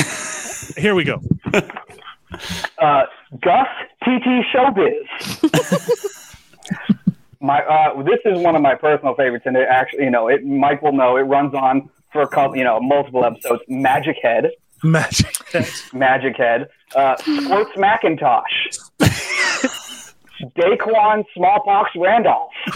here 0.77 0.95
we 0.95 1.05
go. 1.05 1.21
Uh, 1.53 3.03
Gus 3.41 3.69
TT 4.03 4.45
Showbiz. 4.53 5.07
my 7.41 7.61
uh, 7.63 8.03
this 8.03 8.19
is 8.25 8.39
one 8.43 8.57
of 8.57 8.63
my 8.63 8.75
personal 8.75 9.15
favorites, 9.15 9.45
and 9.47 9.57
it 9.57 9.67
actually, 9.71 10.05
you 10.05 10.11
know, 10.11 10.29
it 10.29 10.45
Mike 10.45 10.83
will 10.83 10.93
know 10.93 11.17
it 11.17 11.23
runs 11.23 11.55
on 11.55 11.89
for 12.13 12.23
a 12.23 12.29
couple, 12.29 12.57
you 12.57 12.65
know, 12.65 12.81
multiple 12.81 13.25
episodes. 13.25 13.63
Magic 13.69 14.17
Head, 14.23 14.51
magic 14.83 15.27
Magic 15.93 16.37
Head, 16.37 16.69
uh, 16.97 17.17
Squirts 17.17 17.71
Macintosh, 17.77 18.69
Daquan 20.57 21.25
Smallpox 21.35 21.91
Randolph, 21.97 22.51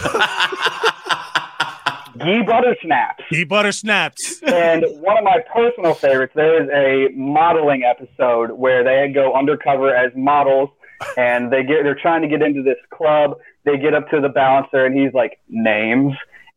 Gee 2.17 2.43
Butter 2.43 2.75
Snaps. 2.81 3.23
he 3.29 3.43
butter 3.43 3.71
snaps 3.71 4.41
And 4.43 4.85
one 5.01 5.17
of 5.17 5.23
my 5.23 5.39
personal 5.51 5.93
favorites, 5.95 6.33
there 6.35 6.61
is 6.61 6.69
a 6.69 7.11
modeling 7.15 7.83
episode 7.83 8.51
where 8.51 8.83
they 8.83 9.11
go 9.11 9.33
undercover 9.33 9.93
as 9.95 10.11
models 10.15 10.69
and 11.17 11.51
they 11.51 11.63
get 11.63 11.83
they're 11.83 11.95
trying 11.99 12.21
to 12.21 12.27
get 12.27 12.41
into 12.41 12.61
this 12.61 12.77
club. 12.91 13.37
They 13.65 13.77
get 13.77 13.93
up 13.93 14.09
to 14.09 14.19
the 14.19 14.29
bouncer 14.29 14.85
and 14.85 14.97
he's 14.97 15.13
like, 15.13 15.39
names. 15.47 16.13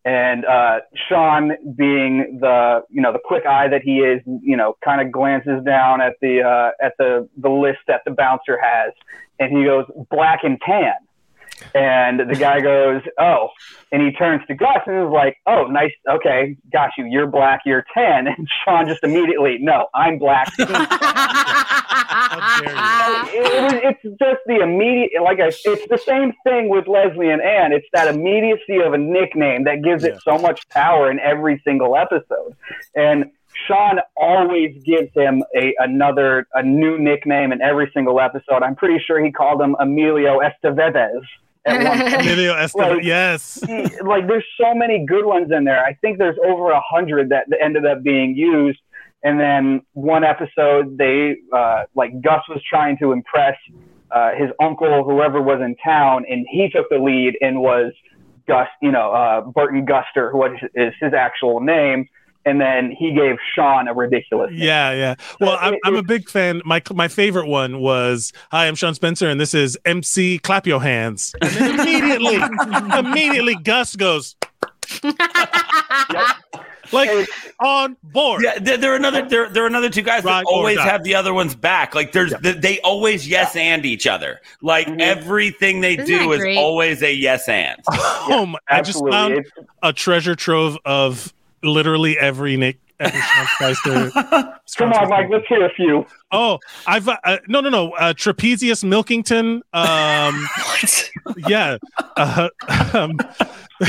and 0.07 0.45
uh, 0.45 0.78
Shawn, 1.09 1.53
being 1.77 2.39
the 2.41 2.85
you 2.91 3.03
know 3.03 3.12
the 3.12 3.19
quick 3.23 3.45
eye 3.45 3.66
that 3.69 3.83
he 3.83 3.99
is, 3.99 4.23
you 4.24 4.57
know, 4.57 4.77
kind 4.85 5.05
of 5.05 5.12
glances 5.12 5.65
down 5.65 6.01
at 6.01 6.15
the 6.20 6.43
uh, 6.43 6.70
at 6.85 6.93
the 6.97 7.28
the 7.37 7.49
list 7.51 7.81
that 7.89 8.03
the 8.05 8.12
bouncer 8.12 8.57
has, 8.62 8.93
and 9.41 9.57
he 9.57 9.65
goes 9.65 9.85
black 10.09 10.41
and 10.45 10.61
tan. 10.65 10.95
And 11.74 12.20
the 12.20 12.37
guy 12.37 12.61
goes, 12.61 13.03
"Oh," 13.19 13.49
and 13.93 14.03
he 14.03 14.12
turns 14.12 14.47
to 14.47 14.55
Gus 14.55 14.78
and 14.87 15.07
is 15.07 15.12
like, 15.12 15.39
"Oh, 15.47 15.65
nice, 15.65 15.93
okay, 16.09 16.57
got 16.73 16.91
you. 16.99 17.07
You're 17.07 17.27
black, 17.27 17.62
you're 17.65 17.85
tan." 17.95 18.27
And 18.37 18.49
Shawn 18.65 18.87
just 18.87 19.03
immediately, 19.03 19.59
"No, 19.61 19.89
I'm 19.95 20.19
black." 20.19 20.49
it, 20.59 20.69
it's 23.85 24.03
just 24.19 24.41
the 24.47 24.61
immediate, 24.62 25.23
like 25.23 25.41
I, 25.41 25.49
it's 25.49 25.65
the 25.89 25.99
same 26.05 26.33
thing 26.45 26.69
with 26.69 26.87
Leslie 26.87 27.31
and 27.31 27.43
Ann. 27.43 27.73
It's 27.73 27.87
that 27.93 28.09
immediacy 28.15 28.78
of 28.85 28.93
a 28.93 28.99
nickname 28.99 29.65
that 29.65 29.83
gives 29.83 30.05
it 30.05 30.19
so 30.23 30.39
much 30.39 30.69
power 30.69 31.11
in 31.11 31.19
every 31.20 31.61
single 31.65 31.97
episode. 31.97 32.57
And 32.95 33.31
Shawn 33.66 34.01
always 34.16 34.83
gives 34.83 35.12
him 35.15 35.43
a 35.57 35.74
another 35.78 36.47
a 36.55 36.62
new 36.62 36.99
nickname 36.99 37.53
in 37.53 37.62
every 37.62 37.91
single 37.95 38.20
episode. 38.20 38.62
I'm 38.62 38.77
pretty 38.77 39.03
sure 39.05 39.24
he 39.24 39.33
called 39.33 39.61
him 39.61 39.77
Emilio 39.81 40.41
Estevez. 40.41 41.23
Emilio 42.20 42.55
Estevez, 42.55 42.74
Like, 42.97 43.05
yes. 43.05 43.60
he- 43.66 44.01
like 44.02 44.26
there's 44.26 44.44
so 44.60 44.74
many 44.74 45.05
good 45.05 45.24
ones 45.24 45.51
in 45.51 45.64
there. 45.64 45.84
I 45.84 45.94
think 45.94 46.18
there's 46.18 46.38
over 46.44 46.70
a 46.70 46.80
hundred 46.80 47.28
that 47.30 47.47
that 47.48 47.59
ended 47.62 47.84
up 47.86 48.02
being 48.02 48.36
used. 48.36 48.78
And 49.24 49.40
then 49.40 49.82
one 49.94 50.22
episode, 50.24 50.97
they 50.98 51.36
uh, 51.52 51.84
like 51.94 52.20
Gus 52.20 52.43
was 52.48 52.62
trying 52.68 52.97
to 52.98 53.12
impress 53.12 53.56
uh, 54.12 54.30
his 54.36 54.51
uncle, 54.60 55.02
whoever 55.05 55.43
was 55.43 55.60
in 55.60 55.74
town, 55.84 56.24
and 56.28 56.47
he 56.48 56.68
took 56.68 56.88
the 56.90 56.98
lead 56.98 57.36
and 57.40 57.60
was 57.60 57.93
Gus, 58.47 58.68
you 58.80 58.93
know, 58.93 59.10
uh, 59.12 59.40
Burton 59.40 59.84
Guster, 59.84 60.30
who 60.30 60.44
is 60.44 60.93
his 61.01 61.12
actual 61.12 61.60
name. 61.60 62.09
And 62.47 62.60
then 62.60 62.93
he 62.93 63.12
gave 63.12 63.36
Shawn 63.55 63.89
a 63.89 63.93
ridiculous 63.93 64.51
name. 64.51 64.60
Yeah, 64.60 64.93
yeah. 64.93 65.14
Well, 65.40 65.59
I'm, 65.60 65.74
I'm 65.85 65.97
a 65.97 66.02
big 66.02 66.31
fan. 66.31 66.62
My 66.64 66.81
my 66.94 67.09
favorite 67.09 67.48
one 67.48 67.81
was 67.81 68.32
Hi, 68.52 68.68
I'm 68.68 68.77
Shawn 68.77 68.94
Spencer, 68.94 69.28
and 69.28 69.40
this 69.40 69.52
is 69.52 69.77
MC 69.85 70.39
Clap 70.39 70.66
Your 70.66 70.81
Hands. 70.81 71.35
And 71.43 71.81
immediately, 71.81 72.36
immediately, 72.98 73.56
Gus 73.56 73.97
goes 73.97 74.36
like 76.93 77.28
on 77.60 77.97
board. 78.02 78.43
Yeah, 78.43 78.59
they're, 78.59 78.77
they're 78.77 78.94
another. 78.97 79.28
They're, 79.28 79.48
they're 79.51 79.66
another 79.66 79.90
two 79.90 80.02
guys 80.02 80.24
Ride 80.24 80.40
that 80.40 80.47
always 80.47 80.77
die. 80.77 80.85
have 80.85 81.02
the 81.05 81.14
other 81.14 81.35
one's 81.35 81.55
back. 81.55 81.94
Like 81.94 82.12
there's, 82.12 82.32
they, 82.40 82.52
they 82.52 82.81
always 82.81 83.27
yes 83.28 83.56
and 83.56 83.85
each 83.85 84.06
other. 84.06 84.40
Like 84.62 84.86
mm-hmm. 84.86 85.01
everything 85.01 85.81
they 85.81 85.94
Isn't 85.94 86.06
do 86.06 86.32
is 86.32 86.56
always 86.56 87.02
a 87.02 87.12
yes 87.12 87.48
and. 87.48 87.81
Oh 87.89 88.47
my, 88.47 88.59
I 88.68 88.82
just 88.82 89.06
found 89.09 89.35
It's- 89.35 89.66
a 89.82 89.93
treasure 89.93 90.35
trove 90.35 90.78
of 90.85 91.32
literally 91.66 92.18
every 92.18 92.56
Nick. 92.56 92.78
Every 92.98 93.20
Sean 93.20 93.47
Spicer. 93.56 94.10
Come 94.76 94.93
on, 94.93 95.09
Mike, 95.10 95.28
let's 95.30 95.47
hear 95.47 95.66
a 95.66 95.70
few. 95.74 96.06
Oh, 96.32 96.59
I've 96.86 97.09
uh, 97.09 97.18
uh, 97.24 97.36
no, 97.47 97.60
no, 97.60 97.68
no. 97.68 97.93
Uh, 97.93 98.14
Trapezius 98.14 98.82
Milkington. 98.82 99.60
Um, 99.74 100.48
yeah. 101.48 101.76
Uh, 102.16 102.48
um, 102.94 103.18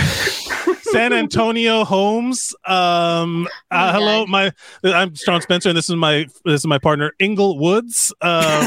Santonio 0.81 1.83
Holmes. 1.83 2.53
Um, 2.65 3.47
uh, 3.71 3.93
hello, 3.93 4.25
my. 4.25 4.51
I'm 4.83 5.15
Shawn 5.15 5.41
Spencer, 5.41 5.69
and 5.69 5.77
this 5.77 5.89
is 5.89 5.95
my 5.95 6.27
this 6.45 6.61
is 6.61 6.67
my 6.67 6.77
partner 6.77 7.13
Ingle 7.19 7.57
Woods. 7.57 8.13
Um, 8.21 8.65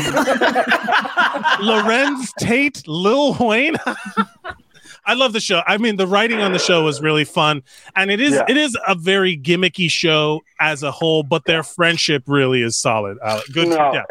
Larenz 1.61 2.31
Tate, 2.39 2.87
Lil 2.89 3.35
Wayne. 3.35 3.77
I 5.07 5.15
love 5.15 5.33
the 5.33 5.41
show. 5.41 5.63
I 5.67 5.77
mean, 5.79 5.97
the 5.97 6.07
writing 6.07 6.41
on 6.41 6.53
the 6.53 6.59
show 6.59 6.85
was 6.85 7.01
really 7.01 7.25
fun, 7.25 7.63
and 7.97 8.11
it 8.11 8.21
is 8.21 8.33
Yeah. 8.35 8.45
it 8.49 8.57
is 8.57 8.77
a 8.87 8.95
very 8.95 9.37
gimmicky 9.37 9.91
show 9.91 10.41
as 10.61 10.83
a 10.83 10.91
whole, 10.91 11.23
but 11.23 11.45
their 11.45 11.63
friendship 11.63 12.23
really 12.27 12.63
is 12.63 12.77
solid. 12.77 13.19
Uh, 13.23 13.41
good, 13.53 13.69
No. 13.69 13.93
yeah. 13.95 14.05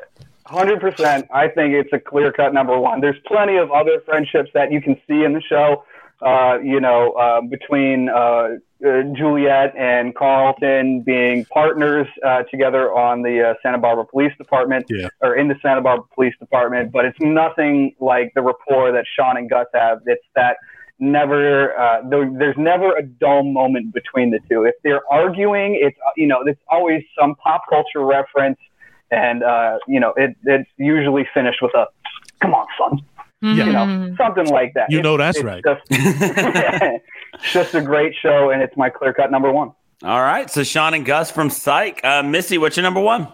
Hundred 0.45 0.79
percent. 0.81 1.27
I 1.31 1.47
think 1.47 1.73
it's 1.75 1.93
a 1.93 1.99
clear 1.99 2.31
cut 2.31 2.53
number 2.55 2.77
one. 2.79 3.01
There's 3.01 3.19
plenty 3.27 3.57
of 3.57 3.71
other 3.71 3.99
friendships 4.03 4.49
that 4.55 4.71
you 4.71 4.81
can 4.81 4.99
see 5.07 5.23
in 5.23 5.33
the 5.33 5.41
show. 5.41 5.83
Uh, 6.21 6.57
you 6.61 6.79
know, 6.81 7.11
uh, 7.13 7.39
between 7.41 8.09
uh, 8.09 8.49
uh, 8.85 9.03
Juliet 9.15 9.73
and 9.77 10.13
Carlton 10.13 11.01
being 11.01 11.45
partners 11.45 12.07
uh, 12.25 12.43
together 12.43 12.93
on 12.93 13.21
the 13.21 13.41
uh, 13.49 13.53
Santa 13.63 13.77
Barbara 13.77 14.05
Police 14.05 14.33
Department, 14.37 14.85
Yeah. 14.89 15.07
or 15.21 15.35
in 15.37 15.47
the 15.47 15.55
Santa 15.61 15.79
Barbara 15.81 16.05
Police 16.13 16.33
Department. 16.37 16.91
But 16.91 17.05
it's 17.05 17.19
nothing 17.21 17.95
like 18.01 18.33
the 18.35 18.41
rapport 18.41 18.91
that 18.91 19.05
Shawn 19.15 19.37
and 19.37 19.49
Gus 19.49 19.67
have. 19.73 19.99
It's 20.07 20.25
that 20.35 20.57
never 20.99 21.77
uh, 21.79 22.01
there, 22.09 22.29
there's 22.37 22.57
never 22.57 22.93
a 22.97 23.03
dull 23.03 23.43
moment 23.43 23.93
between 23.93 24.31
the 24.31 24.39
two. 24.49 24.65
If 24.65 24.75
they're 24.83 25.05
arguing, 25.11 25.79
it's 25.81 25.97
you 26.17 26.27
know 26.27 26.41
it's 26.45 26.59
always 26.69 27.03
some 27.17 27.35
pop 27.35 27.61
culture 27.69 28.05
reference 28.05 28.59
and 29.11 29.41
uh, 29.43 29.77
you 29.87 29.99
know 29.99 30.13
it, 30.17 30.35
it's 30.43 30.69
usually 30.77 31.25
finished 31.33 31.61
with 31.61 31.73
a 31.75 31.87
"come 32.41 32.53
on, 32.53 32.67
son," 32.77 32.99
you 33.41 33.55
know, 33.65 33.85
Mhm. 33.85 34.17
something 34.17 34.47
like 34.47 34.73
that. 34.73 34.87
You 34.91 34.99
It's- 34.99 35.03
know 35.03 35.17
that's 35.17 35.37
it's 35.37 35.45
right. 35.45 35.63
Just, 35.63 35.81
it's 35.89 37.53
just 37.53 37.73
a 37.75 37.81
great 37.81 38.13
show, 38.21 38.49
and 38.51 38.61
it's 38.61 38.75
my 38.77 38.89
clear 38.89 39.13
cut 39.13 39.31
number 39.31 39.51
one. 39.51 39.71
All 40.03 40.21
right, 40.21 40.49
so 40.49 40.63
Shawn 40.63 40.93
and 40.93 41.05
Gus 41.05 41.29
from 41.31 41.49
Psych. 41.49 41.99
Uh, 42.03 42.23
Missy, 42.23 42.57
what's 42.57 42.77
your 42.77 42.83
number 42.83 43.01
one? 43.01 43.27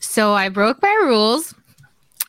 So 0.00 0.32
I 0.32 0.48
broke 0.48 0.80
my 0.82 1.00
rules 1.04 1.54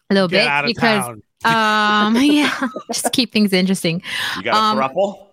a 0.09 0.13
little 0.13 0.27
Get 0.29 0.43
bit 0.43 0.47
out 0.47 0.63
of 0.65 0.67
because 0.67 1.05
town. 1.05 1.21
um 2.15 2.21
yeah, 2.23 2.51
just 2.91 3.11
keep 3.13 3.31
things 3.31 3.53
interesting. 3.53 4.01
You 4.37 4.43
got 4.43 4.53
a 4.53 4.57
Um, 4.57 4.77
thruple? 4.77 5.27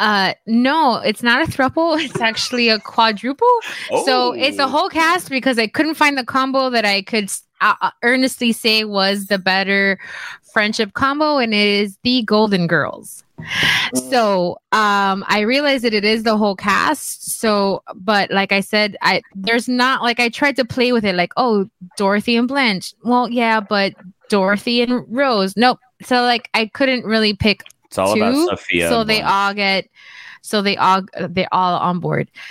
Uh 0.00 0.34
no, 0.46 0.96
it's 0.96 1.22
not 1.22 1.42
a 1.46 1.50
thruple, 1.50 2.00
it's 2.02 2.20
actually 2.20 2.68
a 2.68 2.78
quadruple. 2.78 3.46
So 4.04 4.32
it's 4.32 4.58
a 4.58 4.64
Oh. 4.64 4.68
whole 4.68 4.88
cast 4.88 5.28
because 5.30 5.58
I 5.58 5.66
couldn't 5.66 5.94
find 5.94 6.16
the 6.18 6.24
combo 6.24 6.70
that 6.70 6.84
I 6.84 7.02
could 7.02 7.30
uh, 7.60 7.74
uh, 7.80 7.90
earnestly 8.02 8.52
say 8.52 8.84
was 8.84 9.26
the 9.26 9.38
better 9.38 9.98
friendship 10.52 10.94
combo, 10.94 11.38
and 11.38 11.52
it 11.54 11.66
is 11.66 11.98
the 12.02 12.22
Golden 12.22 12.66
Girls. 12.66 13.24
So 14.10 14.58
um, 14.72 15.24
I 15.28 15.40
realized 15.46 15.84
that 15.84 15.94
it 15.94 16.04
is 16.04 16.24
the 16.24 16.36
whole 16.36 16.56
cast. 16.56 17.38
So, 17.38 17.82
but 17.94 18.30
like 18.30 18.50
I 18.52 18.60
said, 18.60 18.96
I 19.00 19.22
there's 19.34 19.68
not 19.68 20.02
like 20.02 20.18
I 20.18 20.28
tried 20.28 20.56
to 20.56 20.64
play 20.64 20.92
with 20.92 21.04
it, 21.04 21.14
like 21.14 21.32
oh 21.36 21.68
Dorothy 21.96 22.36
and 22.36 22.48
Blanche. 22.48 22.94
Well, 23.04 23.28
yeah, 23.28 23.60
but 23.60 23.94
Dorothy 24.28 24.82
and 24.82 25.04
Rose. 25.08 25.56
Nope. 25.56 25.78
So 26.02 26.22
like 26.22 26.50
I 26.54 26.66
couldn't 26.66 27.04
really 27.04 27.34
pick 27.34 27.62
It's 27.86 27.98
all 27.98 28.14
two, 28.14 28.22
about 28.22 28.58
Sophia. 28.58 28.88
so 28.88 29.04
they 29.04 29.22
all 29.22 29.54
get 29.54 29.88
so 30.42 30.62
they 30.62 30.76
all 30.76 31.02
they're 31.30 31.48
all 31.52 31.78
on 31.78 32.00
board 32.00 32.30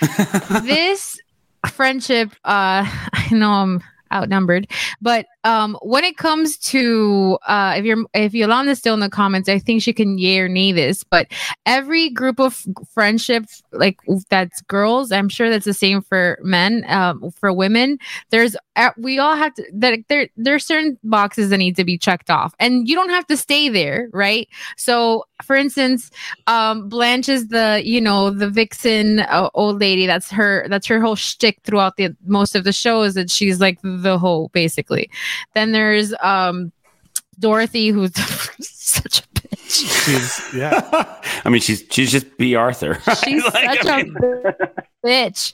this 0.62 1.18
friendship 1.66 2.30
uh 2.44 2.84
i 3.12 3.28
know 3.32 3.50
i'm 3.50 3.82
outnumbered. 4.12 4.70
But 5.00 5.26
um 5.48 5.78
when 5.80 6.04
it 6.04 6.16
comes 6.18 6.58
to 6.58 7.38
uh 7.46 7.74
if 7.76 7.84
you're 7.84 8.04
if 8.12 8.34
yolanda's 8.34 8.78
still 8.78 8.92
in 8.92 9.00
the 9.00 9.08
comments 9.08 9.48
i 9.48 9.58
think 9.58 9.82
she 9.82 9.92
can 9.92 10.18
yay 10.18 10.38
or 10.38 10.48
nay 10.48 10.72
this 10.72 11.02
but 11.02 11.26
every 11.64 12.10
group 12.10 12.38
of 12.38 12.66
friendship 12.92 13.44
like 13.72 13.98
that's 14.28 14.60
girls 14.62 15.10
i'm 15.10 15.28
sure 15.28 15.48
that's 15.48 15.64
the 15.64 15.72
same 15.72 16.02
for 16.02 16.38
men 16.42 16.84
um 16.88 17.30
for 17.30 17.52
women 17.52 17.98
there's 18.30 18.54
uh, 18.78 18.92
we 18.96 19.18
all 19.18 19.36
have 19.36 19.52
to 19.54 19.64
that 19.72 19.98
there 20.08 20.28
there's 20.36 20.64
certain 20.64 20.96
boxes 21.02 21.50
that 21.50 21.56
need 21.56 21.74
to 21.74 21.84
be 21.84 21.98
checked 21.98 22.30
off 22.30 22.54
and 22.60 22.88
you 22.88 22.94
don't 22.94 23.10
have 23.10 23.26
to 23.26 23.36
stay 23.36 23.68
there 23.68 24.08
right? 24.12 24.48
So 24.76 25.24
for 25.42 25.56
instance 25.56 26.10
um 26.46 26.88
blanche 26.88 27.28
is 27.28 27.48
the 27.48 27.82
you 27.84 28.00
know 28.00 28.30
the 28.30 28.48
vixen 28.48 29.20
uh, 29.20 29.50
old 29.54 29.80
lady 29.80 30.06
that's 30.06 30.30
her 30.30 30.66
that's 30.68 30.86
her 30.86 31.00
whole 31.00 31.16
shtick 31.16 31.58
throughout 31.64 31.96
the 31.96 32.14
most 32.26 32.54
of 32.54 32.64
the 32.64 32.72
show 32.72 33.02
is 33.02 33.14
that 33.14 33.30
she's 33.30 33.60
like 33.60 33.78
the 33.82 34.18
hoe 34.18 34.48
basically 34.52 35.10
then 35.54 35.72
there's 35.72 36.14
um 36.20 36.72
dorothy 37.38 37.88
who's 37.88 38.12
such 38.60 39.20
a 39.20 39.27
She's, 39.68 40.54
yeah. 40.54 40.80
I 41.44 41.48
mean, 41.50 41.60
she's 41.60 41.84
she's 41.90 42.10
just 42.10 42.36
Bea 42.38 42.54
Arthur. 42.54 42.98
She's 43.24 43.44
Like, 43.44 43.82
such 43.82 43.86
I 43.86 44.00
a 44.00 44.04
mean- 44.04 44.16
bitch. 45.06 45.52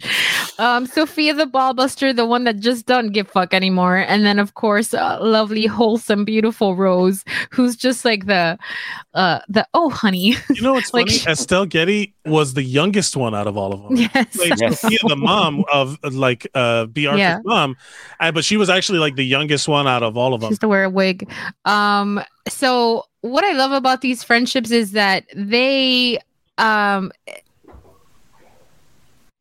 Um, 0.59 0.87
Sophia 0.87 1.35
the 1.35 1.45
Ballbuster, 1.47 2.15
the 2.15 2.25
one 2.25 2.45
that 2.45 2.61
just 2.61 2.87
doesn't 2.87 3.13
give 3.13 3.29
fuck 3.29 3.53
anymore, 3.53 3.97
and 3.97 4.25
then 4.25 4.39
of 4.39 4.55
course, 4.55 4.95
uh, 4.95 5.19
lovely, 5.21 5.67
wholesome, 5.67 6.25
beautiful 6.25 6.77
Rose, 6.77 7.25
who's 7.51 7.77
just 7.77 8.05
like 8.05 8.27
the, 8.27 8.57
uh, 9.15 9.41
the 9.49 9.67
oh 9.75 9.91
honey, 9.91 10.37
You 10.51 10.63
know 10.63 10.73
what's 10.75 10.95
Like- 10.95 11.09
funny? 11.09 11.21
Estelle 11.33 11.67
Getty 11.67 12.15
was 12.25 12.55
the 12.55 12.63
youngest 12.63 13.17
one 13.17 13.35
out 13.35 13.47
of 13.47 13.57
all 13.59 13.75
of 13.75 13.83
them. 13.83 13.97
yes, 13.97 14.37
Played 14.37 14.61
Yes. 14.61 14.81
Sophia, 14.81 14.99
the 15.09 15.17
mom 15.17 15.65
of 15.73 15.99
uh, 16.05 16.11
like 16.13 16.47
uh 16.55 16.87
Bea 16.87 17.07
Arthur's 17.09 17.19
Yeah. 17.21 17.39
mom, 17.45 17.77
uh, 18.21 18.31
but 18.33 18.45
she 18.45 18.57
was 18.57 18.71
actually 18.71 18.99
like 19.01 19.17
the 19.17 19.25
youngest 19.27 19.69
one 19.69 19.87
out 19.87 20.03
of 20.03 20.17
all 20.17 20.35
of 20.35 20.41
she 20.41 20.45
them. 20.47 20.51
used 20.53 20.61
to 20.63 20.69
wear 20.69 20.85
a 20.85 20.91
wig. 20.91 21.29
Um, 21.65 22.23
so 22.49 23.05
what 23.25 23.43
I 23.45 23.53
love 23.53 23.73
about 23.73 24.01
these 24.03 24.23
friendships 24.23 24.71
is 24.71 24.93
that 24.93 25.25
they, 25.35 26.19
um. 26.59 27.11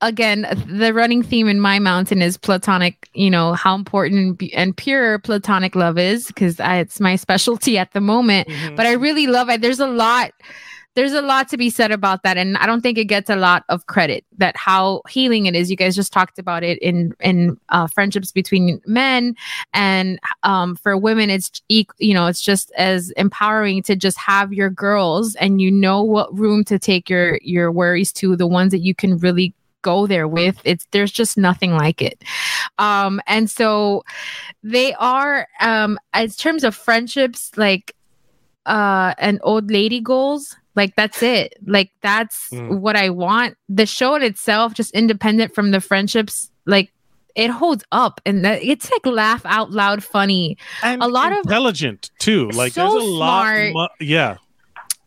Again, 0.02 0.46
the 0.68 0.94
running 0.94 1.24
theme 1.24 1.48
in 1.48 1.62
my 1.62 1.80
mountain 1.80 2.22
is 2.22 2.36
platonic. 2.36 3.08
You 3.14 3.30
know 3.30 3.54
how 3.54 3.74
important 3.74 4.42
and, 4.54 4.76
pure 4.76 5.18
platonic 5.20 5.76
love 5.76 5.98
is, 5.98 6.28
because 6.28 6.58
it's 6.60 7.00
my 7.00 7.16
specialty 7.16 7.78
at 7.78 7.94
the 7.94 8.02
moment. 8.02 8.50
Mm-hmm. 8.50 8.76
but 8.76 8.86
I 8.86 8.92
really 8.92 9.28
love 9.28 9.48
it. 9.50 9.62
There's 9.62 9.80
a 9.80 9.88
lot 9.88 10.32
there's 10.95 11.14
a 11.14 11.22
lot 11.22 11.49
to 11.49 11.57
be 11.57 11.70
said 11.70 11.91
about 11.91 12.24
that 12.24 12.38
and 12.38 12.57
i 12.57 12.65
don't 12.65 12.82
think 12.82 12.98
it 12.98 13.06
gets 13.06 13.30
a 13.30 13.36
lot 13.36 13.64
of 13.70 13.86
credit 13.88 14.24
that 14.38 14.56
how 14.57 15.02
healing 15.10 15.45
it 15.45 15.56
is. 15.56 15.70
You 15.72 15.78
guys 15.78 15.95
just 15.95 16.11
talked 16.11 16.38
about 16.38 16.64
it 16.64 16.78
in 16.80 17.15
in 17.20 17.57
uh, 17.70 17.88
friendships 17.88 18.32
between 18.32 18.82
men 18.86 19.36
and 19.74 20.20
um, 20.44 20.76
for 20.76 20.98
women 20.98 21.30
it's 21.30 21.61
you 21.70 22.14
know 22.14 22.28
it's 22.28 22.41
just 22.41 22.72
as 22.78 23.11
empowering 23.11 23.84
to 23.84 23.95
just 23.95 24.18
have 24.18 24.53
your 24.53 24.70
girls 24.70 25.36
and 25.36 25.61
you 25.61 25.72
know 25.72 26.02
what 26.03 26.38
room 26.38 26.64
to 26.65 26.78
take 26.78 27.10
your 27.10 27.40
your 27.41 27.72
worries 27.72 28.11
to 28.14 28.36
the 28.36 28.48
ones 28.48 28.72
that 28.72 28.80
you 28.80 28.94
can 28.94 29.18
really 29.18 29.53
go 29.82 30.07
there 30.07 30.28
with. 30.28 30.61
It's 30.64 30.88
there's 30.91 31.11
just 31.11 31.38
nothing 31.38 31.74
like 31.74 32.02
it. 32.02 32.24
Um 32.78 33.22
and 33.28 33.49
so 33.49 34.03
they 34.64 34.94
are 34.95 35.48
um 35.60 35.99
as 36.14 36.36
terms 36.36 36.64
of 36.64 36.76
friendships 36.76 37.52
like 37.57 37.95
uh 38.65 39.14
and 39.18 39.40
old 39.44 39.70
lady 39.70 39.99
goals 39.99 40.56
like 40.76 40.95
that's 40.95 41.22
it 41.24 41.54
like 41.68 41.91
that's 42.02 42.50
Mm. 42.50 42.80
what 42.80 42.95
i 42.95 43.10
want 43.10 43.56
the 43.70 43.86
show 43.86 44.16
in 44.16 44.24
itself 44.24 44.74
just 44.74 44.91
independent 44.94 45.54
from 45.56 45.72
the 45.72 45.80
friendships 45.82 46.50
like 46.66 46.91
it 47.36 47.50
holds 47.50 47.84
up 47.91 48.22
and 48.26 48.45
that 48.45 48.62
it's 48.64 48.91
like 48.91 49.06
laugh 49.06 49.41
out 49.45 49.72
loud 49.72 50.04
funny 50.04 50.56
and 50.84 51.02
a 51.02 51.08
lot 51.08 51.32
of 51.32 51.40
intelligent 51.40 52.12
too. 52.20 52.48
Like 52.52 52.74
So 52.74 52.91
there's 52.91 53.04
a 53.04 53.08
lot. 53.08 53.56
Mu- 53.74 53.88
yeah. 54.06 54.38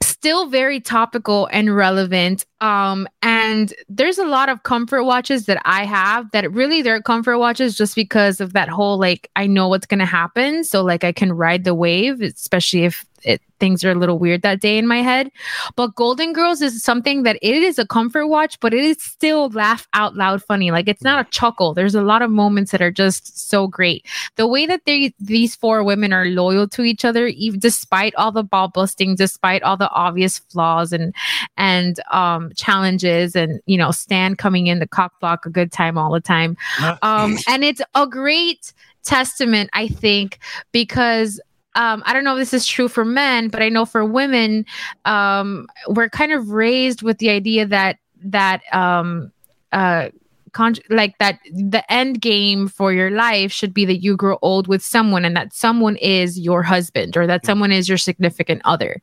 still 0.02 0.48
very 0.48 0.80
topical 0.80 1.48
and 1.52 1.74
relevant 1.76 2.44
um 2.60 3.06
and 3.22 3.72
there's 3.88 4.18
a 4.18 4.24
lot 4.24 4.48
of 4.48 4.62
comfort 4.64 5.04
watches 5.04 5.46
that 5.46 5.60
i 5.64 5.84
have 5.84 6.28
that 6.32 6.50
really 6.52 6.82
they're 6.82 7.00
comfort 7.00 7.38
watches 7.38 7.76
just 7.76 7.94
because 7.94 8.40
of 8.40 8.52
that 8.54 8.68
whole 8.68 8.98
like 8.98 9.30
i 9.36 9.46
know 9.46 9.68
what's 9.68 9.86
going 9.86 9.98
to 10.00 10.04
happen 10.04 10.64
so 10.64 10.82
like 10.82 11.04
i 11.04 11.12
can 11.12 11.32
ride 11.32 11.62
the 11.64 11.74
wave 11.74 12.20
especially 12.20 12.82
if 12.84 13.05
it, 13.26 13.42
things 13.58 13.84
are 13.84 13.90
a 13.90 13.94
little 13.94 14.18
weird 14.18 14.42
that 14.42 14.60
day 14.60 14.78
in 14.78 14.86
my 14.86 15.02
head. 15.02 15.30
But 15.74 15.94
golden 15.94 16.32
girls 16.32 16.62
is 16.62 16.82
something 16.82 17.24
that 17.24 17.38
it 17.42 17.62
is 17.62 17.78
a 17.78 17.86
comfort 17.86 18.28
watch 18.28 18.58
but 18.60 18.72
it 18.72 18.84
is 18.84 19.02
still 19.02 19.48
laugh 19.50 19.86
out 19.92 20.14
loud 20.14 20.42
funny. 20.42 20.70
Like 20.70 20.88
it's 20.88 21.02
not 21.02 21.26
a 21.26 21.30
chuckle. 21.30 21.74
There's 21.74 21.94
a 21.94 22.02
lot 22.02 22.22
of 22.22 22.30
moments 22.30 22.70
that 22.70 22.80
are 22.80 22.90
just 22.90 23.48
so 23.48 23.66
great. 23.66 24.06
The 24.36 24.46
way 24.46 24.66
that 24.66 24.82
they 24.86 25.12
these 25.18 25.54
four 25.54 25.82
women 25.82 26.12
are 26.12 26.26
loyal 26.26 26.68
to 26.68 26.82
each 26.82 27.04
other 27.04 27.26
even 27.26 27.60
despite 27.60 28.14
all 28.14 28.32
the 28.32 28.44
ball 28.44 28.68
busting 28.68 29.16
despite 29.16 29.62
all 29.62 29.76
the 29.76 29.90
obvious 29.90 30.38
flaws 30.38 30.92
and 30.92 31.14
and 31.56 32.00
um 32.10 32.52
challenges 32.54 33.34
and 33.34 33.60
you 33.66 33.76
know 33.76 33.90
stan 33.90 34.36
coming 34.36 34.68
in 34.68 34.78
the 34.78 34.86
cock 34.86 35.18
block 35.20 35.44
a 35.46 35.50
good 35.50 35.72
time 35.72 35.98
all 35.98 36.12
the 36.12 36.20
time. 36.20 36.56
Um 37.02 37.36
and 37.48 37.64
it's 37.64 37.82
a 37.94 38.06
great 38.06 38.72
testament 39.02 39.70
i 39.72 39.86
think 39.86 40.40
because 40.72 41.40
um, 41.76 42.02
I 42.06 42.12
don't 42.12 42.24
know 42.24 42.36
if 42.36 42.38
this 42.38 42.54
is 42.54 42.66
true 42.66 42.88
for 42.88 43.04
men, 43.04 43.48
but 43.48 43.62
I 43.62 43.68
know 43.68 43.84
for 43.84 44.04
women, 44.04 44.64
um, 45.04 45.68
we're 45.88 46.08
kind 46.08 46.32
of 46.32 46.50
raised 46.50 47.02
with 47.02 47.18
the 47.18 47.30
idea 47.30 47.66
that 47.66 47.98
that 48.24 48.62
um, 48.72 49.30
uh, 49.72 50.08
con- 50.56 50.86
like 50.88 51.18
that 51.18 51.38
the 51.52 51.84
end 51.92 52.22
game 52.22 52.66
for 52.66 52.92
your 52.92 53.10
life 53.10 53.52
should 53.52 53.74
be 53.74 53.84
that 53.84 54.02
you 54.02 54.16
grow 54.16 54.38
old 54.40 54.66
with 54.68 54.82
someone, 54.82 55.24
and 55.26 55.36
that 55.36 55.52
someone 55.52 55.96
is 55.96 56.38
your 56.38 56.62
husband 56.62 57.16
or 57.16 57.26
that 57.26 57.44
someone 57.44 57.72
is 57.72 57.88
your 57.88 57.98
significant 57.98 58.62
other. 58.64 58.98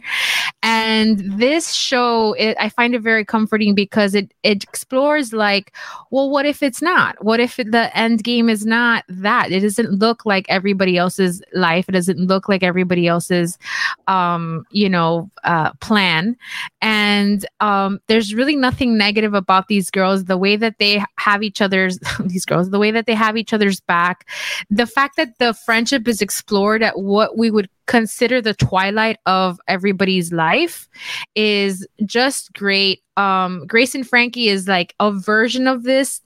And 0.63 1.19
this 1.39 1.73
show, 1.73 2.33
it, 2.33 2.57
I 2.59 2.69
find 2.69 2.95
it 2.95 3.01
very 3.01 3.23
comforting 3.23 3.75
because 3.75 4.15
it 4.15 4.33
it 4.41 4.63
explores 4.63 5.31
like, 5.31 5.75
well, 6.09 6.29
what 6.31 6.45
if 6.47 6.63
it's 6.63 6.81
not? 6.81 7.23
What 7.23 7.39
if 7.39 7.57
the 7.57 7.91
end 7.93 8.23
game 8.23 8.49
is 8.49 8.65
not 8.65 9.03
that? 9.07 9.51
It 9.51 9.59
doesn't 9.59 9.91
look 9.91 10.25
like 10.25 10.47
everybody 10.49 10.97
else's 10.97 11.43
life. 11.53 11.85
It 11.87 11.91
doesn't 11.91 12.19
look 12.19 12.49
like 12.49 12.63
everybody 12.63 13.05
else's, 13.07 13.59
um, 14.07 14.65
you 14.71 14.89
know, 14.89 15.29
uh, 15.43 15.73
plan. 15.81 16.35
And 16.81 17.45
um, 17.59 17.99
there's 18.07 18.33
really 18.33 18.55
nothing 18.55 18.97
negative 18.97 19.35
about 19.35 19.67
these 19.67 19.91
girls. 19.91 20.25
The 20.25 20.37
way 20.37 20.55
that 20.55 20.79
they 20.79 21.03
have 21.17 21.42
each 21.43 21.61
other's 21.61 21.99
these 22.25 22.45
girls, 22.45 22.69
the 22.69 22.79
way 22.79 22.91
that 22.91 23.05
they 23.05 23.13
have 23.13 23.37
each 23.37 23.53
other's 23.53 23.79
back, 23.81 24.27
the 24.69 24.85
fact 24.85 25.17
that 25.17 25.37
the 25.39 25.53
friendship 25.53 26.07
is 26.07 26.21
explored 26.21 26.81
at 26.81 26.99
what 26.99 27.37
we 27.37 27.51
would 27.51 27.69
consider 27.85 28.41
the 28.41 28.53
twilight 28.53 29.17
of 29.25 29.59
everybody's 29.67 30.31
life 30.31 30.87
is 31.35 31.87
just 32.05 32.53
great. 32.53 33.03
Um, 33.17 33.65
Grace 33.67 33.93
and 33.93 34.07
Frankie 34.07 34.47
is 34.47 34.67
like 34.67 34.95
a 34.99 35.11
version 35.11 35.67
of 35.67 35.83
this, 35.83 36.21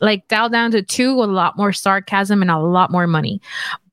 like 0.00 0.28
dialed 0.28 0.52
down 0.52 0.70
to 0.72 0.82
two, 0.82 1.12
a 1.12 1.24
lot 1.24 1.56
more 1.56 1.72
sarcasm 1.72 2.42
and 2.42 2.50
a 2.50 2.58
lot 2.58 2.90
more 2.90 3.06
money. 3.06 3.40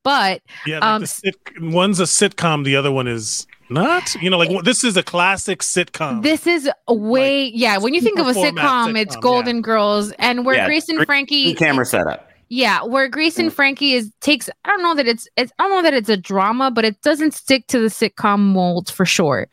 But 0.03 0.43
Yeah. 0.67 0.75
Like 0.75 0.83
um, 0.83 1.05
sit- 1.05 1.35
one's 1.59 1.99
a 1.99 2.03
sitcom, 2.03 2.63
the 2.63 2.75
other 2.75 2.91
one 2.91 3.07
is 3.07 3.47
not. 3.69 4.15
You 4.21 4.29
know, 4.29 4.37
like 4.37 4.63
this 4.63 4.83
is 4.83 4.97
a 4.97 5.03
classic 5.03 5.59
sitcom. 5.59 6.21
This 6.23 6.47
is 6.47 6.69
a 6.87 6.93
way, 6.93 7.45
yeah. 7.47 7.77
When 7.77 7.93
you 7.93 8.01
think 8.01 8.19
of 8.19 8.27
a 8.27 8.33
super 8.33 8.47
format 8.61 8.65
sitcom, 8.65 9.01
it's 9.01 9.15
sitcom, 9.15 9.21
Golden 9.21 9.61
Girls, 9.61 10.11
and 10.19 10.45
where 10.45 10.55
Yeah, 10.55 10.65
Grace 10.67 10.89
and 10.89 10.97
great 10.97 11.05
Frankie, 11.07 11.53
camera 11.55 11.85
setup. 11.85 12.29
yeah, 12.49 12.83
where 12.83 13.07
Grace 13.07 13.37
and 13.39 13.51
Frankie 13.51 13.93
is 13.93 14.11
takes. 14.21 14.49
I 14.65 14.69
don't 14.69 14.83
know 14.83 14.95
that 14.95 15.07
it's, 15.07 15.27
it's. 15.35 15.51
I 15.59 15.63
don't 15.63 15.71
know 15.71 15.81
that 15.83 15.93
it's 15.93 16.09
a 16.09 16.17
drama, 16.17 16.71
but 16.71 16.85
it 16.85 17.01
doesn't 17.01 17.33
stick 17.33 17.67
to 17.67 17.79
the 17.79 17.87
sitcom 17.87 18.39
mold 18.39 18.89
for 18.91 19.05
sure. 19.05 19.47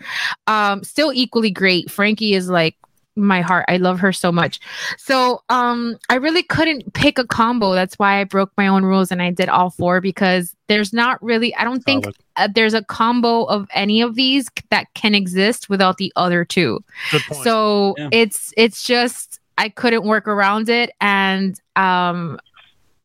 Um, 0.47 0.83
still 0.85 1.13
equally 1.13 1.51
great. 1.51 1.91
Frankie 1.91 2.35
is 2.35 2.49
like 2.49 2.77
my 3.17 3.41
heart. 3.41 3.65
I 3.69 3.77
love 3.77 4.01
her 4.01 4.13
so 4.13 4.33
much. 4.33 4.61
So, 4.97 5.43
um, 5.49 5.99
I 6.09 6.15
really 6.15 6.43
couldn't 6.43 6.95
pick 6.95 7.19
a 7.19 7.27
combo. 7.27 7.75
That's 7.75 7.99
why 7.99 8.21
I 8.21 8.25
broke 8.25 8.51
my 8.57 8.67
own 8.67 8.85
rules 8.85 9.13
and 9.13 9.21
I 9.21 9.31
did 9.31 9.49
all 9.49 9.71
four 9.71 10.01
because 10.01 10.57
there's 10.69 10.93
not 10.93 11.23
really. 11.23 11.55
I 11.57 11.65
don't 11.65 11.85
think 11.85 12.07
uh, 12.37 12.49
there's 12.55 12.75
a 12.75 12.83
combo 12.85 13.45
of 13.45 13.69
any 13.75 14.01
of 14.01 14.15
these 14.15 14.49
that 14.71 14.87
can 14.95 15.15
exist 15.15 15.69
without 15.69 15.99
the 15.99 16.13
other 16.17 16.45
two. 16.45 16.83
Good 17.11 17.23
point. 17.23 17.43
So 17.45 17.95
Yeah. 17.99 18.09
it's 18.13 18.55
it's 18.57 18.85
just 18.85 19.41
I 19.59 19.69
couldn't 19.69 20.05
work 20.05 20.27
around 20.27 20.69
it 20.69 20.91
and 21.01 21.61
um 21.77 22.39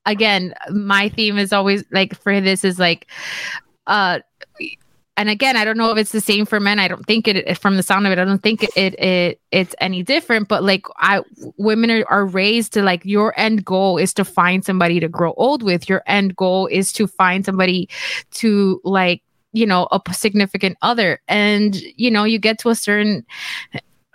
again 0.05 0.53
my 0.71 1.09
theme 1.09 1.37
is 1.37 1.51
always 1.51 1.83
like 1.91 2.15
for 2.15 2.39
this 2.39 2.63
is 2.63 2.79
like 2.79 3.07
uh 3.87 4.19
and 5.17 5.29
again 5.29 5.57
I 5.57 5.65
don't 5.65 5.77
know 5.77 5.91
if 5.91 5.97
it's 5.97 6.11
the 6.11 6.21
same 6.21 6.45
for 6.45 6.59
men. 6.59 6.79
I 6.79 6.87
don't 6.87 7.05
think 7.05 7.27
it 7.27 7.57
from 7.57 7.75
the 7.75 7.83
sound 7.83 8.05
of 8.05 8.13
it 8.13 8.19
I 8.19 8.25
don't 8.25 8.41
think 8.41 8.63
it 8.63 8.71
it, 8.77 8.99
it 8.99 9.41
it's 9.51 9.75
any 9.81 10.03
different 10.03 10.47
but 10.47 10.63
like 10.63 10.85
I 10.97 11.21
women 11.57 11.89
are, 11.91 12.05
are 12.09 12.25
raised 12.25 12.73
to 12.73 12.83
like 12.83 13.03
your 13.03 13.37
end 13.37 13.65
goal 13.65 13.97
is 13.97 14.13
to 14.13 14.23
find 14.23 14.63
somebody 14.63 14.99
to 14.99 15.09
grow 15.09 15.33
old 15.33 15.63
with. 15.63 15.89
Your 15.89 16.03
end 16.05 16.35
goal 16.35 16.67
is 16.67 16.93
to 16.93 17.07
find 17.07 17.43
somebody 17.43 17.89
to 18.35 18.79
like 18.83 19.23
you 19.53 19.65
know 19.65 19.87
a 19.91 20.13
significant 20.13 20.77
other. 20.81 21.19
And 21.27 21.75
you 21.95 22.11
know 22.11 22.23
you 22.23 22.39
get 22.39 22.59
to 22.59 22.69
a 22.69 22.75
certain 22.75 23.25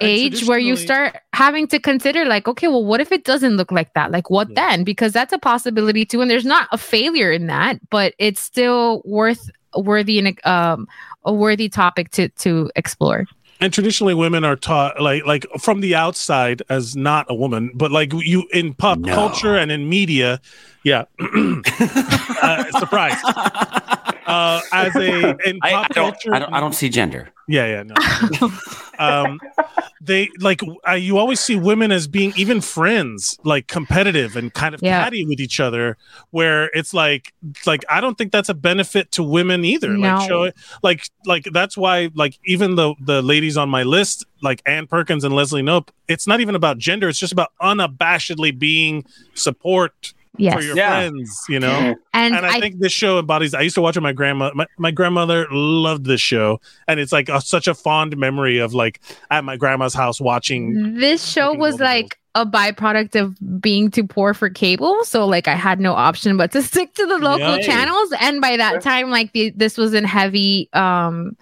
age 0.00 0.44
where 0.46 0.58
you 0.58 0.76
start 0.76 1.16
having 1.32 1.68
to 1.68 1.78
consider 1.78 2.24
like 2.24 2.48
okay 2.48 2.66
well 2.66 2.84
what 2.84 3.00
if 3.00 3.12
it 3.12 3.24
doesn't 3.24 3.56
look 3.56 3.72
like 3.72 3.92
that? 3.94 4.10
Like 4.10 4.30
what 4.30 4.48
Yeah. 4.50 4.68
then? 4.68 4.84
Because 4.84 5.12
that's 5.12 5.32
a 5.32 5.38
possibility 5.38 6.04
too 6.04 6.20
and 6.20 6.30
there's 6.30 6.44
not 6.44 6.68
a 6.72 6.78
failure 6.78 7.32
in 7.32 7.46
that 7.48 7.78
but 7.90 8.14
it's 8.18 8.40
still 8.40 9.02
worth 9.04 9.50
worthy 9.76 10.18
and 10.18 10.46
um 10.46 10.86
a 11.24 11.32
worthy 11.32 11.68
topic 11.68 12.10
to 12.10 12.28
to 12.30 12.70
explore 12.76 13.26
and 13.60 13.72
traditionally 13.72 14.12
women 14.14 14.42
are 14.44 14.56
taught 14.56 15.00
like 15.00 15.24
like 15.24 15.46
from 15.60 15.80
the 15.80 15.94
outside 15.94 16.62
as 16.68 16.96
not 16.96 17.26
a 17.28 17.34
woman 17.34 17.70
but 17.74 17.90
like 17.92 18.12
you 18.12 18.44
in 18.52 18.74
pop 18.74 18.98
No. 18.98 19.14
culture 19.14 19.56
and 19.56 19.70
in 19.70 19.88
media 19.88 20.40
yeah 20.84 21.04
uh, 21.20 22.64
surprise 22.78 23.16
uh 24.26 24.60
as 24.72 24.94
a 24.96 25.36
in 25.48 25.58
I, 25.62 25.68
I 25.68 25.72
pop 25.72 25.88
don't, 25.94 26.04
culture 26.12 26.34
I 26.34 26.38
don't. 26.40 26.54
I 26.54 26.60
don't 26.60 26.74
see 26.74 26.88
gender. 26.88 27.28
yeah 27.48 27.66
yeah 27.66 27.82
no 27.84 27.94
um 29.02 29.40
they 30.00 30.28
like 30.40 30.60
uh, 30.88 30.92
you 30.92 31.18
always 31.18 31.40
see 31.40 31.56
women 31.56 31.92
as 31.92 32.06
being 32.08 32.32
even 32.36 32.60
friends 32.60 33.38
like 33.44 33.66
competitive 33.68 34.36
and 34.36 34.52
kind 34.54 34.74
of 34.74 34.82
Yeah. 34.82 35.02
catty 35.04 35.24
with 35.26 35.40
each 35.40 35.60
other 35.60 35.96
where 36.30 36.66
it's 36.74 36.92
like 36.94 37.32
like 37.66 37.84
i 37.88 38.00
don't 38.00 38.16
think 38.18 38.32
that's 38.32 38.48
a 38.48 38.54
benefit 38.54 39.10
to 39.12 39.22
women 39.22 39.64
either 39.64 39.90
No. 39.90 40.00
like 40.16 40.28
show 40.28 40.50
like 40.82 41.08
like 41.26 41.44
that's 41.52 41.76
why 41.76 42.10
like 42.14 42.38
even 42.46 42.74
the 42.76 42.94
the 43.00 43.22
ladies 43.22 43.56
on 43.56 43.68
my 43.68 43.82
list 43.82 44.24
like 44.42 44.62
ann 44.66 44.86
perkins 44.86 45.24
and 45.24 45.34
leslie 45.34 45.62
knope 45.62 45.88
it's 46.08 46.26
not 46.26 46.40
even 46.40 46.54
about 46.54 46.78
gender 46.78 47.08
it's 47.08 47.18
just 47.18 47.32
about 47.32 47.50
unabashedly 47.60 48.56
being 48.58 49.04
support 49.34 50.14
yes 50.38 50.54
for 50.54 50.62
your 50.62 50.76
Yeah. 50.76 50.90
friends 51.08 51.44
you 51.48 51.60
know 51.60 51.94
and, 52.14 52.34
and 52.34 52.46
I, 52.46 52.56
I, 52.56 52.60
think 52.60 52.78
this 52.78 52.92
show 52.92 53.18
embodies. 53.18 53.54
I 53.54 53.60
used 53.62 53.74
to 53.76 53.82
watch 53.82 53.96
it. 53.96 54.00
with 54.00 54.04
My 54.04 54.12
grandma, 54.12 54.50
my, 54.54 54.66
my 54.78 54.90
grandmother 54.90 55.46
loved 55.50 56.04
this 56.04 56.20
show, 56.20 56.60
and 56.86 57.00
it's 57.00 57.10
like 57.12 57.28
a, 57.30 57.40
such 57.40 57.66
a 57.66 57.74
fond 57.74 58.16
memory 58.18 58.58
of 58.58 58.74
like 58.74 59.00
at 59.30 59.44
my 59.44 59.56
grandma's 59.56 59.94
house 59.94 60.20
watching. 60.20 60.94
this 60.98 61.24
show 61.26 61.46
fucking 61.46 61.60
was 61.60 61.72
Golden 61.74 61.86
like 61.86 62.18
a 62.34 62.46
byproduct 62.46 63.14
of 63.20 63.36
being 63.60 63.90
too 63.90 64.06
poor 64.06 64.32
for 64.32 64.48
cable 64.48 65.04
so 65.04 65.26
like 65.26 65.46
i 65.48 65.54
had 65.54 65.78
no 65.78 65.92
option 65.92 66.38
but 66.38 66.50
to 66.50 66.62
stick 66.70 66.94
to 66.94 67.04
the 67.04 67.18
local 67.18 67.56
Yay. 67.58 67.62
channels 67.62 68.10
and 68.20 68.40
by 68.40 68.56
that 68.56 68.80
time 68.80 69.10
like 69.10 69.30
the, 69.32 69.50
this 69.50 69.76
was 69.76 69.92
in 69.92 70.02
heavy 70.04 70.66
um 70.72 71.36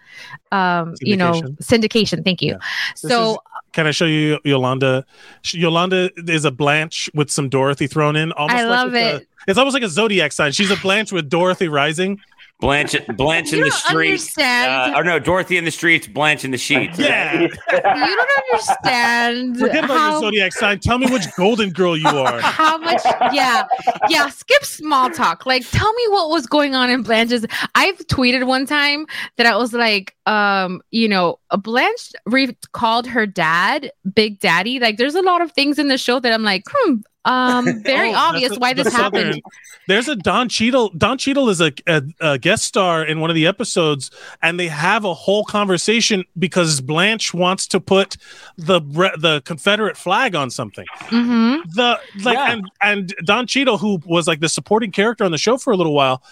um 0.50 0.94
you 1.00 1.16
know 1.16 1.30
Syndication. 1.32 1.58
syndication 1.60 2.24
thank 2.24 2.42
you 2.42 2.52
Yeah. 2.54 2.58
So 2.96 3.32
is- 3.34 3.38
Can 3.72 3.86
I 3.86 3.92
show 3.92 4.04
you 4.06 4.38
Yolanda? 4.44 5.04
Yolanda 5.52 6.10
is 6.28 6.44
a 6.44 6.50
Blanche 6.50 7.08
with 7.14 7.30
some 7.30 7.48
Dorothy 7.48 7.86
thrown 7.86 8.16
in. 8.16 8.32
Almost 8.32 8.58
I 8.58 8.64
like 8.64 8.70
love 8.70 8.94
it's 8.94 8.96
a- 8.96 9.16
it. 9.22 9.28
it's 9.48 9.58
almost 9.58 9.74
like 9.74 9.82
a 9.82 9.88
zodiac 9.88 10.32
sign. 10.32 10.52
She's 10.52 10.70
a 10.70 10.76
Blanche 10.76 11.12
with 11.12 11.28
Dorothy 11.28 11.68
rising. 11.68 12.20
Blanche, 12.60 12.96
Blanche 13.16 13.52
in 13.52 13.58
You 13.58 13.64
the 13.64 13.70
don't 13.70 13.78
streets. 13.78 14.38
Uh, 14.38 14.92
or 14.94 15.04
no, 15.04 15.18
Dorothy 15.18 15.56
in 15.56 15.64
the 15.64 15.70
streets, 15.70 16.06
Blanche 16.06 16.44
in 16.44 16.50
the 16.50 16.58
sheets. 16.58 16.98
Yeah. 16.98 17.40
you 17.40 17.48
don't 17.48 18.30
understand 18.52 19.58
Forget 19.58 19.84
about 19.84 19.96
how, 19.96 20.10
your 20.12 20.20
zodiac 20.20 20.52
sign. 20.52 20.78
Tell 20.80 20.98
me 20.98 21.10
which 21.10 21.24
golden 21.36 21.70
girl 21.70 21.96
you 21.96 22.08
are. 22.08 22.40
how 22.60 22.78
much 22.78 23.00
yeah 23.32 23.64
yeah 24.08 24.28
skip 24.28 24.64
small 24.64 25.08
talk 25.10 25.46
like 25.46 25.62
tell 25.70 25.92
me 25.92 26.02
what 26.08 26.28
was 26.30 26.46
going 26.46 26.74
on 26.74 26.90
in 26.90 27.02
blanche's 27.02 27.46
i've 27.74 27.96
tweeted 28.06 28.46
one 28.46 28.66
time 28.66 29.06
that 29.36 29.46
i 29.46 29.56
was 29.56 29.72
like 29.72 30.14
um 30.26 30.80
you 30.90 31.08
know 31.08 31.38
uh, 31.50 31.56
blanche 31.56 32.12
re- 32.26 32.56
called 32.72 33.06
her 33.06 33.26
dad 33.26 33.90
big 34.14 34.38
daddy 34.40 34.78
like 34.78 34.96
there's 34.98 35.14
a 35.14 35.22
lot 35.22 35.40
of 35.40 35.52
things 35.52 35.78
in 35.78 35.88
the 35.88 35.96
show 35.98 36.20
that 36.20 36.32
i'm 36.32 36.42
like 36.42 36.64
hmm 36.70 36.96
um 37.24 37.82
very 37.82 38.10
Oh, 38.12 38.16
obvious 38.16 38.56
a- 38.56 38.58
why 38.58 38.72
this 38.72 38.92
Southern- 38.92 39.26
happened 39.26 39.42
There's 39.88 40.08
a 40.08 40.14
Don 40.16 40.48
Cheadle. 40.48 40.90
Don 40.96 41.18
Cheadle 41.18 41.48
is 41.48 41.60
a, 41.60 41.72
a, 41.88 42.02
a 42.20 42.38
guest 42.38 42.64
star 42.64 43.04
in 43.04 43.18
one 43.20 43.28
of 43.28 43.34
the 43.34 43.46
episodes, 43.46 44.10
and 44.40 44.58
they 44.60 44.68
have 44.68 45.04
a 45.04 45.12
whole 45.14 45.44
conversation 45.44 46.24
because 46.38 46.80
Blanche 46.80 47.34
wants 47.34 47.66
to 47.68 47.80
put 47.80 48.16
the 48.56 48.80
the 49.18 49.42
Confederate 49.44 49.96
flag 49.96 50.34
on 50.36 50.48
something. 50.50 50.86
hmm 51.08 51.56
The 51.74 51.98
like, 52.24 52.36
Yeah. 52.36 52.52
and 52.52 52.70
and 52.80 53.14
Don 53.24 53.46
Cheadle, 53.48 53.78
who 53.78 54.00
was 54.06 54.28
like 54.28 54.38
the 54.40 54.48
supporting 54.48 54.92
character 54.92 55.24
on 55.24 55.32
the 55.32 55.38
show 55.38 55.58
for 55.58 55.72
a 55.72 55.76
little 55.76 55.94
while, 55.94 56.22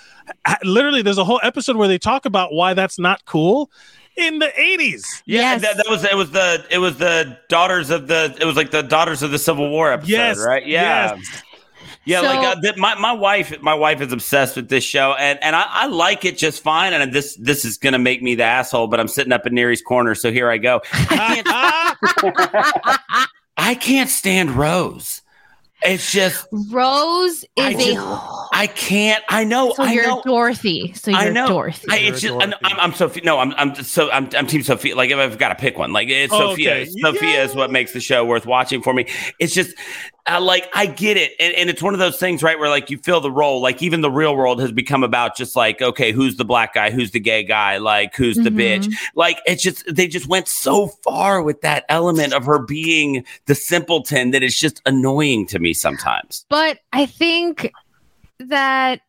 literally, 0.62 1.02
there's 1.02 1.18
a 1.18 1.24
whole 1.24 1.40
episode 1.42 1.76
where 1.76 1.88
they 1.88 1.98
talk 1.98 2.26
about 2.26 2.52
why 2.52 2.74
that's 2.74 2.98
not 2.98 3.24
cool 3.24 3.70
in 4.18 4.38
the 4.40 4.46
80s. 4.58 5.22
Yeah, 5.26 5.40
Yes. 5.40 5.62
that, 5.62 5.76
that 5.78 5.88
was 5.88 6.04
it. 6.04 6.14
Was 6.16 6.30
the 6.32 6.64
it 6.70 6.78
was 6.78 6.98
the 6.98 7.38
daughters 7.48 7.90
of 7.90 8.06
the 8.08 8.36
it 8.40 8.44
was 8.44 8.56
like 8.56 8.70
the 8.70 8.82
daughters 8.82 9.22
of 9.22 9.30
the 9.30 9.38
Civil 9.38 9.70
War 9.70 9.92
episode, 9.92 10.10
Yes, 10.10 10.44
right? 10.44 10.66
Yeah, 10.66 11.14
yes. 11.16 11.42
yeah. 12.04 12.20
So- 12.20 12.26
like 12.26 12.38
uh, 12.56 12.60
th- 12.60 12.76
my 12.76 12.94
my 12.96 13.12
wife 13.12 13.60
my 13.62 13.74
wife 13.74 14.00
is 14.00 14.12
obsessed 14.12 14.56
with 14.56 14.68
this 14.68 14.82
show, 14.84 15.14
and 15.18 15.38
and 15.42 15.54
I, 15.56 15.64
I 15.68 15.86
like 15.86 16.24
it 16.24 16.36
just 16.38 16.62
fine. 16.62 16.92
And 16.92 17.12
this 17.12 17.36
this 17.36 17.64
is 17.64 17.78
gonna 17.78 17.98
make 17.98 18.22
me 18.22 18.34
the 18.34 18.44
asshole, 18.44 18.88
but 18.88 18.98
I'm 19.00 19.08
sitting 19.08 19.32
up 19.32 19.46
in 19.46 19.54
Neri's 19.54 19.82
corner, 19.82 20.14
so 20.14 20.32
here 20.32 20.50
I 20.50 20.58
go. 20.58 20.80
I 20.92 21.42
can't, 21.42 23.28
I 23.56 23.74
can't 23.74 24.10
stand 24.10 24.50
Rose. 24.52 25.22
It's 25.82 26.10
just 26.10 26.46
rose 26.72 27.44
I 27.58 27.70
is 27.70 27.84
just- 27.86 27.98
a 27.98 28.38
I 28.52 28.66
can't. 28.66 29.22
I 29.28 29.44
know. 29.44 29.72
so 29.74 29.84
I 29.84 29.92
you're 29.92 30.06
know. 30.06 30.22
dorothy 30.24 30.92
so 30.94 31.10
you're 31.12 31.20
I 31.20 31.28
know. 31.28 31.46
dorothy 31.46 31.86
I, 31.88 31.96
it's 31.98 32.22
You're 32.22 32.32
just 32.40 32.42
I'm, 32.42 32.50
Dorothy. 32.50 32.64
I'm, 32.64 32.80
I'm 32.80 32.92
Sophia. 32.94 33.22
No, 33.24 33.38
I'm 33.38 33.52
I'm 33.54 33.74
so 33.76 34.10
I'm 34.10 34.28
I'm 34.36 34.46
Team 34.48 34.62
Sophia. 34.64 34.96
Like 34.96 35.10
if 35.10 35.18
I've 35.18 35.38
got 35.38 35.50
to 35.50 35.54
pick 35.54 35.78
one, 35.78 35.92
like 35.92 36.08
it's 36.08 36.32
Oh, 36.32 36.50
Sophia. 36.50 36.72
okay. 36.74 36.90
Sophia 37.00 37.44
is 37.44 37.54
what 37.54 37.70
makes 37.70 37.92
the 37.92 38.00
show 38.00 38.24
worth 38.24 38.46
watching 38.46 38.82
for 38.82 38.92
me. 38.92 39.06
It's 39.38 39.54
just 39.54 39.76
uh, 40.30 40.40
like 40.40 40.68
I 40.74 40.86
get 40.86 41.16
it, 41.16 41.32
and, 41.40 41.54
and 41.54 41.70
it's 41.70 41.82
one 41.82 41.94
of 41.94 41.98
those 42.00 42.18
things, 42.18 42.42
right, 42.42 42.58
where 42.58 42.68
like 42.68 42.90
you 42.90 42.98
feel 42.98 43.20
the 43.20 43.30
role. 43.30 43.60
Like 43.60 43.82
even 43.82 44.00
the 44.00 44.10
real 44.10 44.36
world 44.36 44.60
has 44.60 44.70
become 44.72 45.02
about 45.02 45.36
just 45.36 45.56
like 45.56 45.80
okay, 45.82 46.12
who's 46.12 46.36
the 46.36 46.44
black 46.44 46.74
guy, 46.74 46.90
who's 46.90 47.10
the 47.12 47.20
gay 47.20 47.42
guy, 47.44 47.78
like 47.78 48.14
who's 48.16 48.36
the 48.36 48.50
Mhm. 48.50 48.56
bitch. 48.84 48.94
Like 49.14 49.38
it's 49.46 49.62
just 49.62 49.84
they 49.94 50.06
just 50.06 50.26
went 50.28 50.48
so 50.48 50.88
far 50.88 51.42
with 51.42 51.60
that 51.62 51.84
element 51.88 52.32
of 52.32 52.44
her 52.44 52.58
being 52.58 53.24
the 53.46 53.54
simpleton 53.54 54.30
that 54.32 54.42
it's 54.42 54.58
just 54.58 54.82
annoying 54.86 55.46
to 55.46 55.58
me 55.58 55.72
sometimes. 55.74 56.44
but 56.48 56.78
I 56.92 57.06
think 57.06 57.72
that 58.38 59.00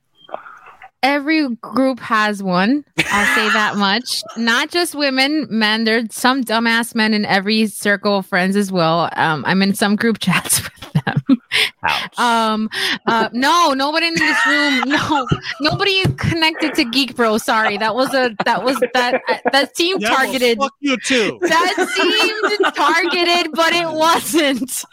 every 1.02 1.48
group 1.58 2.00
has 2.00 2.44
one. 2.44 2.84
I'll 2.98 3.36
say 3.36 3.48
that 3.54 3.76
much. 3.78 4.22
Not 4.38 4.70
just 4.70 4.96
women, 4.96 5.48
men. 5.50 5.86
There's 5.86 6.14
some 6.14 6.44
dumbass 6.44 6.94
men 6.96 7.14
in 7.14 7.26
every 7.26 7.68
circle 7.68 8.18
of 8.18 8.26
friends 8.26 8.56
as 8.56 8.72
well. 8.72 9.10
Um, 9.14 9.44
I'm 9.48 9.62
in 9.62 9.74
some 9.74 9.96
group 9.96 10.20
chats 10.22 10.62
with 10.64 10.79
them. 11.16 11.38
Ouch. 11.84 12.20
Um, 12.20 12.70
uh, 13.06 13.30
no, 13.34 13.74
nobody 13.74 14.08
in 14.08 14.16
this 14.16 14.38
room. 14.48 14.84
No, 14.90 15.28
nobody 15.62 15.92
is 15.92 16.14
connected 16.18 16.74
to 16.76 16.84
Geek 16.84 17.16
Bro. 17.16 17.38
Sorry, 17.38 17.78
that 17.78 17.96
was 17.96 18.14
a 18.14 18.36
that 18.46 18.64
was 18.64 18.78
that 18.94 19.22
that 19.52 19.76
seemed 19.76 20.02
Yeah, 20.02 20.10
well, 20.10 20.18
targeted 20.18 20.58
fuck 20.58 20.74
you 20.80 20.98
too. 20.98 21.38
that 21.42 21.90
seemed 21.96 22.76
targeted, 22.76 23.52
but 23.54 23.74
it 23.74 23.90
wasn't. 23.90 24.84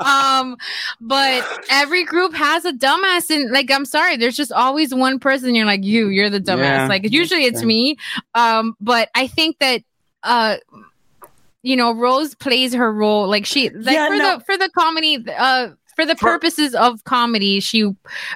Um, 0.00 0.56
but 1.00 1.46
every 1.70 2.04
group 2.04 2.34
has 2.34 2.64
a 2.64 2.72
dumbass, 2.72 3.30
and 3.30 3.50
like, 3.50 3.70
I'm 3.70 3.84
sorry, 3.84 4.16
there's 4.16 4.36
just 4.36 4.52
always 4.52 4.94
one 4.94 5.18
person. 5.18 5.54
You're 5.54 5.66
like, 5.66 5.84
you, 5.84 6.08
you're 6.08 6.30
the 6.30 6.40
dumbass. 6.40 6.58
Yeah. 6.58 6.88
Like, 6.88 7.10
usually 7.10 7.44
it's 7.44 7.62
me. 7.62 7.96
Um, 8.34 8.76
but 8.80 9.08
I 9.14 9.26
think 9.26 9.58
that, 9.58 9.82
uh, 10.22 10.56
you 11.64 11.74
know, 11.76 11.92
Rose 11.92 12.34
plays 12.34 12.72
her 12.74 12.92
role 12.92 13.26
like 13.26 13.46
she, 13.46 13.70
like 13.70 13.94
Yeah, 13.94 14.06
for 14.08 14.16
no. 14.16 14.38
the 14.38 14.44
for 14.44 14.56
the 14.56 14.68
comedy, 14.78 15.24
uh, 15.36 15.70
for 15.96 16.04
the 16.06 16.14
For- 16.14 16.28
purposes 16.28 16.74
of 16.74 17.02
comedy, 17.04 17.58
she 17.60 17.90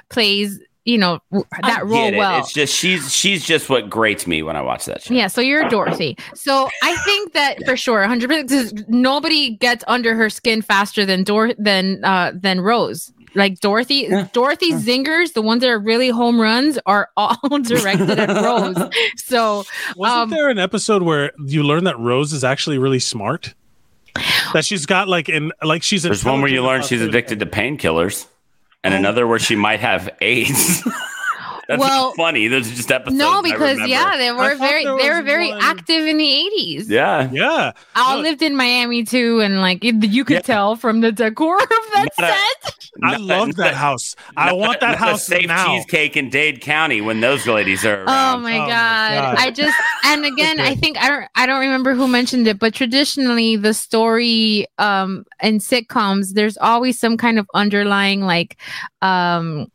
plays, 0.09 0.59
you 0.89 0.97
know, 0.97 1.19
that 1.31 1.43
I 1.63 1.81
role 1.81 2.07
it. 2.07 2.17
well. 2.17 2.39
It's 2.39 2.51
just 2.53 2.75
she's 2.75 3.13
she's 3.13 3.45
just 3.45 3.69
what 3.69 3.89
grates 3.89 4.25
me 4.27 4.41
when 4.43 4.55
I 4.55 4.61
watch 4.61 4.85
that 4.85 5.03
show. 5.03 5.13
Yeah, 5.13 5.27
so 5.27 5.41
you're 5.41 5.67
Dorothy. 5.69 6.17
So 6.33 6.69
I 6.83 6.95
think 6.97 7.33
that 7.33 7.63
for 7.65 7.77
sure, 7.77 7.99
100 8.01 8.29
percent 8.29 8.89
nobody 8.89 9.51
gets 9.57 9.83
under 9.87 10.15
her 10.15 10.29
skin 10.29 10.61
faster 10.61 11.05
than 11.05 11.23
Dor 11.23 11.53
than 11.57 12.03
uh 12.03 12.31
than 12.35 12.61
Rose. 12.61 13.11
Like 13.35 13.59
Dorothy, 13.59 14.09
Dorothy 14.33 14.71
zingers, 14.73 15.33
the 15.33 15.43
ones 15.43 15.61
that 15.61 15.69
are 15.69 15.77
really 15.77 16.09
home 16.09 16.41
runs, 16.41 16.79
are 16.87 17.09
all 17.17 17.37
directed 17.61 18.17
at 18.19 18.29
Rose. 18.43 18.75
So 19.17 19.63
Wasn't 19.95 20.21
Um, 20.23 20.29
there 20.31 20.49
an 20.49 20.57
episode 20.57 21.03
where 21.03 21.31
you 21.45 21.61
learn 21.61 21.83
that 21.83 21.99
Rose 21.99 22.33
is 22.33 22.43
actually 22.43 22.79
really 22.79 22.97
smart? 22.99 23.53
That 24.53 24.65
she's 24.65 24.87
got 24.87 25.07
like 25.07 25.29
in 25.29 25.51
like 25.61 25.83
she's 25.83 26.01
There's 26.01 26.25
one 26.25 26.41
where 26.41 26.49
you 26.49 26.63
learn 26.63 26.81
she's 26.81 27.01
addicted 27.03 27.39
to 27.39 27.45
painkillers, 27.45 28.25
and 28.83 28.93
oh. 28.93 28.97
another 28.97 29.27
where 29.27 29.39
she 29.39 29.55
might 29.55 29.79
have 29.79 30.09
AIDS. 30.21 30.87
That's 31.69 31.79
Well, 31.79 32.13
funny. 32.13 32.47
Those 32.47 32.67
are 32.71 32.75
just 32.75 32.91
episodes. 32.91 33.15
no, 33.15 33.43
because 33.43 33.73
remember. 33.77 33.87
yeah, 33.87 34.17
they 34.17 34.31
were 34.31 34.55
very 34.55 34.83
they 34.85 35.09
were 35.11 35.21
very 35.21 35.49
one- 35.51 35.59
active 35.61 36.03
in 36.07 36.17
the 36.17 36.25
80s. 36.25 36.89
yeah. 36.89 37.29
Yeah. 37.31 37.73
I 37.95 38.15
No. 38.15 38.21
lived 38.21 38.41
in 38.41 38.55
Miami 38.55 39.03
too, 39.03 39.39
and 39.39 39.61
like 39.61 39.85
it- 39.85 40.03
you 40.03 40.25
could 40.25 40.37
Yeah. 40.37 40.41
tell 40.41 40.75
from 40.75 41.01
the 41.01 41.11
decor 41.11 41.57
of 41.61 41.69
that 41.93 42.07
Not 42.17 42.27
set. 42.27 42.73
I 43.03 43.11
Not- 43.11 43.21
love 43.21 43.55
that 43.57 43.65
not- 43.65 43.73
house. 43.75 44.15
I 44.35 44.51
want 44.53 44.79
that 44.79 44.97
house 44.97 45.27
safe 45.27 45.45
now. 45.47 45.67
cheesecake 45.67 46.17
in 46.17 46.31
Dade 46.31 46.59
County 46.59 47.01
when 47.01 47.21
those 47.21 47.45
ladies 47.45 47.85
are 47.85 48.01
Oh 48.01 48.05
my, 48.05 48.33
Oh 48.35 48.39
my 48.39 48.57
god. 48.57 48.67
God. 48.67 49.35
I 49.37 49.51
just 49.51 49.77
and 50.05 50.25
again 50.33 50.59
I 50.59 50.73
think 50.73 50.97
I 50.97 51.07
don't 51.07 51.25
I 51.35 51.45
don't 51.45 51.59
remember 51.59 51.93
who 51.93 52.07
mentioned 52.07 52.47
it, 52.47 52.57
but 52.57 52.73
traditionally 52.73 53.57
the 53.57 53.75
story 53.75 54.65
um 54.79 55.23
in 55.43 55.59
sitcoms 55.59 56.33
there's 56.33 56.57
always 56.57 56.99
some 56.99 57.15
kind 57.15 57.37
of 57.37 57.47
underlying 57.53 58.21
like 58.21 58.57
um 59.03 59.67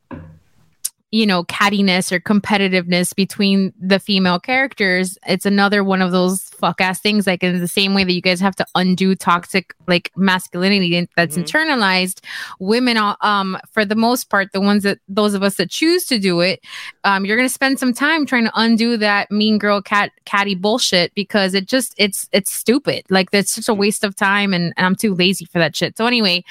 you 1.15 1.25
know 1.25 1.45
cattiness 1.45 2.11
or 2.11 2.19
competitiveness 2.19 3.15
between 3.15 3.73
the 3.81 4.01
female 4.01 4.41
characters 4.41 5.17
it's 5.29 5.47
another 5.47 5.85
one 5.85 6.03
of 6.03 6.11
those 6.11 6.51
fuck 6.65 6.81
ass 6.81 6.99
things 7.01 7.27
like 7.27 7.43
in 7.43 7.61
the 7.61 7.69
same 7.69 7.93
way 7.95 8.05
that 8.05 8.13
you 8.15 8.23
guys 8.23 8.41
have 8.41 8.57
to 8.57 8.65
undo 8.75 9.15
toxic 9.15 9.75
like 9.87 10.11
masculinity 10.17 11.07
that's 11.17 11.37
Mhm. 11.37 11.43
internalized. 11.45 12.21
Women 12.59 12.97
are, 12.97 13.17
um 13.21 13.59
for 13.73 13.85
the 13.85 13.95
most 14.07 14.31
part 14.31 14.49
the 14.53 14.61
ones 14.61 14.83
that 14.85 14.99
those 15.09 15.35
of 15.35 15.43
us 15.43 15.57
that 15.57 15.69
choose 15.71 16.07
to 16.07 16.19
do 16.19 16.41
it 16.41 16.61
um 17.05 17.27
you're 17.27 17.37
gonna 17.37 17.49
spend 17.61 17.79
some 17.79 17.93
time 17.93 18.25
trying 18.25 18.45
to 18.45 18.53
undo 18.55 18.97
that 18.97 19.31
mean 19.31 19.59
girl 19.59 19.83
cat 19.83 20.11
catty 20.25 20.55
bullshit 20.55 21.13
because 21.15 21.53
it 21.53 21.67
just 21.69 21.95
it's 21.99 22.29
it's 22.33 22.51
stupid. 22.63 23.03
Like 23.11 23.31
that's 23.31 23.53
such 23.53 23.69
a 23.69 23.75
waste 23.75 24.05
of 24.05 24.17
time 24.17 24.55
and, 24.55 24.73
and 24.77 24.87
i'm 24.87 24.97
too 24.97 25.15
lazy 25.15 25.45
for 25.45 25.59
that 25.59 25.77
shit. 25.77 25.99
So 25.99 26.07
anyway 26.07 26.45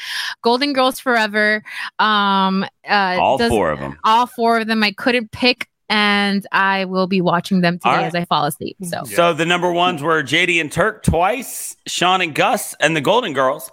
golden 0.43 0.73
girls 0.73 0.99
forever 0.99 1.63
um 1.99 2.65
uh 2.87 3.17
All 3.19 3.37
does- 3.37 3.49
four 3.49 3.71
of 3.71 3.79
them. 3.79 3.97
all 4.03 4.27
four 4.27 4.59
of 4.59 4.67
them. 4.67 4.83
I 4.83 4.91
couldn't 4.91 5.31
pick, 5.31 5.67
and 5.93 6.47
I 6.51 6.85
will 6.85 7.05
be 7.05 7.21
watching 7.21 7.61
them 7.61 7.77
today 7.77 7.89
All 7.91 7.95
right. 7.97 8.05
as 8.07 8.15
I 8.15 8.25
fall 8.25 8.45
asleep. 8.45 8.77
So 8.81 9.03
So 9.03 9.33
the 9.33 9.45
number 9.45 9.71
ones 9.71 10.01
were 10.01 10.23
JD 10.23 10.59
and 10.59 10.71
Turk 10.71 11.03
twice, 11.03 11.75
Shawn 11.85 12.21
and 12.21 12.33
Gus, 12.33 12.73
and 12.79 12.95
the 12.95 13.01
Golden 13.01 13.33
Girls. 13.33 13.69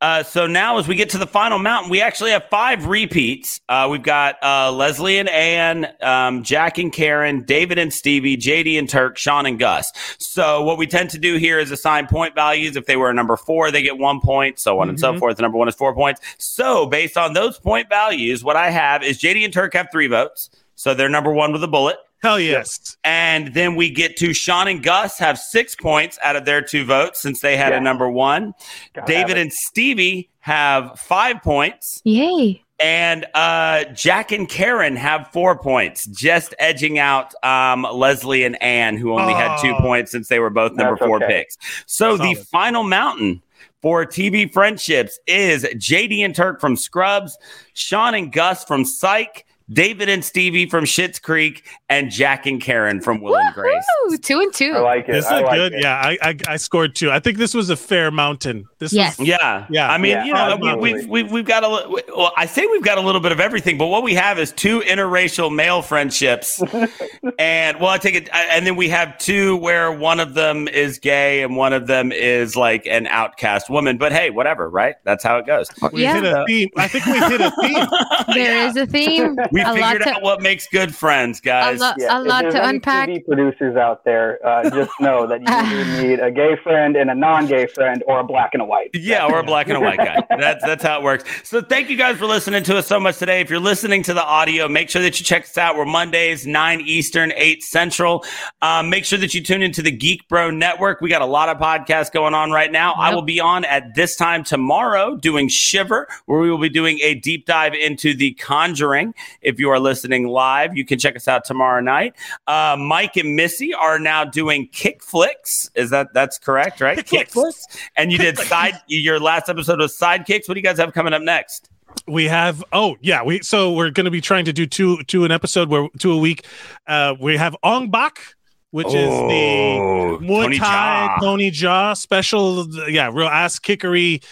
Uh, 0.00 0.22
so 0.22 0.46
now, 0.46 0.78
as 0.78 0.86
we 0.86 0.94
get 0.94 1.08
to 1.08 1.18
the 1.18 1.26
final 1.26 1.58
mountain, 1.58 1.90
we 1.90 2.02
actually 2.02 2.30
have 2.30 2.44
five 2.50 2.86
repeats. 2.86 3.60
Uh, 3.68 3.88
we've 3.90 4.02
got 4.02 4.36
uh, 4.44 4.70
Leslie 4.70 5.18
and 5.18 5.28
Ann, 5.28 5.86
um, 6.02 6.44
Jack 6.44 6.76
and 6.78 6.92
Karen, 6.92 7.42
David 7.42 7.78
and 7.78 7.92
Stevie, 7.92 8.36
JD 8.36 8.78
and 8.78 8.88
Turk, 8.88 9.16
Shawn 9.16 9.46
and 9.46 9.58
Gus. 9.58 9.90
So 10.18 10.62
what 10.62 10.76
we 10.78 10.86
tend 10.86 11.10
to 11.10 11.18
do 11.18 11.36
here 11.38 11.58
is 11.58 11.70
assign 11.72 12.06
point 12.08 12.34
values. 12.34 12.76
If 12.76 12.84
they 12.84 12.96
were 12.96 13.08
a 13.10 13.14
number 13.14 13.36
four, 13.38 13.70
they 13.70 13.82
get 13.82 13.96
one 13.98 14.20
point, 14.20 14.60
so 14.60 14.78
on 14.80 14.90
and 14.90 15.00
so 15.00 15.14
Mhm. 15.14 15.18
forth. 15.18 15.36
The 15.36 15.42
number 15.42 15.56
one 15.58 15.66
is 15.66 15.74
four 15.74 15.94
points. 15.94 16.20
So 16.38 16.86
based 16.86 17.16
on 17.16 17.32
those 17.32 17.58
point 17.58 17.88
values, 17.88 18.44
what 18.44 18.54
I 18.54 18.68
have 18.70 19.02
is 19.02 19.18
JD 19.18 19.44
and 19.44 19.52
Turk 19.52 19.72
have 19.74 19.88
three 19.90 20.08
votes, 20.08 20.50
so 20.76 20.94
they're 20.94 21.08
number 21.08 21.32
one 21.32 21.52
with 21.52 21.64
a 21.64 21.68
bullet. 21.68 21.96
Hell 22.22 22.40
yes. 22.40 22.96
And 23.04 23.52
then 23.52 23.74
we 23.74 23.90
get 23.90 24.16
to 24.18 24.32
Shawn 24.32 24.68
and 24.68 24.82
Gus 24.82 25.18
have 25.18 25.38
six 25.38 25.74
points 25.74 26.18
out 26.22 26.34
of 26.36 26.44
their 26.44 26.62
two 26.62 26.84
votes 26.84 27.20
since 27.20 27.40
they 27.40 27.56
had 27.56 27.72
Yeah. 27.72 27.78
a 27.78 27.80
number 27.80 28.08
one. 28.08 28.54
Gotta 28.94 29.06
David 29.12 29.36
and 29.36 29.52
Stevie 29.52 30.30
have 30.40 30.98
five 30.98 31.42
points. 31.42 32.00
yay! 32.04 32.62
And 32.78 33.24
uh, 33.32 33.84
Jack 33.94 34.32
and 34.32 34.46
Karen 34.46 34.96
have 34.96 35.28
four 35.32 35.58
points, 35.58 36.04
just 36.06 36.54
edging 36.58 36.98
out 36.98 37.32
um, 37.42 37.86
Leslie 37.90 38.44
and 38.44 38.60
Ann, 38.62 38.98
who 38.98 39.12
only 39.18 39.32
had 39.32 39.58
two 39.62 39.74
points 39.76 40.12
since 40.12 40.28
they 40.28 40.38
were 40.40 40.50
both 40.50 40.72
number 40.72 40.94
That's 40.94 41.06
four 41.06 41.16
okay. 41.24 41.26
picks. 41.26 41.56
So 41.86 42.18
the 42.18 42.34
final 42.34 42.82
mountain 42.82 43.42
for 43.80 44.04
TV 44.04 44.52
friendships 44.52 45.18
is 45.26 45.64
JD 45.64 46.22
and 46.22 46.34
Turk 46.34 46.60
from 46.60 46.76
Scrubs, 46.76 47.38
Shawn 47.72 48.14
and 48.14 48.30
Gus 48.30 48.62
from 48.64 48.84
Psych, 48.84 49.45
David 49.72 50.08
and 50.08 50.24
Stevie 50.24 50.66
from 50.66 50.84
Schitt's 50.84 51.18
Creek, 51.18 51.64
and 51.88 52.10
Jack 52.10 52.46
and 52.46 52.60
Karen 52.60 53.00
from 53.00 53.20
Will 53.20 53.36
and 53.36 53.52
Grace. 53.54 53.84
Two 54.22 54.40
and 54.40 54.52
two. 54.54 54.72
I 54.72 54.78
like 54.78 55.08
it. 55.08 55.12
This 55.12 55.24
is 55.24 55.30
like 55.30 55.50
good. 55.56 55.72
it. 55.74 55.82
Yeah, 55.82 55.94
I, 55.96 56.16
I 56.22 56.36
I 56.48 56.56
scored 56.56 56.94
two. 56.94 57.10
I 57.10 57.18
think 57.20 57.38
this 57.38 57.52
was 57.54 57.68
a 57.70 57.76
fair 57.76 58.10
mountain. 58.10 58.66
This 58.78 58.92
Yes. 58.92 59.18
was 59.18 59.26
Yeah, 59.28 59.66
Yeah. 59.70 59.90
I 59.90 59.98
mean, 59.98 60.12
Yeah, 60.12 60.24
you 60.24 60.32
know, 60.34 60.56
we, 60.60 60.68
absolutely. 60.68 60.92
we've 60.92 61.08
we've 61.08 61.32
we've 61.32 61.44
got 61.44 61.64
a. 61.64 61.68
li- 61.68 62.02
Well, 62.16 62.32
I 62.36 62.46
say 62.46 62.66
we've 62.66 62.82
got 62.84 62.98
a 62.98 63.00
little 63.00 63.20
bit 63.20 63.32
of 63.32 63.40
everything, 63.40 63.76
but 63.78 63.86
what 63.86 64.02
we 64.04 64.14
have 64.14 64.38
is 64.38 64.52
two 64.52 64.80
interracial 64.80 65.52
male 65.54 65.82
friendships, 65.82 66.62
and 67.38 67.80
well, 67.80 67.90
I 67.90 67.98
take 67.98 68.14
it, 68.14 68.28
and 68.32 68.66
then 68.66 68.76
we 68.76 68.88
have 68.90 69.18
two 69.18 69.56
where 69.56 69.90
one 69.92 70.20
of 70.20 70.34
them 70.34 70.68
is 70.68 70.98
gay 70.98 71.42
and 71.42 71.56
one 71.56 71.72
of 71.72 71.86
them 71.86 72.12
is 72.12 72.56
like 72.56 72.86
an 72.86 73.06
outcast 73.08 73.68
woman. 73.68 73.98
But 73.98 74.12
hey, 74.12 74.30
whatever, 74.30 74.68
right? 74.70 74.94
That's 75.04 75.24
how 75.24 75.38
it 75.38 75.46
goes. 75.46 75.68
we 75.92 76.02
Yeah. 76.02 76.14
hit 76.14 76.24
a 76.24 76.44
theme. 76.46 76.68
I 76.76 76.88
think 76.88 77.06
we 77.06 77.18
hit 77.18 77.40
a 77.40 77.50
theme. 77.60 77.86
There 78.34 78.66
is 78.68 78.76
a 78.76 78.86
theme. 78.86 79.36
We 79.56 79.62
a 79.62 79.72
figured 79.72 80.02
to 80.02 80.10
out 80.10 80.22
what 80.22 80.42
makes 80.42 80.66
good 80.68 80.94
friends, 80.94 81.38
a, 81.38 81.42
guys. 81.42 81.80
lo- 81.80 81.92
Yeah, 81.96 82.18
a 82.18 82.20
lot 82.20 82.42
there's 82.42 82.54
to 82.54 82.62
any 82.62 82.76
unpack. 82.76 83.08
TV 83.08 83.24
producers 83.24 83.74
out 83.76 84.04
there, 84.04 84.38
uh, 84.46 84.68
just 84.74 84.90
know 85.00 85.26
that 85.26 85.40
you 85.40 86.02
need 86.06 86.20
a 86.20 86.30
gay 86.30 86.56
friend 86.62 86.94
and 86.94 87.10
a 87.10 87.14
non-gay 87.14 87.66
friend, 87.68 88.04
or 88.06 88.20
a 88.20 88.24
black 88.24 88.50
and 88.52 88.60
a 88.60 88.66
white. 88.66 88.90
Yeah, 88.92 89.26
or 89.26 89.38
a 89.38 89.42
black 89.42 89.68
and 89.68 89.78
a 89.78 89.80
white 89.80 89.96
guy. 89.96 90.22
That's 90.28 90.62
that's 90.62 90.82
how 90.84 90.98
it 91.00 91.04
works. 91.04 91.24
So 91.42 91.62
thank 91.62 91.88
you 91.88 91.96
guys 91.96 92.18
for 92.18 92.26
listening 92.26 92.62
to 92.64 92.76
us 92.76 92.86
so 92.86 93.00
much 93.00 93.16
today. 93.16 93.40
If 93.40 93.48
you're 93.48 93.58
listening 93.58 94.02
to 94.02 94.12
the 94.14 94.22
audio, 94.24 94.68
make 94.68 94.90
sure 94.90 95.00
that 95.00 95.18
you 95.18 95.24
check 95.24 95.44
us 95.44 95.56
out. 95.56 95.76
We're 95.76 95.86
Mondays, 95.86 96.46
9 96.46 96.80
Eastern, 96.82 97.32
8 97.34 97.62
Central. 97.62 98.24
Um, 98.60 98.90
make 98.90 99.06
sure 99.06 99.18
that 99.18 99.32
you 99.32 99.42
tune 99.42 99.62
into 99.62 99.80
the 99.80 99.90
Geek 99.90 100.28
Bro 100.28 100.50
Network. 100.50 101.00
We 101.00 101.08
got 101.08 101.22
a 101.22 101.26
lot 101.26 101.48
of 101.48 101.56
podcasts 101.56 102.12
going 102.12 102.34
on 102.34 102.50
right 102.50 102.70
now. 102.70 102.92
I 102.92 103.14
will 103.14 103.22
be 103.22 103.40
on 103.40 103.64
at 103.64 103.94
this 103.94 104.16
time 104.16 104.44
tomorrow 104.44 105.16
doing 105.16 105.48
Shiver, 105.48 106.08
where 106.26 106.40
we 106.40 106.50
will 106.50 106.58
be 106.58 106.68
doing 106.68 106.98
a 107.02 107.14
deep 107.14 107.46
dive 107.46 107.72
into 107.74 108.14
The 108.14 108.34
Conjuring. 108.34 109.14
If 109.46 109.60
you 109.60 109.70
are 109.70 109.78
listening 109.78 110.26
live, 110.26 110.76
you 110.76 110.84
can 110.84 110.98
check 110.98 111.14
us 111.14 111.28
out 111.28 111.44
tomorrow 111.44 111.80
night. 111.80 112.16
Uh, 112.48 112.76
Mike 112.76 113.16
and 113.16 113.36
Missy 113.36 113.72
are 113.72 114.00
now 114.00 114.24
doing 114.24 114.68
Kickflix. 114.68 115.70
Is 115.76 115.90
that 115.90 116.12
that's 116.12 116.36
correct, 116.36 116.80
right? 116.80 116.98
Kickflix. 116.98 117.62
And 117.96 118.10
you 118.10 118.18
did 118.18 118.36
side. 118.38 118.74
Your 118.88 119.20
last 119.20 119.48
episode 119.48 119.78
was 119.78 119.96
sidekicks. 119.96 120.48
What 120.48 120.54
do 120.54 120.60
you 120.60 120.62
guys 120.62 120.78
have 120.78 120.92
coming 120.92 121.14
up 121.14 121.22
next? 121.22 121.70
we 122.06 122.26
have 122.26 122.62
oh 122.72 122.96
yeah 123.00 123.22
we 123.22 123.40
so 123.40 123.72
we're 123.72 123.90
going 123.90 124.04
to 124.04 124.10
be 124.10 124.20
trying 124.20 124.44
to 124.44 124.52
do 124.52 124.66
two 124.66 125.02
two 125.04 125.24
an 125.24 125.32
episode 125.32 125.70
where 125.70 125.88
two 125.98 126.12
a 126.12 126.18
week 126.18 126.44
uh 126.86 127.14
we 127.18 127.36
have 127.36 127.56
Ong 127.62 127.90
Bak 127.90 128.35
which 128.72 128.86
is 128.88 128.92
the 128.92 129.76
Oh, 129.78 130.18
Muay 130.20 130.42
Tony 130.44 130.58
Thai. 130.58 131.16
Tony 131.20 131.50
Jaa 131.50 131.96
special, 131.96 132.66
yeah, 132.90 133.10
real 133.12 133.28
ass 133.28 133.58
kickery, 133.58 134.22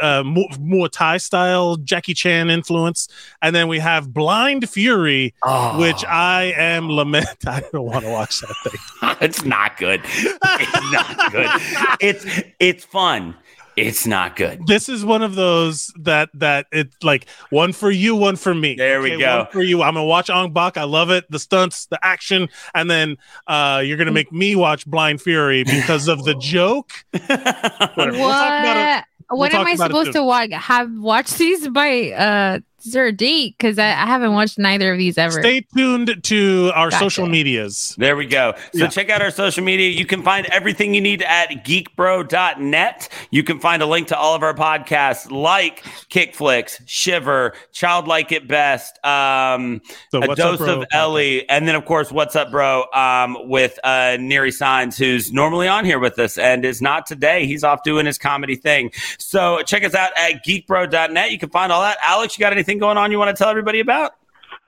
uh, 0.00 0.22
Mu- 0.24 0.48
Muay 0.58 0.90
Thai 0.90 1.16
style, 1.18 1.76
Jackie 1.76 2.12
Chan 2.14 2.50
influence, 2.50 3.08
and 3.42 3.54
then 3.54 3.68
we 3.68 3.78
have 3.78 4.12
Blind 4.12 4.68
Fury, 4.68 5.34
Oh. 5.44 5.78
which 5.78 6.04
I 6.04 6.52
am 6.56 6.90
lament. 6.90 7.28
I 7.46 7.62
don't 7.72 7.84
want 7.86 8.04
to 8.04 8.10
watch 8.10 8.40
that 8.40 8.54
thing. 8.64 9.16
it's 9.20 9.44
not 9.44 9.76
good. 9.76 10.00
It's 10.04 10.92
not 10.92 11.32
good. 11.32 11.46
It's 12.00 12.26
it's 12.58 12.84
fun. 12.84 13.34
It's 13.76 14.06
not 14.06 14.36
good. 14.36 14.66
This 14.66 14.88
is 14.88 15.04
one 15.04 15.22
of 15.22 15.34
those 15.34 15.92
that 16.00 16.30
that 16.34 16.66
it's 16.72 16.96
like 17.02 17.26
one 17.50 17.74
for 17.74 17.90
you, 17.90 18.16
one 18.16 18.36
for 18.36 18.54
me. 18.54 18.74
There 18.74 19.02
we 19.02 19.18
go. 19.18 19.38
One 19.38 19.46
for 19.52 19.62
you. 19.62 19.82
I'm 19.82 19.94
gonna 19.94 20.06
watch 20.06 20.30
Ong 20.30 20.54
Bak. 20.54 20.78
I 20.78 20.84
love 20.84 21.10
it, 21.10 21.30
the 21.30 21.38
stunts, 21.38 21.84
the 21.86 21.98
action, 22.02 22.48
and 22.74 22.90
then 22.90 23.18
uh, 23.46 23.82
you're 23.84 23.98
gonna 23.98 24.12
make 24.12 24.32
me 24.32 24.56
watch 24.56 24.86
Blind 24.86 25.20
Fury 25.20 25.62
because 25.64 26.08
of 26.08 26.24
the 26.24 26.34
joke. 26.40 26.90
Whatever. 27.10 28.12
We'll 28.12 28.30
talk 28.30 28.60
about 28.60 28.76
it. 28.76 29.04
What? 29.28 29.30
we'll 29.30 29.38
what 29.40 29.54
am 29.54 29.66
I 29.66 29.74
supposed 29.74 30.12
to 30.12 30.24
watch? 30.24 30.52
Have 30.52 30.90
watched 30.98 31.36
these 31.36 31.68
by 31.68 32.12
uh 32.12 32.60
is 32.86 32.92
there 32.92 33.06
a 33.06 33.12
date? 33.12 33.54
Because 33.58 33.78
I, 33.78 33.88
I 33.88 34.06
haven't 34.06 34.32
watched 34.32 34.58
neither 34.58 34.92
of 34.92 34.98
these 34.98 35.18
ever. 35.18 35.40
Stay 35.40 35.60
tuned 35.76 36.20
to 36.24 36.70
our 36.74 36.90
Gotcha. 36.90 37.04
social 37.04 37.26
medias. 37.26 37.94
There 37.98 38.16
we 38.16 38.26
go. 38.26 38.54
So 38.72 38.78
Yeah. 38.84 38.88
check 38.88 39.10
out 39.10 39.22
our 39.22 39.30
social 39.30 39.64
media. 39.64 39.90
You 39.90 40.06
can 40.06 40.22
find 40.22 40.46
everything 40.46 40.94
you 40.94 41.00
need 41.00 41.22
at 41.22 41.64
geekbro.net. 41.64 43.08
You 43.30 43.42
can 43.42 43.58
find 43.60 43.82
a 43.82 43.86
link 43.86 44.08
to 44.08 44.16
all 44.18 44.34
of 44.34 44.42
our 44.42 44.54
podcasts 44.54 45.30
like 45.30 45.82
Kickflix, 46.10 46.80
Shiver, 46.86 47.54
Child 47.72 48.08
Like 48.08 48.32
It 48.32 48.48
Best, 48.48 48.98
um, 49.04 49.80
So 50.10 50.22
a 50.22 50.26
what's 50.28 50.40
up, 50.40 50.58
dose 50.58 50.68
of 50.68 50.84
Ellie, 50.92 51.48
and 51.48 51.66
then 51.66 51.74
of 51.74 51.84
course, 51.84 52.10
What's 52.12 52.36
Up, 52.36 52.50
Bro, 52.50 52.84
um, 52.94 53.36
with 53.48 53.78
uh, 53.84 54.16
Neri 54.20 54.52
Signs, 54.52 54.96
who's 54.96 55.32
normally 55.32 55.68
on 55.68 55.84
here 55.84 55.98
with 55.98 56.18
us 56.18 56.38
and 56.38 56.64
is 56.64 56.80
not 56.80 57.06
today. 57.06 57.46
He's 57.46 57.64
off 57.64 57.82
doing 57.82 58.06
his 58.06 58.18
comedy 58.18 58.56
thing. 58.56 58.90
So 59.18 59.62
check 59.62 59.84
us 59.84 59.94
out 59.94 60.12
at 60.16 60.44
geekbro.net. 60.46 61.30
You 61.30 61.38
can 61.38 61.50
find 61.50 61.72
all 61.72 61.82
that. 61.82 61.98
Alex, 62.02 62.36
you 62.38 62.42
got 62.42 62.52
anything 62.52 62.75
going 62.78 62.96
on 62.98 63.10
you 63.10 63.18
want 63.18 63.34
to 63.36 63.40
tell 63.40 63.50
everybody 63.50 63.80
about? 63.80 64.12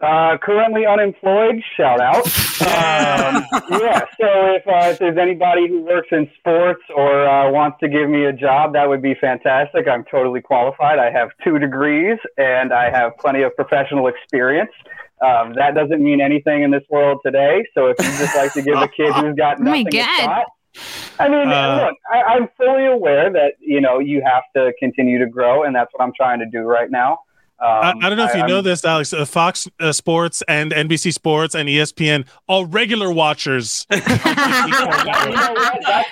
Uh, 0.01 0.39
currently 0.41 0.87
unemployed. 0.87 1.57
Shout 1.77 2.01
out. 2.01 2.25
Um, 2.63 3.45
yeah. 3.81 4.01
So 4.21 4.29
if, 4.55 4.63
uh, 4.69 4.91
if 4.91 4.99
there's 5.01 5.19
anybody 5.19 5.67
who 5.67 5.83
works 5.83 6.09
in 6.13 6.31
sports 6.39 6.83
or 6.95 7.27
uh, 7.29 7.51
wants 7.51 7.79
to 7.81 7.89
give 7.89 8.09
me 8.09 8.25
a 8.27 8.33
job, 8.33 8.75
that 8.75 8.89
would 8.89 9.03
be 9.03 9.15
fantastic. 9.21 9.89
I'm 9.89 10.05
totally 10.09 10.41
qualified. 10.41 11.01
I 11.01 11.11
have 11.11 11.31
two 11.43 11.59
degrees 11.59 12.17
and 12.37 12.73
I 12.73 12.91
have 12.91 13.17
plenty 13.19 13.43
of 13.43 13.57
professional 13.57 14.07
experience. 14.07 14.71
Um, 15.21 15.55
that 15.55 15.75
doesn't 15.75 16.01
mean 16.01 16.21
anything 16.21 16.63
in 16.63 16.71
this 16.71 16.85
world 16.91 17.19
today. 17.27 17.65
So 17.75 17.87
if 17.89 17.97
you 17.99 18.05
just 18.25 18.37
like 18.37 18.53
to 18.53 18.63
give 18.63 18.79
a 18.79 18.87
kid 18.87 19.13
who's 19.15 19.35
got 19.35 19.57
Oh 19.61 19.65
my 19.65 19.83
nothing 19.83 19.89
a 20.01 20.05
God. 20.05 20.21
shot, 20.21 20.47
I 21.19 21.29
mean, 21.29 21.49
Uh, 21.49 21.87
look, 21.87 21.97
I, 22.13 22.23
I'm 22.35 22.49
fully 22.57 22.87
aware 22.87 23.33
that 23.33 23.55
you 23.59 23.81
know 23.81 23.99
you 23.99 24.23
have 24.25 24.45
to 24.55 24.73
continue 24.79 25.19
to 25.19 25.27
grow, 25.27 25.65
and 25.65 25.75
that's 25.75 25.93
what 25.93 26.05
I'm 26.05 26.13
trying 26.17 26.39
to 26.39 26.47
do 26.47 26.61
right 26.61 26.89
now. 26.89 27.19
I, 27.61 27.91
Um, 27.91 27.99
I 28.03 28.09
don't 28.09 28.17
know 28.17 28.25
if 28.27 28.35
you 28.35 28.41
I'm- 28.41 28.49
know 28.49 28.63
this, 28.63 28.85
Alex. 28.85 29.13
Uh, 29.13 29.25
Fox 29.25 29.69
uh, 29.81 29.93
Sports 29.93 30.43
and 30.49 30.73
NBC 30.73 31.13
Sports 31.13 31.55
and 31.55 31.69
ESPN, 31.69 32.27
all 32.47 32.67
regular 32.67 33.13
watchers. 33.13 33.87
You 33.91 33.99
know? 33.99 34.05
That's 34.07 34.69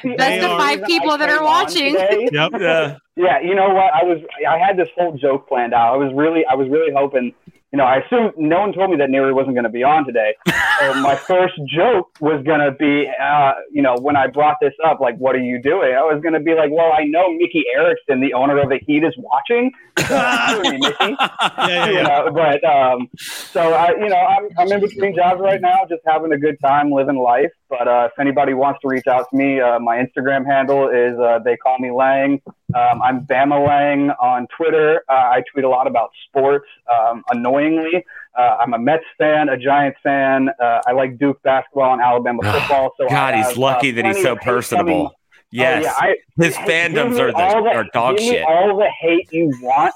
the, 0.03 0.15
That's 0.19 0.43
the 0.43 0.49
five 0.59 0.83
people 0.85 1.11
I 1.13 1.17
that 1.19 1.29
are 1.31 1.45
watching. 1.45 1.95
yep. 2.33 2.51
Yeah. 2.59 2.97
Yeah, 3.19 3.41
you 3.41 3.55
know 3.55 3.71
what? 3.71 3.93
I 3.95 4.05
was 4.05 4.19
I 4.49 4.59
had 4.59 4.77
this 4.77 4.89
whole 4.97 5.17
joke 5.17 5.49
planned 5.49 5.73
out. 5.73 5.95
I 5.95 5.97
was 5.97 6.13
really 6.15 6.45
I 6.47 6.55
was 6.55 6.69
really 6.69 6.93
hoping. 6.95 7.33
You 7.77 7.83
know, 7.83 7.89
I 7.89 7.99
assumed 7.99 8.33
no 8.39 8.61
one 8.61 8.73
told 8.73 8.91
me 8.91 8.97
that 8.97 9.11
Neri 9.11 9.35
wasn't 9.35 9.55
going 9.55 9.65
to 9.65 9.71
be 9.71 9.85
on 9.85 10.07
today. 10.07 10.35
So 10.79 10.93
my 11.01 11.17
first 11.17 11.55
joke 11.75 12.11
was 12.21 12.45
going 12.45 12.61
to 12.61 12.71
be, 12.71 13.11
uh, 13.19 13.53
you 13.73 13.81
know, 13.81 13.97
when 13.99 14.15
I 14.15 14.27
brought 14.27 14.57
this 14.61 14.75
up, 14.85 15.01
like, 15.01 15.17
what 15.17 15.35
are 15.35 15.41
you 15.41 15.59
doing? 15.61 15.95
I 15.95 16.03
was 16.03 16.21
going 16.21 16.35
to 16.35 16.41
be 16.41 16.53
like, 16.53 16.71
well, 16.71 16.93
I 16.93 17.05
know 17.05 17.33
Mickey 17.33 17.65
Arison, 17.75 18.21
the 18.21 18.35
owner 18.35 18.59
of 18.59 18.69
the 18.69 18.79
Heat, 18.87 19.03
is 19.03 19.15
watching. 19.17 19.73
So, 20.07 20.15
sorry, 20.15 20.79
Mickey. 20.79 20.95
Yeah, 21.01 21.67
yeah, 21.67 21.87
you 21.87 21.95
yeah. 21.95 22.03
know, 22.03 22.31
but 22.31 22.63
um, 22.63 23.09
so 23.17 23.73
I, 23.73 23.93
you 23.93 24.09
know, 24.11 24.17
I'm, 24.17 24.49
I'm 24.59 24.71
in 24.71 24.81
between 24.81 25.17
jobs 25.17 25.41
right 25.41 25.61
now, 25.61 25.79
just 25.89 26.03
having 26.07 26.31
a 26.33 26.39
good 26.39 26.57
time 26.63 26.93
living 26.93 27.17
life. 27.17 27.51
But 27.71 27.89
uh, 27.89 28.09
if 28.13 28.19
anybody 28.21 28.53
wants 28.53 28.81
to 28.83 28.89
reach 28.89 29.07
out 29.07 29.27
to 29.31 29.37
me, 29.37 29.61
uh, 29.61 29.81
my 29.81 29.97
Instagram 29.97 30.45
handle 30.45 30.89
is 30.91 31.19
uh, 31.19 31.39
they 31.43 31.57
call 31.57 31.79
me 31.79 31.91
Lang. 31.91 32.43
Um, 32.77 33.01
I'm 33.01 33.21
Bama 33.27 33.67
Lang 33.67 34.11
on 34.21 34.47
Twitter. 34.55 35.03
Uh, 35.09 35.13
I 35.13 35.43
tweet 35.51 35.65
a 35.65 35.69
lot 35.69 35.87
about 35.87 36.11
sports. 36.29 36.67
Um, 36.93 37.25
annoyingly, 37.31 38.05
uh, 38.39 38.59
I'm 38.61 38.75
a 38.75 38.79
Mets 38.79 39.05
fan, 39.17 39.49
a 39.49 39.57
Giants 39.57 39.99
fan. 40.03 40.51
Uh, 40.61 40.83
I 40.87 40.93
like 40.93 41.19
Duke 41.19 41.41
basketball 41.43 41.95
and 41.95 42.03
Alabama 42.03 42.43
football. 42.43 42.93
So 43.01 43.09
God, 43.09 43.35
he's 43.35 43.57
lucky 43.57 43.93
uh, 43.93 43.95
that 44.03 44.07
he's 44.15 44.23
so 44.23 44.37
personable. 44.37 45.13
Yes. 45.51 45.85
Oh, 45.87 45.87
yeah, 45.87 45.95
I, 45.97 46.17
His 46.45 46.55
fandoms 46.57 47.19
are, 47.19 47.29
the, 47.33 47.63
the- 47.63 47.77
are 47.77 47.85
dog 47.95 48.19
give 48.19 48.27
me 48.27 48.33
shit. 48.33 48.45
all 48.47 48.77
the 48.77 48.91
hate 49.01 49.33
you 49.33 49.51
want, 49.63 49.95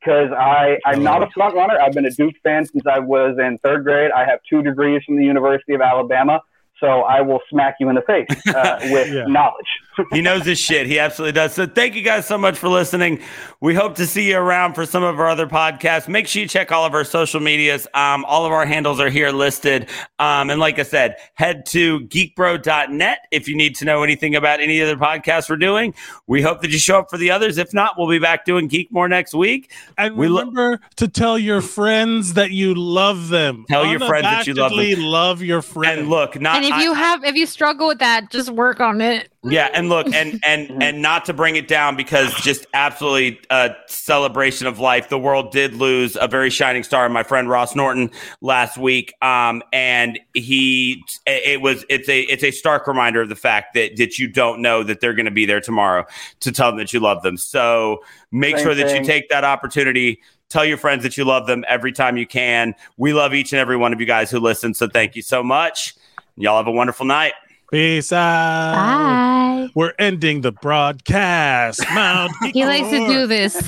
because 0.00 0.32
I 0.32 0.78
I'm 0.84 1.04
not 1.04 1.22
a 1.22 1.30
front 1.30 1.54
runner. 1.54 1.78
I've 1.80 1.92
been 1.92 2.06
a 2.06 2.10
Duke 2.10 2.34
fan 2.42 2.64
since 2.66 2.86
I 2.86 2.98
was 2.98 3.38
in 3.38 3.58
third 3.58 3.84
grade. 3.84 4.10
I 4.10 4.24
have 4.24 4.40
two 4.50 4.62
degrees 4.62 5.04
from 5.04 5.16
the 5.16 5.24
University 5.24 5.74
of 5.74 5.80
Alabama, 5.80 6.40
so 6.80 7.02
I 7.02 7.20
will 7.20 7.40
smack 7.50 7.76
you 7.80 7.88
in 7.88 7.94
the 7.96 8.02
face 8.02 8.26
uh, 8.54 8.78
with 8.90 9.12
Yeah. 9.12 9.24
knowledge. 9.26 9.66
he 10.12 10.20
knows 10.20 10.44
his 10.46 10.60
shit. 10.60 10.86
He 10.86 10.98
absolutely 10.98 11.32
does. 11.32 11.52
So 11.54 11.66
thank 11.66 11.94
you 11.96 12.02
guys 12.02 12.24
so 12.26 12.38
much 12.38 12.56
for 12.56 12.68
listening. 12.68 13.20
We 13.60 13.74
hope 13.74 13.96
to 13.96 14.06
see 14.06 14.28
you 14.30 14.38
around 14.38 14.74
for 14.74 14.86
some 14.86 15.02
of 15.02 15.18
our 15.18 15.26
other 15.28 15.48
podcasts. 15.48 16.06
Make 16.06 16.28
sure 16.28 16.42
you 16.42 16.48
check 16.48 16.70
all 16.70 16.84
of 16.84 16.94
our 16.94 17.02
social 17.04 17.40
medias. 17.40 17.88
Um, 17.94 18.24
all 18.24 18.46
of 18.46 18.52
our 18.52 18.64
handles 18.64 19.00
are 19.00 19.10
here 19.10 19.30
listed. 19.30 19.88
Um, 20.20 20.50
and 20.50 20.60
like 20.60 20.78
I 20.78 20.84
said, 20.84 21.16
head 21.34 21.66
to 21.66 22.00
geekbro.net 22.00 23.18
if 23.30 23.48
you 23.48 23.56
need 23.56 23.74
to 23.76 23.84
know 23.84 24.02
anything 24.02 24.36
about 24.36 24.60
any 24.60 24.80
other 24.80 24.96
podcasts 24.96 25.50
we're 25.50 25.56
doing. 25.56 25.94
We 26.26 26.42
hope 26.42 26.60
that 26.62 26.70
you 26.70 26.78
show 26.78 27.00
up 27.00 27.10
for 27.10 27.18
the 27.18 27.30
others. 27.32 27.58
If 27.58 27.74
not, 27.74 27.94
we'll 27.98 28.08
be 28.08 28.18
back 28.20 28.44
doing 28.44 28.68
Geek 28.68 28.92
More 28.92 29.08
next 29.08 29.34
week. 29.34 29.72
And 29.96 30.16
We 30.16 30.28
lo- 30.28 30.40
remember 30.40 30.80
to 30.96 31.08
tell 31.08 31.38
your 31.38 31.60
friends 31.60 32.34
that 32.34 32.50
you 32.52 32.74
love 32.74 33.28
them. 33.28 33.64
Tell 33.68 33.84
your 33.86 34.00
friends 34.00 34.24
that 34.24 34.46
you 34.46 34.54
love 34.54 34.76
them. 34.76 35.02
Love 35.02 35.42
your 35.42 35.62
friends. 35.62 35.98
And 36.00 36.08
look, 36.08 36.40
not 36.40 36.56
and 36.62 36.67
if 36.68 36.74
I- 36.74 36.82
you 36.82 36.94
have 36.94 37.24
if 37.24 37.34
you 37.34 37.46
struggle 37.46 37.88
with 37.88 37.98
that, 37.98 38.30
just 38.30 38.50
work 38.50 38.80
on 38.80 39.00
it. 39.00 39.28
Yeah, 39.44 39.70
and 39.72 39.88
look, 39.88 40.06
and 40.14 40.40
and 40.44 40.82
and 40.82 41.02
not 41.02 41.24
to 41.26 41.32
bring 41.32 41.56
it 41.56 41.68
down 41.68 41.96
because 41.96 42.32
just 42.34 42.66
absolutely 42.74 43.40
a 43.50 43.74
celebration 43.86 44.66
of 44.66 44.78
life. 44.78 45.08
The 45.08 45.18
world 45.18 45.52
did 45.52 45.74
lose 45.74 46.16
a 46.20 46.28
very 46.28 46.50
shining 46.50 46.82
star, 46.82 47.08
my 47.08 47.22
friend 47.22 47.48
Ross 47.48 47.74
Norton, 47.74 48.10
last 48.40 48.78
week. 48.78 49.12
Um, 49.22 49.62
and 49.72 50.18
he, 50.34 51.02
it 51.26 51.60
was, 51.60 51.84
it's 51.88 52.08
a, 52.08 52.20
it's 52.22 52.44
a 52.44 52.50
stark 52.50 52.86
reminder 52.86 53.22
of 53.22 53.28
the 53.28 53.36
fact 53.36 53.74
that 53.74 53.96
that 53.96 54.18
you 54.18 54.28
don't 54.28 54.60
know 54.60 54.82
that 54.82 55.00
they're 55.00 55.14
going 55.14 55.26
to 55.26 55.30
be 55.30 55.46
there 55.46 55.60
tomorrow 55.60 56.04
to 56.40 56.52
tell 56.52 56.70
them 56.70 56.78
that 56.78 56.92
you 56.92 57.00
love 57.00 57.22
them. 57.22 57.36
So 57.36 58.00
make 58.30 58.56
Same 58.56 58.64
sure 58.64 58.74
that 58.74 58.94
you 58.94 59.04
take 59.04 59.28
that 59.30 59.44
opportunity 59.44 60.20
Tell 60.48 60.64
your 60.64 60.78
friends 60.78 61.02
that 61.02 61.16
you 61.18 61.24
love 61.24 61.46
them 61.46 61.64
every 61.68 61.92
time 61.92 62.16
you 62.16 62.26
can. 62.26 62.74
We 62.96 63.12
love 63.12 63.34
each 63.34 63.52
and 63.52 63.60
every 63.60 63.76
one 63.76 63.92
of 63.92 64.00
you 64.00 64.06
guys 64.06 64.30
who 64.30 64.40
listen. 64.40 64.72
So 64.72 64.88
thank 64.88 65.14
you 65.14 65.20
so 65.20 65.42
much. 65.42 65.94
Y'all 66.40 66.56
have 66.56 66.68
a 66.68 66.72
wonderful 66.72 67.04
night. 67.04 67.32
Peace 67.72 68.12
out. 68.12 68.74
Bye. 68.74 69.68
We're 69.74 69.92
ending 69.98 70.40
the 70.40 70.52
broadcast. 70.52 71.84
Mount 71.92 72.30
He 72.52 72.64
likes 72.64 72.88
to 72.90 73.08
do 73.08 73.26
this. 73.26 73.56